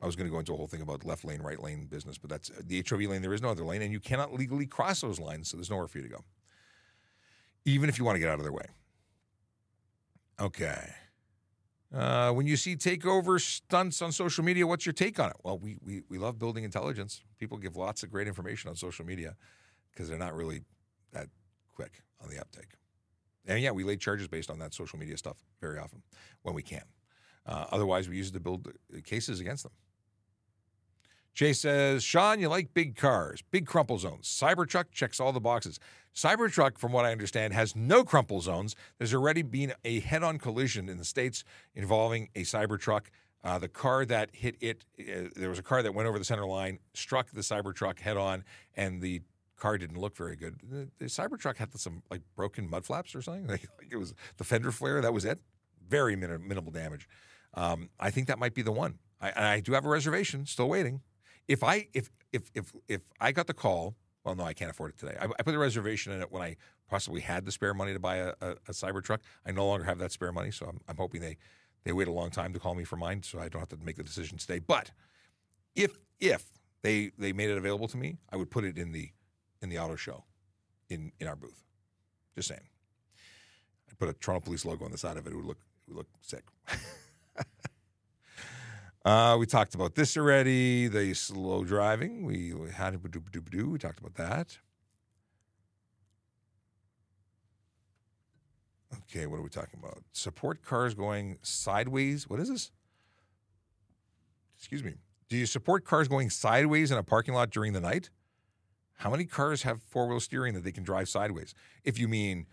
I 0.00 0.06
was 0.06 0.16
going 0.16 0.26
to 0.26 0.32
go 0.32 0.38
into 0.38 0.52
a 0.52 0.56
whole 0.56 0.66
thing 0.66 0.82
about 0.82 1.04
left 1.04 1.24
lane, 1.24 1.40
right 1.40 1.60
lane 1.60 1.86
business, 1.86 2.18
but 2.18 2.30
that's 2.30 2.50
the 2.64 2.84
HOV 2.88 3.02
lane. 3.02 3.22
There 3.22 3.34
is 3.34 3.42
no 3.42 3.50
other 3.50 3.64
lane, 3.64 3.82
and 3.82 3.92
you 3.92 4.00
cannot 4.00 4.32
legally 4.32 4.66
cross 4.66 5.00
those 5.00 5.18
lines, 5.18 5.48
so 5.48 5.56
there's 5.56 5.70
nowhere 5.70 5.88
for 5.88 5.98
you 5.98 6.04
to 6.04 6.10
go, 6.10 6.24
even 7.64 7.88
if 7.88 7.98
you 7.98 8.04
want 8.04 8.16
to 8.16 8.20
get 8.20 8.28
out 8.28 8.38
of 8.38 8.44
their 8.44 8.52
way. 8.52 8.66
Okay. 10.40 10.92
Uh, 11.92 12.30
when 12.32 12.46
you 12.46 12.56
see 12.56 12.76
takeover 12.76 13.40
stunts 13.40 14.02
on 14.02 14.12
social 14.12 14.44
media, 14.44 14.66
what's 14.66 14.84
your 14.84 14.92
take 14.92 15.18
on 15.18 15.30
it? 15.30 15.36
Well, 15.42 15.58
we, 15.58 15.78
we, 15.82 16.02
we 16.08 16.18
love 16.18 16.38
building 16.38 16.64
intelligence. 16.64 17.22
People 17.38 17.56
give 17.56 17.76
lots 17.76 18.02
of 18.02 18.10
great 18.10 18.28
information 18.28 18.68
on 18.68 18.76
social 18.76 19.06
media 19.06 19.36
because 19.90 20.08
they're 20.08 20.18
not 20.18 20.34
really 20.34 20.60
that 21.12 21.28
quick 21.74 22.02
on 22.22 22.28
the 22.28 22.38
uptake. 22.38 22.74
And 23.46 23.60
yeah, 23.60 23.70
we 23.70 23.84
lay 23.84 23.96
charges 23.96 24.28
based 24.28 24.50
on 24.50 24.58
that 24.58 24.74
social 24.74 24.98
media 24.98 25.16
stuff 25.16 25.38
very 25.60 25.78
often 25.78 26.02
when 26.42 26.54
we 26.54 26.62
can. 26.62 26.82
Uh, 27.48 27.64
otherwise, 27.72 28.08
we 28.08 28.16
use 28.16 28.28
it 28.28 28.34
to 28.34 28.40
build 28.40 28.70
cases 29.04 29.40
against 29.40 29.62
them. 29.62 29.72
Jay 31.34 31.52
says, 31.52 32.02
Sean, 32.02 32.40
you 32.40 32.48
like 32.48 32.74
big 32.74 32.96
cars, 32.96 33.42
big 33.50 33.64
crumple 33.64 33.96
zones. 33.96 34.26
Cybertruck 34.26 34.90
checks 34.90 35.20
all 35.20 35.32
the 35.32 35.40
boxes. 35.40 35.78
Cybertruck, 36.14 36.76
from 36.78 36.90
what 36.90 37.04
I 37.04 37.12
understand, 37.12 37.54
has 37.54 37.76
no 37.76 38.02
crumple 38.02 38.40
zones. 38.40 38.74
There's 38.98 39.14
already 39.14 39.42
been 39.42 39.72
a 39.84 40.00
head 40.00 40.24
on 40.24 40.38
collision 40.38 40.88
in 40.88 40.98
the 40.98 41.04
States 41.04 41.44
involving 41.76 42.28
a 42.34 42.42
Cybertruck. 42.42 43.06
Uh, 43.44 43.56
the 43.58 43.68
car 43.68 44.04
that 44.04 44.30
hit 44.32 44.56
it, 44.60 44.84
uh, 44.98 45.28
there 45.36 45.48
was 45.48 45.60
a 45.60 45.62
car 45.62 45.80
that 45.80 45.94
went 45.94 46.08
over 46.08 46.18
the 46.18 46.24
center 46.24 46.44
line, 46.44 46.80
struck 46.92 47.30
the 47.30 47.40
Cybertruck 47.40 48.00
head 48.00 48.16
on, 48.16 48.42
and 48.76 49.00
the 49.00 49.22
car 49.56 49.78
didn't 49.78 49.98
look 49.98 50.16
very 50.16 50.34
good. 50.34 50.56
The, 50.68 50.88
the 50.98 51.04
Cybertruck 51.04 51.56
had 51.56 51.72
some 51.78 52.02
like 52.10 52.22
broken 52.34 52.68
mud 52.68 52.84
flaps 52.84 53.14
or 53.14 53.22
something. 53.22 53.46
Like, 53.46 53.64
like, 53.78 53.92
it 53.92 53.96
was 53.96 54.12
the 54.38 54.44
fender 54.44 54.72
flare. 54.72 55.00
That 55.00 55.14
was 55.14 55.24
it. 55.24 55.38
Very 55.88 56.16
min- 56.16 56.48
minimal 56.48 56.72
damage. 56.72 57.08
Um, 57.54 57.90
I 57.98 58.10
think 58.10 58.28
that 58.28 58.38
might 58.38 58.54
be 58.54 58.62
the 58.62 58.72
one. 58.72 58.98
I, 59.20 59.32
I 59.36 59.60
do 59.60 59.72
have 59.72 59.84
a 59.84 59.88
reservation, 59.88 60.46
still 60.46 60.68
waiting. 60.68 61.00
If 61.46 61.64
I 61.64 61.88
if 61.94 62.10
if 62.32 62.50
if 62.54 62.72
if 62.88 63.00
I 63.20 63.32
got 63.32 63.46
the 63.46 63.54
call, 63.54 63.96
well, 64.24 64.34
no, 64.34 64.44
I 64.44 64.52
can't 64.52 64.70
afford 64.70 64.90
it 64.90 64.98
today. 64.98 65.16
I, 65.20 65.24
I 65.24 65.42
put 65.42 65.52
the 65.52 65.58
reservation 65.58 66.12
in 66.12 66.20
it 66.20 66.30
when 66.30 66.42
I 66.42 66.56
possibly 66.88 67.20
had 67.20 67.44
the 67.44 67.52
spare 67.52 67.74
money 67.74 67.92
to 67.92 67.98
buy 67.98 68.16
a, 68.16 68.28
a, 68.40 68.50
a 68.50 68.72
Cybertruck. 68.72 69.20
I 69.46 69.52
no 69.52 69.66
longer 69.66 69.84
have 69.84 69.98
that 69.98 70.12
spare 70.12 70.32
money, 70.32 70.50
so 70.50 70.66
I'm, 70.66 70.80
I'm 70.88 70.96
hoping 70.96 71.20
they 71.20 71.36
they 71.84 71.92
wait 71.92 72.08
a 72.08 72.12
long 72.12 72.30
time 72.30 72.52
to 72.52 72.58
call 72.58 72.74
me 72.74 72.84
for 72.84 72.96
mine, 72.96 73.22
so 73.22 73.38
I 73.38 73.48
don't 73.48 73.60
have 73.60 73.68
to 73.70 73.78
make 73.82 73.96
the 73.96 74.02
decision 74.02 74.38
today. 74.38 74.58
But 74.58 74.90
if 75.74 75.98
if 76.20 76.44
they 76.82 77.12
they 77.18 77.32
made 77.32 77.50
it 77.50 77.58
available 77.58 77.88
to 77.88 77.96
me, 77.96 78.18
I 78.30 78.36
would 78.36 78.50
put 78.50 78.64
it 78.64 78.76
in 78.76 78.92
the 78.92 79.10
in 79.62 79.68
the 79.70 79.78
auto 79.78 79.96
show, 79.96 80.24
in 80.88 81.12
in 81.18 81.26
our 81.26 81.36
booth. 81.36 81.64
Just 82.34 82.48
saying. 82.48 82.68
I 83.90 83.94
put 83.98 84.08
a 84.08 84.12
Toronto 84.12 84.44
Police 84.44 84.64
logo 84.64 84.84
on 84.84 84.92
the 84.92 84.98
side 84.98 85.16
of 85.16 85.26
it. 85.26 85.32
It 85.32 85.36
would 85.36 85.46
look 85.46 85.58
it 85.86 85.94
would 85.94 85.98
look 85.98 86.08
sick. 86.20 86.44
uh, 89.04 89.36
we 89.38 89.46
talked 89.46 89.74
about 89.74 89.94
this 89.94 90.16
already. 90.16 90.88
The 90.88 91.14
slow 91.14 91.64
driving. 91.64 92.24
We, 92.24 92.52
had 92.72 93.02
we 93.02 93.78
talked 93.78 93.98
about 93.98 94.14
that. 94.14 94.58
Okay, 99.10 99.26
what 99.26 99.38
are 99.38 99.42
we 99.42 99.48
talking 99.48 99.78
about? 99.82 100.02
Support 100.12 100.62
cars 100.64 100.94
going 100.94 101.38
sideways. 101.42 102.28
What 102.28 102.40
is 102.40 102.48
this? 102.48 102.70
Excuse 104.56 104.82
me. 104.82 104.94
Do 105.28 105.36
you 105.36 105.46
support 105.46 105.84
cars 105.84 106.08
going 106.08 106.30
sideways 106.30 106.90
in 106.90 106.98
a 106.98 107.02
parking 107.02 107.34
lot 107.34 107.50
during 107.50 107.72
the 107.72 107.80
night? 107.80 108.10
How 108.96 109.10
many 109.10 109.24
cars 109.24 109.62
have 109.62 109.82
four 109.82 110.08
wheel 110.08 110.20
steering 110.20 110.54
that 110.54 110.64
they 110.64 110.72
can 110.72 110.82
drive 110.82 111.08
sideways? 111.08 111.54
If 111.84 111.98
you 111.98 112.08
mean 112.08 112.46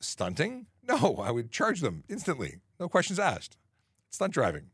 Stunting? 0.00 0.66
No, 0.88 1.18
I 1.22 1.30
would 1.30 1.52
charge 1.52 1.82
them 1.82 2.02
instantly. 2.08 2.56
No 2.80 2.88
questions 2.88 3.20
asked. 3.20 3.56
Stunt 4.10 4.32
driving. 4.32 4.66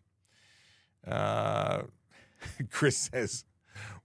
Uh, 1.06 1.82
Chris 2.70 2.96
says, 2.96 3.44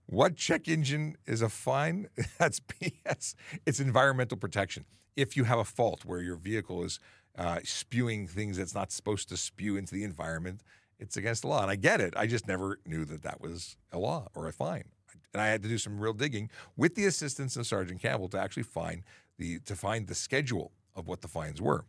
What 0.06 0.36
check 0.36 0.68
engine 0.68 1.16
is 1.26 1.42
a 1.42 1.48
fine? 1.48 2.08
That's 2.38 2.60
BS. 2.60 3.34
It's 3.66 3.80
environmental 3.80 4.36
protection. 4.36 4.84
If 5.16 5.36
you 5.36 5.44
have 5.44 5.58
a 5.58 5.64
fault 5.64 6.04
where 6.04 6.20
your 6.20 6.36
vehicle 6.36 6.84
is 6.84 7.00
uh, 7.36 7.60
spewing 7.64 8.26
things 8.26 8.56
that's 8.56 8.74
not 8.74 8.92
supposed 8.92 9.28
to 9.30 9.36
spew 9.36 9.76
into 9.76 9.94
the 9.94 10.04
environment, 10.04 10.62
it's 10.98 11.16
against 11.16 11.42
the 11.42 11.48
law. 11.48 11.62
And 11.62 11.70
I 11.70 11.76
get 11.76 12.00
it. 12.00 12.14
I 12.16 12.26
just 12.26 12.46
never 12.46 12.78
knew 12.86 13.04
that 13.06 13.22
that 13.22 13.40
was 13.40 13.76
a 13.90 13.98
law 13.98 14.28
or 14.34 14.46
a 14.46 14.52
fine. 14.52 14.84
And 15.34 15.42
I 15.42 15.48
had 15.48 15.62
to 15.62 15.68
do 15.68 15.78
some 15.78 15.98
real 15.98 16.12
digging 16.12 16.50
with 16.76 16.94
the 16.94 17.06
assistance 17.06 17.56
of 17.56 17.66
Sergeant 17.66 18.00
Campbell 18.00 18.28
to 18.30 18.38
actually 18.38 18.62
find 18.64 19.02
the 19.38 19.58
to 19.60 19.74
find 19.74 20.06
the 20.06 20.14
schedule 20.14 20.72
of 20.94 21.08
what 21.08 21.22
the 21.22 21.28
fines 21.28 21.60
were. 21.60 21.84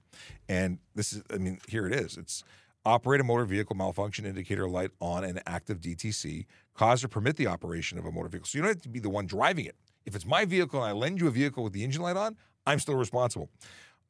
And 0.47 0.79
this 0.95 1.13
is, 1.13 1.23
I 1.29 1.37
mean, 1.37 1.59
here 1.67 1.85
it 1.85 1.93
is. 1.93 2.17
It's 2.17 2.43
operate 2.85 3.21
a 3.21 3.23
motor 3.23 3.45
vehicle 3.45 3.75
malfunction 3.75 4.25
indicator 4.25 4.67
light 4.67 4.91
on 4.99 5.23
an 5.23 5.39
active 5.45 5.79
DTC, 5.79 6.45
cause 6.73 7.03
or 7.03 7.07
permit 7.07 7.37
the 7.37 7.47
operation 7.47 7.97
of 7.97 8.05
a 8.05 8.11
motor 8.11 8.29
vehicle. 8.29 8.47
So 8.47 8.57
you 8.57 8.63
don't 8.63 8.75
have 8.75 8.81
to 8.81 8.89
be 8.89 8.99
the 8.99 9.09
one 9.09 9.25
driving 9.25 9.65
it. 9.65 9.75
If 10.05 10.15
it's 10.15 10.25
my 10.25 10.45
vehicle 10.45 10.81
and 10.81 10.89
I 10.89 10.91
lend 10.91 11.21
you 11.21 11.27
a 11.27 11.31
vehicle 11.31 11.63
with 11.63 11.73
the 11.73 11.83
engine 11.83 12.01
light 12.01 12.17
on, 12.17 12.35
I'm 12.65 12.79
still 12.79 12.95
responsible. 12.95 13.49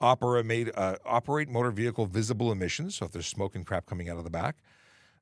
Opera 0.02 0.44
made 0.44 0.72
uh, 0.76 0.96
operate 1.06 1.50
motor 1.50 1.72
vehicle 1.72 2.06
visible 2.08 2.52
emissions. 2.52 2.96
So 2.96 3.06
if 3.06 3.12
there's 3.12 3.28
smoke 3.28 3.56
and 3.56 3.66
crap 3.66 3.86
coming 3.86 4.10
out 4.10 4.18
of 4.18 4.24
the 4.24 4.30
back, 4.30 4.58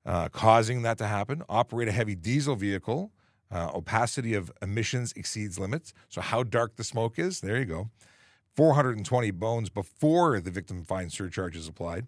uh, 0.05 0.29
causing 0.29 0.81
that 0.83 0.97
to 0.97 1.07
happen. 1.07 1.43
Operate 1.49 1.87
a 1.87 1.91
heavy 1.91 2.15
diesel 2.15 2.55
vehicle. 2.55 3.11
Uh, 3.51 3.69
opacity 3.73 4.33
of 4.33 4.51
emissions 4.61 5.11
exceeds 5.15 5.59
limits. 5.59 5.93
So 6.07 6.21
how 6.21 6.43
dark 6.43 6.77
the 6.77 6.85
smoke 6.85 7.19
is, 7.19 7.41
there 7.41 7.59
you 7.59 7.65
go. 7.65 7.89
420 8.55 9.31
bones 9.31 9.69
before 9.69 10.39
the 10.39 10.51
victim 10.51 10.83
fine 10.83 11.09
surcharge 11.09 11.57
is 11.57 11.67
applied. 11.67 12.07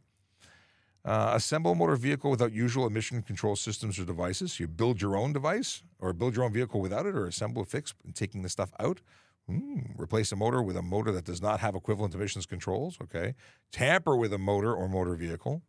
Uh, 1.05 1.31
assemble 1.33 1.71
a 1.71 1.75
motor 1.75 1.97
vehicle 1.97 2.31
without 2.31 2.53
usual 2.53 2.87
emission 2.87 3.21
control 3.21 3.57
systems 3.57 3.99
or 3.99 4.05
devices. 4.05 4.59
You 4.59 4.67
build 4.67 5.01
your 5.01 5.17
own 5.17 5.33
device 5.33 5.83
or 5.99 6.13
build 6.13 6.35
your 6.35 6.45
own 6.45 6.53
vehicle 6.53 6.79
without 6.79 7.05
it 7.05 7.13
or 7.13 7.25
assemble 7.27 7.61
a 7.61 7.65
fix 7.65 7.93
and 8.05 8.15
taking 8.15 8.41
the 8.41 8.49
stuff 8.49 8.71
out. 8.79 9.01
Mm, 9.49 9.99
replace 9.99 10.31
a 10.31 10.37
motor 10.37 10.61
with 10.61 10.77
a 10.77 10.81
motor 10.81 11.11
that 11.11 11.25
does 11.25 11.41
not 11.41 11.59
have 11.59 11.75
equivalent 11.75 12.15
emissions 12.15 12.45
controls. 12.45 12.97
Okay. 13.01 13.35
Tamper 13.71 14.15
with 14.15 14.31
a 14.31 14.37
motor 14.37 14.73
or 14.73 14.87
motor 14.87 15.15
vehicle. 15.15 15.61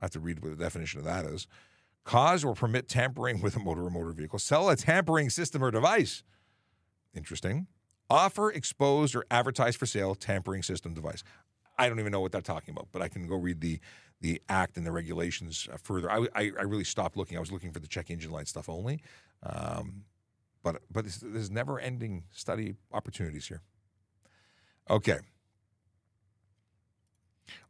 I 0.00 0.06
have 0.06 0.12
to 0.12 0.20
read 0.20 0.40
what 0.40 0.56
the 0.56 0.64
definition 0.64 0.98
of 0.98 1.04
that 1.04 1.26
is. 1.26 1.46
Cause 2.04 2.42
or 2.42 2.54
permit 2.54 2.88
tampering 2.88 3.40
with 3.42 3.56
a 3.56 3.60
motor 3.60 3.84
or 3.84 3.90
motor 3.90 4.12
vehicle. 4.12 4.38
Sell 4.38 4.70
a 4.70 4.76
tampering 4.76 5.28
system 5.28 5.62
or 5.62 5.70
device. 5.70 6.22
Interesting. 7.14 7.66
Offer, 8.08 8.50
expose, 8.50 9.14
or 9.14 9.24
advertise 9.30 9.76
for 9.76 9.86
sale 9.86 10.14
tampering 10.14 10.62
system 10.62 10.94
device. 10.94 11.22
I 11.78 11.88
don't 11.88 12.00
even 12.00 12.12
know 12.12 12.20
what 12.20 12.32
they're 12.32 12.40
talking 12.40 12.72
about, 12.72 12.88
but 12.92 13.02
I 13.02 13.08
can 13.08 13.26
go 13.26 13.36
read 13.36 13.60
the 13.60 13.80
the 14.24 14.40
act 14.48 14.78
and 14.78 14.86
the 14.86 14.90
regulations 14.90 15.68
uh, 15.70 15.76
further. 15.76 16.10
I, 16.10 16.26
I, 16.34 16.50
I 16.58 16.62
really 16.62 16.84
stopped 16.84 17.14
looking. 17.14 17.36
I 17.36 17.40
was 17.40 17.52
looking 17.52 17.72
for 17.72 17.78
the 17.78 17.86
check 17.86 18.10
engine 18.10 18.30
light 18.30 18.48
stuff 18.48 18.70
only. 18.70 19.02
Um, 19.42 20.04
but 20.62 20.80
but 20.90 21.04
there's 21.20 21.50
never 21.50 21.78
ending 21.78 22.24
study 22.32 22.76
opportunities 22.90 23.46
here. 23.46 23.60
Okay. 24.88 25.18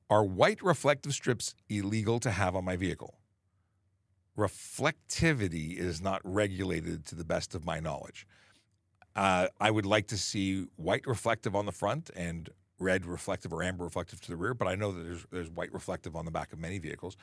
Are 0.08 0.22
white 0.22 0.62
reflective 0.62 1.12
strips 1.12 1.56
illegal 1.68 2.20
to 2.20 2.30
have 2.30 2.54
on 2.54 2.64
my 2.64 2.76
vehicle? 2.76 3.18
Reflectivity 4.38 5.76
is 5.76 6.00
not 6.00 6.20
regulated 6.22 7.04
to 7.06 7.16
the 7.16 7.24
best 7.24 7.56
of 7.56 7.64
my 7.64 7.80
knowledge. 7.80 8.28
Uh, 9.16 9.48
I 9.60 9.72
would 9.72 9.86
like 9.86 10.06
to 10.08 10.16
see 10.16 10.66
white 10.76 11.04
reflective 11.04 11.56
on 11.56 11.66
the 11.66 11.72
front 11.72 12.10
and 12.14 12.48
red 12.84 13.06
reflective 13.06 13.52
or 13.52 13.62
amber 13.62 13.84
reflective 13.84 14.20
to 14.20 14.28
the 14.28 14.36
rear, 14.36 14.54
but 14.54 14.68
I 14.68 14.74
know 14.74 14.92
that 14.92 15.02
there's 15.02 15.26
there's 15.32 15.50
white 15.50 15.72
reflective 15.72 16.14
on 16.14 16.24
the 16.24 16.30
back 16.30 16.52
of 16.52 16.58
many 16.58 16.78
vehicles. 16.78 17.16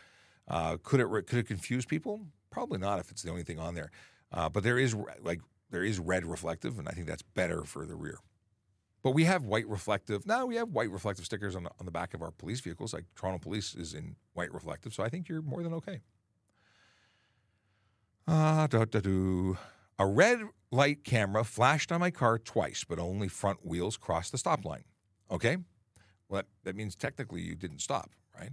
Uh, 0.47 0.77
could 0.83 0.99
it 0.99 1.07
could 1.27 1.39
it 1.39 1.47
confuse 1.47 1.85
people? 1.85 2.21
Probably 2.49 2.79
not 2.79 2.99
if 2.99 3.11
it's 3.11 3.21
the 3.21 3.29
only 3.29 3.43
thing 3.43 3.59
on 3.59 3.75
there. 3.75 3.91
Uh, 4.31 4.49
but 4.49 4.63
there 4.63 4.79
is 4.79 4.95
like 5.21 5.39
there 5.69 5.83
is 5.83 5.99
red 5.99 6.25
reflective, 6.25 6.79
and 6.79 6.89
I 6.89 6.91
think 6.91 7.07
that's 7.07 7.21
better 7.21 7.63
for 7.63 7.85
the 7.85 7.95
rear. 7.95 8.17
But 9.03 9.11
we 9.11 9.23
have 9.23 9.45
white 9.45 9.67
reflective. 9.67 10.25
Now 10.25 10.45
we 10.45 10.55
have 10.55 10.69
white 10.69 10.91
reflective 10.91 11.25
stickers 11.25 11.55
on 11.55 11.63
the, 11.63 11.71
on 11.79 11.85
the 11.85 11.91
back 11.91 12.13
of 12.13 12.21
our 12.21 12.31
police 12.31 12.59
vehicles. 12.59 12.93
Like 12.93 13.05
Toronto 13.15 13.39
Police 13.39 13.73
is 13.75 13.93
in 13.93 14.15
white 14.33 14.53
reflective, 14.53 14.93
so 14.93 15.03
I 15.03 15.09
think 15.09 15.29
you're 15.29 15.41
more 15.41 15.63
than 15.63 15.73
okay. 15.73 16.01
Ah, 18.27 18.67
da 18.67 18.85
da 18.85 18.99
do. 18.99 19.57
A 19.97 20.05
red 20.05 20.39
light 20.71 21.03
camera 21.03 21.43
flashed 21.43 21.91
on 21.91 21.99
my 21.99 22.11
car 22.11 22.39
twice, 22.39 22.83
but 22.87 22.99
only 22.99 23.27
front 23.27 23.65
wheels 23.65 23.97
crossed 23.97 24.31
the 24.31 24.37
stop 24.37 24.65
line. 24.65 24.83
Okay? 25.31 25.57
Well, 26.29 26.41
that, 26.41 26.47
that 26.63 26.75
means 26.75 26.95
technically 26.95 27.41
you 27.41 27.55
didn't 27.55 27.79
stop, 27.79 28.11
right? 28.37 28.51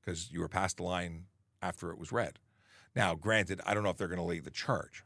Because 0.00 0.30
you 0.30 0.40
were 0.40 0.48
past 0.48 0.78
the 0.78 0.84
line 0.84 1.24
after 1.60 1.90
it 1.90 1.98
was 1.98 2.12
red. 2.12 2.38
Now, 2.94 3.14
granted, 3.14 3.60
I 3.66 3.74
don't 3.74 3.82
know 3.82 3.90
if 3.90 3.96
they're 3.96 4.08
going 4.08 4.18
to 4.18 4.24
lay 4.24 4.40
the 4.40 4.50
charge 4.50 5.04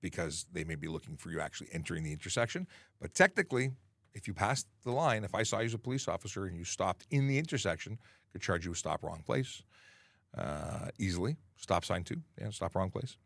because 0.00 0.46
they 0.52 0.64
may 0.64 0.74
be 0.74 0.86
looking 0.86 1.16
for 1.16 1.30
you 1.30 1.40
actually 1.40 1.68
entering 1.72 2.04
the 2.04 2.12
intersection. 2.12 2.66
But 3.00 3.14
technically, 3.14 3.72
if 4.12 4.28
you 4.28 4.34
passed 4.34 4.66
the 4.84 4.92
line, 4.92 5.24
if 5.24 5.34
I 5.34 5.42
saw 5.42 5.58
you 5.58 5.66
as 5.66 5.74
a 5.74 5.78
police 5.78 6.08
officer 6.08 6.46
and 6.46 6.56
you 6.56 6.64
stopped 6.64 7.06
in 7.10 7.26
the 7.26 7.38
intersection, 7.38 7.98
could 8.32 8.42
charge 8.42 8.64
you 8.64 8.72
a 8.72 8.76
stop 8.76 9.02
wrong 9.02 9.22
place 9.24 9.62
uh, 10.36 10.88
easily. 10.98 11.36
Stop 11.56 11.84
sign 11.84 12.04
too. 12.04 12.20
Yeah, 12.40 12.50
stop 12.50 12.74
wrong 12.74 12.90
place. 12.90 13.16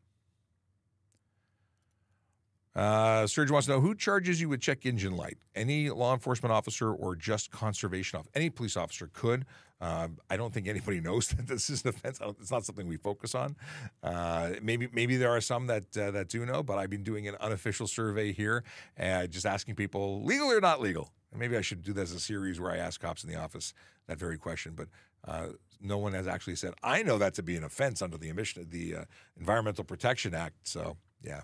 Uh, 2.74 3.26
Serge 3.26 3.50
wants 3.50 3.66
to 3.66 3.72
know 3.72 3.80
who 3.80 3.94
charges 3.94 4.40
you 4.40 4.48
with 4.48 4.60
check 4.60 4.86
engine 4.86 5.16
light? 5.16 5.38
Any 5.54 5.90
law 5.90 6.14
enforcement 6.14 6.52
officer 6.52 6.92
or 6.92 7.16
just 7.16 7.50
conservation 7.50 8.18
officer? 8.18 8.30
Any 8.34 8.50
police 8.50 8.76
officer 8.76 9.10
could. 9.12 9.46
Uh, 9.80 10.08
I 10.28 10.36
don't 10.36 10.52
think 10.52 10.66
anybody 10.68 11.00
knows 11.08 11.28
that 11.28 11.46
this 11.46 11.70
is 11.70 11.84
an 11.84 11.90
offense. 11.90 12.20
It's 12.40 12.50
not 12.50 12.64
something 12.64 12.86
we 12.86 12.96
focus 12.96 13.34
on. 13.34 13.56
Uh, 14.02 14.50
maybe 14.62 14.88
maybe 14.92 15.16
there 15.16 15.30
are 15.30 15.40
some 15.40 15.66
that 15.68 15.96
uh, 15.96 16.10
that 16.12 16.28
do 16.28 16.44
know, 16.44 16.62
but 16.62 16.78
I've 16.78 16.90
been 16.90 17.04
doing 17.04 17.28
an 17.28 17.36
unofficial 17.40 17.86
survey 17.86 18.32
here, 18.32 18.64
and 18.96 19.30
just 19.30 19.46
asking 19.46 19.76
people 19.76 20.24
legal 20.24 20.50
or 20.50 20.60
not 20.60 20.80
legal. 20.80 21.12
And 21.30 21.40
maybe 21.40 21.56
I 21.56 21.60
should 21.60 21.82
do 21.82 21.92
that 21.94 22.02
as 22.02 22.12
a 22.12 22.20
series 22.20 22.60
where 22.60 22.70
I 22.70 22.78
ask 22.78 23.00
cops 23.00 23.22
in 23.22 23.30
the 23.30 23.36
office 23.36 23.74
that 24.06 24.18
very 24.18 24.38
question. 24.38 24.72
But 24.74 24.88
uh, 25.26 25.48
no 25.80 25.98
one 25.98 26.12
has 26.12 26.26
actually 26.26 26.56
said 26.56 26.74
I 26.82 27.02
know 27.02 27.18
that 27.18 27.34
to 27.34 27.42
be 27.42 27.56
an 27.56 27.64
offense 27.64 28.02
under 28.02 28.18
the 28.18 28.28
emission 28.28 28.66
the 28.68 28.96
uh, 28.96 29.04
Environmental 29.38 29.84
Protection 29.84 30.34
Act. 30.34 30.56
So 30.66 30.96
yeah, 31.22 31.42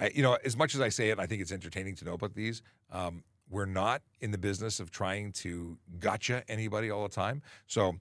I, 0.00 0.10
you 0.14 0.22
know, 0.22 0.36
as 0.44 0.56
much 0.56 0.74
as 0.74 0.80
I 0.80 0.88
say 0.88 1.10
it, 1.10 1.18
I 1.18 1.26
think 1.26 1.40
it's 1.40 1.52
entertaining 1.52 1.94
to 1.96 2.04
know 2.04 2.14
about 2.14 2.34
these. 2.34 2.62
Um, 2.90 3.24
we're 3.48 3.66
not 3.66 4.02
in 4.20 4.30
the 4.30 4.38
business 4.38 4.80
of 4.80 4.90
trying 4.90 5.32
to 5.32 5.78
gotcha 5.98 6.42
anybody 6.48 6.90
all 6.90 7.02
the 7.02 7.14
time. 7.14 7.42
So 7.66 7.96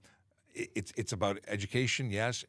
it's 0.53 0.93
it's 0.95 1.11
about 1.11 1.39
education. 1.47 2.11
Yes, 2.11 2.45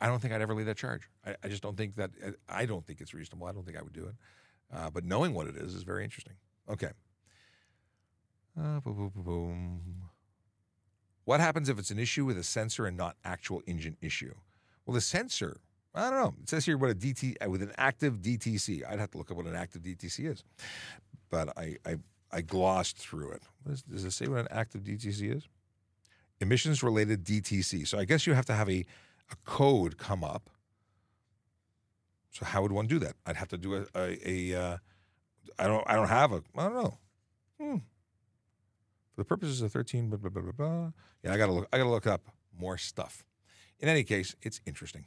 I 0.00 0.06
don't 0.06 0.20
think 0.20 0.32
I'd 0.32 0.42
ever 0.42 0.54
lead 0.54 0.66
that 0.66 0.76
charge. 0.76 1.08
I, 1.24 1.36
I, 1.42 1.48
just 1.48 1.62
don't 1.62 1.76
think 1.76 1.94
that. 1.96 2.10
I 2.48 2.66
don't 2.66 2.86
think 2.86 3.00
it's 3.00 3.14
reasonable. 3.14 3.46
I 3.46 3.52
don't 3.52 3.64
think 3.64 3.78
I 3.78 3.82
would 3.82 3.92
do 3.92 4.04
it. 4.04 4.14
Uh, 4.72 4.90
but 4.90 5.04
knowing 5.04 5.32
what 5.34 5.46
it 5.46 5.56
is 5.56 5.74
is 5.74 5.82
very 5.82 6.04
interesting. 6.04 6.34
Okay. 6.68 6.90
Uh, 8.58 8.80
boom, 8.80 8.94
boom, 8.94 9.12
boom. 9.16 9.80
What 11.24 11.40
happens 11.40 11.68
if 11.68 11.78
it's 11.78 11.90
an 11.90 11.98
issue 11.98 12.24
with 12.24 12.38
a 12.38 12.42
sensor 12.42 12.86
and 12.86 12.96
not 12.96 13.16
actual 13.24 13.62
engine 13.66 13.96
issue? 14.00 14.34
Well, 14.84 14.94
the 14.94 15.00
sensor 15.00 15.60
I 15.96 16.10
don't 16.10 16.20
know. 16.20 16.34
It 16.42 16.48
says 16.48 16.66
here 16.66 16.76
what 16.76 16.90
a 16.90 16.94
DT 16.94 17.36
uh, 17.44 17.48
with 17.48 17.62
an 17.62 17.72
active 17.78 18.20
DTC. 18.20 18.82
I'd 18.88 18.98
have 18.98 19.10
to 19.12 19.18
look 19.18 19.30
up 19.30 19.36
what 19.38 19.46
an 19.46 19.56
active 19.56 19.82
DTC 19.82 20.30
is, 20.30 20.44
but 21.30 21.56
I 21.56 21.76
I, 21.86 21.96
I 22.30 22.42
glossed 22.42 22.98
through 22.98 23.32
it. 23.32 23.42
Does 23.66 24.04
it 24.04 24.10
say 24.10 24.28
what 24.28 24.40
an 24.40 24.48
active 24.50 24.82
DTC 24.82 25.34
is? 25.34 25.48
Emissions 26.40 26.82
related 26.82 27.24
DTC. 27.24 27.88
So 27.88 27.98
I 27.98 28.04
guess 28.04 28.26
you 28.26 28.34
have 28.34 28.44
to 28.46 28.54
have 28.54 28.68
a 28.68 28.84
a 29.30 29.36
code 29.44 29.96
come 29.96 30.22
up. 30.22 30.50
So 32.30 32.44
how 32.44 32.60
would 32.60 32.72
one 32.72 32.86
do 32.86 32.98
that? 32.98 33.14
I'd 33.24 33.36
have 33.36 33.48
to 33.48 33.58
do 33.58 33.76
a 33.76 33.86
a, 33.94 34.18
a 34.52 34.60
uh, 34.60 34.76
I 35.58 35.66
don't 35.66 35.84
I 35.86 35.94
don't 35.94 36.08
have 36.08 36.32
a 36.32 36.42
I 36.56 36.64
don't 36.64 36.74
know. 36.74 36.98
Hmm. 37.58 37.76
For 39.14 39.22
the 39.22 39.24
purposes 39.24 39.62
of 39.62 39.72
thirteen, 39.72 40.10
blah, 40.10 40.18
blah, 40.18 40.28
blah, 40.28 40.42
blah, 40.42 40.52
blah. 40.52 40.92
Yeah, 41.24 41.32
I 41.32 41.38
gotta 41.38 41.52
look. 41.52 41.68
I 41.72 41.78
gotta 41.78 41.88
look 41.88 42.06
up 42.06 42.28
more 42.58 42.76
stuff. 42.76 43.24
In 43.80 43.88
any 43.88 44.04
case, 44.04 44.36
it's 44.42 44.60
interesting. 44.66 45.06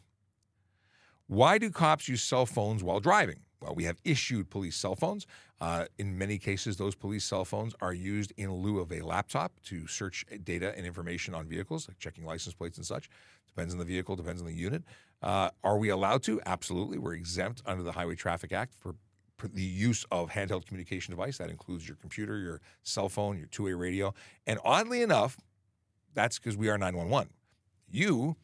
Why 1.29 1.59
do 1.59 1.69
cops 1.69 2.07
use 2.07 2.23
cell 2.23 2.47
phones 2.47 2.83
while 2.83 2.99
driving? 2.99 3.41
Well, 3.61 3.75
we 3.75 3.83
have 3.83 3.97
issued 4.03 4.49
police 4.49 4.75
cell 4.75 4.95
phones. 4.95 5.27
Uh, 5.61 5.85
in 5.99 6.17
many 6.17 6.39
cases, 6.39 6.77
those 6.77 6.95
police 6.95 7.23
cell 7.23 7.45
phones 7.45 7.75
are 7.81 7.93
used 7.93 8.33
in 8.37 8.51
lieu 8.51 8.79
of 8.79 8.91
a 8.91 9.01
laptop 9.01 9.51
to 9.65 9.85
search 9.85 10.25
data 10.43 10.73
and 10.75 10.87
information 10.87 11.35
on 11.35 11.45
vehicles, 11.45 11.87
like 11.87 11.99
checking 11.99 12.25
license 12.25 12.55
plates 12.55 12.77
and 12.77 12.85
such. 12.85 13.11
Depends 13.45 13.75
on 13.75 13.77
the 13.77 13.85
vehicle, 13.85 14.15
depends 14.15 14.41
on 14.41 14.47
the 14.47 14.55
unit. 14.55 14.81
Uh, 15.21 15.51
are 15.63 15.77
we 15.77 15.89
allowed 15.89 16.23
to? 16.23 16.41
Absolutely. 16.47 16.97
We're 16.97 17.13
exempt 17.13 17.61
under 17.63 17.83
the 17.83 17.91
Highway 17.91 18.15
Traffic 18.15 18.51
Act 18.51 18.73
for 18.73 18.95
the 19.53 19.61
use 19.61 20.07
of 20.11 20.31
handheld 20.31 20.65
communication 20.65 21.11
device. 21.11 21.37
That 21.37 21.51
includes 21.51 21.87
your 21.87 21.97
computer, 21.97 22.39
your 22.39 22.59
cell 22.81 23.07
phone, 23.07 23.37
your 23.37 23.47
two 23.47 23.65
way 23.65 23.73
radio. 23.73 24.15
And 24.47 24.57
oddly 24.65 25.03
enough, 25.03 25.37
that's 26.15 26.39
because 26.39 26.57
we 26.57 26.69
are 26.69 26.77
911. 26.79 27.31
You 27.87 28.35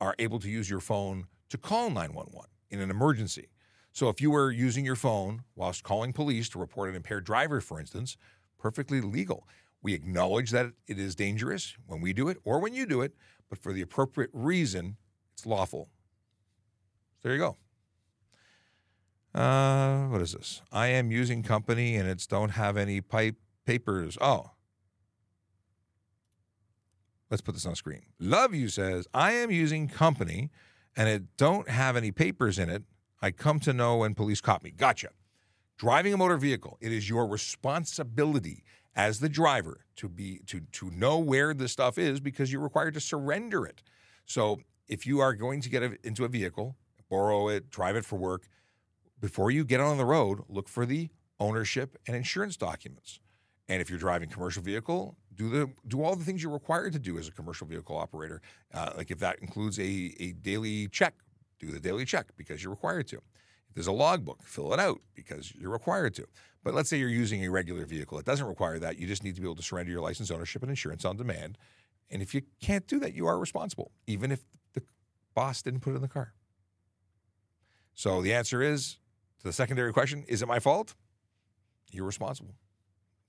are 0.00 0.14
able 0.20 0.38
to 0.38 0.48
use 0.48 0.70
your 0.70 0.78
phone 0.78 1.26
to 1.50 1.58
call 1.58 1.90
911 1.90 2.50
in 2.70 2.80
an 2.80 2.90
emergency. 2.90 3.48
So 3.92 4.08
if 4.08 4.20
you 4.20 4.30
were 4.30 4.50
using 4.50 4.84
your 4.84 4.96
phone 4.96 5.42
whilst 5.56 5.82
calling 5.82 6.12
police 6.12 6.48
to 6.50 6.58
report 6.58 6.88
an 6.88 6.96
impaired 6.96 7.24
driver, 7.24 7.60
for 7.60 7.80
instance, 7.80 8.16
perfectly 8.58 9.00
legal. 9.00 9.46
We 9.82 9.94
acknowledge 9.94 10.50
that 10.50 10.72
it 10.86 10.98
is 10.98 11.14
dangerous 11.14 11.76
when 11.86 12.00
we 12.00 12.12
do 12.12 12.28
it 12.28 12.38
or 12.44 12.58
when 12.58 12.74
you 12.74 12.86
do 12.86 13.00
it, 13.00 13.14
but 13.48 13.58
for 13.58 13.72
the 13.72 13.82
appropriate 13.82 14.30
reason, 14.32 14.96
it's 15.32 15.46
lawful. 15.46 15.88
There 17.22 17.32
you 17.32 17.38
go. 17.38 17.56
Uh, 19.34 20.06
what 20.08 20.20
is 20.20 20.32
this? 20.32 20.62
I 20.72 20.88
am 20.88 21.12
using 21.12 21.42
company 21.42 21.96
and 21.96 22.08
it's 22.08 22.26
don't 22.26 22.50
have 22.50 22.76
any 22.76 23.00
pipe 23.00 23.36
papers. 23.64 24.18
Oh. 24.20 24.52
Let's 27.30 27.42
put 27.42 27.54
this 27.54 27.66
on 27.66 27.74
screen. 27.74 28.02
Love 28.18 28.54
you 28.54 28.68
says, 28.68 29.06
I 29.12 29.32
am 29.32 29.50
using 29.50 29.86
company 29.86 30.50
and 30.98 31.08
it 31.08 31.36
don't 31.36 31.68
have 31.70 31.96
any 31.96 32.10
papers 32.10 32.58
in 32.58 32.68
it. 32.68 32.82
I 33.22 33.30
come 33.30 33.60
to 33.60 33.72
know 33.72 33.98
when 33.98 34.14
police 34.14 34.40
caught 34.40 34.62
me. 34.64 34.72
Gotcha. 34.72 35.10
Driving 35.78 36.12
a 36.12 36.16
motor 36.16 36.36
vehicle, 36.36 36.76
it 36.80 36.92
is 36.92 37.08
your 37.08 37.26
responsibility 37.26 38.64
as 38.96 39.20
the 39.20 39.28
driver 39.28 39.84
to 39.96 40.08
be 40.08 40.40
to 40.46 40.60
to 40.72 40.90
know 40.90 41.18
where 41.18 41.54
the 41.54 41.68
stuff 41.68 41.98
is 41.98 42.18
because 42.18 42.52
you're 42.52 42.60
required 42.60 42.94
to 42.94 43.00
surrender 43.00 43.64
it. 43.64 43.82
So 44.26 44.60
if 44.88 45.06
you 45.06 45.20
are 45.20 45.34
going 45.34 45.60
to 45.60 45.68
get 45.70 45.84
a, 45.84 45.96
into 46.02 46.24
a 46.24 46.28
vehicle, 46.28 46.76
borrow 47.08 47.48
it, 47.48 47.70
drive 47.70 47.94
it 47.94 48.04
for 48.04 48.16
work, 48.16 48.48
before 49.20 49.52
you 49.52 49.64
get 49.64 49.80
on 49.80 49.98
the 49.98 50.04
road, 50.04 50.40
look 50.48 50.68
for 50.68 50.84
the 50.84 51.10
ownership 51.38 51.96
and 52.08 52.16
insurance 52.16 52.56
documents. 52.56 53.20
And 53.68 53.82
if 53.82 53.90
you're 53.90 53.98
driving 53.98 54.30
a 54.30 54.32
commercial 54.32 54.62
vehicle, 54.62 55.16
do 55.34 55.50
the 55.50 55.70
do 55.86 56.02
all 56.02 56.16
the 56.16 56.24
things 56.24 56.42
you're 56.42 56.52
required 56.52 56.92
to 56.94 56.98
do 56.98 57.18
as 57.18 57.28
a 57.28 57.32
commercial 57.32 57.66
vehicle 57.66 57.96
operator. 57.96 58.40
Uh, 58.72 58.92
like 58.96 59.10
if 59.10 59.18
that 59.18 59.38
includes 59.40 59.78
a, 59.78 60.14
a 60.18 60.32
daily 60.32 60.88
check, 60.88 61.14
do 61.58 61.70
the 61.70 61.80
daily 61.80 62.04
check 62.04 62.28
because 62.36 62.62
you're 62.62 62.72
required 62.72 63.06
to. 63.08 63.16
If 63.16 63.74
there's 63.74 63.86
a 63.86 63.92
logbook, 63.92 64.42
fill 64.42 64.72
it 64.72 64.80
out 64.80 65.00
because 65.14 65.52
you're 65.54 65.70
required 65.70 66.14
to. 66.14 66.26
But 66.64 66.74
let's 66.74 66.88
say 66.88 66.98
you're 66.98 67.08
using 67.08 67.44
a 67.44 67.50
regular 67.50 67.84
vehicle, 67.84 68.18
it 68.18 68.24
doesn't 68.24 68.46
require 68.46 68.78
that. 68.78 68.98
You 68.98 69.06
just 69.06 69.22
need 69.22 69.34
to 69.36 69.40
be 69.40 69.46
able 69.46 69.56
to 69.56 69.62
surrender 69.62 69.92
your 69.92 70.00
license, 70.00 70.30
ownership, 70.30 70.62
and 70.62 70.70
insurance 70.70 71.04
on 71.04 71.16
demand. 71.16 71.58
And 72.10 72.22
if 72.22 72.34
you 72.34 72.42
can't 72.60 72.86
do 72.86 72.98
that, 73.00 73.14
you 73.14 73.26
are 73.26 73.38
responsible, 73.38 73.92
even 74.06 74.32
if 74.32 74.40
the 74.72 74.82
boss 75.34 75.62
didn't 75.62 75.80
put 75.80 75.92
it 75.92 75.96
in 75.96 76.02
the 76.02 76.08
car. 76.08 76.32
So 77.94 78.22
the 78.22 78.32
answer 78.32 78.62
is 78.62 78.96
to 79.40 79.44
the 79.44 79.52
secondary 79.52 79.92
question 79.92 80.24
is 80.28 80.42
it 80.42 80.48
my 80.48 80.58
fault? 80.58 80.94
You're 81.90 82.06
responsible. 82.06 82.54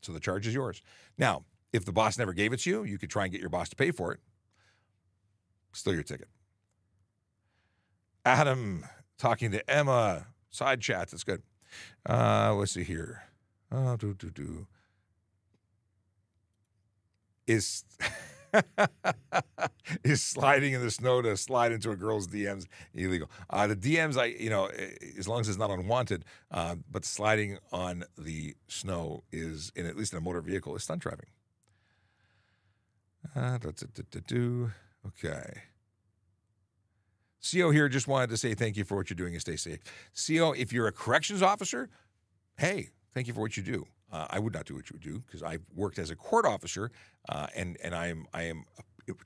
So 0.01 0.11
the 0.11 0.19
charge 0.19 0.47
is 0.47 0.53
yours. 0.53 0.81
Now, 1.17 1.43
if 1.73 1.85
the 1.85 1.91
boss 1.91 2.17
never 2.17 2.33
gave 2.33 2.53
it 2.53 2.61
to 2.61 2.69
you, 2.69 2.83
you 2.83 2.97
could 2.97 3.09
try 3.09 3.23
and 3.23 3.31
get 3.31 3.41
your 3.41 3.49
boss 3.49 3.69
to 3.69 3.75
pay 3.75 3.91
for 3.91 4.11
it. 4.13 4.19
Still 5.73 5.93
your 5.93 6.03
ticket. 6.03 6.27
Adam 8.25 8.85
talking 9.17 9.51
to 9.51 9.69
Emma, 9.69 10.27
side 10.49 10.81
chats. 10.81 11.11
That's 11.11 11.23
good. 11.23 11.43
Uh, 12.07 12.53
let's 12.55 12.71
see 12.71 12.83
here. 12.83 13.23
Oh, 13.71 13.95
do, 13.97 14.13
do, 14.13 14.29
do. 14.29 14.67
Is. 17.47 17.83
is 20.03 20.21
sliding 20.21 20.73
in 20.73 20.81
the 20.81 20.91
snow 20.91 21.21
to 21.21 21.35
slide 21.37 21.71
into 21.71 21.91
a 21.91 21.95
girl's 21.95 22.27
DMs 22.27 22.65
illegal? 22.93 23.29
Uh, 23.49 23.67
the 23.67 23.75
DMs, 23.75 24.17
I 24.17 24.25
you 24.25 24.49
know, 24.49 24.69
as 25.17 25.27
long 25.27 25.41
as 25.41 25.49
it's 25.49 25.57
not 25.57 25.69
unwanted, 25.69 26.25
uh, 26.51 26.75
but 26.91 27.05
sliding 27.05 27.57
on 27.71 28.03
the 28.17 28.55
snow 28.67 29.23
is, 29.31 29.71
in 29.75 29.85
at 29.85 29.95
least 29.95 30.13
in 30.13 30.17
a 30.17 30.21
motor 30.21 30.41
vehicle, 30.41 30.75
is 30.75 30.83
stunt 30.83 31.01
driving. 31.01 31.27
Uh, 33.35 33.57
do. 34.27 34.71
Okay. 35.07 35.61
CO 37.41 37.71
here 37.71 37.87
just 37.87 38.07
wanted 38.07 38.29
to 38.29 38.37
say 38.37 38.53
thank 38.53 38.75
you 38.75 38.83
for 38.83 38.97
what 38.97 39.09
you're 39.09 39.15
doing 39.15 39.33
and 39.33 39.41
stay 39.41 39.55
safe. 39.55 39.79
CO, 40.27 40.51
if 40.51 40.73
you're 40.73 40.87
a 40.87 40.91
corrections 40.91 41.41
officer, 41.41 41.89
hey, 42.57 42.89
thank 43.13 43.27
you 43.27 43.33
for 43.33 43.39
what 43.41 43.55
you 43.55 43.63
do. 43.63 43.85
Uh, 44.11 44.27
I 44.29 44.39
would 44.39 44.53
not 44.53 44.65
do 44.65 44.75
what 44.75 44.89
you 44.89 44.95
would 44.95 45.03
do 45.03 45.19
because 45.19 45.43
I've 45.43 45.61
worked 45.75 45.99
as 45.99 46.09
a 46.09 46.15
court 46.15 46.45
officer, 46.45 46.91
uh, 47.27 47.47
and 47.55 47.77
and 47.83 47.93
I 47.93 48.07
am 48.07 48.25
I 48.33 48.43
am 48.43 48.65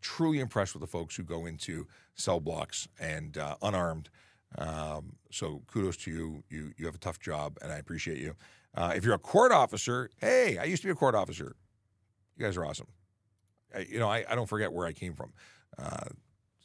truly 0.02 0.40
impressed 0.40 0.74
with 0.74 0.82
the 0.82 0.88
folks 0.88 1.16
who 1.16 1.24
go 1.24 1.46
into 1.46 1.88
cell 2.16 2.40
blocks 2.40 2.88
and 3.00 3.38
uh, 3.38 3.56
unarmed. 3.62 4.10
Um, 4.58 5.16
so 5.32 5.64
kudos 5.68 5.98
to 5.98 6.12
you. 6.12 6.44
You 6.50 6.74
you 6.78 6.86
have 6.86 6.96
a 6.96 7.00
tough 7.00 7.20
job, 7.20 7.58
and 7.62 7.72
I 7.72 7.78
appreciate 7.78 8.20
you. 8.20 8.36
Uh, 8.76 8.94
if 8.96 9.04
you're 9.04 9.14
a 9.14 9.20
court 9.20 9.52
officer, 9.52 10.10
hey, 10.18 10.58
I 10.58 10.64
used 10.66 10.82
to 10.82 10.88
be 10.88 10.92
a 10.92 10.96
court 10.96 11.16
officer. 11.16 11.56
You 12.36 12.46
guys 12.46 12.58
are 12.58 12.66
awesome. 12.66 12.88
I, 13.74 13.80
you 13.80 14.00
know, 14.00 14.10
I, 14.10 14.26
I 14.28 14.36
don't 14.36 14.48
forget 14.48 14.72
where 14.74 14.88
I 14.88 14.94
came 14.94 15.14
from. 15.14 15.34
Uh, 15.78 16.10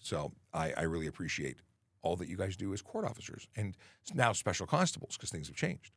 so 0.00 0.32
I, 0.54 0.72
I 0.76 0.82
really 0.82 1.06
appreciate 1.06 1.58
all 2.02 2.16
that 2.16 2.28
you 2.28 2.36
guys 2.36 2.56
do 2.56 2.72
as 2.72 2.80
court 2.80 3.04
officers 3.04 3.48
and 3.56 3.76
now 4.14 4.32
special 4.32 4.66
constables 4.66 5.16
because 5.16 5.30
things 5.30 5.48
have 5.48 5.56
changed. 5.56 5.92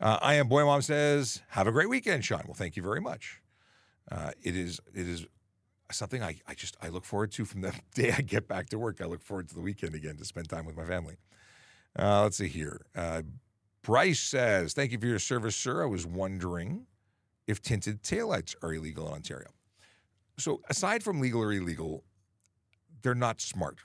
Uh, 0.00 0.18
I 0.20 0.34
am 0.34 0.48
Boy 0.48 0.64
Mom 0.64 0.82
says, 0.82 1.42
have 1.48 1.66
a 1.66 1.72
great 1.72 1.88
weekend, 1.88 2.24
Sean. 2.24 2.42
Well, 2.44 2.54
thank 2.54 2.76
you 2.76 2.82
very 2.82 3.00
much. 3.00 3.40
Uh, 4.10 4.30
it 4.42 4.56
is 4.56 4.80
it 4.94 5.08
is 5.08 5.26
something 5.90 6.22
I, 6.22 6.40
I 6.46 6.54
just 6.54 6.76
I 6.82 6.88
look 6.88 7.04
forward 7.04 7.32
to 7.32 7.44
from 7.44 7.60
the 7.60 7.72
day 7.94 8.12
I 8.16 8.20
get 8.20 8.48
back 8.48 8.68
to 8.70 8.78
work. 8.78 9.00
I 9.00 9.06
look 9.06 9.22
forward 9.22 9.48
to 9.48 9.54
the 9.54 9.60
weekend 9.60 9.94
again 9.94 10.16
to 10.16 10.24
spend 10.24 10.48
time 10.48 10.66
with 10.66 10.76
my 10.76 10.84
family. 10.84 11.16
Uh, 11.98 12.22
let's 12.22 12.36
see 12.36 12.48
here. 12.48 12.86
Uh, 12.94 13.22
Bryce 13.82 14.20
says, 14.20 14.74
thank 14.74 14.92
you 14.92 14.98
for 14.98 15.06
your 15.06 15.18
service, 15.18 15.54
sir. 15.54 15.82
I 15.82 15.86
was 15.86 16.04
wondering 16.06 16.86
if 17.46 17.62
tinted 17.62 18.02
taillights 18.02 18.54
are 18.62 18.74
illegal 18.74 19.06
in 19.06 19.14
Ontario. 19.14 19.48
So 20.38 20.60
aside 20.68 21.02
from 21.02 21.20
legal 21.20 21.40
or 21.40 21.52
illegal, 21.52 22.04
they're 23.02 23.14
not 23.14 23.40
smart. 23.40 23.78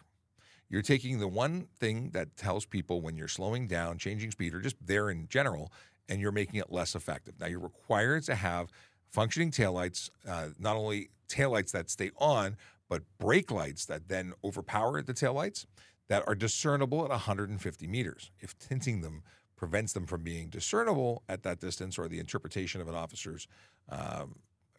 You're 0.71 0.81
taking 0.81 1.19
the 1.19 1.27
one 1.27 1.67
thing 1.77 2.11
that 2.11 2.37
tells 2.37 2.65
people 2.65 3.01
when 3.01 3.17
you're 3.17 3.27
slowing 3.27 3.67
down, 3.67 3.97
changing 3.97 4.31
speed, 4.31 4.53
or 4.53 4.61
just 4.61 4.77
there 4.81 5.09
in 5.09 5.27
general, 5.27 5.69
and 6.07 6.21
you're 6.21 6.31
making 6.31 6.61
it 6.61 6.71
less 6.71 6.95
effective. 6.95 7.33
Now, 7.41 7.47
you're 7.47 7.59
required 7.59 8.23
to 8.23 8.35
have 8.35 8.71
functioning 9.09 9.51
taillights, 9.51 10.09
uh, 10.25 10.47
not 10.57 10.77
only 10.77 11.09
taillights 11.27 11.71
that 11.71 11.89
stay 11.89 12.11
on, 12.17 12.55
but 12.87 13.03
brake 13.19 13.51
lights 13.51 13.85
that 13.87 14.07
then 14.07 14.31
overpower 14.45 15.01
the 15.01 15.13
taillights 15.13 15.65
that 16.07 16.23
are 16.25 16.35
discernible 16.35 17.03
at 17.03 17.09
150 17.09 17.87
meters. 17.87 18.31
If 18.39 18.57
tinting 18.57 19.01
them 19.01 19.23
prevents 19.57 19.91
them 19.91 20.05
from 20.05 20.23
being 20.23 20.47
discernible 20.47 21.23
at 21.27 21.43
that 21.43 21.59
distance 21.59 21.99
or 21.99 22.07
the 22.07 22.19
interpretation 22.19 22.79
of 22.79 22.87
an 22.87 22.95
officer's 22.95 23.45
um, 23.89 24.35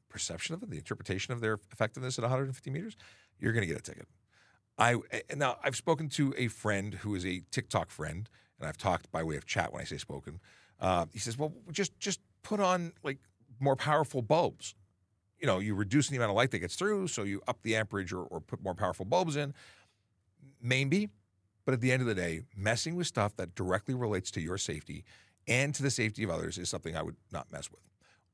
perception 0.08 0.54
of 0.54 0.62
it, 0.62 0.70
the 0.70 0.78
interpretation 0.78 1.34
of 1.34 1.42
their 1.42 1.58
effectiveness 1.70 2.18
at 2.18 2.22
150 2.22 2.70
meters, 2.70 2.96
you're 3.38 3.52
going 3.52 3.66
to 3.66 3.68
get 3.70 3.78
a 3.78 3.82
ticket. 3.82 4.08
I 4.78 4.96
now 5.34 5.58
I've 5.62 5.76
spoken 5.76 6.08
to 6.10 6.34
a 6.36 6.48
friend 6.48 6.94
who 6.94 7.14
is 7.14 7.26
a 7.26 7.42
TikTok 7.50 7.90
friend, 7.90 8.28
and 8.58 8.68
I've 8.68 8.78
talked 8.78 9.10
by 9.12 9.22
way 9.22 9.36
of 9.36 9.46
chat 9.46 9.72
when 9.72 9.82
I 9.82 9.84
say 9.84 9.98
spoken. 9.98 10.40
Uh, 10.80 11.06
he 11.12 11.18
says, 11.18 11.38
"Well, 11.38 11.52
just 11.70 11.98
just 11.98 12.20
put 12.42 12.60
on 12.60 12.92
like 13.02 13.18
more 13.60 13.76
powerful 13.76 14.22
bulbs. 14.22 14.74
You 15.38 15.46
know, 15.46 15.58
you 15.58 15.74
reduce 15.74 16.08
the 16.08 16.16
amount 16.16 16.30
of 16.30 16.36
light 16.36 16.50
that 16.52 16.60
gets 16.60 16.76
through, 16.76 17.08
so 17.08 17.22
you 17.22 17.42
up 17.48 17.62
the 17.62 17.76
amperage 17.76 18.12
or, 18.12 18.22
or 18.24 18.40
put 18.40 18.62
more 18.62 18.74
powerful 18.74 19.04
bulbs 19.04 19.36
in. 19.36 19.54
Maybe, 20.60 21.08
but 21.64 21.74
at 21.74 21.80
the 21.80 21.92
end 21.92 22.02
of 22.02 22.08
the 22.08 22.14
day, 22.14 22.42
messing 22.56 22.94
with 22.94 23.06
stuff 23.06 23.36
that 23.36 23.54
directly 23.54 23.94
relates 23.94 24.30
to 24.32 24.40
your 24.40 24.58
safety 24.58 25.04
and 25.48 25.74
to 25.74 25.82
the 25.82 25.90
safety 25.90 26.22
of 26.22 26.30
others 26.30 26.58
is 26.58 26.68
something 26.68 26.96
I 26.96 27.02
would 27.02 27.16
not 27.32 27.50
mess 27.52 27.70
with. 27.70 27.80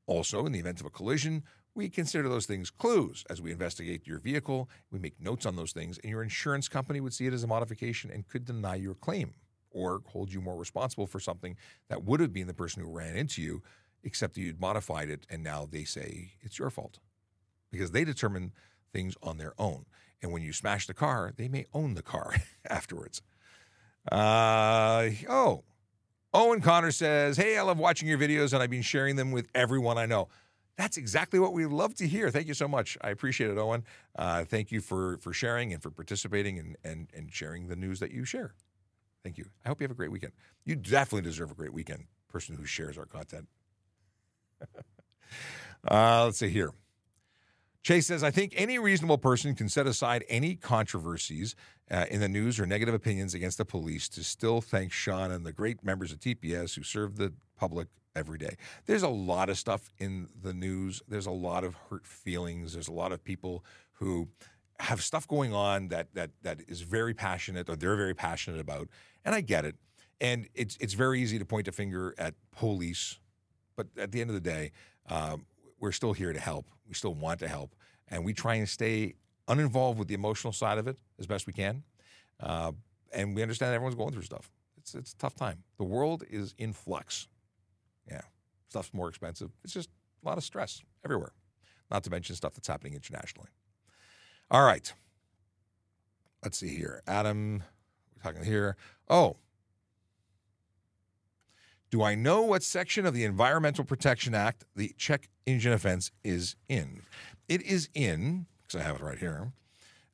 Also, 0.05 0.45
in 0.45 0.51
the 0.51 0.59
event 0.59 0.79
of 0.79 0.85
a 0.85 0.89
collision, 0.89 1.43
we 1.75 1.89
consider 1.89 2.27
those 2.27 2.45
things 2.45 2.69
clues 2.69 3.23
as 3.29 3.41
we 3.41 3.51
investigate 3.51 4.07
your 4.07 4.19
vehicle. 4.19 4.69
We 4.91 4.99
make 4.99 5.19
notes 5.21 5.45
on 5.45 5.55
those 5.55 5.71
things, 5.71 5.97
and 5.99 6.09
your 6.09 6.23
insurance 6.23 6.67
company 6.67 6.99
would 6.99 7.13
see 7.13 7.27
it 7.27 7.33
as 7.33 7.43
a 7.43 7.47
modification 7.47 8.11
and 8.11 8.27
could 8.27 8.45
deny 8.45 8.75
your 8.75 8.95
claim 8.95 9.33
or 9.71 10.01
hold 10.07 10.33
you 10.33 10.41
more 10.41 10.57
responsible 10.57 11.07
for 11.07 11.19
something 11.19 11.55
that 11.89 12.03
would 12.03 12.19
have 12.19 12.33
been 12.33 12.47
the 12.47 12.53
person 12.53 12.83
who 12.83 12.91
ran 12.91 13.15
into 13.15 13.41
you, 13.41 13.61
except 14.03 14.33
that 14.33 14.41
you'd 14.41 14.59
modified 14.59 15.09
it, 15.09 15.25
and 15.29 15.43
now 15.43 15.67
they 15.69 15.83
say 15.83 16.31
it's 16.41 16.57
your 16.57 16.69
fault 16.69 16.99
because 17.71 17.91
they 17.91 18.03
determine 18.03 18.51
things 18.91 19.15
on 19.21 19.37
their 19.37 19.53
own. 19.59 19.85
And 20.21 20.31
when 20.31 20.41
you 20.41 20.53
smash 20.53 20.87
the 20.87 20.93
car, 20.93 21.33
they 21.37 21.47
may 21.47 21.65
own 21.73 21.93
the 21.93 22.01
car 22.01 22.35
afterwards. 22.69 23.21
Uh, 24.11 25.09
oh, 25.29 25.63
Owen 26.33 26.61
Connor 26.61 26.91
says, 26.91 27.37
Hey, 27.37 27.57
I 27.57 27.61
love 27.61 27.77
watching 27.77 28.07
your 28.07 28.17
videos 28.17 28.53
and 28.53 28.61
I've 28.61 28.69
been 28.69 28.81
sharing 28.81 29.15
them 29.15 29.31
with 29.31 29.47
everyone 29.53 29.97
I 29.97 30.05
know. 30.05 30.29
That's 30.79 30.95
exactly 30.95 31.39
what 31.39 31.51
we 31.51 31.65
love 31.65 31.93
to 31.95 32.07
hear. 32.07 32.31
Thank 32.31 32.47
you 32.47 32.53
so 32.53 32.65
much. 32.65 32.97
I 33.01 33.09
appreciate 33.09 33.51
it, 33.51 33.57
Owen. 33.57 33.83
Uh, 34.17 34.45
thank 34.45 34.71
you 34.71 34.79
for 34.79 35.17
for 35.17 35.33
sharing 35.33 35.73
and 35.73 35.83
for 35.83 35.91
participating 35.91 36.57
and, 36.57 36.77
and 36.85 37.09
and 37.13 37.29
sharing 37.33 37.67
the 37.67 37.75
news 37.75 37.99
that 37.99 38.11
you 38.11 38.23
share. 38.23 38.53
Thank 39.21 39.37
you. 39.37 39.47
I 39.65 39.67
hope 39.67 39.81
you 39.81 39.83
have 39.83 39.91
a 39.91 39.95
great 39.95 40.09
weekend. 40.09 40.31
You 40.63 40.77
definitely 40.77 41.29
deserve 41.29 41.51
a 41.51 41.53
great 41.53 41.73
weekend, 41.73 42.05
person 42.29 42.55
who 42.55 42.63
shares 42.63 42.97
our 42.97 43.05
content. 43.05 43.49
uh, 45.91 46.23
let's 46.23 46.37
see 46.37 46.47
here. 46.47 46.71
Chase 47.83 48.07
says, 48.07 48.23
I 48.23 48.31
think 48.31 48.53
any 48.55 48.79
reasonable 48.79 49.17
person 49.17 49.55
can 49.55 49.67
set 49.67 49.85
aside 49.85 50.23
any 50.29 50.55
controversies 50.55 51.55
uh, 51.91 52.05
in 52.09 52.21
the 52.21 52.29
news 52.29 52.57
or 52.57 52.65
negative 52.65 52.95
opinions 52.95 53.33
against 53.33 53.57
the 53.57 53.65
police 53.65 54.07
to 54.09 54.23
still 54.23 54.61
thank 54.61 54.93
Sean 54.93 55.31
and 55.31 55.45
the 55.45 55.51
great 55.51 55.83
members 55.83 56.13
of 56.13 56.19
TPS 56.19 56.75
who 56.75 56.83
served 56.83 57.17
the 57.17 57.33
public 57.59 57.87
every 58.15 58.37
day. 58.37 58.55
There's 58.85 59.03
a 59.03 59.09
lot 59.09 59.49
of 59.49 59.57
stuff 59.57 59.89
in 59.99 60.27
the 60.41 60.53
news. 60.53 61.01
There's 61.07 61.25
a 61.25 61.31
lot 61.31 61.63
of 61.63 61.75
hurt 61.89 62.05
feelings. 62.05 62.73
There's 62.73 62.87
a 62.87 62.93
lot 62.93 63.11
of 63.11 63.23
people 63.23 63.63
who 63.93 64.29
have 64.79 65.03
stuff 65.03 65.27
going 65.27 65.53
on 65.53 65.89
that 65.89 66.13
that 66.13 66.31
that 66.41 66.61
is 66.67 66.81
very 66.81 67.13
passionate 67.13 67.69
or 67.69 67.75
they're 67.75 67.95
very 67.95 68.13
passionate 68.13 68.59
about, 68.59 68.87
and 69.25 69.35
I 69.35 69.41
get 69.41 69.65
it. 69.65 69.75
And 70.21 70.47
it's 70.53 70.77
it's 70.79 70.93
very 70.93 71.21
easy 71.21 71.39
to 71.39 71.45
point 71.45 71.67
a 71.67 71.71
finger 71.71 72.15
at 72.17 72.33
police, 72.51 73.19
but 73.75 73.87
at 73.97 74.11
the 74.11 74.21
end 74.21 74.29
of 74.29 74.33
the 74.33 74.41
day, 74.41 74.71
um, 75.09 75.45
we're 75.79 75.91
still 75.91 76.13
here 76.13 76.33
to 76.33 76.39
help. 76.39 76.65
We 76.87 76.93
still 76.93 77.13
want 77.13 77.39
to 77.41 77.47
help, 77.47 77.75
and 78.07 78.25
we 78.25 78.33
try 78.33 78.55
and 78.55 78.67
stay 78.67 79.15
uninvolved 79.47 79.99
with 79.99 80.07
the 80.07 80.13
emotional 80.13 80.53
side 80.53 80.77
of 80.77 80.87
it 80.87 80.97
as 81.19 81.27
best 81.27 81.47
we 81.47 81.53
can. 81.53 81.83
Uh, 82.39 82.71
and 83.13 83.35
we 83.35 83.41
understand 83.41 83.73
everyone's 83.73 83.95
going 83.95 84.13
through 84.13 84.23
stuff. 84.23 84.49
It's 84.77 84.95
it's 84.95 85.13
a 85.13 85.17
tough 85.17 85.35
time. 85.35 85.63
The 85.77 85.83
world 85.83 86.23
is 86.29 86.53
in 86.57 86.73
flux. 86.73 87.27
Yeah, 88.09 88.21
stuff's 88.69 88.93
more 88.93 89.09
expensive. 89.09 89.51
It's 89.63 89.73
just 89.73 89.89
a 90.23 90.27
lot 90.27 90.37
of 90.37 90.43
stress 90.43 90.81
everywhere. 91.05 91.33
Not 91.91 92.03
to 92.03 92.09
mention 92.09 92.35
stuff 92.35 92.53
that's 92.53 92.67
happening 92.67 92.93
internationally. 92.93 93.49
All 94.51 94.63
right. 94.63 94.91
Let's 96.43 96.57
see 96.57 96.75
here. 96.75 97.01
Adam, 97.07 97.63
we're 98.15 98.31
talking 98.31 98.45
here. 98.45 98.77
Oh, 99.09 99.37
do 101.91 102.03
I 102.03 102.13
know 102.13 102.43
what 102.43 102.61
section 102.61 103.05
of 103.05 103.13
the 103.13 103.23
Environmental 103.23 103.83
Protection 103.83 104.35
Act 104.35 104.63
the 104.75 104.93
check 104.97 105.27
engine 105.45 105.73
offense 105.73 106.11
is 106.23 106.55
in? 106.67 107.01
It 107.47 107.63
is 107.63 107.89
in, 107.95 108.45
because 108.61 108.79
I 108.79 108.83
have 108.83 108.97
it 108.97 109.01
right 109.01 109.17
here, 109.17 109.51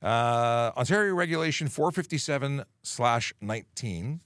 uh, 0.01 0.71
Ontario 0.77 1.13
Regulation 1.13 1.67
457 1.67 2.63
slash 2.81 3.33
19. 3.41 4.21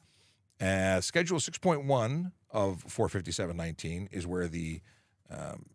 Uh, 0.62 1.02
Schedule 1.02 1.40
6.1 1.40 2.32
of 2.52 2.84
457.19 2.86 4.08
is 4.12 4.26
where 4.26 4.48
the 4.48 4.82
um, 5.30 5.68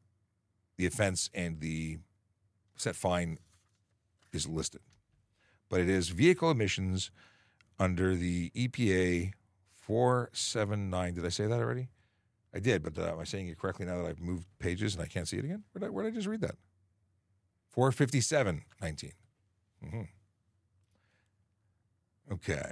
the 0.77 0.87
offense 0.87 1.31
and 1.33 1.61
the 1.61 1.99
set 2.77 2.97
fine 2.97 3.39
is 4.33 4.49
listed. 4.49 4.81
But 5.69 5.81
it 5.81 5.89
is 5.89 6.09
vehicle 6.09 6.51
emissions 6.51 7.11
under 7.79 8.17
the 8.17 8.51
EPA 8.51 9.33
479. 9.77 11.15
Did 11.15 11.25
I 11.25 11.29
say 11.29 11.47
that 11.47 11.61
already? 11.61 11.89
I 12.55 12.59
did, 12.59 12.83
but 12.83 12.99
uh, 12.99 13.13
am 13.13 13.19
I 13.19 13.25
saying 13.25 13.49
it 13.49 13.59
correctly 13.59 13.87
now 13.87 13.99
that 13.99 14.07
I've 14.07 14.21
moved 14.21 14.47
pages 14.59 14.95
and 14.95 15.03
I 15.03 15.07
can't 15.07 15.27
see 15.29 15.39
it 15.39 15.45
again? 15.45 15.65
Where 15.73 15.81
did 15.81 15.87
I, 15.87 15.91
where 15.91 16.05
did 16.05 16.13
I 16.13 16.17
just 16.17 16.29
read 16.29 16.41
that? 16.43 16.57
457.19. 17.77 19.13
Mm-hmm. 19.85 20.03
Okay. 22.33 22.71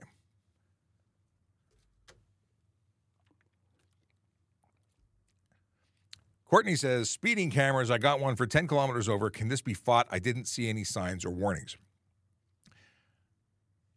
Courtney 6.53 6.77
says, 6.77 7.09
speeding 7.09 7.51
cameras, 7.51 7.91
I 7.91 7.97
got 7.97 8.21
one 8.21 8.37
for 8.37 8.47
10 8.47 8.67
kilometers 8.67 9.09
over. 9.09 9.31
Can 9.31 9.49
this 9.49 9.63
be 9.63 9.73
fought? 9.73 10.07
I 10.11 10.19
didn't 10.19 10.45
see 10.45 10.69
any 10.69 10.85
signs 10.85 11.25
or 11.25 11.31
warnings. 11.31 11.79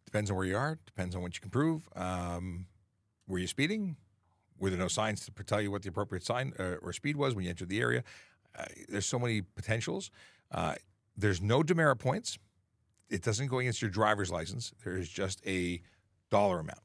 Depends 0.06 0.32
on 0.32 0.38
where 0.38 0.46
you 0.46 0.56
are, 0.56 0.80
depends 0.86 1.18
on 1.18 1.22
what 1.22 1.36
you 1.36 1.42
can 1.42 1.50
prove. 1.50 1.90
Um, 1.98 2.68
were 3.28 3.40
you 3.40 3.48
speeding? 3.48 3.98
Were 4.58 4.70
there 4.70 4.80
no 4.80 4.88
signs 4.88 5.26
to 5.26 5.44
tell 5.44 5.62
you 5.62 5.70
what 5.70 5.82
the 5.82 5.90
appropriate 5.90 6.24
sign 6.24 6.54
uh, 6.58 6.76
or 6.82 6.94
speed 6.94 7.18
was 7.18 7.36
when 7.36 7.44
you 7.44 7.50
entered 7.50 7.68
the 7.68 7.82
area? 7.82 8.06
Uh, 8.58 8.64
there's 8.88 9.06
so 9.06 9.20
many 9.20 9.42
potentials. 9.42 10.10
Uh, 10.50 10.76
there's 11.18 11.42
no 11.42 11.62
demerit 11.62 12.00
points. 12.00 12.38
It 13.10 13.22
doesn't 13.22 13.48
go 13.48 13.60
against 13.60 13.82
your 13.82 13.92
driver's 13.92 14.32
license. 14.32 14.72
There 14.86 14.96
is 14.96 15.10
just 15.10 15.46
a 15.46 15.82
dollar 16.32 16.60
amount. 16.60 16.80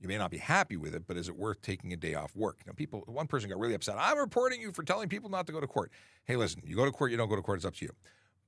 You 0.00 0.08
may 0.08 0.18
not 0.18 0.30
be 0.30 0.38
happy 0.38 0.76
with 0.76 0.94
it, 0.94 1.06
but 1.06 1.16
is 1.16 1.28
it 1.28 1.36
worth 1.36 1.62
taking 1.62 1.92
a 1.92 1.96
day 1.96 2.14
off 2.14 2.36
work? 2.36 2.58
Now, 2.66 2.72
people, 2.74 3.02
one 3.06 3.26
person 3.26 3.48
got 3.48 3.58
really 3.58 3.74
upset. 3.74 3.96
I'm 3.98 4.18
reporting 4.18 4.60
you 4.60 4.72
for 4.72 4.82
telling 4.82 5.08
people 5.08 5.30
not 5.30 5.46
to 5.46 5.52
go 5.52 5.60
to 5.60 5.66
court. 5.66 5.90
Hey, 6.24 6.36
listen, 6.36 6.62
you 6.66 6.76
go 6.76 6.84
to 6.84 6.90
court, 6.92 7.10
you 7.10 7.16
don't 7.16 7.28
go 7.28 7.36
to 7.36 7.42
court, 7.42 7.58
it's 7.58 7.64
up 7.64 7.74
to 7.76 7.84
you. 7.86 7.92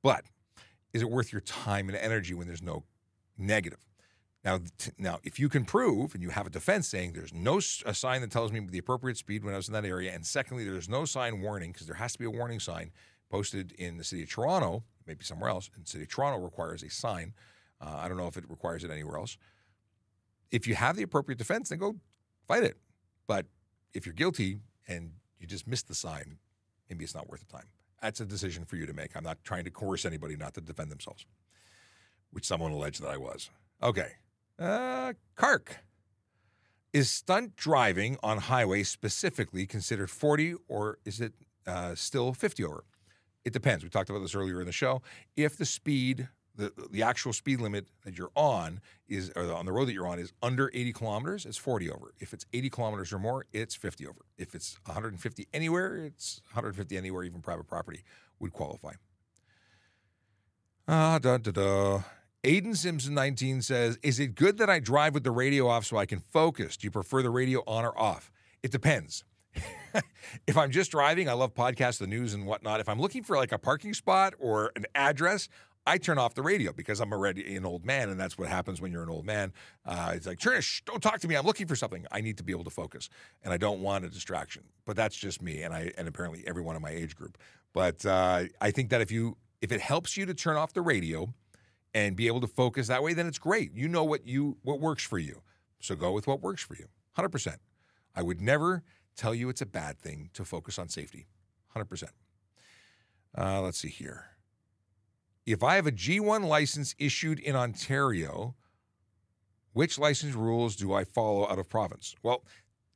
But 0.02 0.24
is 0.92 1.02
it 1.02 1.10
worth 1.10 1.32
your 1.32 1.40
time 1.40 1.88
and 1.88 1.96
energy 1.96 2.34
when 2.34 2.46
there's 2.46 2.62
no 2.62 2.84
negative? 3.38 3.78
Now, 4.44 4.60
t- 4.78 4.92
now, 4.98 5.18
if 5.24 5.40
you 5.40 5.48
can 5.48 5.64
prove 5.64 6.14
and 6.14 6.22
you 6.22 6.30
have 6.30 6.46
a 6.46 6.50
defense 6.50 6.86
saying 6.86 7.12
there's 7.12 7.34
no 7.34 7.56
s- 7.58 7.82
a 7.84 7.94
sign 7.94 8.20
that 8.20 8.30
tells 8.30 8.52
me 8.52 8.60
the 8.60 8.78
appropriate 8.78 9.16
speed 9.16 9.42
when 9.42 9.54
I 9.54 9.56
was 9.56 9.68
in 9.68 9.74
that 9.74 9.84
area, 9.84 10.12
and 10.12 10.24
secondly, 10.24 10.64
there's 10.64 10.88
no 10.88 11.04
sign 11.04 11.40
warning 11.40 11.72
because 11.72 11.86
there 11.86 11.96
has 11.96 12.12
to 12.12 12.18
be 12.18 12.24
a 12.24 12.30
warning 12.30 12.60
sign 12.60 12.92
posted 13.30 13.72
in 13.72 13.96
the 13.96 14.04
city 14.04 14.22
of 14.22 14.30
Toronto, 14.30 14.84
maybe 15.06 15.24
somewhere 15.24 15.50
else. 15.50 15.70
And 15.74 15.88
city 15.88 16.04
of 16.04 16.10
Toronto 16.10 16.42
requires 16.44 16.82
a 16.82 16.90
sign. 16.90 17.34
Uh, 17.80 17.96
I 17.96 18.08
don't 18.08 18.16
know 18.16 18.26
if 18.26 18.36
it 18.36 18.48
requires 18.48 18.84
it 18.84 18.90
anywhere 18.90 19.16
else 19.16 19.38
if 20.50 20.66
you 20.66 20.74
have 20.74 20.96
the 20.96 21.02
appropriate 21.02 21.38
defense, 21.38 21.68
then 21.68 21.78
go 21.78 21.96
fight 22.46 22.64
it. 22.64 22.76
But 23.26 23.46
if 23.94 24.06
you're 24.06 24.14
guilty 24.14 24.60
and 24.86 25.12
you 25.38 25.46
just 25.46 25.66
missed 25.66 25.88
the 25.88 25.94
sign, 25.94 26.38
maybe 26.88 27.04
it's 27.04 27.14
not 27.14 27.28
worth 27.28 27.46
the 27.46 27.52
time. 27.52 27.66
That's 28.02 28.20
a 28.20 28.24
decision 28.24 28.64
for 28.64 28.76
you 28.76 28.86
to 28.86 28.92
make. 28.92 29.16
I'm 29.16 29.24
not 29.24 29.42
trying 29.44 29.64
to 29.64 29.70
coerce 29.70 30.04
anybody 30.04 30.36
not 30.36 30.54
to 30.54 30.60
defend 30.60 30.90
themselves, 30.90 31.26
which 32.30 32.46
someone 32.46 32.72
alleged 32.72 33.02
that 33.02 33.08
I 33.08 33.16
was. 33.16 33.50
Okay. 33.82 34.12
Uh, 34.58 35.12
Kark. 35.36 35.68
Is 36.94 37.10
stunt 37.10 37.54
driving 37.54 38.16
on 38.22 38.38
highway 38.38 38.82
specifically 38.82 39.66
considered 39.66 40.10
40 40.10 40.54
or 40.68 40.98
is 41.04 41.20
it 41.20 41.34
uh, 41.66 41.94
still 41.94 42.32
50 42.32 42.64
over? 42.64 42.84
It 43.44 43.52
depends. 43.52 43.84
We 43.84 43.90
talked 43.90 44.08
about 44.08 44.20
this 44.20 44.34
earlier 44.34 44.60
in 44.60 44.66
the 44.66 44.72
show. 44.72 45.02
If 45.36 45.58
the 45.58 45.66
speed 45.66 46.28
the, 46.58 46.72
the 46.90 47.02
actual 47.02 47.32
speed 47.32 47.60
limit 47.60 47.86
that 48.04 48.18
you're 48.18 48.32
on 48.34 48.80
is 49.08 49.30
or 49.36 49.52
on 49.52 49.64
the 49.64 49.72
road 49.72 49.86
that 49.86 49.94
you're 49.94 50.08
on 50.08 50.18
is 50.18 50.32
under 50.42 50.70
80 50.74 50.92
kilometers 50.92 51.46
it's 51.46 51.56
40 51.56 51.90
over 51.90 52.12
if 52.18 52.34
it's 52.34 52.44
80 52.52 52.68
kilometers 52.68 53.12
or 53.12 53.18
more 53.18 53.46
it's 53.52 53.74
50 53.74 54.06
over 54.06 54.26
if 54.36 54.54
it's 54.54 54.78
150 54.84 55.48
anywhere 55.54 55.96
it's 55.96 56.42
150 56.52 56.96
anywhere 56.96 57.22
even 57.22 57.40
private 57.40 57.66
property 57.66 58.02
would 58.40 58.52
qualify 58.52 58.92
ah 60.86 61.18
da 61.18 61.38
da 61.38 61.50
da 61.52 62.02
Aiden 62.44 62.76
Simpson 62.76 63.14
19 63.14 63.62
says, 63.62 63.98
Is 64.00 64.20
it 64.20 64.36
good 64.36 64.58
that 64.58 64.70
I 64.70 64.78
drive 64.78 65.12
with 65.12 65.24
the 65.24 65.32
radio 65.32 65.66
off 65.66 65.84
so 65.84 65.96
I 65.96 66.06
can 66.06 66.20
focus? 66.20 66.76
Do 66.76 66.86
you 66.86 66.90
prefer 66.92 67.20
the 67.20 67.30
radio 67.30 67.64
on 67.66 67.84
or 67.84 67.98
off? 67.98 68.30
It 68.62 68.70
depends. 68.70 69.24
if 70.46 70.56
I'm 70.56 70.70
just 70.70 70.90
driving, 70.90 71.28
I 71.28 71.32
love 71.32 71.54
podcasts, 71.54 71.98
the 71.98 72.06
news, 72.06 72.34
and 72.34 72.46
whatnot. 72.46 72.80
If 72.80 72.88
I'm 72.88 73.00
looking 73.00 73.22
for 73.22 73.36
like 73.36 73.52
a 73.52 73.58
parking 73.58 73.92
spot 73.92 74.34
or 74.38 74.72
an 74.76 74.86
address, 74.94 75.48
I 75.88 75.96
turn 75.96 76.18
off 76.18 76.34
the 76.34 76.42
radio 76.42 76.72
because 76.72 77.00
I'm 77.00 77.12
already 77.12 77.56
an 77.56 77.64
old 77.64 77.86
man, 77.86 78.10
and 78.10 78.20
that's 78.20 78.36
what 78.36 78.48
happens 78.48 78.78
when 78.78 78.92
you're 78.92 79.02
an 79.02 79.08
old 79.08 79.24
man. 79.24 79.54
Uh, 79.86 80.12
it's 80.14 80.26
like, 80.26 80.38
Trish, 80.38 80.84
don't 80.84 81.02
talk 81.02 81.18
to 81.20 81.28
me. 81.28 81.34
I'm 81.34 81.46
looking 81.46 81.66
for 81.66 81.76
something. 81.76 82.06
I 82.12 82.20
need 82.20 82.36
to 82.36 82.44
be 82.44 82.52
able 82.52 82.64
to 82.64 82.70
focus, 82.70 83.08
and 83.42 83.54
I 83.54 83.56
don't 83.56 83.80
want 83.80 84.04
a 84.04 84.10
distraction. 84.10 84.64
But 84.84 84.96
that's 84.96 85.16
just 85.16 85.40
me, 85.40 85.62
and 85.62 85.72
I 85.72 85.90
and 85.96 86.06
apparently 86.06 86.44
everyone 86.46 86.76
in 86.76 86.82
my 86.82 86.90
age 86.90 87.16
group. 87.16 87.38
But 87.72 88.04
uh, 88.04 88.44
I 88.60 88.70
think 88.70 88.90
that 88.90 89.00
if 89.00 89.10
you 89.10 89.38
if 89.62 89.72
it 89.72 89.80
helps 89.80 90.14
you 90.14 90.26
to 90.26 90.34
turn 90.34 90.56
off 90.56 90.74
the 90.74 90.82
radio 90.82 91.32
and 91.94 92.14
be 92.14 92.26
able 92.26 92.42
to 92.42 92.46
focus 92.46 92.88
that 92.88 93.02
way, 93.02 93.14
then 93.14 93.26
it's 93.26 93.38
great. 93.38 93.72
You 93.72 93.88
know 93.88 94.04
what 94.04 94.26
you 94.26 94.58
what 94.62 94.80
works 94.80 95.04
for 95.04 95.18
you, 95.18 95.40
so 95.80 95.94
go 95.94 96.12
with 96.12 96.26
what 96.26 96.42
works 96.42 96.62
for 96.62 96.74
you. 96.74 96.88
Hundred 97.14 97.30
percent. 97.30 97.60
I 98.14 98.20
would 98.22 98.42
never 98.42 98.82
tell 99.16 99.34
you 99.34 99.48
it's 99.48 99.62
a 99.62 99.66
bad 99.66 99.98
thing 99.98 100.28
to 100.34 100.44
focus 100.44 100.78
on 100.78 100.90
safety. 100.90 101.28
Hundred 101.68 101.86
percent. 101.86 102.12
Uh, 103.36 103.62
let's 103.62 103.78
see 103.78 103.88
here 103.88 104.26
if 105.52 105.62
I 105.62 105.76
have 105.76 105.86
a 105.86 105.92
G1 105.92 106.46
license 106.46 106.94
issued 106.98 107.38
in 107.38 107.56
Ontario, 107.56 108.54
which 109.72 109.98
license 109.98 110.34
rules 110.34 110.76
do 110.76 110.92
I 110.92 111.04
follow 111.04 111.48
out 111.48 111.58
of 111.58 111.68
province? 111.70 112.14
Well, 112.22 112.44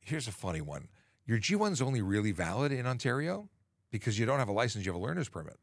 here's 0.01 0.27
a 0.27 0.31
funny 0.31 0.61
one. 0.61 0.87
Your 1.25 1.39
G1 1.39 1.71
is 1.71 1.81
only 1.81 2.01
really 2.01 2.31
valid 2.31 2.71
in 2.71 2.85
Ontario 2.85 3.49
because 3.89 4.19
you 4.19 4.27
don't 4.27 4.39
have 4.39 4.49
a 4.49 4.53
license, 4.53 4.85
you 4.85 4.91
have 4.91 5.01
a 5.01 5.03
learner's 5.03 5.29
permit. 5.29 5.57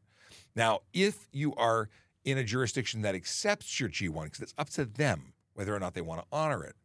Now, 0.53 0.81
if 0.91 1.27
you 1.31 1.55
are 1.55 1.89
in 2.25 2.37
a 2.37 2.43
jurisdiction 2.43 3.03
that 3.03 3.15
accepts 3.15 3.79
your 3.79 3.87
G1, 3.87 4.25
because 4.25 4.41
it's 4.41 4.55
up 4.57 4.69
to 4.71 4.83
them 4.83 5.33
whether 5.53 5.73
or 5.73 5.79
not 5.79 5.93
they 5.93 6.01
want 6.01 6.21
to 6.21 6.27
honor 6.31 6.63
it, 6.63 6.75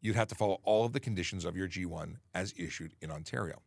you'd 0.00 0.16
have 0.16 0.28
to 0.28 0.34
follow 0.34 0.60
all 0.64 0.86
of 0.86 0.92
the 0.92 1.00
conditions 1.00 1.44
of 1.44 1.56
your 1.56 1.68
G1 1.68 2.16
as 2.34 2.54
issued 2.56 2.94
in 3.02 3.10
Ontario. 3.10 3.60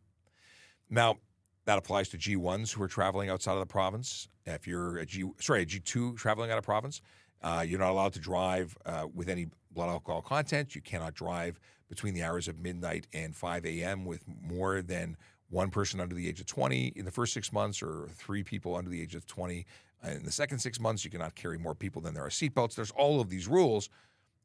Now, 0.90 1.18
that 1.66 1.78
applies 1.78 2.08
to 2.08 2.16
G1s 2.16 2.72
who 2.72 2.82
are 2.82 2.88
traveling 2.88 3.28
outside 3.28 3.52
of 3.52 3.60
the 3.60 3.66
province. 3.66 4.28
If 4.46 4.66
you're 4.66 4.98
a 4.98 5.06
G, 5.06 5.24
sorry, 5.40 5.62
a 5.62 5.66
G2 5.66 6.16
traveling 6.16 6.50
out 6.50 6.58
of 6.58 6.64
province, 6.64 7.02
uh, 7.42 7.64
you're 7.66 7.80
not 7.80 7.90
allowed 7.90 8.14
to 8.14 8.20
drive 8.20 8.76
uh, 8.86 9.06
with 9.12 9.28
any 9.28 9.48
blood 9.72 9.88
alcohol 9.88 10.22
content. 10.22 10.74
You 10.74 10.80
cannot 10.80 11.14
drive 11.14 11.60
between 11.88 12.14
the 12.14 12.22
hours 12.22 12.48
of 12.48 12.58
midnight 12.58 13.06
and 13.12 13.34
5 13.34 13.66
a.m. 13.66 14.04
with 14.04 14.24
more 14.42 14.80
than 14.80 15.16
one 15.50 15.70
person 15.70 16.00
under 16.00 16.14
the 16.14 16.28
age 16.28 16.40
of 16.40 16.46
20 16.46 16.92
in 16.96 17.04
the 17.04 17.10
first 17.10 17.32
six 17.32 17.52
months, 17.52 17.82
or 17.82 18.08
three 18.14 18.42
people 18.42 18.74
under 18.74 18.90
the 18.90 19.00
age 19.02 19.14
of 19.14 19.26
20 19.26 19.66
in 20.04 20.24
the 20.24 20.32
second 20.32 20.58
six 20.58 20.80
months. 20.80 21.04
You 21.04 21.10
cannot 21.10 21.34
carry 21.34 21.58
more 21.58 21.74
people 21.74 22.00
than 22.00 22.14
there 22.14 22.24
are 22.24 22.30
seatbelts. 22.30 22.74
There's 22.74 22.90
all 22.92 23.20
of 23.20 23.28
these 23.28 23.46
rules. 23.48 23.88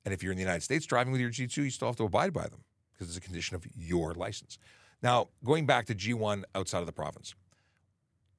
And 0.05 0.13
if 0.13 0.23
you're 0.23 0.31
in 0.31 0.37
the 0.37 0.43
United 0.43 0.63
States 0.63 0.85
driving 0.85 1.11
with 1.11 1.21
your 1.21 1.29
G2, 1.29 1.57
you 1.57 1.69
still 1.69 1.87
have 1.87 1.95
to 1.97 2.03
abide 2.03 2.33
by 2.33 2.47
them 2.47 2.63
because 2.93 3.07
it's 3.07 3.17
a 3.17 3.21
condition 3.21 3.55
of 3.55 3.65
your 3.75 4.13
license. 4.13 4.57
Now, 5.01 5.29
going 5.43 5.65
back 5.65 5.87
to 5.87 5.95
G1 5.95 6.43
outside 6.53 6.79
of 6.79 6.85
the 6.85 6.91
province, 6.91 7.33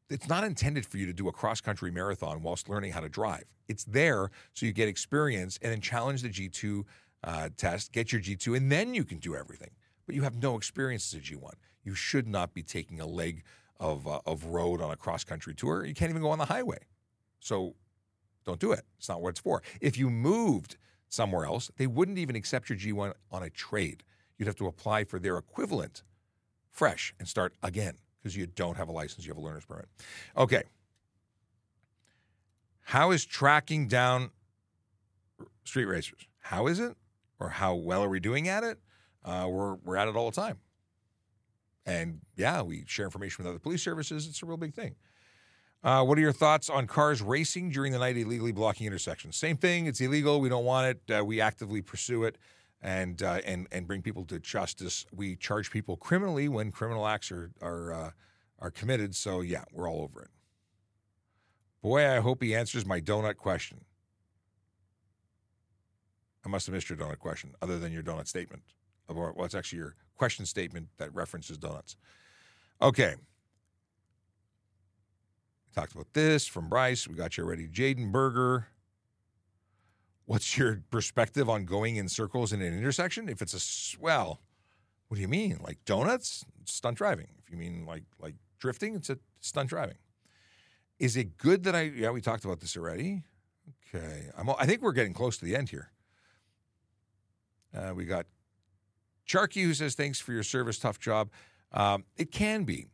it's 0.08 0.28
not 0.28 0.44
intended 0.44 0.86
for 0.86 0.98
you 0.98 1.06
to 1.06 1.12
do 1.12 1.28
a 1.28 1.32
cross 1.32 1.60
country 1.60 1.90
marathon 1.90 2.42
whilst 2.42 2.68
learning 2.68 2.92
how 2.92 3.00
to 3.00 3.08
drive. 3.08 3.44
It's 3.68 3.84
there 3.84 4.30
so 4.54 4.66
you 4.66 4.72
get 4.72 4.88
experience 4.88 5.58
and 5.62 5.72
then 5.72 5.80
challenge 5.80 6.22
the 6.22 6.28
G2 6.28 6.84
uh, 7.24 7.48
test, 7.56 7.92
get 7.92 8.12
your 8.12 8.20
G2, 8.20 8.56
and 8.56 8.70
then 8.70 8.94
you 8.94 9.04
can 9.04 9.18
do 9.18 9.34
everything. 9.34 9.70
But 10.06 10.14
you 10.14 10.22
have 10.22 10.42
no 10.42 10.56
experience 10.56 11.12
as 11.14 11.20
a 11.20 11.22
G1. 11.22 11.52
You 11.84 11.94
should 11.94 12.28
not 12.28 12.52
be 12.52 12.62
taking 12.62 13.00
a 13.00 13.06
leg 13.06 13.44
of, 13.80 14.06
uh, 14.06 14.20
of 14.26 14.44
road 14.46 14.80
on 14.80 14.90
a 14.90 14.96
cross 14.96 15.24
country 15.24 15.54
tour. 15.54 15.84
You 15.84 15.94
can't 15.94 16.10
even 16.10 16.22
go 16.22 16.30
on 16.30 16.38
the 16.38 16.44
highway. 16.44 16.78
So 17.40 17.74
don't 18.44 18.60
do 18.60 18.72
it. 18.72 18.82
It's 18.98 19.08
not 19.08 19.22
what 19.22 19.30
it's 19.30 19.40
for. 19.40 19.62
If 19.80 19.96
you 19.96 20.10
moved 20.10 20.76
somewhere 21.08 21.44
else, 21.44 21.70
they 21.76 21.86
wouldn't 21.86 22.18
even 22.18 22.36
accept 22.36 22.68
your 22.68 22.78
G1 22.78 23.14
on 23.30 23.42
a 23.42 23.50
trade. 23.50 24.02
You'd 24.38 24.46
have 24.46 24.56
to 24.56 24.66
apply 24.66 25.04
for 25.04 25.18
their 25.18 25.38
equivalent 25.38 26.02
fresh 26.72 27.14
and 27.18 27.28
start 27.28 27.54
again 27.62 27.94
because 28.18 28.36
you 28.36 28.46
don't 28.46 28.76
have 28.76 28.88
a 28.88 28.92
license, 28.92 29.24
you 29.24 29.30
have 29.30 29.38
a 29.38 29.40
learner's 29.40 29.64
permit. 29.64 29.86
Okay. 30.36 30.62
How 32.80 33.10
is 33.12 33.24
tracking 33.24 33.86
down 33.86 34.30
street 35.64 35.84
racers? 35.84 36.26
How 36.40 36.66
is 36.66 36.80
it? 36.80 36.96
Or 37.38 37.48
how 37.48 37.74
well 37.74 38.02
are 38.02 38.08
we 38.08 38.20
doing 38.20 38.48
at 38.48 38.64
it? 38.64 38.78
Uh, 39.24 39.46
we're, 39.48 39.74
we're 39.84 39.96
at 39.96 40.08
it 40.08 40.16
all 40.16 40.30
the 40.30 40.40
time. 40.40 40.58
And 41.84 42.20
yeah, 42.36 42.62
we 42.62 42.84
share 42.86 43.04
information 43.04 43.44
with 43.44 43.50
other 43.50 43.58
police 43.58 43.82
services. 43.82 44.26
It's 44.26 44.42
a 44.42 44.46
real 44.46 44.56
big 44.56 44.74
thing. 44.74 44.94
Uh, 45.82 46.04
what 46.04 46.16
are 46.16 46.20
your 46.20 46.32
thoughts 46.32 46.70
on 46.70 46.86
cars 46.86 47.20
racing 47.20 47.70
during 47.70 47.90
the 47.90 47.98
night 47.98 48.16
illegally 48.16 48.52
blocking 48.52 48.86
intersections? 48.86 49.36
Same 49.36 49.56
thing. 49.56 49.86
It's 49.86 50.00
illegal. 50.00 50.40
We 50.40 50.48
don't 50.48 50.64
want 50.64 50.86
it. 50.86 51.18
Uh, 51.18 51.24
we 51.24 51.40
actively 51.40 51.82
pursue 51.82 52.22
it 52.22 52.38
and 52.82 53.22
uh, 53.22 53.40
and 53.46 53.68
and 53.70 53.86
bring 53.86 54.02
people 54.02 54.24
to 54.26 54.38
justice. 54.38 55.06
We 55.14 55.36
charge 55.36 55.70
people 55.70 55.96
criminally 55.96 56.48
when 56.48 56.72
criminal 56.72 57.06
acts 57.06 57.30
are 57.30 57.50
are 57.62 57.92
uh, 57.92 58.10
are 58.58 58.70
committed. 58.70 59.14
So 59.14 59.40
yeah, 59.40 59.64
we're 59.72 59.88
all 59.88 60.02
over 60.02 60.22
it. 60.22 60.30
Boy, 61.80 62.08
I 62.08 62.20
hope 62.20 62.42
he 62.42 62.54
answers 62.54 62.84
my 62.84 63.00
donut 63.00 63.36
question. 63.36 63.84
I 66.44 66.48
must 66.48 66.66
have 66.66 66.74
missed 66.74 66.90
your 66.90 66.98
donut 66.98 67.18
question, 67.18 67.54
other 67.62 67.78
than 67.78 67.92
your 67.92 68.02
donut 68.02 68.26
statement. 68.26 68.62
Well, 69.08 69.34
it's 69.44 69.54
actually 69.54 69.78
your 69.78 69.94
question 70.16 70.46
statement 70.46 70.88
that 70.98 71.14
references 71.14 71.58
donuts. 71.58 71.96
Okay. 72.80 73.14
Talked 75.74 75.92
about 75.92 76.12
this 76.12 76.46
from 76.46 76.68
Bryce. 76.68 77.06
We 77.08 77.14
got 77.14 77.36
you 77.36 77.44
already. 77.44 77.68
Jaden 77.68 78.10
Berger. 78.12 78.68
What's 80.32 80.56
your 80.56 80.80
perspective 80.90 81.50
on 81.50 81.66
going 81.66 81.96
in 81.96 82.08
circles 82.08 82.54
in 82.54 82.62
an 82.62 82.72
intersection? 82.72 83.28
If 83.28 83.42
it's 83.42 83.52
a 83.52 83.60
swell, 83.60 84.40
what 85.08 85.16
do 85.16 85.20
you 85.20 85.28
mean? 85.28 85.58
Like 85.60 85.84
donuts? 85.84 86.46
Stunt 86.64 86.96
driving. 86.96 87.26
If 87.44 87.50
you 87.50 87.58
mean 87.58 87.84
like 87.84 88.04
like 88.18 88.36
drifting, 88.58 88.94
it's 88.94 89.10
a 89.10 89.18
stunt 89.40 89.68
driving. 89.68 89.98
Is 90.98 91.18
it 91.18 91.36
good 91.36 91.64
that 91.64 91.74
I? 91.74 91.82
Yeah, 91.82 92.12
we 92.12 92.22
talked 92.22 92.46
about 92.46 92.60
this 92.60 92.78
already. 92.78 93.24
Okay, 93.94 94.30
I'm. 94.34 94.48
I 94.48 94.64
think 94.64 94.80
we're 94.80 94.92
getting 94.92 95.12
close 95.12 95.36
to 95.36 95.44
the 95.44 95.54
end 95.54 95.68
here. 95.68 95.90
Uh, 97.76 97.92
we 97.94 98.06
got 98.06 98.24
Charky 99.28 99.64
who 99.64 99.74
says 99.74 99.94
thanks 99.94 100.18
for 100.18 100.32
your 100.32 100.44
service, 100.44 100.78
tough 100.78 100.98
job. 100.98 101.28
Um, 101.72 102.04
it 102.16 102.32
can 102.32 102.64
be. 102.64 102.86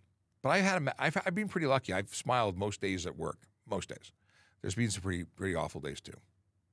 But 0.43 0.49
I've 0.49 0.65
had 0.65 0.83
a, 0.83 0.95
I've, 1.01 1.17
I've 1.25 1.37
been 1.37 1.47
pretty 1.47 1.69
lucky. 1.69 1.93
I've 1.93 2.13
smiled 2.13 2.59
most 2.59 2.81
days 2.81 3.07
at 3.07 3.17
work, 3.17 3.39
most 3.65 3.91
days. 3.91 4.11
There's 4.61 4.75
been 4.75 4.91
some 4.91 5.03
pretty 5.03 5.23
pretty 5.23 5.55
awful 5.55 5.81
days 5.81 6.01
too. 6.01 6.19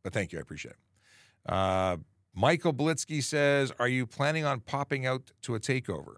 But 0.06 0.14
thank 0.14 0.32
you, 0.32 0.38
I 0.38 0.44
appreciate 0.44 0.76
it. 0.76 1.52
Uh, 1.52 1.98
Michael 2.36 2.74
Blitzky 2.74 3.24
says, 3.24 3.74
"Are 3.80 3.88
you 3.88 4.06
planning 4.06 4.46
on 4.46 4.60
popping 4.60 5.08
out 5.08 5.32
to 5.42 5.56
a 5.56 5.60
takeover, 5.60 6.18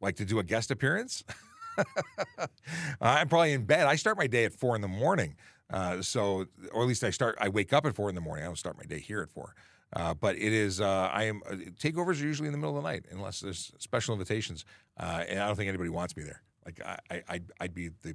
like 0.00 0.16
to 0.16 0.24
do 0.24 0.38
a 0.38 0.42
guest 0.42 0.70
appearance?" 0.70 1.24
I'm 3.02 3.28
probably 3.28 3.52
in 3.52 3.66
bed. 3.66 3.86
I 3.86 3.96
start 3.96 4.16
my 4.16 4.28
day 4.28 4.46
at 4.46 4.54
four 4.54 4.74
in 4.76 4.80
the 4.80 4.88
morning, 4.88 5.36
uh, 5.70 6.00
so 6.00 6.46
or 6.72 6.82
at 6.82 6.88
least 6.88 7.04
I 7.04 7.10
start. 7.10 7.36
I 7.38 7.50
wake 7.50 7.74
up 7.74 7.84
at 7.84 7.94
four 7.94 8.08
in 8.08 8.14
the 8.14 8.22
morning. 8.22 8.44
I 8.44 8.46
don't 8.46 8.56
start 8.56 8.78
my 8.78 8.84
day 8.84 8.98
here 8.98 9.20
at 9.20 9.28
four. 9.28 9.54
Uh, 9.92 10.14
but 10.14 10.36
it 10.36 10.52
is, 10.52 10.82
uh, 10.82 11.10
I 11.12 11.24
am, 11.24 11.40
uh, 11.48 11.54
takeovers 11.80 12.20
are 12.20 12.26
usually 12.26 12.48
in 12.48 12.52
the 12.52 12.58
middle 12.58 12.76
of 12.76 12.82
the 12.82 12.88
night 12.88 13.06
unless 13.10 13.40
there's 13.40 13.72
special 13.78 14.12
invitations. 14.12 14.66
Uh, 14.98 15.24
and 15.26 15.40
I 15.40 15.46
don't 15.46 15.56
think 15.56 15.68
anybody 15.68 15.88
wants 15.88 16.14
me 16.14 16.24
there. 16.24 16.42
Like 16.66 16.82
I, 16.84 17.22
I, 17.26 17.40
I'd 17.58 17.74
be 17.74 17.88
the 18.02 18.14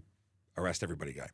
arrest 0.56 0.84
everybody 0.84 1.14
guy. 1.14 1.30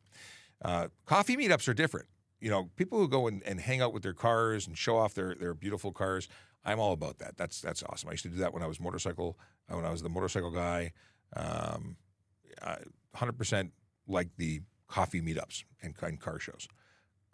Uh, 0.63 0.87
coffee 1.05 1.35
meetups 1.35 1.67
are 1.67 1.73
different. 1.73 2.07
You 2.39 2.49
know, 2.49 2.69
people 2.75 2.97
who 2.97 3.07
go 3.07 3.27
and, 3.27 3.43
and 3.43 3.59
hang 3.59 3.81
out 3.81 3.93
with 3.93 4.03
their 4.03 4.13
cars 4.13 4.67
and 4.67 4.77
show 4.77 4.97
off 4.97 5.13
their, 5.13 5.35
their 5.35 5.53
beautiful 5.53 5.91
cars. 5.91 6.27
I'm 6.63 6.79
all 6.79 6.93
about 6.93 7.19
that. 7.19 7.37
That's 7.37 7.61
that's 7.61 7.83
awesome. 7.83 8.09
I 8.09 8.13
used 8.13 8.23
to 8.23 8.29
do 8.29 8.37
that 8.37 8.53
when 8.53 8.63
I 8.63 8.67
was 8.67 8.79
motorcycle 8.79 9.37
uh, 9.71 9.75
when 9.75 9.85
I 9.85 9.91
was 9.91 10.01
the 10.01 10.09
motorcycle 10.09 10.51
guy. 10.51 10.93
Um, 11.35 11.97
100% 13.15 13.71
like 14.07 14.29
the 14.37 14.61
coffee 14.87 15.21
meetups 15.21 15.63
and, 15.81 15.93
and 16.01 16.19
car 16.19 16.39
shows. 16.39 16.67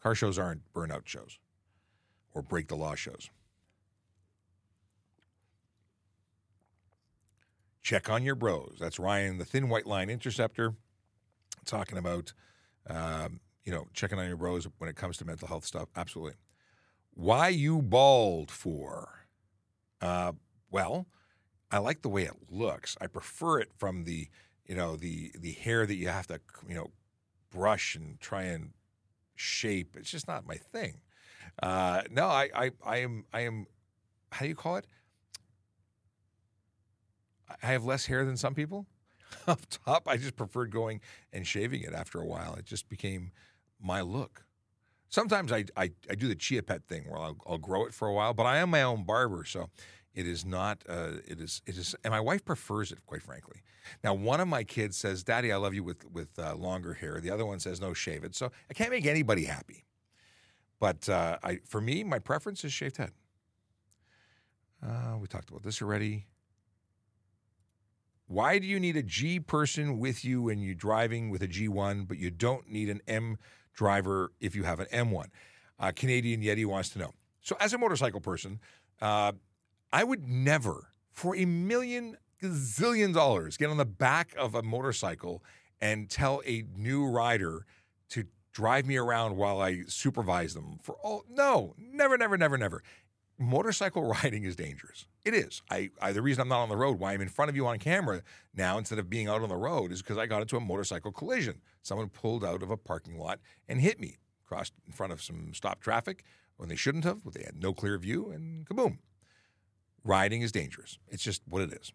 Car 0.02 0.14
shows 0.14 0.38
aren't 0.38 0.62
burnout 0.74 1.08
shows 1.08 1.40
or 2.34 2.42
break 2.42 2.68
the 2.68 2.76
law 2.76 2.96
shows. 2.96 3.30
check 7.86 8.10
on 8.10 8.24
your 8.24 8.34
bros. 8.34 8.78
That's 8.80 8.98
Ryan, 8.98 9.38
the 9.38 9.46
thin 9.46 9.70
white 9.70 9.86
line 9.86 10.10
interceptor, 10.10 10.74
talking 11.66 12.00
about, 12.00 12.34
um, 12.88 13.40
you 13.66 13.72
know, 13.72 13.88
checking 13.94 14.20
on 14.20 14.28
your 14.28 14.38
bros 14.38 14.68
when 14.78 14.90
it 14.90 14.96
comes 14.96 15.18
to 15.18 15.26
mental 15.26 15.48
health 15.48 15.66
stuff. 15.66 15.90
Absolutely. 15.96 16.36
Why 17.14 17.50
you 17.50 17.82
bald 17.82 18.52
for? 18.52 19.28
Uh, 20.02 20.34
well, 20.70 21.08
I 21.72 21.80
like 21.80 22.02
the 22.02 22.10
way 22.10 22.24
it 22.24 22.34
looks. 22.50 22.96
I 23.02 23.08
prefer 23.08 23.60
it 23.60 23.70
from 23.78 24.04
the, 24.04 24.28
you 24.66 24.76
know, 24.76 24.96
the 24.96 25.32
the 25.40 25.52
hair 25.52 25.86
that 25.86 25.96
you 25.96 26.10
have 26.10 26.28
to, 26.28 26.40
you 26.68 26.76
know, 26.76 26.92
brush 27.50 27.96
and 27.96 28.20
try 28.20 28.44
and 28.44 28.72
shape. 29.36 29.96
It's 29.98 30.12
just 30.12 30.28
not 30.28 30.46
my 30.46 30.56
thing. 30.56 31.02
Uh, 31.62 32.02
no, 32.12 32.26
I, 32.26 32.50
I, 32.54 32.72
I 32.86 32.98
am, 32.98 33.26
I 33.34 33.42
am. 33.42 33.66
How 34.32 34.44
do 34.44 34.50
you 34.50 34.56
call 34.56 34.76
it? 34.76 34.86
I 37.62 37.68
have 37.68 37.86
less 37.86 38.06
hair 38.06 38.26
than 38.26 38.38
some 38.38 38.54
people. 38.56 38.88
Up 39.48 39.62
top, 39.70 40.08
I 40.08 40.18
just 40.18 40.36
preferred 40.36 40.72
going 40.72 41.02
and 41.32 41.46
shaving 41.46 41.82
it 41.82 41.94
after 41.94 42.20
a 42.20 42.26
while. 42.26 42.56
It 42.56 42.66
just 42.66 42.90
became 42.90 43.32
my 43.86 44.02
look. 44.02 44.46
Sometimes 45.10 45.52
I, 45.52 45.66
I, 45.78 45.92
I 46.10 46.16
do 46.16 46.28
the 46.28 46.36
chia 46.36 46.64
pet 46.64 46.84
thing 46.90 47.04
where 47.08 47.20
I'll, 47.20 47.38
I'll, 47.48 47.58
grow 47.58 47.86
it 47.86 47.94
for 47.94 48.08
a 48.08 48.14
while, 48.14 48.34
but 48.34 48.46
I 48.46 48.58
am 48.58 48.72
my 48.72 48.82
own 48.82 49.06
barber, 49.06 49.46
so 49.46 49.70
it 50.14 50.28
is 50.28 50.44
not. 50.46 50.84
Uh, 50.90 51.14
it 51.28 51.40
is 51.40 51.62
it 51.66 51.78
is, 51.78 51.96
and 52.04 52.12
my 52.12 52.20
wife 52.20 52.44
prefers 52.44 52.92
it, 52.92 53.00
quite 53.06 53.22
frankly. 53.22 53.62
Now, 54.04 54.14
one 54.14 54.40
of 54.40 54.48
my 54.48 54.64
kids 54.64 54.98
says, 54.98 55.24
"Daddy, 55.24 55.52
I 55.52 55.58
love 55.58 55.74
you 55.74 55.84
with 55.84 56.10
with 56.12 56.30
uh, 56.40 56.56
longer 56.56 56.94
hair." 56.94 57.20
The 57.22 57.30
other 57.30 57.46
one 57.46 57.60
says, 57.60 57.80
"No, 57.80 57.94
shave 57.94 58.24
it." 58.24 58.36
So 58.36 58.52
I 58.70 58.74
can't 58.74 58.92
make 58.92 59.06
anybody 59.06 59.46
happy. 59.46 59.86
But 60.80 61.08
uh, 61.08 61.38
I, 61.44 61.60
for 61.66 61.80
me, 61.80 62.04
my 62.04 62.20
preference 62.20 62.64
is 62.64 62.74
shaved 62.74 62.98
head. 62.98 63.12
Uh, 64.86 65.18
we 65.20 65.28
talked 65.28 65.50
about 65.50 65.64
this 65.64 65.82
already. 65.82 66.28
Why 68.28 68.58
do 68.60 68.66
you 68.66 68.80
need 68.80 68.98
a 68.98 69.04
G 69.04 69.40
person 69.40 70.00
with 70.00 70.26
you 70.26 70.42
when 70.44 70.60
you're 70.60 70.74
driving 70.74 71.30
with 71.30 71.44
a 71.44 71.48
G1, 71.48 72.08
but 72.08 72.18
you 72.18 72.32
don't 72.32 72.68
need 72.68 72.90
an 72.90 73.02
M 73.08 73.38
driver 73.76 74.32
if 74.40 74.56
you 74.56 74.64
have 74.64 74.80
an 74.80 74.88
M1? 74.88 75.26
Uh, 75.80 75.92
Canadian 75.96 76.42
Yeti 76.42 76.66
wants 76.66 76.90
to 76.90 77.00
know. 77.00 77.12
So, 77.42 77.56
as 77.60 77.74
a 77.74 77.78
motorcycle 77.78 78.22
person, 78.22 78.60
uh, 79.02 79.34
I 79.94 80.04
would 80.04 80.28
never, 80.28 80.88
for 81.12 81.36
a 81.36 81.46
million 81.46 82.18
gazillion 82.42 83.14
dollars, 83.14 83.58
get 83.58 83.70
on 83.70 83.78
the 83.78 83.86
back 83.86 84.34
of 84.38 84.56
a 84.56 84.64
motorcycle 84.64 85.44
and 85.82 86.10
tell 86.10 86.42
a 86.46 86.64
new 86.76 87.06
rider 87.06 87.66
to 88.10 88.26
drive 88.52 88.86
me 88.86 88.98
around 88.98 89.36
while 89.36 89.62
I 89.62 89.82
supervise 89.88 90.54
them. 90.54 90.80
For 90.82 90.96
all 91.04 91.24
no, 91.30 91.76
never, 91.78 92.18
never, 92.18 92.38
never, 92.38 92.58
never 92.58 92.82
motorcycle 93.38 94.04
riding 94.24 94.44
is 94.44 94.56
dangerous. 94.56 95.08
It 95.24 95.34
is. 95.34 95.62
I, 95.70 95.90
I, 96.02 96.12
the 96.12 96.22
reason 96.22 96.42
I'm 96.42 96.48
not 96.50 96.62
on 96.62 96.70
the 96.70 96.78
road, 96.78 97.00
why 97.00 97.14
I'm 97.14 97.22
in 97.22 97.30
front 97.30 97.50
of 97.50 97.56
you 97.56 97.66
on 97.68 97.80
camera 97.80 98.22
now 98.56 98.78
instead 98.78 99.00
of 99.00 99.10
being 99.10 99.28
out 99.28 99.42
on 99.42 99.50
the 99.50 99.56
road, 99.56 99.92
is 99.92 100.02
because 100.02 100.18
I 100.18 100.26
got 100.26 100.42
into 100.42 100.58
a 100.58 100.62
motorcycle 100.62 101.12
collision. 101.12 101.62
Someone 101.82 102.10
pulled 102.10 102.44
out 102.44 102.64
of 102.64 102.72
a 102.72 102.78
parking 102.78 103.18
lot 103.18 103.40
and 103.68 103.82
hit 103.82 104.00
me, 104.00 104.18
crossed 104.46 104.74
in 104.86 104.94
front 104.94 105.14
of 105.14 105.22
some 105.22 105.54
stopped 105.54 105.82
traffic 105.82 106.24
when 106.58 106.70
they 106.70 106.76
shouldn't 106.76 107.04
have. 107.04 107.24
But 107.24 107.34
they 107.34 107.44
had 107.44 107.62
no 107.62 107.74
clear 107.74 107.98
view, 107.98 108.30
and 108.30 108.68
kaboom. 108.68 109.00
Riding 110.04 110.42
is 110.42 110.52
dangerous. 110.52 111.00
It's 111.10 111.24
just 111.24 111.42
what 111.48 111.64
it 111.64 111.74
is. 111.74 111.92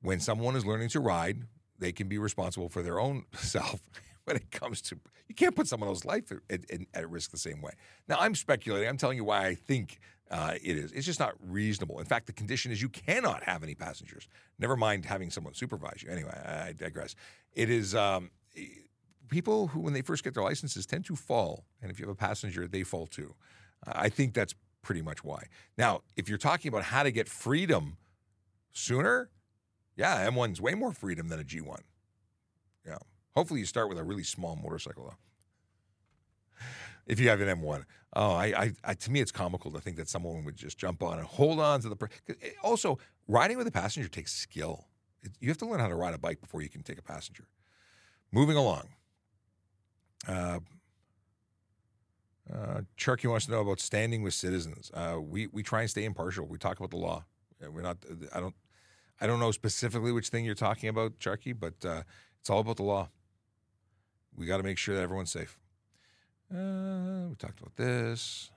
When 0.00 0.20
someone 0.20 0.54
is 0.54 0.64
learning 0.64 0.90
to 0.90 1.00
ride, 1.00 1.44
they 1.78 1.90
can 1.90 2.08
be 2.08 2.18
responsible 2.18 2.68
for 2.68 2.82
their 2.82 3.00
own 3.00 3.24
self 3.34 3.80
when 4.24 4.36
it 4.36 4.50
comes 4.50 4.80
to 4.82 4.98
you 5.28 5.34
can't 5.34 5.56
put 5.56 5.66
someone 5.66 5.88
else's 5.88 6.04
life 6.04 6.30
at, 6.30 6.60
at, 6.70 6.80
at, 6.92 7.10
risk 7.10 7.30
the 7.30 7.38
same 7.38 7.62
way. 7.62 7.72
Now 8.08 8.16
I'm 8.20 8.34
speculating. 8.34 8.88
I'm 8.88 8.96
telling 8.96 9.16
you 9.16 9.24
why 9.24 9.46
I 9.46 9.54
think 9.54 9.98
uh, 10.30 10.54
it 10.62 10.76
is. 10.76 10.92
It's 10.92 11.06
just 11.06 11.20
not 11.20 11.34
reasonable. 11.40 11.98
In 12.00 12.06
fact, 12.06 12.26
the 12.26 12.32
condition 12.32 12.72
is 12.72 12.80
you 12.80 12.88
cannot 12.88 13.42
have 13.44 13.62
any 13.62 13.74
passengers. 13.74 14.26
Never 14.58 14.76
mind 14.76 15.04
having 15.04 15.30
someone 15.30 15.54
supervise 15.54 16.02
you. 16.02 16.10
Anyway, 16.10 16.32
I 16.32 16.72
digress. 16.72 17.14
It 17.52 17.70
is 17.70 17.94
um, 17.94 18.30
people 19.28 19.68
who, 19.68 19.80
when 19.80 19.92
they 19.92 20.02
first 20.02 20.24
get 20.24 20.34
their 20.34 20.42
licenses, 20.42 20.86
tend 20.86 21.04
to 21.06 21.16
fall, 21.16 21.64
and 21.82 21.90
if 21.90 21.98
you 21.98 22.06
have 22.06 22.12
a 22.12 22.16
passenger, 22.16 22.66
they 22.66 22.82
fall 22.82 23.06
too. 23.06 23.34
I 23.86 24.08
think 24.08 24.32
that's 24.32 24.54
pretty 24.82 25.02
much 25.02 25.22
why. 25.24 25.44
Now, 25.76 26.00
if 26.16 26.28
you're 26.28 26.38
talking 26.38 26.68
about 26.68 26.84
how 26.84 27.02
to 27.02 27.10
get 27.10 27.28
freedom 27.28 27.98
sooner, 28.72 29.30
yeah, 29.96 30.26
M1's 30.28 30.60
way 30.60 30.74
more 30.74 30.92
freedom 30.92 31.28
than 31.28 31.38
a 31.38 31.44
G1. 31.44 31.80
Yeah. 32.86 32.98
Hopefully, 33.36 33.60
you 33.60 33.66
start 33.66 33.88
with 33.88 33.98
a 33.98 34.04
really 34.04 34.22
small 34.22 34.56
motorcycle, 34.56 35.04
though 35.04 35.23
if 37.06 37.20
you 37.20 37.28
have 37.28 37.40
an 37.40 37.48
M1. 37.60 37.84
Oh, 38.16 38.32
I, 38.32 38.44
I, 38.46 38.72
I, 38.84 38.94
to 38.94 39.10
me, 39.10 39.20
it's 39.20 39.32
comical 39.32 39.70
to 39.72 39.80
think 39.80 39.96
that 39.96 40.08
someone 40.08 40.44
would 40.44 40.56
just 40.56 40.78
jump 40.78 41.02
on 41.02 41.18
and 41.18 41.26
hold 41.26 41.60
on 41.60 41.80
to 41.80 41.88
the. 41.88 41.96
Per- 41.96 42.08
also, 42.62 42.98
riding 43.26 43.56
with 43.56 43.66
a 43.66 43.72
passenger 43.72 44.08
takes 44.08 44.32
skill. 44.32 44.86
It, 45.22 45.32
you 45.40 45.48
have 45.48 45.58
to 45.58 45.66
learn 45.66 45.80
how 45.80 45.88
to 45.88 45.96
ride 45.96 46.14
a 46.14 46.18
bike 46.18 46.40
before 46.40 46.62
you 46.62 46.68
can 46.68 46.82
take 46.82 46.98
a 46.98 47.02
passenger. 47.02 47.48
Moving 48.32 48.56
along. 48.56 48.88
Uh, 50.26 50.60
uh, 52.52 52.80
wants 53.24 53.46
to 53.46 53.52
know 53.52 53.60
about 53.60 53.80
standing 53.80 54.22
with 54.22 54.34
citizens. 54.34 54.90
Uh, 54.92 55.18
we 55.20 55.46
we 55.48 55.62
try 55.62 55.80
and 55.80 55.90
stay 55.90 56.04
impartial. 56.04 56.46
We 56.46 56.58
talk 56.58 56.78
about 56.78 56.90
the 56.90 56.96
law. 56.96 57.24
We're 57.60 57.82
not. 57.82 57.98
I 58.34 58.40
don't. 58.40 58.54
I 59.20 59.26
don't 59.26 59.40
know 59.40 59.52
specifically 59.52 60.12
which 60.12 60.28
thing 60.28 60.44
you're 60.44 60.54
talking 60.54 60.88
about, 60.88 61.18
Sharky, 61.18 61.58
but 61.58 61.74
uh, 61.84 62.02
it's 62.40 62.50
all 62.50 62.58
about 62.58 62.76
the 62.76 62.82
law. 62.82 63.08
We 64.36 64.46
got 64.46 64.58
to 64.58 64.62
make 64.62 64.76
sure 64.78 64.94
that 64.94 65.02
everyone's 65.02 65.30
safe. 65.30 65.58
Uh, 66.54 67.28
we 67.28 67.34
talked 67.34 67.60
about 67.60 67.76
this. 67.76 68.50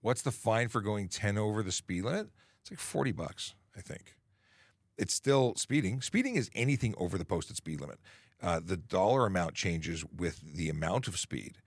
What's 0.00 0.22
the 0.22 0.32
fine 0.32 0.68
for 0.68 0.80
going 0.80 1.08
10 1.08 1.38
over 1.38 1.62
the 1.62 1.72
speed 1.72 2.04
limit? 2.04 2.28
It's 2.60 2.70
like 2.70 2.80
40 2.80 3.12
bucks, 3.12 3.54
I 3.76 3.80
think. 3.80 4.16
It's 4.98 5.14
still 5.14 5.54
speeding. 5.56 6.00
Speeding 6.00 6.36
is 6.36 6.50
anything 6.54 6.94
over 6.96 7.18
the 7.18 7.24
posted 7.24 7.56
speed 7.56 7.80
limit. 7.80 7.98
Uh, 8.42 8.60
the 8.64 8.76
dollar 8.76 9.26
amount 9.26 9.54
changes 9.54 10.04
with 10.04 10.40
the 10.54 10.68
amount 10.68 11.08
of 11.08 11.18
speed, 11.18 11.58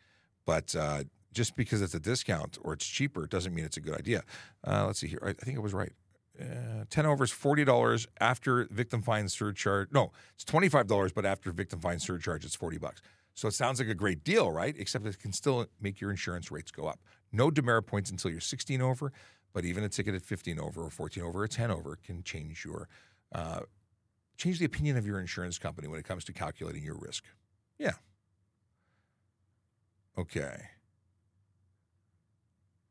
but 0.45 0.75
uh, 0.75 1.03
just 1.33 1.55
because 1.55 1.81
it's 1.81 1.93
a 1.93 1.99
discount 1.99 2.57
or 2.61 2.73
it's 2.73 2.85
cheaper 2.85 3.25
doesn't 3.25 3.53
mean 3.53 3.65
it's 3.65 3.77
a 3.77 3.81
good 3.81 3.95
idea. 3.95 4.23
Uh, 4.65 4.85
let's 4.85 4.99
see 4.99 5.07
here. 5.07 5.21
I, 5.23 5.29
I 5.29 5.33
think 5.33 5.57
I 5.57 5.61
was 5.61 5.73
right. 5.73 5.93
Uh, 6.39 6.85
10 6.89 7.05
over 7.05 7.23
is 7.23 7.31
$40 7.31 8.07
after 8.19 8.67
victim 8.71 9.01
fine 9.01 9.27
surcharge. 9.27 9.89
No, 9.91 10.11
it's 10.35 10.45
$25, 10.45 11.13
but 11.13 11.25
after 11.25 11.51
victim 11.51 11.79
fine 11.79 11.99
surcharge, 11.99 12.45
it's 12.45 12.55
40 12.55 12.77
bucks. 12.77 13.01
So 13.39 13.47
it 13.47 13.53
sounds 13.53 13.79
like 13.79 13.87
a 13.87 13.95
great 13.95 14.25
deal, 14.25 14.51
right? 14.51 14.75
Except 14.77 15.05
it 15.05 15.17
can 15.17 15.31
still 15.31 15.67
make 15.79 16.01
your 16.01 16.11
insurance 16.11 16.51
rates 16.51 16.71
go 16.71 16.87
up. 16.87 16.99
No 17.31 17.49
demerit 17.49 17.85
points 17.85 18.11
until 18.11 18.29
you're 18.31 18.41
16 18.41 18.81
over, 18.81 19.13
but 19.53 19.63
even 19.63 19.81
a 19.81 19.87
ticket 19.87 20.13
at 20.13 20.23
15 20.23 20.59
over 20.59 20.83
or 20.83 20.89
14 20.89 21.23
over 21.23 21.43
or 21.43 21.47
10 21.47 21.71
over 21.71 21.95
can 21.95 22.21
change 22.21 22.65
your 22.65 22.89
uh, 23.31 23.61
change 24.35 24.59
the 24.59 24.65
opinion 24.65 24.97
of 24.97 25.07
your 25.07 25.21
insurance 25.21 25.57
company 25.57 25.87
when 25.87 25.97
it 25.97 26.03
comes 26.03 26.25
to 26.25 26.33
calculating 26.33 26.83
your 26.83 26.97
risk. 26.97 27.23
Yeah. 27.77 27.93
Okay. 30.17 30.57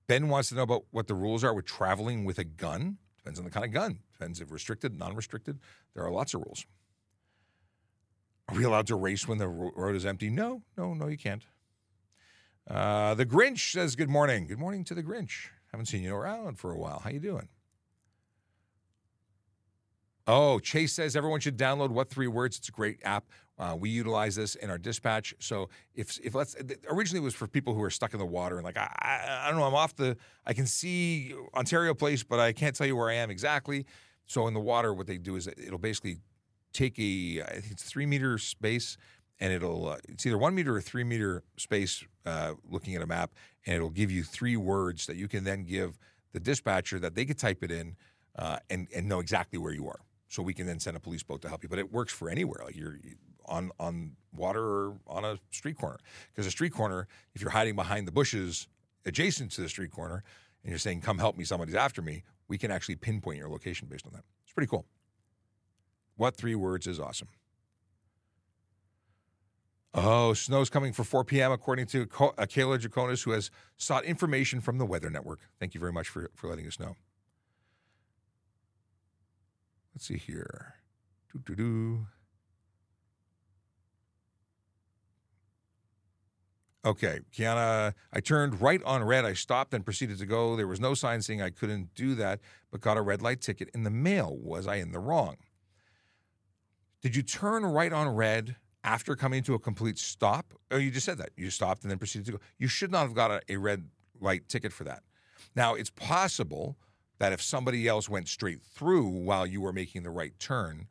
Ben 0.07 0.31
wants 0.31 0.49
to 0.49 0.55
know 0.55 0.63
about 0.63 0.85
what 0.93 1.09
the 1.09 1.15
rules 1.15 1.45
are 1.45 1.53
with 1.53 1.67
traveling 1.67 2.25
with 2.25 2.39
a 2.39 2.45
gun. 2.45 2.97
Depends 3.19 3.39
on 3.39 3.45
the 3.45 3.51
kind 3.51 3.67
of 3.67 3.73
gun. 3.73 3.99
Depends 4.15 4.41
if 4.41 4.51
restricted, 4.51 4.99
non-restricted. 4.99 5.59
There 5.95 6.03
are 6.07 6.11
lots 6.11 6.33
of 6.33 6.41
rules. 6.41 6.65
Are 8.49 8.57
we 8.57 8.65
allowed 8.65 8.87
to 8.87 8.97
race 8.97 9.29
when 9.29 9.39
the 9.39 9.49
road 9.49 9.95
is 9.95 10.07
empty? 10.07 10.31
No, 10.31 10.63
no, 10.77 10.95
no, 10.95 11.07
you 11.07 11.19
can't. 11.19 11.45
Uh, 12.69 13.15
the 13.15 13.27
Grinch 13.27 13.73
says 13.73 13.95
good 13.95 14.09
morning. 14.09 14.47
Good 14.47 14.59
morning 14.59 14.85
to 14.85 14.95
the 14.95 15.03
Grinch. 15.03 15.49
Haven't 15.71 15.87
seen 15.87 16.03
you 16.03 16.15
around 16.15 16.59
for 16.59 16.73
a 16.73 16.79
while. 16.79 17.01
How 17.01 17.11
you 17.11 17.21
doing? 17.21 17.49
Oh, 20.27 20.59
Chase 20.59 20.93
says 20.93 21.17
everyone 21.17 21.41
should 21.41 21.57
download 21.57 21.89
What 21.91 22.11
Three 22.11 22.27
Words. 22.27 22.59
It's 22.59 22.69
a 22.69 22.73
great 22.73 22.99
app. 23.03 23.25
Uh, 23.59 23.75
we 23.79 23.91
utilize 23.91 24.37
this 24.37 24.55
in 24.55 24.71
our 24.71 24.79
dispatch. 24.79 25.35
So 25.41 25.69
if 25.95 26.19
if 26.23 26.35
let's 26.35 26.57
originally 26.91 27.23
it 27.23 27.25
was 27.25 27.35
for 27.35 27.47
people 27.47 27.75
who 27.75 27.83
are 27.83 27.91
stuck 27.91 28.13
in 28.13 28.19
the 28.19 28.27
water 28.27 28.57
and 28.57 28.65
like 28.65 28.77
I, 28.77 28.91
I, 29.01 29.47
I 29.47 29.51
don't 29.51 29.59
know 29.59 29.67
I'm 29.67 29.75
off 29.75 29.97
the 29.97 30.17
I 30.47 30.53
can 30.53 30.67
see 30.67 31.35
Ontario 31.55 31.93
Place 31.93 32.23
but 32.23 32.39
I 32.39 32.53
can't 32.53 32.75
tell 32.75 32.87
you 32.87 32.97
where 32.97 33.09
I 33.11 33.15
am 33.15 33.31
exactly. 33.31 33.85
So 34.27 34.47
in 34.47 34.55
the 34.55 34.61
water, 34.61 34.93
what 34.93 35.07
they 35.07 35.19
do 35.19 35.37
is 35.37 35.49
it'll 35.49 35.79
basically 35.79 36.19
take 36.79 36.99
a 36.99 37.43
I 37.47 37.61
think 37.61 37.73
it's 37.73 37.83
three 37.83 38.07
meter 38.07 38.39
space 38.39 38.97
and 39.41 39.53
it'll 39.53 39.89
uh, 39.89 39.97
it's 40.09 40.25
either 40.27 40.39
one 40.39 40.55
meter 40.55 40.77
or 40.77 40.81
three 40.81 41.05
meter 41.05 41.43
space 41.57 42.05
uh, 42.25 42.55
looking 42.69 42.95
at 42.95 43.03
a 43.03 43.07
map 43.07 43.33
and 43.67 43.75
it'll 43.77 43.91
give 43.91 44.11
you 44.11 44.23
three 44.23 44.57
words 44.57 45.07
that 45.07 45.17
you 45.17 45.29
can 45.29 45.45
then 45.45 45.65
give 45.65 45.99
the 46.33 46.41
dispatcher 46.41 46.99
that 46.99 47.15
they 47.15 47.25
could 47.25 47.39
type 47.39 47.63
it 47.63 47.71
in 47.71 47.97
uh, 48.37 48.59
and 48.71 48.89
and 48.95 49.09
know 49.09 49.21
exactly 49.21 49.59
where 49.59 49.73
you 49.73 49.89
are 49.89 50.01
so 50.29 50.43
we 50.43 50.55
can 50.55 50.67
then 50.67 50.79
send 50.79 50.97
a 50.97 51.01
police 51.01 51.23
boat 51.23 51.43
to 51.43 51.49
help 51.49 51.63
you. 51.63 51.69
But 51.69 51.79
it 51.79 51.91
works 51.93 52.13
for 52.13 52.31
anywhere, 52.31 52.63
like 52.65 52.77
you're 52.77 52.99
on 53.47 53.71
on 53.81 54.13
water 54.35 54.63
or 54.63 54.97
on 55.07 55.25
a 55.25 55.39
street 55.51 55.77
corner. 55.77 55.99
Because 56.33 56.47
a 56.47 56.51
street 56.51 56.73
corner, 56.73 57.09
if 57.35 57.41
you're 57.41 57.51
hiding 57.51 57.75
behind 57.75 58.07
the 58.07 58.13
bushes 58.13 58.69
adjacent 59.07 59.51
to 59.53 59.63
the 59.63 59.69
street 59.69 59.91
corner, 59.91 60.23
and 60.63 60.71
you're 60.71 60.79
saying, 60.79 61.01
"Come 61.01 61.19
help 61.19 61.37
me, 61.37 61.45
somebody's 61.45 61.75
after 61.75 62.03
me," 62.03 62.23
we 62.47 62.59
can 62.59 62.71
actually 62.71 62.97
pinpoint 62.97 63.39
your 63.39 63.49
location 63.49 63.89
based 63.89 64.07
on 64.07 64.13
that. 64.13 64.25
It's 64.45 64.53
pretty 64.53 64.69
cool. 64.69 64.87
What 66.19 66.37
three 66.37 66.57
words 66.57 66.89
is 66.89 66.99
awesome? 66.99 67.29
Oh, 69.95 70.35
snow's 70.35 70.69
coming 70.69 70.93
for 70.93 71.05
4 71.05 71.25
p.m. 71.25 71.53
according 71.53 71.87
to 71.87 72.03
uh, 72.03 72.07
Kayla 72.45 72.79
Jaconis, 72.79 73.25
who 73.25 73.31
has 73.31 73.51
sought 73.77 74.05
information 74.05 74.61
from 74.61 74.79
the 74.79 74.85
Weather 74.85 75.11
Network. 75.11 75.39
Thank 75.61 75.75
you 75.75 75.81
very 75.81 75.93
much 75.93 76.09
for, 76.09 76.29
for 76.35 76.49
letting 76.49 76.67
us 76.67 76.79
know. 76.79 76.97
Let's 79.95 80.07
see 80.07 80.19
here. 80.19 80.75
Doo, 81.33 81.41
doo, 81.45 81.55
doo. 81.55 82.07
Okay, 86.85 87.21
Kiana, 87.33 87.95
I 88.13 88.21
turned 88.21 88.61
right 88.61 88.83
on 88.83 89.05
red. 89.05 89.25
I 89.25 89.35
stopped 89.35 89.73
and 89.73 89.85
proceeded 89.85 90.19
to 90.19 90.27
go. 90.27 90.57
There 90.57 90.67
was 90.67 90.81
no 90.81 90.95
sign 90.95 91.23
saying 91.23 91.43
I 91.43 91.51
couldn't 91.51 91.95
do 91.95 92.17
that, 92.17 92.41
but 92.73 92.81
got 92.81 92.97
a 92.97 93.03
red 93.03 93.23
light 93.23 93.41
ticket 93.41 93.71
in 93.73 93.85
the 93.85 93.91
mail. 93.91 94.37
Was 94.41 94.67
I 94.67 94.77
in 94.77 94.91
the 94.91 94.99
wrong? 94.99 95.37
Did 97.01 97.15
you 97.15 97.23
turn 97.23 97.65
right 97.65 97.93
on 97.93 98.09
red 98.09 98.57
after 98.83 99.15
coming 99.15 99.43
to 99.45 99.55
a 99.55 99.59
complete 99.59 99.99
stop? 99.99 100.53
Oh, 100.71 100.77
you 100.77 100.91
just 100.91 101.07
said 101.07 101.19
that. 101.19 101.31
You 101.37 101.51
stopped 101.51 101.83
and 101.83 101.91
then 101.91 101.99
proceeded 101.99 102.27
to 102.27 102.33
go. 102.33 102.39
You 102.59 102.69
should 102.69 102.91
not 102.91 103.03
have 103.03 103.15
got 103.15 103.31
a, 103.31 103.41
a 103.49 103.57
red 103.57 103.89
light 104.21 104.49
ticket 104.49 104.73
for 104.73 104.85
that. 104.85 105.03
Now, 105.55 105.75
it's 105.75 105.91
possible 105.91 106.77
that 107.19 107.33
if 107.33 107.41
somebody 107.43 107.87
else 107.87 108.09
went 108.09 108.29
straight 108.29 108.63
through 108.63 109.07
while 109.07 109.47
you 109.47 109.61
were 109.61 109.73
making 109.73 110.03
the 110.03 110.11
right 110.11 110.37
turn, 110.39 110.89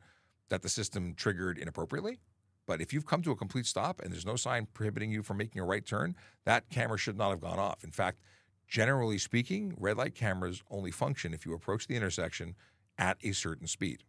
that 0.48 0.62
the 0.62 0.68
system 0.68 1.14
triggered 1.14 1.58
inappropriately. 1.58 2.20
But 2.66 2.80
if 2.80 2.92
you've 2.92 3.06
come 3.06 3.22
to 3.22 3.30
a 3.30 3.36
complete 3.36 3.66
stop 3.66 4.00
and 4.00 4.12
there's 4.12 4.26
no 4.26 4.36
sign 4.36 4.66
prohibiting 4.72 5.10
you 5.10 5.22
from 5.22 5.38
making 5.38 5.60
a 5.60 5.64
right 5.64 5.84
turn, 5.84 6.16
that 6.44 6.68
camera 6.70 6.98
should 6.98 7.16
not 7.16 7.30
have 7.30 7.40
gone 7.40 7.58
off. 7.58 7.84
In 7.84 7.90
fact, 7.90 8.18
generally 8.66 9.18
speaking, 9.18 9.74
red 9.78 9.96
light 9.96 10.14
cameras 10.14 10.62
only 10.70 10.90
function 10.90 11.32
if 11.32 11.46
you 11.46 11.54
approach 11.54 11.86
the 11.86 11.96
intersection 11.96 12.54
at 12.98 13.16
a 13.22 13.32
certain 13.32 13.66
speed. 13.66 14.04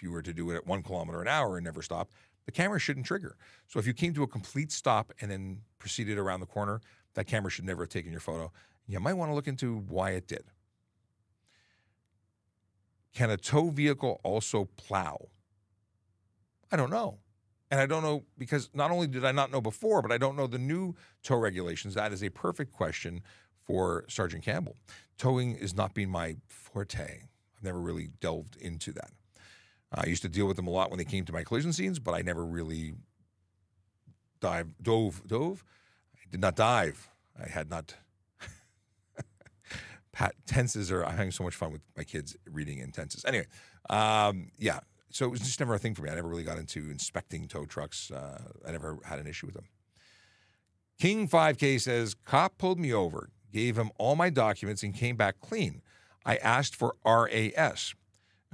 If 0.00 0.04
you 0.04 0.12
were 0.12 0.22
to 0.22 0.32
do 0.32 0.50
it 0.50 0.56
at 0.56 0.66
one 0.66 0.82
kilometer 0.82 1.20
an 1.20 1.28
hour 1.28 1.58
and 1.58 1.64
never 1.66 1.82
stop, 1.82 2.10
the 2.46 2.52
camera 2.52 2.80
shouldn't 2.80 3.04
trigger. 3.04 3.36
So 3.68 3.78
if 3.78 3.86
you 3.86 3.92
came 3.92 4.14
to 4.14 4.22
a 4.22 4.26
complete 4.26 4.72
stop 4.72 5.12
and 5.20 5.30
then 5.30 5.60
proceeded 5.78 6.16
around 6.16 6.40
the 6.40 6.46
corner, 6.46 6.80
that 7.12 7.26
camera 7.26 7.50
should 7.50 7.66
never 7.66 7.82
have 7.82 7.90
taken 7.90 8.10
your 8.10 8.22
photo. 8.22 8.50
You 8.86 8.98
might 8.98 9.12
want 9.12 9.30
to 9.30 9.34
look 9.34 9.46
into 9.46 9.76
why 9.76 10.12
it 10.12 10.26
did. 10.26 10.44
Can 13.12 13.28
a 13.28 13.36
tow 13.36 13.68
vehicle 13.68 14.22
also 14.24 14.70
plow? 14.78 15.28
I 16.72 16.76
don't 16.76 16.90
know. 16.90 17.18
And 17.70 17.78
I 17.78 17.84
don't 17.84 18.02
know 18.02 18.24
because 18.38 18.70
not 18.72 18.90
only 18.90 19.06
did 19.06 19.26
I 19.26 19.32
not 19.32 19.52
know 19.52 19.60
before, 19.60 20.00
but 20.00 20.12
I 20.12 20.16
don't 20.16 20.34
know 20.34 20.46
the 20.46 20.58
new 20.58 20.94
tow 21.22 21.36
regulations. 21.36 21.92
That 21.92 22.10
is 22.10 22.24
a 22.24 22.30
perfect 22.30 22.72
question 22.72 23.22
for 23.66 24.06
Sergeant 24.08 24.44
Campbell. 24.44 24.78
Towing 25.18 25.56
is 25.56 25.74
not 25.74 25.92
being 25.92 26.08
my 26.08 26.36
forte. 26.48 27.24
I've 27.54 27.62
never 27.62 27.78
really 27.78 28.08
delved 28.18 28.56
into 28.56 28.92
that. 28.92 29.10
I 29.92 30.06
used 30.06 30.22
to 30.22 30.28
deal 30.28 30.46
with 30.46 30.56
them 30.56 30.66
a 30.66 30.70
lot 30.70 30.90
when 30.90 30.98
they 30.98 31.04
came 31.04 31.24
to 31.24 31.32
my 31.32 31.42
collision 31.42 31.72
scenes, 31.72 31.98
but 31.98 32.14
I 32.14 32.22
never 32.22 32.44
really 32.44 32.94
dive 34.40 34.68
dove 34.82 35.22
dove. 35.26 35.64
I 36.14 36.30
did 36.30 36.40
not 36.40 36.56
dive. 36.56 37.08
I 37.42 37.48
had 37.48 37.70
not 37.70 37.94
pat, 40.12 40.34
tenses 40.46 40.92
are 40.92 41.04
I'm 41.04 41.16
having 41.16 41.32
so 41.32 41.44
much 41.44 41.54
fun 41.54 41.72
with 41.72 41.82
my 41.96 42.04
kids 42.04 42.36
reading 42.50 42.78
in 42.78 42.92
tenses. 42.92 43.24
Anyway, 43.24 43.46
um, 43.88 44.50
yeah. 44.58 44.80
So 45.12 45.24
it 45.24 45.30
was 45.30 45.40
just 45.40 45.58
never 45.58 45.74
a 45.74 45.78
thing 45.78 45.94
for 45.94 46.02
me. 46.02 46.10
I 46.10 46.14
never 46.14 46.28
really 46.28 46.44
got 46.44 46.58
into 46.58 46.88
inspecting 46.90 47.48
tow 47.48 47.64
trucks. 47.64 48.12
Uh, 48.12 48.40
I 48.66 48.70
never 48.70 48.98
had 49.04 49.18
an 49.18 49.26
issue 49.26 49.46
with 49.46 49.56
them. 49.56 49.66
King 51.00 51.26
5K 51.26 51.80
says, 51.80 52.14
cop 52.14 52.58
pulled 52.58 52.78
me 52.78 52.92
over, 52.92 53.30
gave 53.52 53.76
him 53.76 53.90
all 53.98 54.14
my 54.14 54.30
documents, 54.30 54.82
and 54.82 54.94
came 54.94 55.16
back 55.16 55.40
clean. 55.40 55.82
I 56.24 56.36
asked 56.36 56.76
for 56.76 56.94
RAS, 57.04 57.94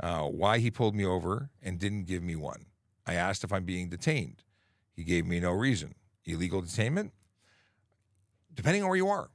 uh, 0.00 0.22
why 0.22 0.58
he 0.58 0.70
pulled 0.70 0.94
me 0.94 1.04
over 1.04 1.50
and 1.62 1.78
didn't 1.78 2.04
give 2.04 2.22
me 2.22 2.36
one. 2.36 2.66
I 3.06 3.14
asked 3.14 3.44
if 3.44 3.52
I'm 3.52 3.64
being 3.64 3.88
detained. 3.88 4.42
He 4.92 5.04
gave 5.04 5.26
me 5.26 5.40
no 5.40 5.52
reason. 5.52 5.94
Illegal 6.24 6.62
detainment? 6.62 7.10
Depending 8.54 8.82
on 8.82 8.88
where 8.88 8.96
you 8.96 9.08
are. 9.08 9.30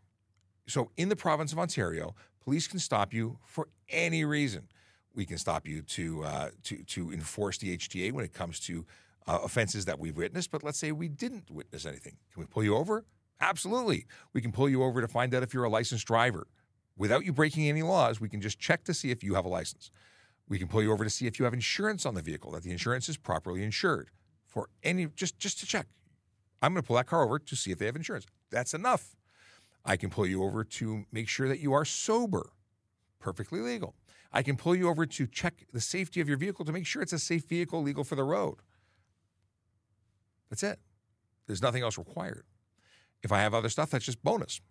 So, 0.68 0.92
in 0.98 1.10
the 1.10 1.16
province 1.16 1.52
of 1.52 1.60
Ontario, 1.60 2.16
police 2.44 2.68
can 2.68 2.80
stop 2.80 3.14
you 3.14 3.38
for 3.46 3.68
any 3.90 4.26
reason. 4.26 4.68
We 5.14 5.26
can 5.26 5.38
stop 5.38 5.68
you 5.68 5.82
to 5.82 6.24
uh, 6.24 6.50
to 6.64 6.84
to 6.84 7.12
enforce 7.12 7.58
the 7.58 7.78
HTA 7.78 8.12
when 8.12 8.24
it 8.24 8.34
comes 8.34 8.60
to 8.62 8.86
uh, 9.28 9.40
offenses 9.44 9.86
that 9.86 10.00
we've 10.00 10.16
witnessed. 10.16 10.52
But 10.52 10.64
let's 10.64 10.78
say 10.78 10.92
we 10.92 11.08
didn't 11.08 11.52
witness 11.52 11.86
anything. 11.86 12.18
Can 12.34 12.42
we 12.42 12.48
pull 12.48 12.64
you 12.64 12.76
over? 12.76 13.06
Absolutely. 13.40 14.06
We 14.34 14.42
can 14.42 14.52
pull 14.52 14.70
you 14.70 14.84
over 14.84 15.02
to 15.02 15.08
find 15.08 15.34
out 15.34 15.44
if 15.44 15.54
you're 15.54 15.64
a 15.64 15.70
licensed 15.70 16.06
driver. 16.08 16.48
Without 16.98 17.26
you 17.26 17.34
breaking 17.34 17.68
any 17.68 17.82
laws, 17.82 18.22
we 18.22 18.30
can 18.30 18.42
just 18.42 18.60
check 18.60 18.84
to 18.84 18.94
see 18.94 19.10
if 19.10 19.24
you 19.24 19.34
have 19.34 19.46
a 19.46 19.50
license. 19.50 19.92
We 20.48 20.60
can 20.60 20.68
pull 20.68 20.82
you 20.84 20.92
over 20.92 21.04
to 21.04 21.10
see 21.10 21.28
if 21.28 21.40
you 21.40 21.46
have 21.46 21.54
insurance 21.54 22.06
on 22.06 22.14
the 22.14 22.22
vehicle, 22.22 22.52
that 22.52 22.64
the 22.64 22.72
insurance 22.72 23.08
is 23.08 23.18
properly 23.18 23.64
insured. 23.64 24.10
For 24.46 24.68
any 24.84 25.08
just 25.08 25.40
just 25.40 25.60
to 25.60 25.66
check. 25.66 25.88
I'm 26.62 26.74
going 26.74 26.84
to 26.84 26.88
pull 26.88 26.98
that 26.98 27.08
car 27.08 27.24
over 27.24 27.40
to 27.40 27.56
see 27.56 27.72
if 27.72 27.80
they 27.80 27.86
have 27.86 27.96
insurance. 27.96 28.26
That's 28.52 28.74
enough. 28.74 29.16
I 29.84 29.98
can 29.98 30.10
pull 30.10 30.28
you 30.28 30.44
over 30.44 30.64
to 30.64 31.06
make 31.12 31.28
sure 31.28 31.48
that 31.48 31.60
you 31.60 31.74
are 31.74 31.86
sober, 31.86 32.52
perfectly 33.20 33.62
legal. 33.62 33.96
I 34.32 34.44
can 34.44 34.58
pull 34.58 34.76
you 34.76 34.88
over 34.90 35.06
to 35.06 35.28
check 35.28 35.66
the 35.74 35.82
safety 35.82 36.22
of 36.22 36.28
your 36.28 36.38
vehicle 36.38 36.66
to 36.66 36.72
make 36.72 36.86
sure 36.86 37.02
it's 37.02 37.14
a 37.14 37.20
safe 37.20 37.48
vehicle 37.48 37.82
legal 37.82 38.04
for 38.04 38.16
the 38.16 38.24
road. 38.24 38.58
That's 40.50 40.64
it. 40.64 40.80
There's 41.48 41.62
nothing 41.62 41.82
else 41.82 41.98
required. 41.98 42.46
If 43.24 43.32
I 43.32 43.40
have 43.40 43.54
other 43.54 43.70
stuff, 43.70 43.90
that's 43.90 44.06
just 44.06 44.24
bonus. 44.24 44.62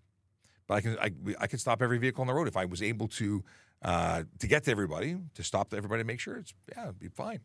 But 0.71 0.77
I 0.77 0.81
can 0.83 0.99
I, 1.01 1.11
I 1.41 1.47
could 1.49 1.59
stop 1.59 1.83
every 1.83 1.99
vehicle 1.99 2.21
on 2.21 2.29
the 2.29 2.33
road 2.33 2.47
if 2.47 2.57
I 2.57 2.65
was 2.65 2.81
able 2.81 3.09
to 3.09 3.43
uh, 3.83 4.23
to 4.39 4.47
get 4.47 4.63
to 4.65 4.71
everybody 4.71 5.17
to 5.35 5.43
stop 5.43 5.75
everybody 5.75 6.01
to 6.01 6.07
make 6.07 6.21
sure 6.21 6.37
it's 6.37 6.55
yeah 6.73 6.85
it'd 6.85 7.01
be 7.01 7.09
fine. 7.09 7.41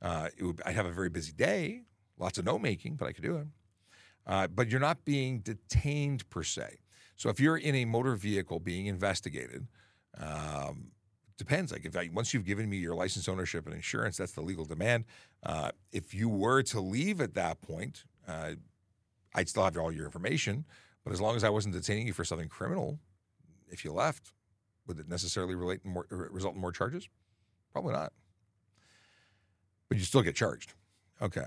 Uh, 0.00 0.28
it 0.34 0.42
would, 0.42 0.62
I'd 0.64 0.74
have 0.74 0.86
a 0.86 0.90
very 0.90 1.10
busy 1.10 1.32
day, 1.32 1.82
lots 2.18 2.38
of 2.38 2.46
note 2.46 2.62
making, 2.62 2.94
but 2.96 3.06
I 3.06 3.12
could 3.12 3.24
do 3.24 3.36
it. 3.36 3.46
Uh, 4.26 4.46
but 4.46 4.70
you're 4.70 4.80
not 4.80 5.04
being 5.04 5.40
detained 5.40 6.28
per 6.30 6.42
se. 6.42 6.78
So 7.16 7.28
if 7.28 7.38
you're 7.38 7.58
in 7.58 7.74
a 7.74 7.84
motor 7.84 8.14
vehicle 8.14 8.60
being 8.60 8.86
investigated, 8.86 9.66
um, 10.18 10.92
depends. 11.36 11.70
Like 11.70 11.84
if 11.84 11.96
I, 11.96 12.08
once 12.14 12.32
you've 12.32 12.46
given 12.46 12.70
me 12.70 12.78
your 12.78 12.94
license, 12.94 13.28
ownership, 13.28 13.66
and 13.66 13.74
insurance, 13.74 14.16
that's 14.16 14.32
the 14.32 14.40
legal 14.40 14.64
demand. 14.64 15.04
Uh, 15.42 15.72
if 15.92 16.14
you 16.14 16.30
were 16.30 16.62
to 16.62 16.80
leave 16.80 17.20
at 17.20 17.34
that 17.34 17.60
point, 17.60 18.04
uh, 18.26 18.52
I'd 19.34 19.48
still 19.48 19.64
have 19.64 19.76
all 19.76 19.92
your 19.92 20.06
information. 20.06 20.64
But 21.04 21.12
as 21.12 21.20
long 21.20 21.36
as 21.36 21.44
I 21.44 21.48
wasn't 21.48 21.74
detaining 21.74 22.06
you 22.06 22.12
for 22.12 22.24
something 22.24 22.48
criminal, 22.48 22.98
if 23.70 23.84
you 23.84 23.92
left, 23.92 24.32
would 24.86 24.98
it 24.98 25.08
necessarily 25.08 25.54
relate 25.54 25.84
more, 25.84 26.06
result 26.10 26.54
in 26.54 26.60
more 26.60 26.72
charges? 26.72 27.08
Probably 27.72 27.92
not. 27.92 28.12
But 29.88 29.98
you 29.98 30.04
still 30.04 30.22
get 30.22 30.34
charged. 30.34 30.74
Okay. 31.20 31.44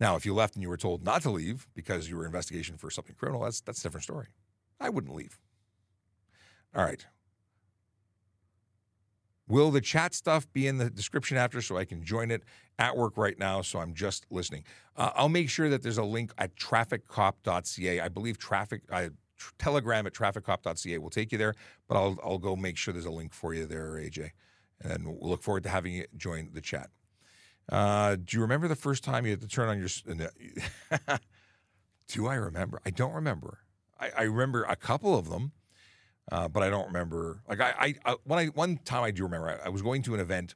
Now, 0.00 0.16
if 0.16 0.26
you 0.26 0.34
left 0.34 0.54
and 0.54 0.62
you 0.62 0.68
were 0.68 0.76
told 0.76 1.04
not 1.04 1.22
to 1.22 1.30
leave 1.30 1.68
because 1.74 2.08
you 2.08 2.16
were 2.16 2.26
investigation 2.26 2.76
for 2.76 2.90
something 2.90 3.14
criminal, 3.14 3.42
that's 3.42 3.60
that's 3.60 3.80
a 3.80 3.82
different 3.82 4.04
story. 4.04 4.26
I 4.80 4.88
wouldn't 4.88 5.14
leave. 5.14 5.38
All 6.74 6.84
right. 6.84 7.06
Will 9.52 9.70
the 9.70 9.82
chat 9.82 10.14
stuff 10.14 10.50
be 10.54 10.66
in 10.66 10.78
the 10.78 10.88
description 10.88 11.36
after 11.36 11.60
so 11.60 11.76
I 11.76 11.84
can 11.84 12.02
join 12.02 12.30
it 12.30 12.42
at 12.78 12.96
work 12.96 13.18
right 13.18 13.38
now? 13.38 13.60
So 13.60 13.80
I'm 13.80 13.92
just 13.92 14.24
listening. 14.30 14.64
Uh, 14.96 15.10
I'll 15.14 15.28
make 15.28 15.50
sure 15.50 15.68
that 15.68 15.82
there's 15.82 15.98
a 15.98 16.02
link 16.02 16.32
at 16.38 16.56
trafficcop.ca. 16.56 18.00
I 18.00 18.08
believe 18.08 18.38
traffic. 18.38 18.80
Uh, 18.90 19.10
telegram 19.58 20.06
at 20.06 20.14
trafficcop.ca 20.14 20.96
will 20.96 21.10
take 21.10 21.32
you 21.32 21.36
there, 21.36 21.54
but 21.86 21.98
I'll 21.98 22.18
I'll 22.24 22.38
go 22.38 22.56
make 22.56 22.78
sure 22.78 22.94
there's 22.94 23.04
a 23.04 23.10
link 23.10 23.34
for 23.34 23.52
you 23.52 23.66
there, 23.66 23.90
AJ, 23.90 24.30
and 24.80 25.06
we'll 25.06 25.28
look 25.28 25.42
forward 25.42 25.64
to 25.64 25.68
having 25.68 25.92
you 25.92 26.06
join 26.16 26.48
the 26.54 26.62
chat. 26.62 26.88
Uh, 27.68 28.16
do 28.16 28.38
you 28.38 28.40
remember 28.40 28.68
the 28.68 28.74
first 28.74 29.04
time 29.04 29.26
you 29.26 29.32
had 29.32 29.42
to 29.42 29.48
turn 29.48 29.68
on 29.68 29.78
your? 29.78 29.88
do 32.08 32.26
I 32.26 32.36
remember? 32.36 32.80
I 32.86 32.90
don't 32.90 33.12
remember. 33.12 33.58
I, 34.00 34.12
I 34.16 34.22
remember 34.22 34.64
a 34.64 34.76
couple 34.76 35.14
of 35.14 35.28
them, 35.28 35.52
uh, 36.30 36.48
but 36.48 36.62
I 36.62 36.70
don't 36.70 36.86
remember. 36.86 37.42
Like 37.48 37.60
I, 37.60 37.74
I, 37.78 37.94
I, 38.12 38.16
when 38.24 38.38
I 38.38 38.46
one 38.46 38.78
time 38.84 39.02
I 39.02 39.10
do 39.10 39.24
remember. 39.24 39.48
I, 39.48 39.66
I 39.66 39.68
was 39.68 39.82
going 39.82 40.02
to 40.02 40.14
an 40.14 40.20
event, 40.20 40.54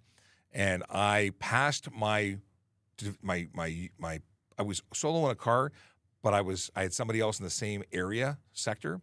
and 0.52 0.82
I 0.88 1.32
passed 1.38 1.90
my, 1.92 2.38
my, 3.22 3.48
my, 3.52 3.90
my. 3.98 4.20
I 4.58 4.62
was 4.62 4.82
solo 4.94 5.26
in 5.26 5.32
a 5.32 5.34
car, 5.34 5.72
but 6.22 6.34
I 6.34 6.40
was 6.40 6.70
I 6.76 6.82
had 6.82 6.92
somebody 6.92 7.20
else 7.20 7.38
in 7.38 7.44
the 7.44 7.50
same 7.50 7.82
area 7.92 8.38
sector, 8.52 9.00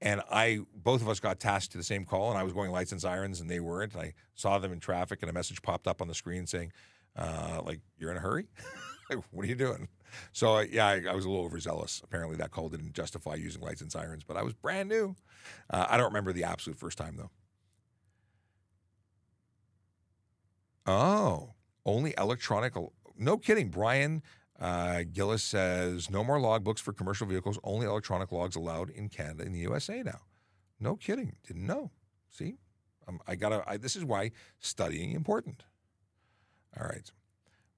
and 0.00 0.22
I 0.30 0.60
both 0.74 1.02
of 1.02 1.08
us 1.08 1.20
got 1.20 1.38
tasked 1.38 1.72
to 1.72 1.78
the 1.78 1.84
same 1.84 2.04
call, 2.04 2.30
and 2.30 2.38
I 2.38 2.42
was 2.42 2.52
going 2.52 2.70
lights 2.70 2.92
and 2.92 3.00
sirens, 3.00 3.40
and 3.40 3.50
they 3.50 3.60
weren't. 3.60 3.92
And 3.92 4.02
I 4.02 4.14
saw 4.34 4.58
them 4.58 4.72
in 4.72 4.80
traffic, 4.80 5.20
and 5.22 5.30
a 5.30 5.34
message 5.34 5.62
popped 5.62 5.86
up 5.86 6.00
on 6.00 6.08
the 6.08 6.14
screen 6.14 6.46
saying, 6.46 6.72
uh, 7.16 7.60
"Like 7.64 7.80
you're 7.98 8.10
in 8.10 8.16
a 8.16 8.20
hurry." 8.20 8.48
what 9.30 9.44
are 9.44 9.48
you 9.48 9.54
doing? 9.54 9.88
So 10.32 10.60
yeah, 10.60 10.86
I, 10.86 11.02
I, 11.10 11.14
was 11.14 11.24
a 11.24 11.28
little 11.28 11.44
overzealous. 11.44 12.00
Apparently, 12.04 12.36
that 12.36 12.50
call 12.50 12.68
didn't 12.68 12.92
justify 12.92 13.34
using 13.34 13.62
lights 13.62 13.80
and 13.80 13.90
sirens, 13.90 14.24
but 14.24 14.36
I 14.36 14.42
was 14.42 14.54
brand 14.54 14.88
new. 14.88 15.16
Uh, 15.70 15.86
I 15.88 15.96
don't 15.96 16.06
remember 16.06 16.32
the 16.32 16.44
absolute 16.44 16.78
first 16.78 16.98
time 16.98 17.16
though. 17.16 17.30
Oh, 20.86 21.54
only 21.86 22.14
electronic. 22.18 22.74
No 23.16 23.38
kidding, 23.38 23.68
Brian. 23.68 24.22
Uh, 24.58 25.02
Gillis 25.12 25.42
says 25.42 26.10
no 26.10 26.22
more 26.22 26.38
logbooks 26.38 26.78
for 26.78 26.92
commercial 26.92 27.26
vehicles. 27.26 27.58
Only 27.64 27.86
electronic 27.86 28.30
logs 28.32 28.56
allowed 28.56 28.90
in 28.90 29.08
Canada 29.08 29.44
and 29.44 29.54
the 29.54 29.60
USA 29.60 30.02
now. 30.02 30.20
No 30.78 30.96
kidding. 30.96 31.36
Didn't 31.46 31.66
know. 31.66 31.90
See, 32.30 32.56
um, 33.08 33.20
I 33.26 33.34
gotta. 33.34 33.78
This 33.78 33.96
is 33.96 34.04
why 34.04 34.32
studying 34.58 35.12
important. 35.12 35.64
All 36.78 36.86
right. 36.86 37.10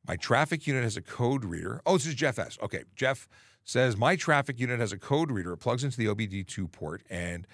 My 0.06 0.16
traffic 0.16 0.66
unit 0.66 0.84
has 0.84 0.96
a 0.96 1.02
code 1.02 1.44
reader. 1.44 1.82
Oh, 1.84 1.94
this 1.94 2.06
is 2.06 2.14
Jeff 2.14 2.38
S. 2.38 2.58
Okay. 2.62 2.84
Jeff 2.94 3.28
says 3.64 3.96
my 3.96 4.14
traffic 4.14 4.60
unit 4.60 4.78
has 4.78 4.92
a 4.92 4.98
code 4.98 5.30
reader. 5.30 5.52
It 5.52 5.58
plugs 5.58 5.82
into 5.82 5.96
the 5.96 6.06
OBD2 6.06 6.70
port 6.70 7.02
and 7.10 7.46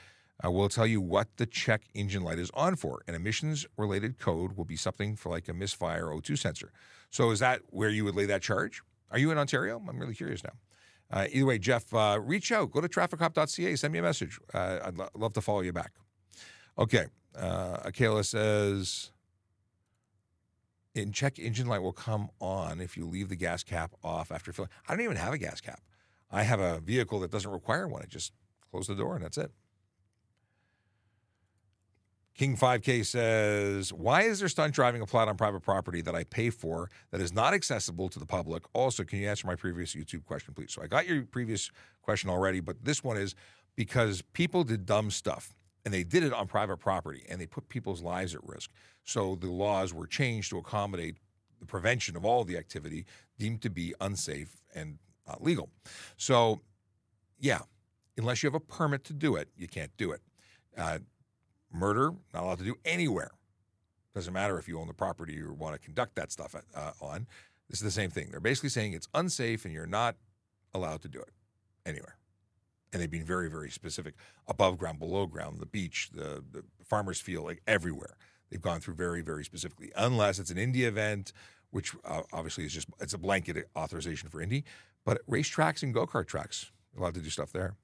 uh, 0.44 0.50
will 0.50 0.68
tell 0.68 0.86
you 0.86 1.00
what 1.00 1.28
the 1.36 1.46
check 1.46 1.82
engine 1.94 2.22
light 2.22 2.38
is 2.38 2.50
on 2.54 2.76
for. 2.76 3.02
An 3.08 3.14
emissions 3.14 3.66
related 3.78 4.18
code 4.18 4.56
will 4.56 4.64
be 4.64 4.76
something 4.76 5.16
for 5.16 5.30
like 5.30 5.48
a 5.48 5.54
misfire 5.54 6.06
O2 6.06 6.38
sensor. 6.38 6.72
So 7.10 7.30
is 7.30 7.38
that 7.38 7.60
where 7.70 7.88
you 7.88 8.04
would 8.04 8.14
lay 8.14 8.26
that 8.26 8.42
charge? 8.42 8.82
Are 9.10 9.18
you 9.18 9.30
in 9.30 9.38
Ontario? 9.38 9.82
I'm 9.88 9.98
really 9.98 10.14
curious 10.14 10.42
now. 10.44 10.52
Uh, 11.10 11.26
either 11.30 11.46
way, 11.46 11.58
Jeff, 11.58 11.92
uh, 11.92 12.18
reach 12.22 12.50
out. 12.52 12.70
Go 12.70 12.80
to 12.80 12.88
trafficcop.ca. 12.88 13.76
Send 13.76 13.92
me 13.92 13.98
a 13.98 14.02
message. 14.02 14.38
Uh, 14.52 14.78
I'd 14.84 14.96
lo- 14.96 15.10
love 15.14 15.34
to 15.34 15.42
follow 15.42 15.60
you 15.60 15.72
back. 15.72 15.92
Okay. 16.78 17.06
Uh, 17.36 17.78
Akela 17.84 18.24
says, 18.24 19.10
in 20.94 21.12
check 21.12 21.39
engine 21.39 21.66
light 21.66 21.82
will 21.82 21.93
come 21.93 22.28
on 22.40 22.81
if 22.81 22.97
you 22.97 23.06
leave 23.06 23.28
the 23.28 23.36
gas 23.36 23.62
cap 23.62 23.93
off 24.02 24.31
after 24.31 24.52
filling. 24.52 24.70
I 24.89 24.94
don't 24.94 25.05
even 25.05 25.16
have 25.16 25.32
a 25.32 25.39
gas 25.39 25.60
cap. 25.60 25.81
I 26.31 26.43
have 26.43 26.60
a 26.60 26.81
vehicle 26.81 27.20
that 27.20 27.31
doesn't 27.31 27.51
require 27.51 27.89
one. 27.89 28.02
I 28.02 28.06
just 28.06 28.32
close 28.70 28.86
the 28.86 28.94
door 28.94 29.14
and 29.14 29.24
that's 29.24 29.39
it. 29.39 29.51
King 32.35 32.56
5K 32.56 33.05
says, 33.05 33.93
Why 33.93 34.23
is 34.23 34.40
there 34.40 34.48
stunt 34.48 34.74
driving 34.74 35.02
applied 35.02 35.28
on 35.28 35.36
private 35.36 35.60
property 35.60 36.01
that 36.01 36.14
I 36.14 36.24
pay 36.24 36.48
for 36.48 36.89
that 37.10 37.20
is 37.20 37.32
not 37.32 37.52
accessible 37.52 38.09
to 38.09 38.19
the 38.19 38.24
public? 38.24 38.62
Also, 38.73 39.05
can 39.05 39.19
you 39.19 39.28
answer 39.28 39.47
my 39.47 39.55
previous 39.55 39.94
YouTube 39.94 40.24
question, 40.24 40.55
please? 40.55 40.73
So 40.73 40.82
I 40.82 40.86
got 40.86 41.06
your 41.06 41.24
previous 41.24 41.70
question 42.01 42.31
already, 42.31 42.60
but 42.60 42.82
this 42.82 43.05
one 43.05 43.19
is 43.19 43.35
because 43.77 44.23
people 44.32 44.64
did 44.64 44.86
dumb 44.86 45.10
stuff 45.10 45.55
and 45.84 45.92
they 45.92 46.04
did 46.04 46.22
it 46.22 46.32
on 46.32 46.46
private 46.46 46.76
property 46.78 47.24
and 47.28 47.40
they 47.40 47.46
put 47.46 47.68
people's 47.68 48.02
lives 48.02 48.34
at 48.34 48.46
risk. 48.46 48.70
So 49.04 49.36
the 49.36 49.50
laws 49.50 49.92
were 49.92 50.06
changed 50.06 50.50
to 50.50 50.59
accommodate 50.59 51.16
the 51.59 51.66
prevention 51.66 52.16
of 52.16 52.24
all 52.24 52.44
the 52.44 52.56
activity 52.56 53.04
deemed 53.38 53.62
to 53.62 53.70
be 53.70 53.94
unsafe 54.00 54.62
and 54.74 54.98
not 55.26 55.42
legal. 55.42 55.70
So, 56.16 56.60
yeah, 57.38 57.60
unless 58.16 58.42
you 58.42 58.48
have 58.48 58.54
a 58.54 58.60
permit 58.60 59.04
to 59.04 59.12
do 59.12 59.36
it, 59.36 59.48
you 59.56 59.68
can't 59.68 59.96
do 59.96 60.12
it. 60.12 60.20
Uh, 60.76 60.98
murder, 61.72 62.12
not 62.34 62.44
allowed 62.44 62.59
to 62.59 62.64
do 62.64 62.76
anywhere. 62.84 63.30
Doesn't 64.14 64.32
matter 64.32 64.59
if 64.59 64.68
you 64.68 64.78
own 64.78 64.88
the 64.88 64.94
property 64.94 65.40
or 65.40 65.52
want 65.52 65.74
to 65.74 65.80
conduct 65.80 66.16
that 66.16 66.30
stuff 66.30 66.54
uh, 66.74 66.92
on. 67.00 67.26
This 67.70 67.78
is 67.78 67.84
the 67.84 67.90
same 67.90 68.10
thing. 68.10 68.28
They're 68.30 68.40
basically 68.40 68.68
saying 68.68 68.92
it's 68.92 69.09
unsafe 69.14 69.64
and 69.64 69.72
you're 69.72 69.86
not 69.86 70.16
allowed 70.74 71.00
to 71.02 71.09
do 71.09 71.20
it 71.20 71.30
anywhere 71.86 72.16
and 72.93 73.01
they've 73.01 73.10
been 73.10 73.24
very, 73.24 73.48
very 73.48 73.70
specific 73.70 74.14
above 74.48 74.78
ground, 74.78 74.98
below 74.98 75.27
ground, 75.27 75.60
the 75.60 75.66
beach, 75.66 76.10
the, 76.12 76.44
the 76.52 76.62
farmer's 76.85 77.20
field, 77.20 77.47
like 77.47 77.62
everywhere. 77.66 78.16
They've 78.51 78.60
gone 78.60 78.81
through 78.81 78.94
very, 78.94 79.23
very 79.23 79.44
specifically, 79.44 79.93
unless 79.97 80.39
it's 80.39 80.51
an 80.51 80.59
Indy 80.59 80.85
event, 80.85 81.32
which 81.70 81.94
uh, 82.05 82.23
obviously 82.32 82.64
is 82.64 82.73
just 82.73 82.89
it's 83.01 83.14
a 83.14 83.19
blanket 83.19 83.69
authorization 83.74 84.28
for 84.28 84.43
Indy, 84.43 84.64
but 85.05 85.27
racetracks 85.28 85.82
and 85.82 85.94
go 85.94 86.06
kart 86.06 86.27
tracks 86.27 86.70
allowed 86.97 87.14
to 87.14 87.20
do 87.20 87.31
stuff 87.31 87.52
there. 87.52 87.77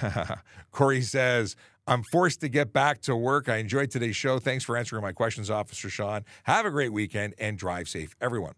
Corey 0.70 1.02
says, 1.02 1.56
I'm 1.86 2.02
forced 2.10 2.40
to 2.40 2.48
get 2.48 2.72
back 2.72 3.00
to 3.02 3.16
work. 3.16 3.48
I 3.48 3.56
enjoyed 3.56 3.90
today's 3.90 4.16
show. 4.16 4.38
Thanks 4.38 4.64
for 4.64 4.76
answering 4.76 5.02
my 5.02 5.12
questions, 5.12 5.50
Officer 5.50 5.88
Sean. 5.88 6.24
Have 6.44 6.66
a 6.66 6.70
great 6.70 6.92
weekend 6.92 7.34
and 7.38 7.58
drive 7.58 7.88
safe, 7.88 8.14
everyone. 8.20 8.54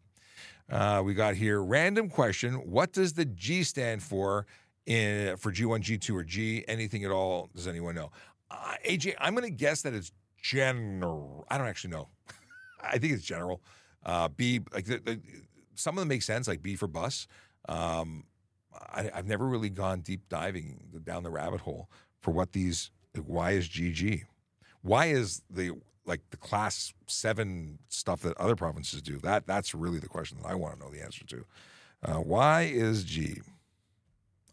Uh, 0.70 1.02
we 1.04 1.14
got 1.14 1.34
here 1.34 1.62
random 1.62 2.08
question. 2.08 2.54
What 2.54 2.92
does 2.92 3.14
the 3.14 3.24
G 3.24 3.62
stand 3.62 4.02
for 4.02 4.46
in 4.86 5.36
for 5.36 5.50
G1, 5.50 5.80
G2, 5.80 6.14
or 6.14 6.24
G? 6.24 6.64
Anything 6.68 7.04
at 7.04 7.10
all? 7.10 7.48
Does 7.54 7.66
anyone 7.66 7.94
know? 7.94 8.10
Uh, 8.50 8.74
AJ, 8.86 9.14
I'm 9.18 9.34
going 9.34 9.48
to 9.48 9.56
guess 9.56 9.82
that 9.82 9.94
it's 9.94 10.12
general. 10.42 11.46
I 11.50 11.58
don't 11.58 11.66
actually 11.66 11.90
know. 11.90 12.08
I 12.82 12.98
think 12.98 13.14
it's 13.14 13.24
general. 13.24 13.62
Uh, 14.04 14.28
B, 14.28 14.60
like 14.72 14.84
the, 14.84 14.98
the, 14.98 15.20
some 15.74 15.96
of 15.96 16.02
them 16.02 16.08
make 16.08 16.22
sense, 16.22 16.46
like 16.46 16.62
B 16.62 16.76
for 16.76 16.86
bus. 16.86 17.26
Um, 17.68 18.24
I, 18.92 19.10
have 19.14 19.26
never 19.26 19.46
really 19.46 19.70
gone 19.70 20.00
deep 20.00 20.28
diving 20.28 20.80
down 21.04 21.22
the 21.22 21.30
rabbit 21.30 21.60
hole 21.60 21.88
for 22.20 22.30
what 22.30 22.52
these. 22.52 22.90
Like, 23.14 23.24
why 23.24 23.50
is 23.52 23.68
GG? 23.68 24.24
Why 24.82 25.06
is 25.06 25.42
the 25.50 25.72
like 26.08 26.22
the 26.30 26.36
class 26.36 26.92
seven 27.06 27.78
stuff 27.88 28.22
that 28.22 28.36
other 28.38 28.56
provinces 28.56 29.02
do? 29.02 29.18
That 29.18 29.46
that's 29.46 29.74
really 29.74 29.98
the 29.98 30.08
question 30.08 30.38
that 30.42 30.48
I 30.48 30.54
want 30.54 30.74
to 30.74 30.80
know 30.80 30.90
the 30.90 31.02
answer 31.02 31.24
to. 31.26 31.44
Uh, 32.02 32.14
why 32.14 32.62
is 32.62 33.04
G? 33.04 33.40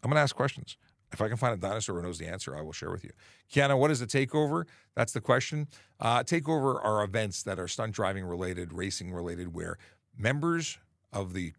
I'm 0.02 0.10
going 0.10 0.16
to 0.16 0.20
ask 0.20 0.36
questions. 0.36 0.76
If 1.12 1.20
I 1.20 1.28
can 1.28 1.36
find 1.36 1.54
a 1.54 1.56
dinosaur 1.56 1.96
who 1.96 2.02
knows 2.02 2.18
the 2.18 2.26
answer, 2.26 2.56
I 2.56 2.62
will 2.62 2.72
share 2.72 2.90
with 2.90 3.04
you. 3.04 3.10
Kiana, 3.52 3.78
what 3.78 3.90
is 3.90 4.02
a 4.02 4.06
takeover? 4.06 4.64
That's 4.94 5.12
the 5.12 5.20
question. 5.20 5.68
Uh, 6.00 6.22
takeover 6.22 6.84
are 6.84 7.02
events 7.02 7.42
that 7.44 7.58
are 7.58 7.68
stunt 7.68 7.94
driving 7.94 8.24
related, 8.24 8.72
racing 8.72 9.12
related, 9.12 9.54
where 9.54 9.78
members 10.16 10.78
of 11.12 11.32
the 11.32 11.52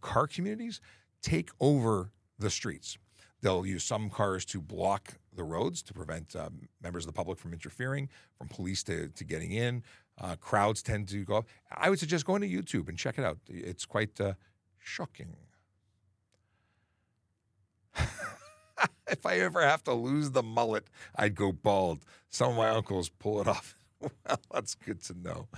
car 0.00 0.26
communities 0.26 0.80
take 1.22 1.50
over 1.60 2.12
the 2.38 2.50
streets. 2.50 2.98
They'll 3.44 3.66
use 3.66 3.84
some 3.84 4.08
cars 4.08 4.46
to 4.46 4.62
block 4.62 5.18
the 5.36 5.44
roads 5.44 5.82
to 5.82 5.92
prevent 5.92 6.34
uh, 6.34 6.48
members 6.82 7.04
of 7.04 7.08
the 7.08 7.12
public 7.12 7.38
from 7.38 7.52
interfering, 7.52 8.08
from 8.38 8.48
police 8.48 8.82
to, 8.84 9.08
to 9.08 9.22
getting 9.22 9.52
in. 9.52 9.82
Uh, 10.18 10.36
crowds 10.36 10.82
tend 10.82 11.08
to 11.08 11.26
go 11.26 11.36
up. 11.36 11.46
I 11.70 11.90
would 11.90 11.98
suggest 11.98 12.24
going 12.24 12.40
to 12.40 12.48
YouTube 12.48 12.88
and 12.88 12.96
check 12.96 13.18
it 13.18 13.24
out. 13.24 13.36
It's 13.46 13.84
quite 13.84 14.18
uh, 14.18 14.32
shocking. 14.78 15.36
if 19.08 19.26
I 19.26 19.40
ever 19.40 19.60
have 19.60 19.84
to 19.84 19.92
lose 19.92 20.30
the 20.30 20.42
mullet, 20.42 20.86
I'd 21.14 21.34
go 21.34 21.52
bald. 21.52 22.06
Some 22.30 22.52
of 22.52 22.56
my 22.56 22.70
uncles 22.70 23.10
pull 23.10 23.42
it 23.42 23.46
off. 23.46 23.76
well, 24.00 24.40
that's 24.54 24.74
good 24.74 25.02
to 25.02 25.18
know. 25.22 25.48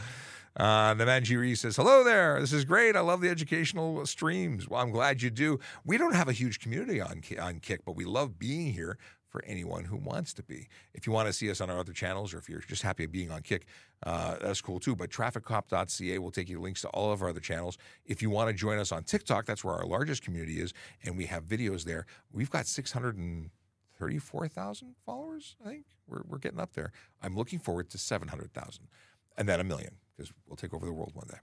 Uh, 0.56 0.94
Namanji 0.94 1.56
says, 1.56 1.76
Hello 1.76 2.02
there. 2.02 2.40
This 2.40 2.52
is 2.52 2.64
great. 2.64 2.96
I 2.96 3.00
love 3.00 3.20
the 3.20 3.28
educational 3.28 4.06
streams. 4.06 4.68
Well, 4.68 4.80
I'm 4.80 4.90
glad 4.90 5.20
you 5.20 5.28
do. 5.28 5.60
We 5.84 5.98
don't 5.98 6.14
have 6.14 6.28
a 6.28 6.32
huge 6.32 6.60
community 6.60 6.98
on, 7.00 7.22
on 7.38 7.60
Kick, 7.60 7.84
but 7.84 7.94
we 7.94 8.06
love 8.06 8.38
being 8.38 8.72
here 8.72 8.96
for 9.28 9.44
anyone 9.44 9.84
who 9.84 9.98
wants 9.98 10.32
to 10.32 10.42
be. 10.42 10.68
If 10.94 11.06
you 11.06 11.12
want 11.12 11.26
to 11.26 11.34
see 11.34 11.50
us 11.50 11.60
on 11.60 11.68
our 11.68 11.78
other 11.78 11.92
channels 11.92 12.32
or 12.32 12.38
if 12.38 12.48
you're 12.48 12.60
just 12.60 12.80
happy 12.80 13.04
being 13.04 13.30
on 13.30 13.42
Kick, 13.42 13.66
uh, 14.04 14.36
that's 14.40 14.62
cool 14.62 14.80
too. 14.80 14.96
But 14.96 15.10
trafficcop.ca 15.10 16.18
will 16.18 16.30
take 16.30 16.48
you 16.48 16.58
links 16.58 16.80
to 16.82 16.88
all 16.88 17.12
of 17.12 17.20
our 17.20 17.28
other 17.28 17.40
channels. 17.40 17.76
If 18.06 18.22
you 18.22 18.30
want 18.30 18.48
to 18.48 18.54
join 18.54 18.78
us 18.78 18.92
on 18.92 19.04
TikTok, 19.04 19.44
that's 19.44 19.62
where 19.62 19.74
our 19.74 19.84
largest 19.84 20.22
community 20.22 20.60
is, 20.60 20.72
and 21.04 21.18
we 21.18 21.26
have 21.26 21.44
videos 21.44 21.84
there. 21.84 22.06
We've 22.32 22.48
got 22.48 22.66
634,000 22.66 24.94
followers, 25.04 25.56
I 25.62 25.68
think. 25.68 25.84
We're, 26.08 26.22
we're 26.26 26.38
getting 26.38 26.60
up 26.60 26.72
there. 26.72 26.92
I'm 27.22 27.36
looking 27.36 27.58
forward 27.58 27.90
to 27.90 27.98
700,000 27.98 28.88
and 29.36 29.46
then 29.46 29.60
a 29.60 29.64
million 29.64 29.96
because 30.16 30.32
we'll 30.46 30.56
take 30.56 30.74
over 30.74 30.86
the 30.86 30.92
world 30.92 31.12
one 31.14 31.26
day. 31.28 31.38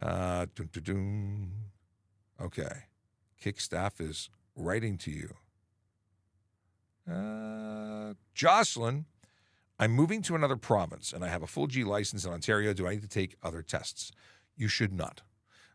Uh, 0.00 0.46
okay. 2.40 2.84
Kick 3.40 3.60
staff 3.60 4.00
is 4.00 4.30
writing 4.56 4.96
to 4.98 5.10
you. 5.10 5.34
Uh, 7.10 8.14
Jocelyn, 8.34 9.06
I'm 9.78 9.90
moving 9.90 10.22
to 10.22 10.34
another 10.34 10.56
province 10.56 11.12
and 11.12 11.24
I 11.24 11.28
have 11.28 11.42
a 11.42 11.46
full 11.46 11.66
G 11.66 11.84
license 11.84 12.24
in 12.24 12.32
Ontario. 12.32 12.72
Do 12.72 12.86
I 12.86 12.90
need 12.90 13.02
to 13.02 13.08
take 13.08 13.36
other 13.42 13.62
tests? 13.62 14.12
You 14.56 14.68
should 14.68 14.92
not. 14.92 15.22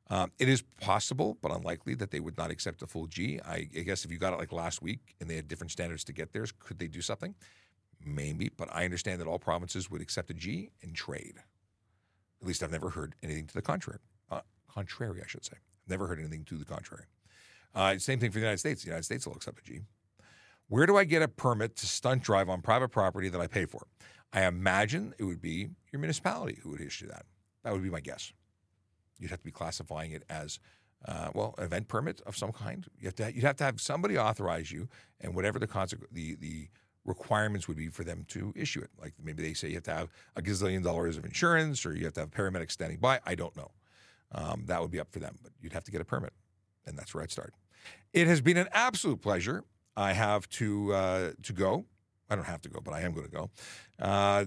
Um, 0.09 0.31
it 0.39 0.47
is 0.47 0.61
possible, 0.79 1.37
but 1.41 1.51
unlikely 1.51 1.95
that 1.95 2.11
they 2.11 2.21
would 2.21 2.37
not 2.37 2.49
accept 2.49 2.81
a 2.81 2.87
full 2.87 3.07
G. 3.07 3.41
I, 3.45 3.67
I, 3.75 3.81
guess 3.81 4.05
if 4.05 4.11
you 4.11 4.17
got 4.17 4.33
it 4.33 4.39
like 4.39 4.53
last 4.53 4.81
week 4.81 5.15
and 5.19 5.29
they 5.29 5.35
had 5.35 5.49
different 5.49 5.71
standards 5.71 6.05
to 6.05 6.13
get 6.13 6.31
theirs, 6.31 6.53
could 6.57 6.79
they 6.79 6.87
do 6.87 7.01
something? 7.01 7.35
Maybe, 8.05 8.49
but 8.55 8.69
I 8.71 8.85
understand 8.85 9.19
that 9.19 9.27
all 9.27 9.39
provinces 9.39 9.91
would 9.91 10.01
accept 10.01 10.29
a 10.29 10.33
G 10.33 10.71
and 10.81 10.95
trade. 10.95 11.39
At 12.41 12.47
least 12.47 12.63
I've 12.63 12.71
never 12.71 12.89
heard 12.89 13.15
anything 13.23 13.47
to 13.47 13.53
the 13.53 13.61
contrary. 13.61 13.99
Uh, 14.29 14.41
contrary, 14.71 15.21
I 15.23 15.27
should 15.27 15.45
say. 15.45 15.55
I've 15.55 15.89
Never 15.89 16.07
heard 16.07 16.19
anything 16.19 16.43
to 16.45 16.57
the 16.57 16.65
contrary. 16.65 17.05
Uh, 17.73 17.97
same 17.97 18.19
thing 18.19 18.31
for 18.31 18.35
the 18.35 18.41
United 18.41 18.59
States. 18.59 18.83
The 18.83 18.87
United 18.87 19.03
States 19.03 19.25
will 19.25 19.35
accept 19.35 19.59
a 19.59 19.63
G. 19.63 19.81
Where 20.67 20.85
do 20.85 20.97
I 20.97 21.03
get 21.03 21.21
a 21.21 21.27
permit 21.27 21.75
to 21.77 21.85
stunt 21.85 22.23
drive 22.23 22.49
on 22.49 22.61
private 22.61 22.89
property 22.89 23.29
that 23.29 23.39
I 23.39 23.47
pay 23.47 23.65
for? 23.65 23.87
I 24.33 24.43
imagine 24.45 25.13
it 25.17 25.23
would 25.23 25.41
be 25.41 25.69
your 25.91 25.99
municipality 25.99 26.59
who 26.61 26.71
would 26.71 26.81
issue 26.81 27.07
that. 27.07 27.25
That 27.63 27.73
would 27.73 27.83
be 27.83 27.89
my 27.89 28.01
guess. 28.01 28.33
You'd 29.19 29.31
have 29.31 29.39
to 29.39 29.45
be 29.45 29.51
classifying 29.51 30.11
it 30.11 30.23
as, 30.29 30.59
uh, 31.07 31.29
well, 31.33 31.55
an 31.57 31.63
event 31.63 31.87
permit 31.87 32.21
of 32.25 32.35
some 32.35 32.51
kind. 32.51 32.85
You 32.99 33.05
have 33.07 33.15
to, 33.15 33.33
you'd 33.33 33.45
have 33.45 33.55
to 33.57 33.63
have 33.63 33.79
somebody 33.79 34.17
authorize 34.17 34.71
you, 34.71 34.89
and 35.21 35.33
whatever 35.33 35.57
the 35.57 35.67
consequence, 35.67 36.11
the 36.11 36.35
the 36.35 36.67
requirements 37.07 37.67
would 37.67 37.77
be 37.77 37.87
for 37.87 38.03
them 38.03 38.25
to 38.27 38.53
issue 38.55 38.81
it. 38.81 38.91
Like 39.01 39.13
maybe 39.23 39.41
they 39.41 39.53
say 39.53 39.69
you 39.69 39.75
have 39.75 39.83
to 39.83 39.93
have 39.93 40.09
a 40.35 40.41
gazillion 40.41 40.83
dollars 40.83 41.17
of 41.17 41.25
insurance, 41.25 41.85
or 41.85 41.95
you 41.95 42.05
have 42.05 42.13
to 42.13 42.19
have 42.19 42.29
paramedics 42.29 42.71
standing 42.71 42.99
by. 42.99 43.19
I 43.25 43.33
don't 43.33 43.55
know. 43.55 43.71
Um, 44.33 44.65
that 44.67 44.81
would 44.81 44.91
be 44.91 44.99
up 44.99 45.11
for 45.11 45.19
them, 45.19 45.39
but 45.41 45.53
you'd 45.61 45.73
have 45.73 45.85
to 45.85 45.91
get 45.91 46.01
a 46.01 46.05
permit, 46.05 46.33
and 46.85 46.97
that's 46.97 47.15
where 47.15 47.23
I'd 47.23 47.31
start. 47.31 47.53
It 48.13 48.27
has 48.27 48.41
been 48.41 48.57
an 48.57 48.67
absolute 48.73 49.21
pleasure. 49.21 49.63
I 49.95 50.13
have 50.13 50.47
to 50.49 50.93
uh, 50.93 51.31
to 51.43 51.53
go. 51.53 51.85
I 52.29 52.35
don't 52.35 52.45
have 52.45 52.61
to 52.63 52.69
go, 52.69 52.81
but 52.81 52.93
I 52.93 53.01
am 53.01 53.13
going 53.13 53.25
to 53.25 53.31
go. 53.31 53.49
Uh, 53.99 54.45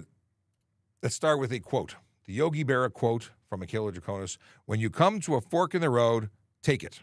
let's 1.01 1.15
start 1.15 1.39
with 1.39 1.51
a 1.51 1.59
quote. 1.59 1.95
The 2.25 2.33
Yogi 2.33 2.63
Berra 2.63 2.93
quote 2.93 3.31
from 3.49 3.59
Michaela 3.59 3.91
Draconis 3.91 4.37
When 4.65 4.79
you 4.79 4.91
come 4.91 5.19
to 5.21 5.35
a 5.35 5.41
fork 5.41 5.73
in 5.73 5.81
the 5.81 5.89
road, 5.89 6.29
take 6.61 6.83
it. 6.83 7.01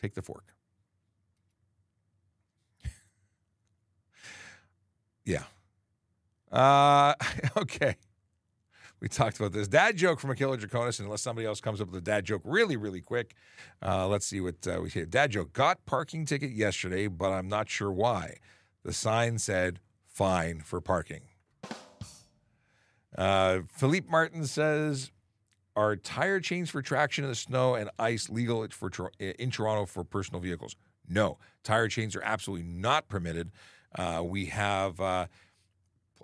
Take 0.00 0.14
the 0.14 0.22
fork. 0.22 0.53
Yeah. 5.24 5.44
Uh, 6.50 7.14
okay. 7.56 7.96
We 9.00 9.08
talked 9.08 9.38
about 9.38 9.52
this 9.52 9.68
dad 9.68 9.96
joke 9.96 10.18
from 10.18 10.30
Akila 10.30 10.58
Draconis, 10.58 10.98
unless 10.98 11.20
somebody 11.20 11.46
else 11.46 11.60
comes 11.60 11.80
up 11.80 11.88
with 11.88 11.98
a 11.98 12.00
dad 12.00 12.24
joke 12.24 12.40
really, 12.44 12.76
really 12.76 13.02
quick. 13.02 13.34
Uh, 13.84 14.08
let's 14.08 14.24
see 14.24 14.40
what 14.40 14.66
uh, 14.66 14.80
we 14.80 14.88
hear. 14.88 15.04
Dad 15.04 15.32
joke 15.32 15.52
got 15.52 15.84
parking 15.84 16.24
ticket 16.24 16.52
yesterday, 16.52 17.06
but 17.08 17.30
I'm 17.30 17.48
not 17.48 17.68
sure 17.68 17.92
why. 17.92 18.38
The 18.82 18.92
sign 18.92 19.38
said 19.38 19.80
fine 20.06 20.60
for 20.60 20.80
parking. 20.80 21.22
Uh, 23.16 23.60
Philippe 23.68 24.08
Martin 24.10 24.46
says, 24.46 25.10
"Are 25.76 25.96
tire 25.96 26.40
chains 26.40 26.70
for 26.70 26.80
traction 26.80 27.24
in 27.24 27.30
the 27.30 27.36
snow 27.36 27.74
and 27.74 27.90
ice 27.98 28.30
legal 28.30 28.66
for 28.70 28.90
in 29.18 29.50
Toronto 29.50 29.86
for 29.86 30.02
personal 30.04 30.40
vehicles?" 30.40 30.76
No, 31.06 31.38
tire 31.62 31.88
chains 31.88 32.16
are 32.16 32.22
absolutely 32.22 32.66
not 32.66 33.08
permitted. 33.08 33.50
Uh, 33.94 34.22
we 34.24 34.46
have 34.46 35.00
uh, 35.00 35.26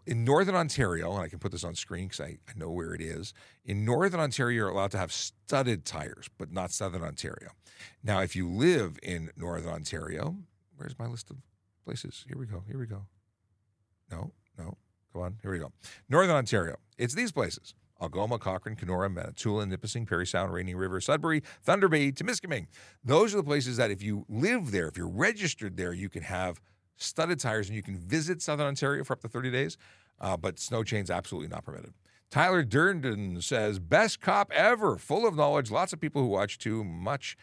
in 0.06 0.24
Northern 0.24 0.54
Ontario, 0.54 1.12
and 1.12 1.22
I 1.22 1.28
can 1.28 1.38
put 1.38 1.52
this 1.52 1.64
on 1.64 1.74
screen 1.74 2.06
because 2.08 2.20
I, 2.20 2.38
I 2.48 2.52
know 2.56 2.70
where 2.70 2.94
it 2.94 3.00
is. 3.00 3.32
In 3.64 3.84
Northern 3.84 4.20
Ontario, 4.20 4.56
you're 4.56 4.68
allowed 4.68 4.90
to 4.92 4.98
have 4.98 5.12
studded 5.12 5.84
tires, 5.84 6.28
but 6.38 6.52
not 6.52 6.72
Southern 6.72 7.02
Ontario. 7.02 7.50
Now, 8.02 8.20
if 8.20 8.34
you 8.34 8.48
live 8.48 8.98
in 9.02 9.30
Northern 9.36 9.72
Ontario, 9.72 10.36
where's 10.76 10.98
my 10.98 11.06
list 11.06 11.30
of 11.30 11.36
places? 11.84 12.24
Here 12.26 12.38
we 12.38 12.46
go. 12.46 12.64
Here 12.66 12.78
we 12.78 12.86
go. 12.86 13.06
No, 14.10 14.32
no. 14.58 14.76
Come 15.12 15.22
on. 15.22 15.38
Here 15.42 15.50
we 15.50 15.58
go. 15.58 15.72
Northern 16.08 16.36
Ontario. 16.36 16.76
It's 16.98 17.14
these 17.14 17.32
places. 17.32 17.74
Algoma, 18.00 18.38
Cochrane, 18.38 18.76
Kenora, 18.76 19.10
Manitoulin, 19.10 19.68
Nipissing, 19.68 20.06
Parry 20.06 20.26
Sound, 20.26 20.52
Rainy 20.52 20.74
River, 20.74 21.00
Sudbury, 21.00 21.42
Thunder 21.62 21.88
Bay, 21.88 22.10
Temiskaming. 22.10 22.66
Those 23.04 23.34
are 23.34 23.38
the 23.38 23.42
places 23.42 23.76
that 23.76 23.90
if 23.90 24.02
you 24.02 24.24
live 24.28 24.70
there, 24.70 24.88
if 24.88 24.96
you're 24.96 25.08
registered 25.08 25.76
there, 25.76 25.92
you 25.92 26.08
can 26.08 26.22
have 26.22 26.60
studded 27.02 27.40
tires, 27.40 27.68
and 27.68 27.76
you 27.76 27.82
can 27.82 27.96
visit 27.96 28.42
Southern 28.42 28.66
Ontario 28.66 29.04
for 29.04 29.14
up 29.14 29.20
to 29.20 29.28
30 29.28 29.50
days, 29.50 29.76
uh, 30.20 30.36
but 30.36 30.58
snow 30.58 30.82
chains 30.82 31.10
absolutely 31.10 31.48
not 31.48 31.64
permitted. 31.64 31.92
Tyler 32.30 32.62
Durden 32.62 33.42
says, 33.42 33.78
best 33.78 34.20
cop 34.20 34.52
ever, 34.52 34.96
full 34.96 35.26
of 35.26 35.34
knowledge. 35.34 35.70
Lots 35.70 35.92
of 35.92 36.00
people 36.00 36.22
who 36.22 36.28
watch 36.28 36.58
too 36.58 36.84
much. 36.84 37.36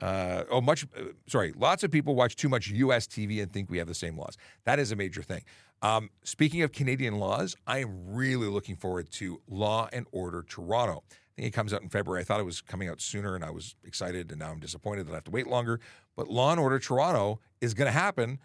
Uh, 0.00 0.44
oh, 0.50 0.60
much. 0.60 0.84
Uh, 0.96 1.12
sorry, 1.28 1.52
lots 1.56 1.84
of 1.84 1.90
people 1.90 2.14
watch 2.14 2.34
too 2.34 2.48
much 2.48 2.68
U.S. 2.68 3.06
TV 3.06 3.42
and 3.42 3.52
think 3.52 3.70
we 3.70 3.78
have 3.78 3.86
the 3.86 3.94
same 3.94 4.16
laws. 4.16 4.36
That 4.64 4.78
is 4.78 4.90
a 4.90 4.96
major 4.96 5.22
thing. 5.22 5.42
Um, 5.82 6.10
speaking 6.24 6.62
of 6.62 6.72
Canadian 6.72 7.18
laws, 7.18 7.56
I 7.66 7.78
am 7.78 8.14
really 8.14 8.48
looking 8.48 8.74
forward 8.74 9.10
to 9.12 9.40
Law 9.48 9.88
and 9.92 10.06
Order 10.10 10.42
Toronto. 10.42 11.02
I 11.10 11.42
think 11.42 11.48
it 11.48 11.50
comes 11.52 11.72
out 11.72 11.82
in 11.82 11.88
February. 11.88 12.22
I 12.22 12.24
thought 12.24 12.40
it 12.40 12.44
was 12.44 12.60
coming 12.60 12.88
out 12.88 13.00
sooner, 13.00 13.34
and 13.34 13.44
I 13.44 13.50
was 13.50 13.74
excited, 13.84 14.30
and 14.30 14.40
now 14.40 14.50
I'm 14.50 14.60
disappointed 14.60 15.06
that 15.06 15.12
I 15.12 15.16
have 15.16 15.24
to 15.24 15.30
wait 15.30 15.46
longer. 15.46 15.80
But 16.16 16.28
Law 16.28 16.50
and 16.50 16.60
Order 16.60 16.78
Toronto 16.78 17.40
is 17.60 17.74
going 17.74 17.86
to 17.86 17.92
happen 17.92 18.38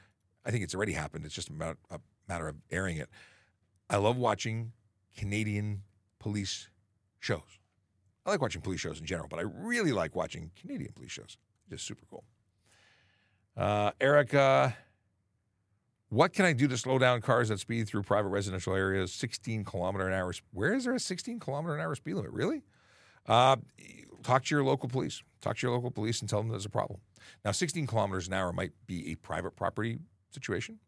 I 0.48 0.52
think 0.52 0.64
it's 0.64 0.74
already 0.74 0.94
happened. 0.94 1.26
It's 1.26 1.36
just 1.36 1.50
about 1.50 1.78
a 1.92 2.00
matter 2.30 2.48
of 2.48 2.56
airing 2.72 2.98
it. 2.98 3.10
I 3.90 3.98
love 3.98 4.16
watching 4.16 4.72
Canadian 5.18 5.82
police 6.20 6.70
shows. 7.20 7.60
I 8.26 8.32
like 8.32 8.42
watching 8.42 8.62
police 8.62 8.80
shows 8.80 9.00
in 9.00 9.06
general, 9.06 9.28
but 9.30 9.40
I 9.40 9.44
really 9.44 9.92
like 9.92 10.16
watching 10.16 10.52
Canadian 10.60 10.94
police 10.94 11.12
shows. 11.12 11.38
Just 11.70 11.86
super 11.86 12.06
cool. 12.10 12.24
Uh, 13.58 13.92
Erica, 14.00 14.78
what 16.10 16.32
can 16.32 16.46
I 16.46 16.54
do 16.54 16.68
to 16.70 16.78
slow 16.78 16.98
down 16.98 17.20
cars 17.20 17.50
that 17.50 17.60
speed 17.60 17.88
through 17.88 18.04
private 18.04 18.30
residential 18.30 18.74
areas? 18.74 19.12
16 19.14 19.66
kilometer 19.66 20.08
an 20.08 20.14
hour. 20.14 20.34
Where 20.54 20.74
is 20.74 20.86
there 20.86 20.96
a 20.96 21.00
16 21.00 21.42
kilometer 21.42 21.76
an 21.76 21.82
hour 21.82 21.94
speed 21.96 22.14
limit? 22.14 22.32
Really? 22.32 22.64
Uh, 23.26 23.58
talk 24.24 24.46
to 24.46 24.56
your 24.56 24.64
local 24.64 24.88
police. 24.88 25.24
Talk 25.42 25.58
to 25.58 25.68
your 25.68 25.76
local 25.76 25.92
police 25.92 26.22
and 26.22 26.30
tell 26.30 26.40
them 26.40 26.50
there's 26.50 26.66
a 26.66 26.70
problem. 26.70 27.02
Now, 27.44 27.52
16 27.52 27.88
kilometers 27.88 28.28
an 28.28 28.34
hour 28.34 28.54
might 28.54 28.72
be 28.86 29.12
a 29.12 29.16
private 29.16 29.58
property 29.58 30.00
situation? 30.32 30.80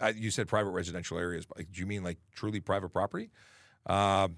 Uh, 0.00 0.12
you 0.14 0.30
said 0.30 0.48
private 0.48 0.70
residential 0.70 1.18
areas. 1.18 1.46
Do 1.56 1.80
you 1.80 1.86
mean 1.86 2.02
like 2.02 2.18
truly 2.34 2.60
private 2.60 2.90
property? 2.90 3.30
Uh, 3.86 4.28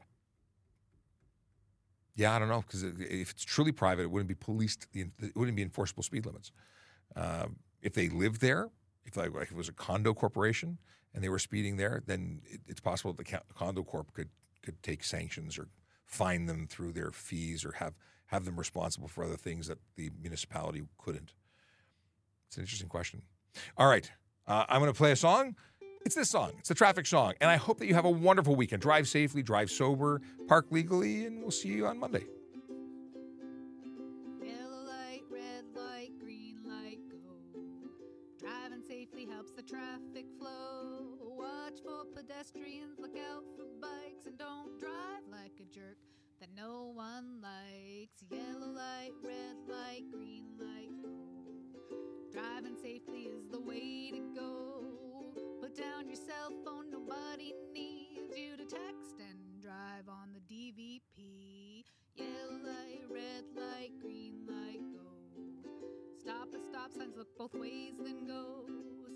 yeah, 2.16 2.34
I 2.34 2.38
don't 2.38 2.48
know 2.48 2.62
because 2.62 2.82
if 2.82 3.30
it's 3.30 3.44
truly 3.44 3.72
private, 3.72 4.02
it 4.02 4.10
wouldn't 4.10 4.28
be 4.28 4.34
policed. 4.34 4.86
It 4.92 5.08
wouldn't 5.34 5.56
be 5.56 5.62
enforceable 5.62 6.02
speed 6.02 6.26
limits. 6.26 6.52
Uh, 7.16 7.46
if 7.82 7.94
they 7.94 8.08
live 8.08 8.40
there, 8.40 8.70
if 9.04 9.16
like, 9.16 9.34
like, 9.34 9.50
it 9.50 9.56
was 9.56 9.68
a 9.68 9.72
condo 9.72 10.14
corporation 10.14 10.78
and 11.14 11.22
they 11.22 11.28
were 11.28 11.38
speeding 11.38 11.76
there, 11.76 12.02
then 12.06 12.40
it, 12.44 12.60
it's 12.66 12.80
possible 12.80 13.12
that 13.12 13.26
the 13.26 13.40
condo 13.54 13.82
corp 13.82 14.12
could 14.12 14.28
could 14.62 14.82
take 14.82 15.04
sanctions 15.04 15.58
or 15.58 15.68
fine 16.06 16.46
them 16.46 16.66
through 16.66 16.92
their 16.92 17.10
fees 17.10 17.64
or 17.64 17.72
have 17.72 17.94
have 18.26 18.44
them 18.44 18.56
responsible 18.56 19.08
for 19.08 19.24
other 19.24 19.36
things 19.36 19.66
that 19.66 19.78
the 19.96 20.10
municipality 20.20 20.82
couldn't. 20.98 21.32
It's 22.48 22.56
an 22.56 22.62
interesting 22.62 22.88
question. 22.88 23.22
All 23.76 23.88
right. 23.88 24.10
Uh, 24.46 24.64
I'm 24.68 24.80
going 24.80 24.92
to 24.92 24.96
play 24.96 25.12
a 25.12 25.16
song. 25.16 25.56
It's 26.04 26.14
this 26.14 26.28
song. 26.28 26.52
It's 26.58 26.68
the 26.68 26.74
traffic 26.74 27.06
song. 27.06 27.32
And 27.40 27.50
I 27.50 27.56
hope 27.56 27.78
that 27.78 27.86
you 27.86 27.94
have 27.94 28.04
a 28.04 28.10
wonderful 28.10 28.56
weekend. 28.56 28.82
Drive 28.82 29.08
safely, 29.08 29.42
drive 29.42 29.70
sober, 29.70 30.20
park 30.48 30.66
legally, 30.70 31.24
and 31.24 31.40
we'll 31.40 31.50
see 31.50 31.70
you 31.70 31.86
on 31.86 31.98
Monday. 31.98 32.24
Yellow 34.42 34.84
light, 34.86 35.22
red 35.30 35.64
light, 35.74 36.10
green 36.20 36.58
light, 36.62 36.98
go. 37.10 37.16
Driving 38.38 38.82
safely 38.86 39.26
helps 39.26 39.52
the 39.52 39.62
traffic 39.62 40.26
flow. 40.38 41.16
Watch 41.22 41.78
for 41.82 42.04
pedestrians, 42.14 42.98
look 42.98 43.16
out 43.16 43.44
for 43.56 43.64
bikes, 43.80 44.26
and 44.26 44.36
don't 44.36 44.78
drive 44.78 45.24
like 45.30 45.52
a 45.58 45.74
jerk 45.74 45.96
that 46.40 46.50
no 46.54 46.92
one 46.94 47.40
likes. 47.40 48.22
Yellow 48.30 48.72
light, 48.74 49.12
red 49.24 49.56
light, 49.66 50.02
green 50.12 50.44
light, 50.58 50.90
go. 51.02 51.08
Driving 52.44 52.76
safely 52.76 53.22
is 53.22 53.48
the 53.50 53.60
way 53.60 54.10
to 54.12 54.20
go. 54.36 54.84
Put 55.60 55.76
down 55.76 56.06
your 56.08 56.16
cell 56.16 56.52
phone, 56.62 56.90
nobody 56.90 57.54
needs 57.72 58.36
you 58.36 58.56
to 58.58 58.64
text 58.64 59.16
and 59.18 59.62
drive 59.62 60.08
on 60.08 60.34
the 60.34 60.40
DVP. 60.40 61.84
Yellow 62.14 62.58
light, 62.62 63.00
red 63.10 63.44
light, 63.56 63.92
green 63.98 64.46
light, 64.46 64.80
go. 64.92 65.70
Stop 66.20 66.48
at 66.54 66.60
stop 66.62 66.92
signs, 66.92 67.16
look 67.16 67.28
both 67.38 67.54
ways, 67.54 67.94
then 67.98 68.26
go. 68.26 68.66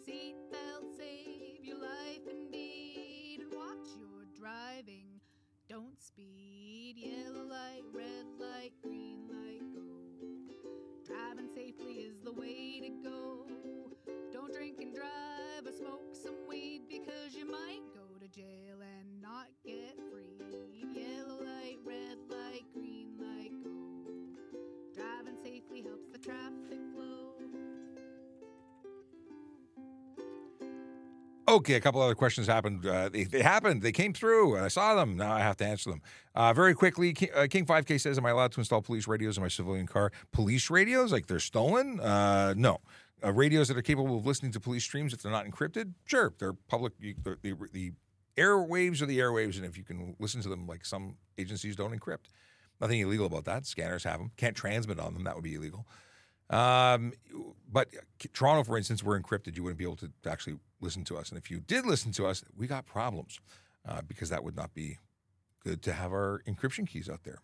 Seatbelt, 0.08 0.96
save 0.96 1.64
your 1.64 1.78
life 1.78 2.24
indeed. 2.30 3.40
And 3.42 3.52
watch 3.54 3.88
your 3.98 4.24
driving, 4.34 5.20
don't 5.68 6.00
speed. 6.00 6.57
Go. 13.02 13.46
Don't 14.32 14.52
drink 14.52 14.78
and 14.80 14.94
drive 14.94 15.66
or 15.66 15.72
smoke 15.72 16.14
some 16.14 16.34
weed 16.48 16.82
because 16.88 17.34
you 17.34 17.46
might 17.46 17.82
go 17.94 18.18
to 18.20 18.28
jail 18.28 18.67
Okay, 31.58 31.74
a 31.74 31.80
couple 31.80 32.00
other 32.00 32.14
questions 32.14 32.46
happened. 32.46 32.86
Uh, 32.86 33.08
they, 33.08 33.24
they 33.24 33.42
happened. 33.42 33.82
They 33.82 33.90
came 33.90 34.12
through, 34.12 34.54
and 34.54 34.64
I 34.64 34.68
saw 34.68 34.94
them. 34.94 35.16
Now 35.16 35.32
I 35.32 35.40
have 35.40 35.56
to 35.56 35.66
answer 35.66 35.90
them. 35.90 36.02
Uh, 36.36 36.52
very 36.52 36.72
quickly, 36.72 37.12
King, 37.12 37.30
uh, 37.34 37.48
King 37.50 37.66
5K 37.66 38.00
says, 38.00 38.16
Am 38.16 38.24
I 38.26 38.30
allowed 38.30 38.52
to 38.52 38.60
install 38.60 38.80
police 38.80 39.08
radios 39.08 39.36
in 39.36 39.42
my 39.42 39.48
civilian 39.48 39.88
car? 39.88 40.12
Police 40.30 40.70
radios? 40.70 41.10
Like 41.10 41.26
they're 41.26 41.40
stolen? 41.40 41.98
Uh, 41.98 42.54
no. 42.56 42.78
Uh, 43.24 43.32
radios 43.32 43.66
that 43.66 43.76
are 43.76 43.82
capable 43.82 44.18
of 44.18 44.24
listening 44.24 44.52
to 44.52 44.60
police 44.60 44.84
streams 44.84 45.12
if 45.12 45.20
they're 45.20 45.32
not 45.32 45.46
encrypted? 45.46 45.94
Sure. 46.04 46.32
They're 46.38 46.52
public. 46.52 46.92
You, 47.00 47.16
the, 47.20 47.36
the, 47.42 47.54
the 47.72 47.92
airwaves 48.36 49.02
are 49.02 49.06
the 49.06 49.18
airwaves, 49.18 49.56
and 49.56 49.64
if 49.64 49.76
you 49.76 49.82
can 49.82 50.14
listen 50.20 50.40
to 50.42 50.48
them 50.48 50.68
like 50.68 50.84
some 50.84 51.16
agencies 51.38 51.74
don't 51.74 51.92
encrypt, 51.92 52.28
nothing 52.80 53.00
illegal 53.00 53.26
about 53.26 53.46
that. 53.46 53.66
Scanners 53.66 54.04
have 54.04 54.20
them. 54.20 54.30
Can't 54.36 54.54
transmit 54.56 55.00
on 55.00 55.12
them. 55.12 55.24
That 55.24 55.34
would 55.34 55.42
be 55.42 55.56
illegal. 55.56 55.88
Um, 56.50 57.12
but 57.70 57.88
Toronto, 58.32 58.64
for 58.64 58.78
instance, 58.78 59.02
we're 59.02 59.20
encrypted. 59.20 59.56
You 59.56 59.62
wouldn't 59.62 59.78
be 59.78 59.84
able 59.84 59.96
to 59.96 60.10
actually 60.26 60.58
listen 60.80 61.04
to 61.04 61.16
us. 61.16 61.28
And 61.28 61.38
if 61.38 61.50
you 61.50 61.60
did 61.60 61.84
listen 61.84 62.12
to 62.12 62.26
us, 62.26 62.44
we 62.56 62.66
got 62.66 62.86
problems 62.86 63.40
uh, 63.86 64.00
because 64.06 64.30
that 64.30 64.42
would 64.42 64.56
not 64.56 64.74
be 64.74 64.98
good 65.64 65.82
to 65.82 65.92
have 65.92 66.12
our 66.12 66.42
encryption 66.46 66.86
keys 66.86 67.08
out 67.08 67.24
there. 67.24 67.40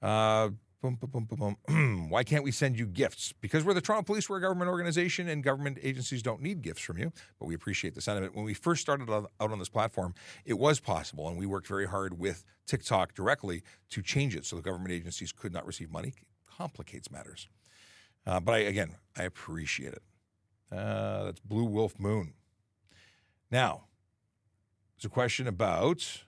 Uh, 0.00 0.50
boom, 0.80 0.98
boom, 1.00 1.56
boom. 1.66 2.08
Why 2.10 2.24
can't 2.24 2.44
we 2.44 2.50
send 2.50 2.78
you 2.78 2.86
gifts? 2.86 3.32
Because 3.40 3.64
we're 3.64 3.74
the 3.74 3.80
Toronto 3.80 4.04
Police, 4.04 4.28
we're 4.28 4.36
a 4.36 4.40
government 4.40 4.70
organization, 4.70 5.28
and 5.28 5.42
government 5.42 5.78
agencies 5.82 6.22
don't 6.22 6.42
need 6.42 6.62
gifts 6.62 6.82
from 6.82 6.98
you. 6.98 7.12
But 7.38 7.46
we 7.46 7.54
appreciate 7.54 7.94
the 7.94 8.00
sentiment. 8.00 8.34
When 8.34 8.44
we 8.44 8.54
first 8.54 8.82
started 8.82 9.10
out 9.10 9.30
on 9.40 9.58
this 9.58 9.68
platform, 9.68 10.14
it 10.44 10.58
was 10.58 10.80
possible, 10.80 11.28
and 11.28 11.38
we 11.38 11.46
worked 11.46 11.66
very 11.66 11.86
hard 11.86 12.18
with 12.18 12.44
TikTok 12.66 13.14
directly 13.14 13.62
to 13.90 14.02
change 14.02 14.36
it 14.36 14.44
so 14.44 14.56
the 14.56 14.62
government 14.62 14.92
agencies 14.92 15.32
could 15.32 15.52
not 15.52 15.66
receive 15.66 15.90
money. 15.90 16.08
It 16.08 16.26
Complicates 16.46 17.10
matters. 17.10 17.48
Uh, 18.26 18.40
but 18.40 18.54
I, 18.54 18.58
again, 18.58 18.96
I 19.16 19.24
appreciate 19.24 19.92
it. 19.92 20.02
Uh, 20.72 21.24
that's 21.24 21.40
Blue 21.40 21.64
Wolf 21.64 21.98
Moon. 21.98 22.34
Now, 23.50 23.84
there's 24.96 25.04
a 25.04 25.08
question 25.08 25.46
about 25.46 26.22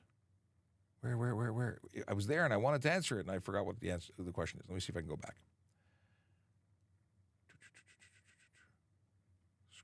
where, 1.00 1.16
where, 1.16 1.34
where, 1.34 1.52
where. 1.52 1.78
I 2.06 2.12
was 2.12 2.26
there 2.26 2.44
and 2.44 2.52
I 2.52 2.56
wanted 2.56 2.82
to 2.82 2.90
answer 2.92 3.18
it, 3.18 3.26
and 3.26 3.30
I 3.30 3.38
forgot 3.38 3.64
what 3.66 3.80
the 3.80 3.90
answer 3.90 4.12
the 4.18 4.32
question 4.32 4.60
is. 4.60 4.68
Let 4.68 4.74
me 4.74 4.80
see 4.80 4.90
if 4.90 4.96
I 4.96 5.00
can 5.00 5.08
go 5.08 5.16
back. 5.16 5.36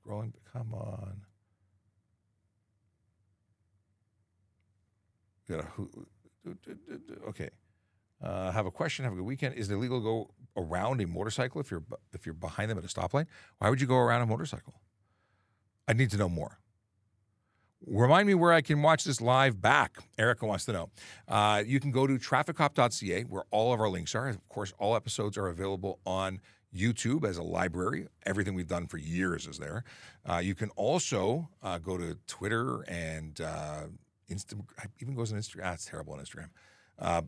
Scrolling, 0.07 0.33
come 0.53 0.75
on. 0.75 1.23
Okay. 7.29 7.51
Uh, 8.23 8.51
have 8.53 8.67
a 8.67 8.71
question. 8.71 9.05
Have 9.05 9.15
a 9.15 9.17
good 9.17 9.25
weekend. 9.25 9.55
Is 9.57 9.71
it 9.71 9.75
illegal 9.75 9.99
to 9.99 10.05
go 10.05 10.31
around 10.57 11.01
a 11.01 11.07
motorcycle 11.07 11.61
if 11.61 11.71
you're 11.71 11.83
if 12.13 12.27
you're 12.27 12.35
behind 12.35 12.71
them 12.71 12.79
at 12.79 12.85
a 12.85 12.89
stoplight? 12.89 13.27
Why 13.59 13.71
would 13.71 13.81
you 13.81 13.87
go 13.87 13.97
around 13.97 14.23
a 14.23 14.27
motorcycle? 14.27 14.75
I 15.89 15.95
need 15.95 16.11
to 16.11 16.17
know 16.17 16.29
more. 16.29 16.59
Remind 17.85 18.29
me 18.29 18.35
where 18.35 18.53
I 18.53 18.61
can 18.61 18.81
watch 18.81 19.03
this 19.03 19.21
live 19.21 19.61
back. 19.61 19.99
Erica 20.17 20.47
wants 20.47 20.65
to 20.67 20.73
know. 20.73 20.91
Uh, 21.27 21.65
you 21.67 21.81
can 21.81 21.91
go 21.91 22.07
to 22.07 22.15
trafficcop.ca 22.15 23.25
where 23.25 23.43
all 23.51 23.73
of 23.73 23.81
our 23.81 23.89
links 23.89 24.15
are. 24.15 24.29
Of 24.29 24.49
course, 24.49 24.73
all 24.79 24.95
episodes 24.95 25.37
are 25.37 25.49
available 25.49 25.99
on 26.07 26.41
YouTube 26.75 27.29
as 27.29 27.39
a 27.39 27.43
library. 27.43 28.07
Everything 28.25 28.55
we've 28.55 28.69
done 28.69 28.87
for 28.87 28.99
years 28.99 29.49
is 29.49 29.59
there. 29.59 29.83
Uh, 30.25 30.37
you 30.39 30.55
can 30.55 30.71
also 30.71 31.49
uh, 31.63 31.79
go 31.79 31.99
to 31.99 32.17
Twitter 32.29 32.83
and 32.83 33.41
uh, 33.41 33.85
Insta. 34.31 34.61
Even 35.01 35.15
goes 35.15 35.33
on 35.33 35.39
Instagram. 35.39 35.63
Ah, 35.65 35.73
it's 35.73 35.85
terrible 35.85 36.15
on 36.15 36.21
Instagram. 36.21 36.51
Uh, 36.99 37.23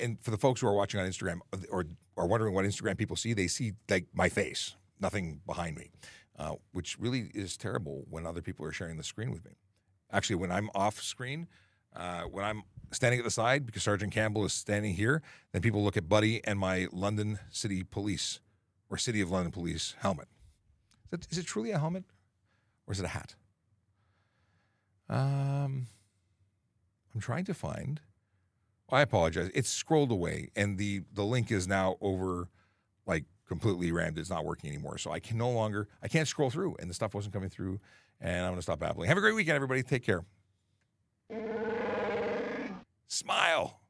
and 0.00 0.18
for 0.20 0.30
the 0.30 0.38
folks 0.38 0.60
who 0.60 0.66
are 0.66 0.74
watching 0.74 1.00
on 1.00 1.06
Instagram 1.06 1.40
or 1.70 1.84
are 2.16 2.26
wondering 2.26 2.54
what 2.54 2.64
Instagram 2.64 2.96
people 2.96 3.16
see, 3.16 3.32
they 3.32 3.46
see 3.46 3.72
like 3.88 4.06
my 4.12 4.28
face, 4.28 4.74
nothing 5.00 5.40
behind 5.46 5.76
me, 5.76 5.90
uh, 6.38 6.54
which 6.72 6.98
really 6.98 7.30
is 7.34 7.56
terrible 7.56 8.04
when 8.08 8.26
other 8.26 8.40
people 8.40 8.64
are 8.64 8.72
sharing 8.72 8.96
the 8.96 9.04
screen 9.04 9.30
with 9.30 9.44
me. 9.44 9.52
Actually, 10.10 10.36
when 10.36 10.50
I'm 10.50 10.70
off 10.74 11.02
screen, 11.02 11.48
uh, 11.94 12.22
when 12.22 12.44
I'm 12.44 12.62
standing 12.92 13.18
at 13.20 13.24
the 13.24 13.30
side 13.30 13.66
because 13.66 13.82
Sergeant 13.82 14.12
Campbell 14.12 14.44
is 14.44 14.52
standing 14.52 14.94
here, 14.94 15.22
then 15.52 15.62
people 15.62 15.84
look 15.84 15.96
at 15.96 16.08
Buddy 16.08 16.42
and 16.44 16.58
my 16.58 16.88
London 16.92 17.38
City 17.50 17.82
Police 17.82 18.40
or 18.90 18.96
City 18.96 19.20
of 19.20 19.30
London 19.30 19.52
Police 19.52 19.94
helmet. 20.00 20.28
Is 21.12 21.18
it, 21.18 21.26
is 21.30 21.38
it 21.38 21.46
truly 21.46 21.70
a 21.70 21.78
helmet 21.78 22.04
or 22.86 22.92
is 22.92 23.00
it 23.00 23.04
a 23.04 23.08
hat? 23.08 23.34
Um, 25.08 25.86
I'm 27.14 27.20
trying 27.20 27.44
to 27.46 27.54
find. 27.54 28.00
I 28.90 29.02
apologize. 29.02 29.50
It's 29.54 29.68
scrolled 29.68 30.10
away, 30.10 30.50
and 30.56 30.78
the 30.78 31.02
the 31.12 31.24
link 31.24 31.50
is 31.50 31.68
now 31.68 31.96
over, 32.00 32.48
like 33.06 33.24
completely 33.46 33.92
rammed. 33.92 34.18
It's 34.18 34.30
not 34.30 34.44
working 34.44 34.70
anymore. 34.70 34.98
So 34.98 35.10
I 35.10 35.20
can 35.20 35.36
no 35.38 35.50
longer. 35.50 35.88
I 36.02 36.08
can't 36.08 36.28
scroll 36.28 36.50
through, 36.50 36.76
and 36.78 36.88
the 36.88 36.94
stuff 36.94 37.14
wasn't 37.14 37.34
coming 37.34 37.50
through. 37.50 37.80
And 38.20 38.44
I'm 38.44 38.54
to 38.56 38.62
stop 38.62 38.80
babbling. 38.80 39.08
Have 39.08 39.16
a 39.16 39.20
great 39.20 39.34
weekend, 39.34 39.54
everybody. 39.56 39.82
Take 39.82 40.02
care. 40.02 40.24
Smile. 43.06 43.80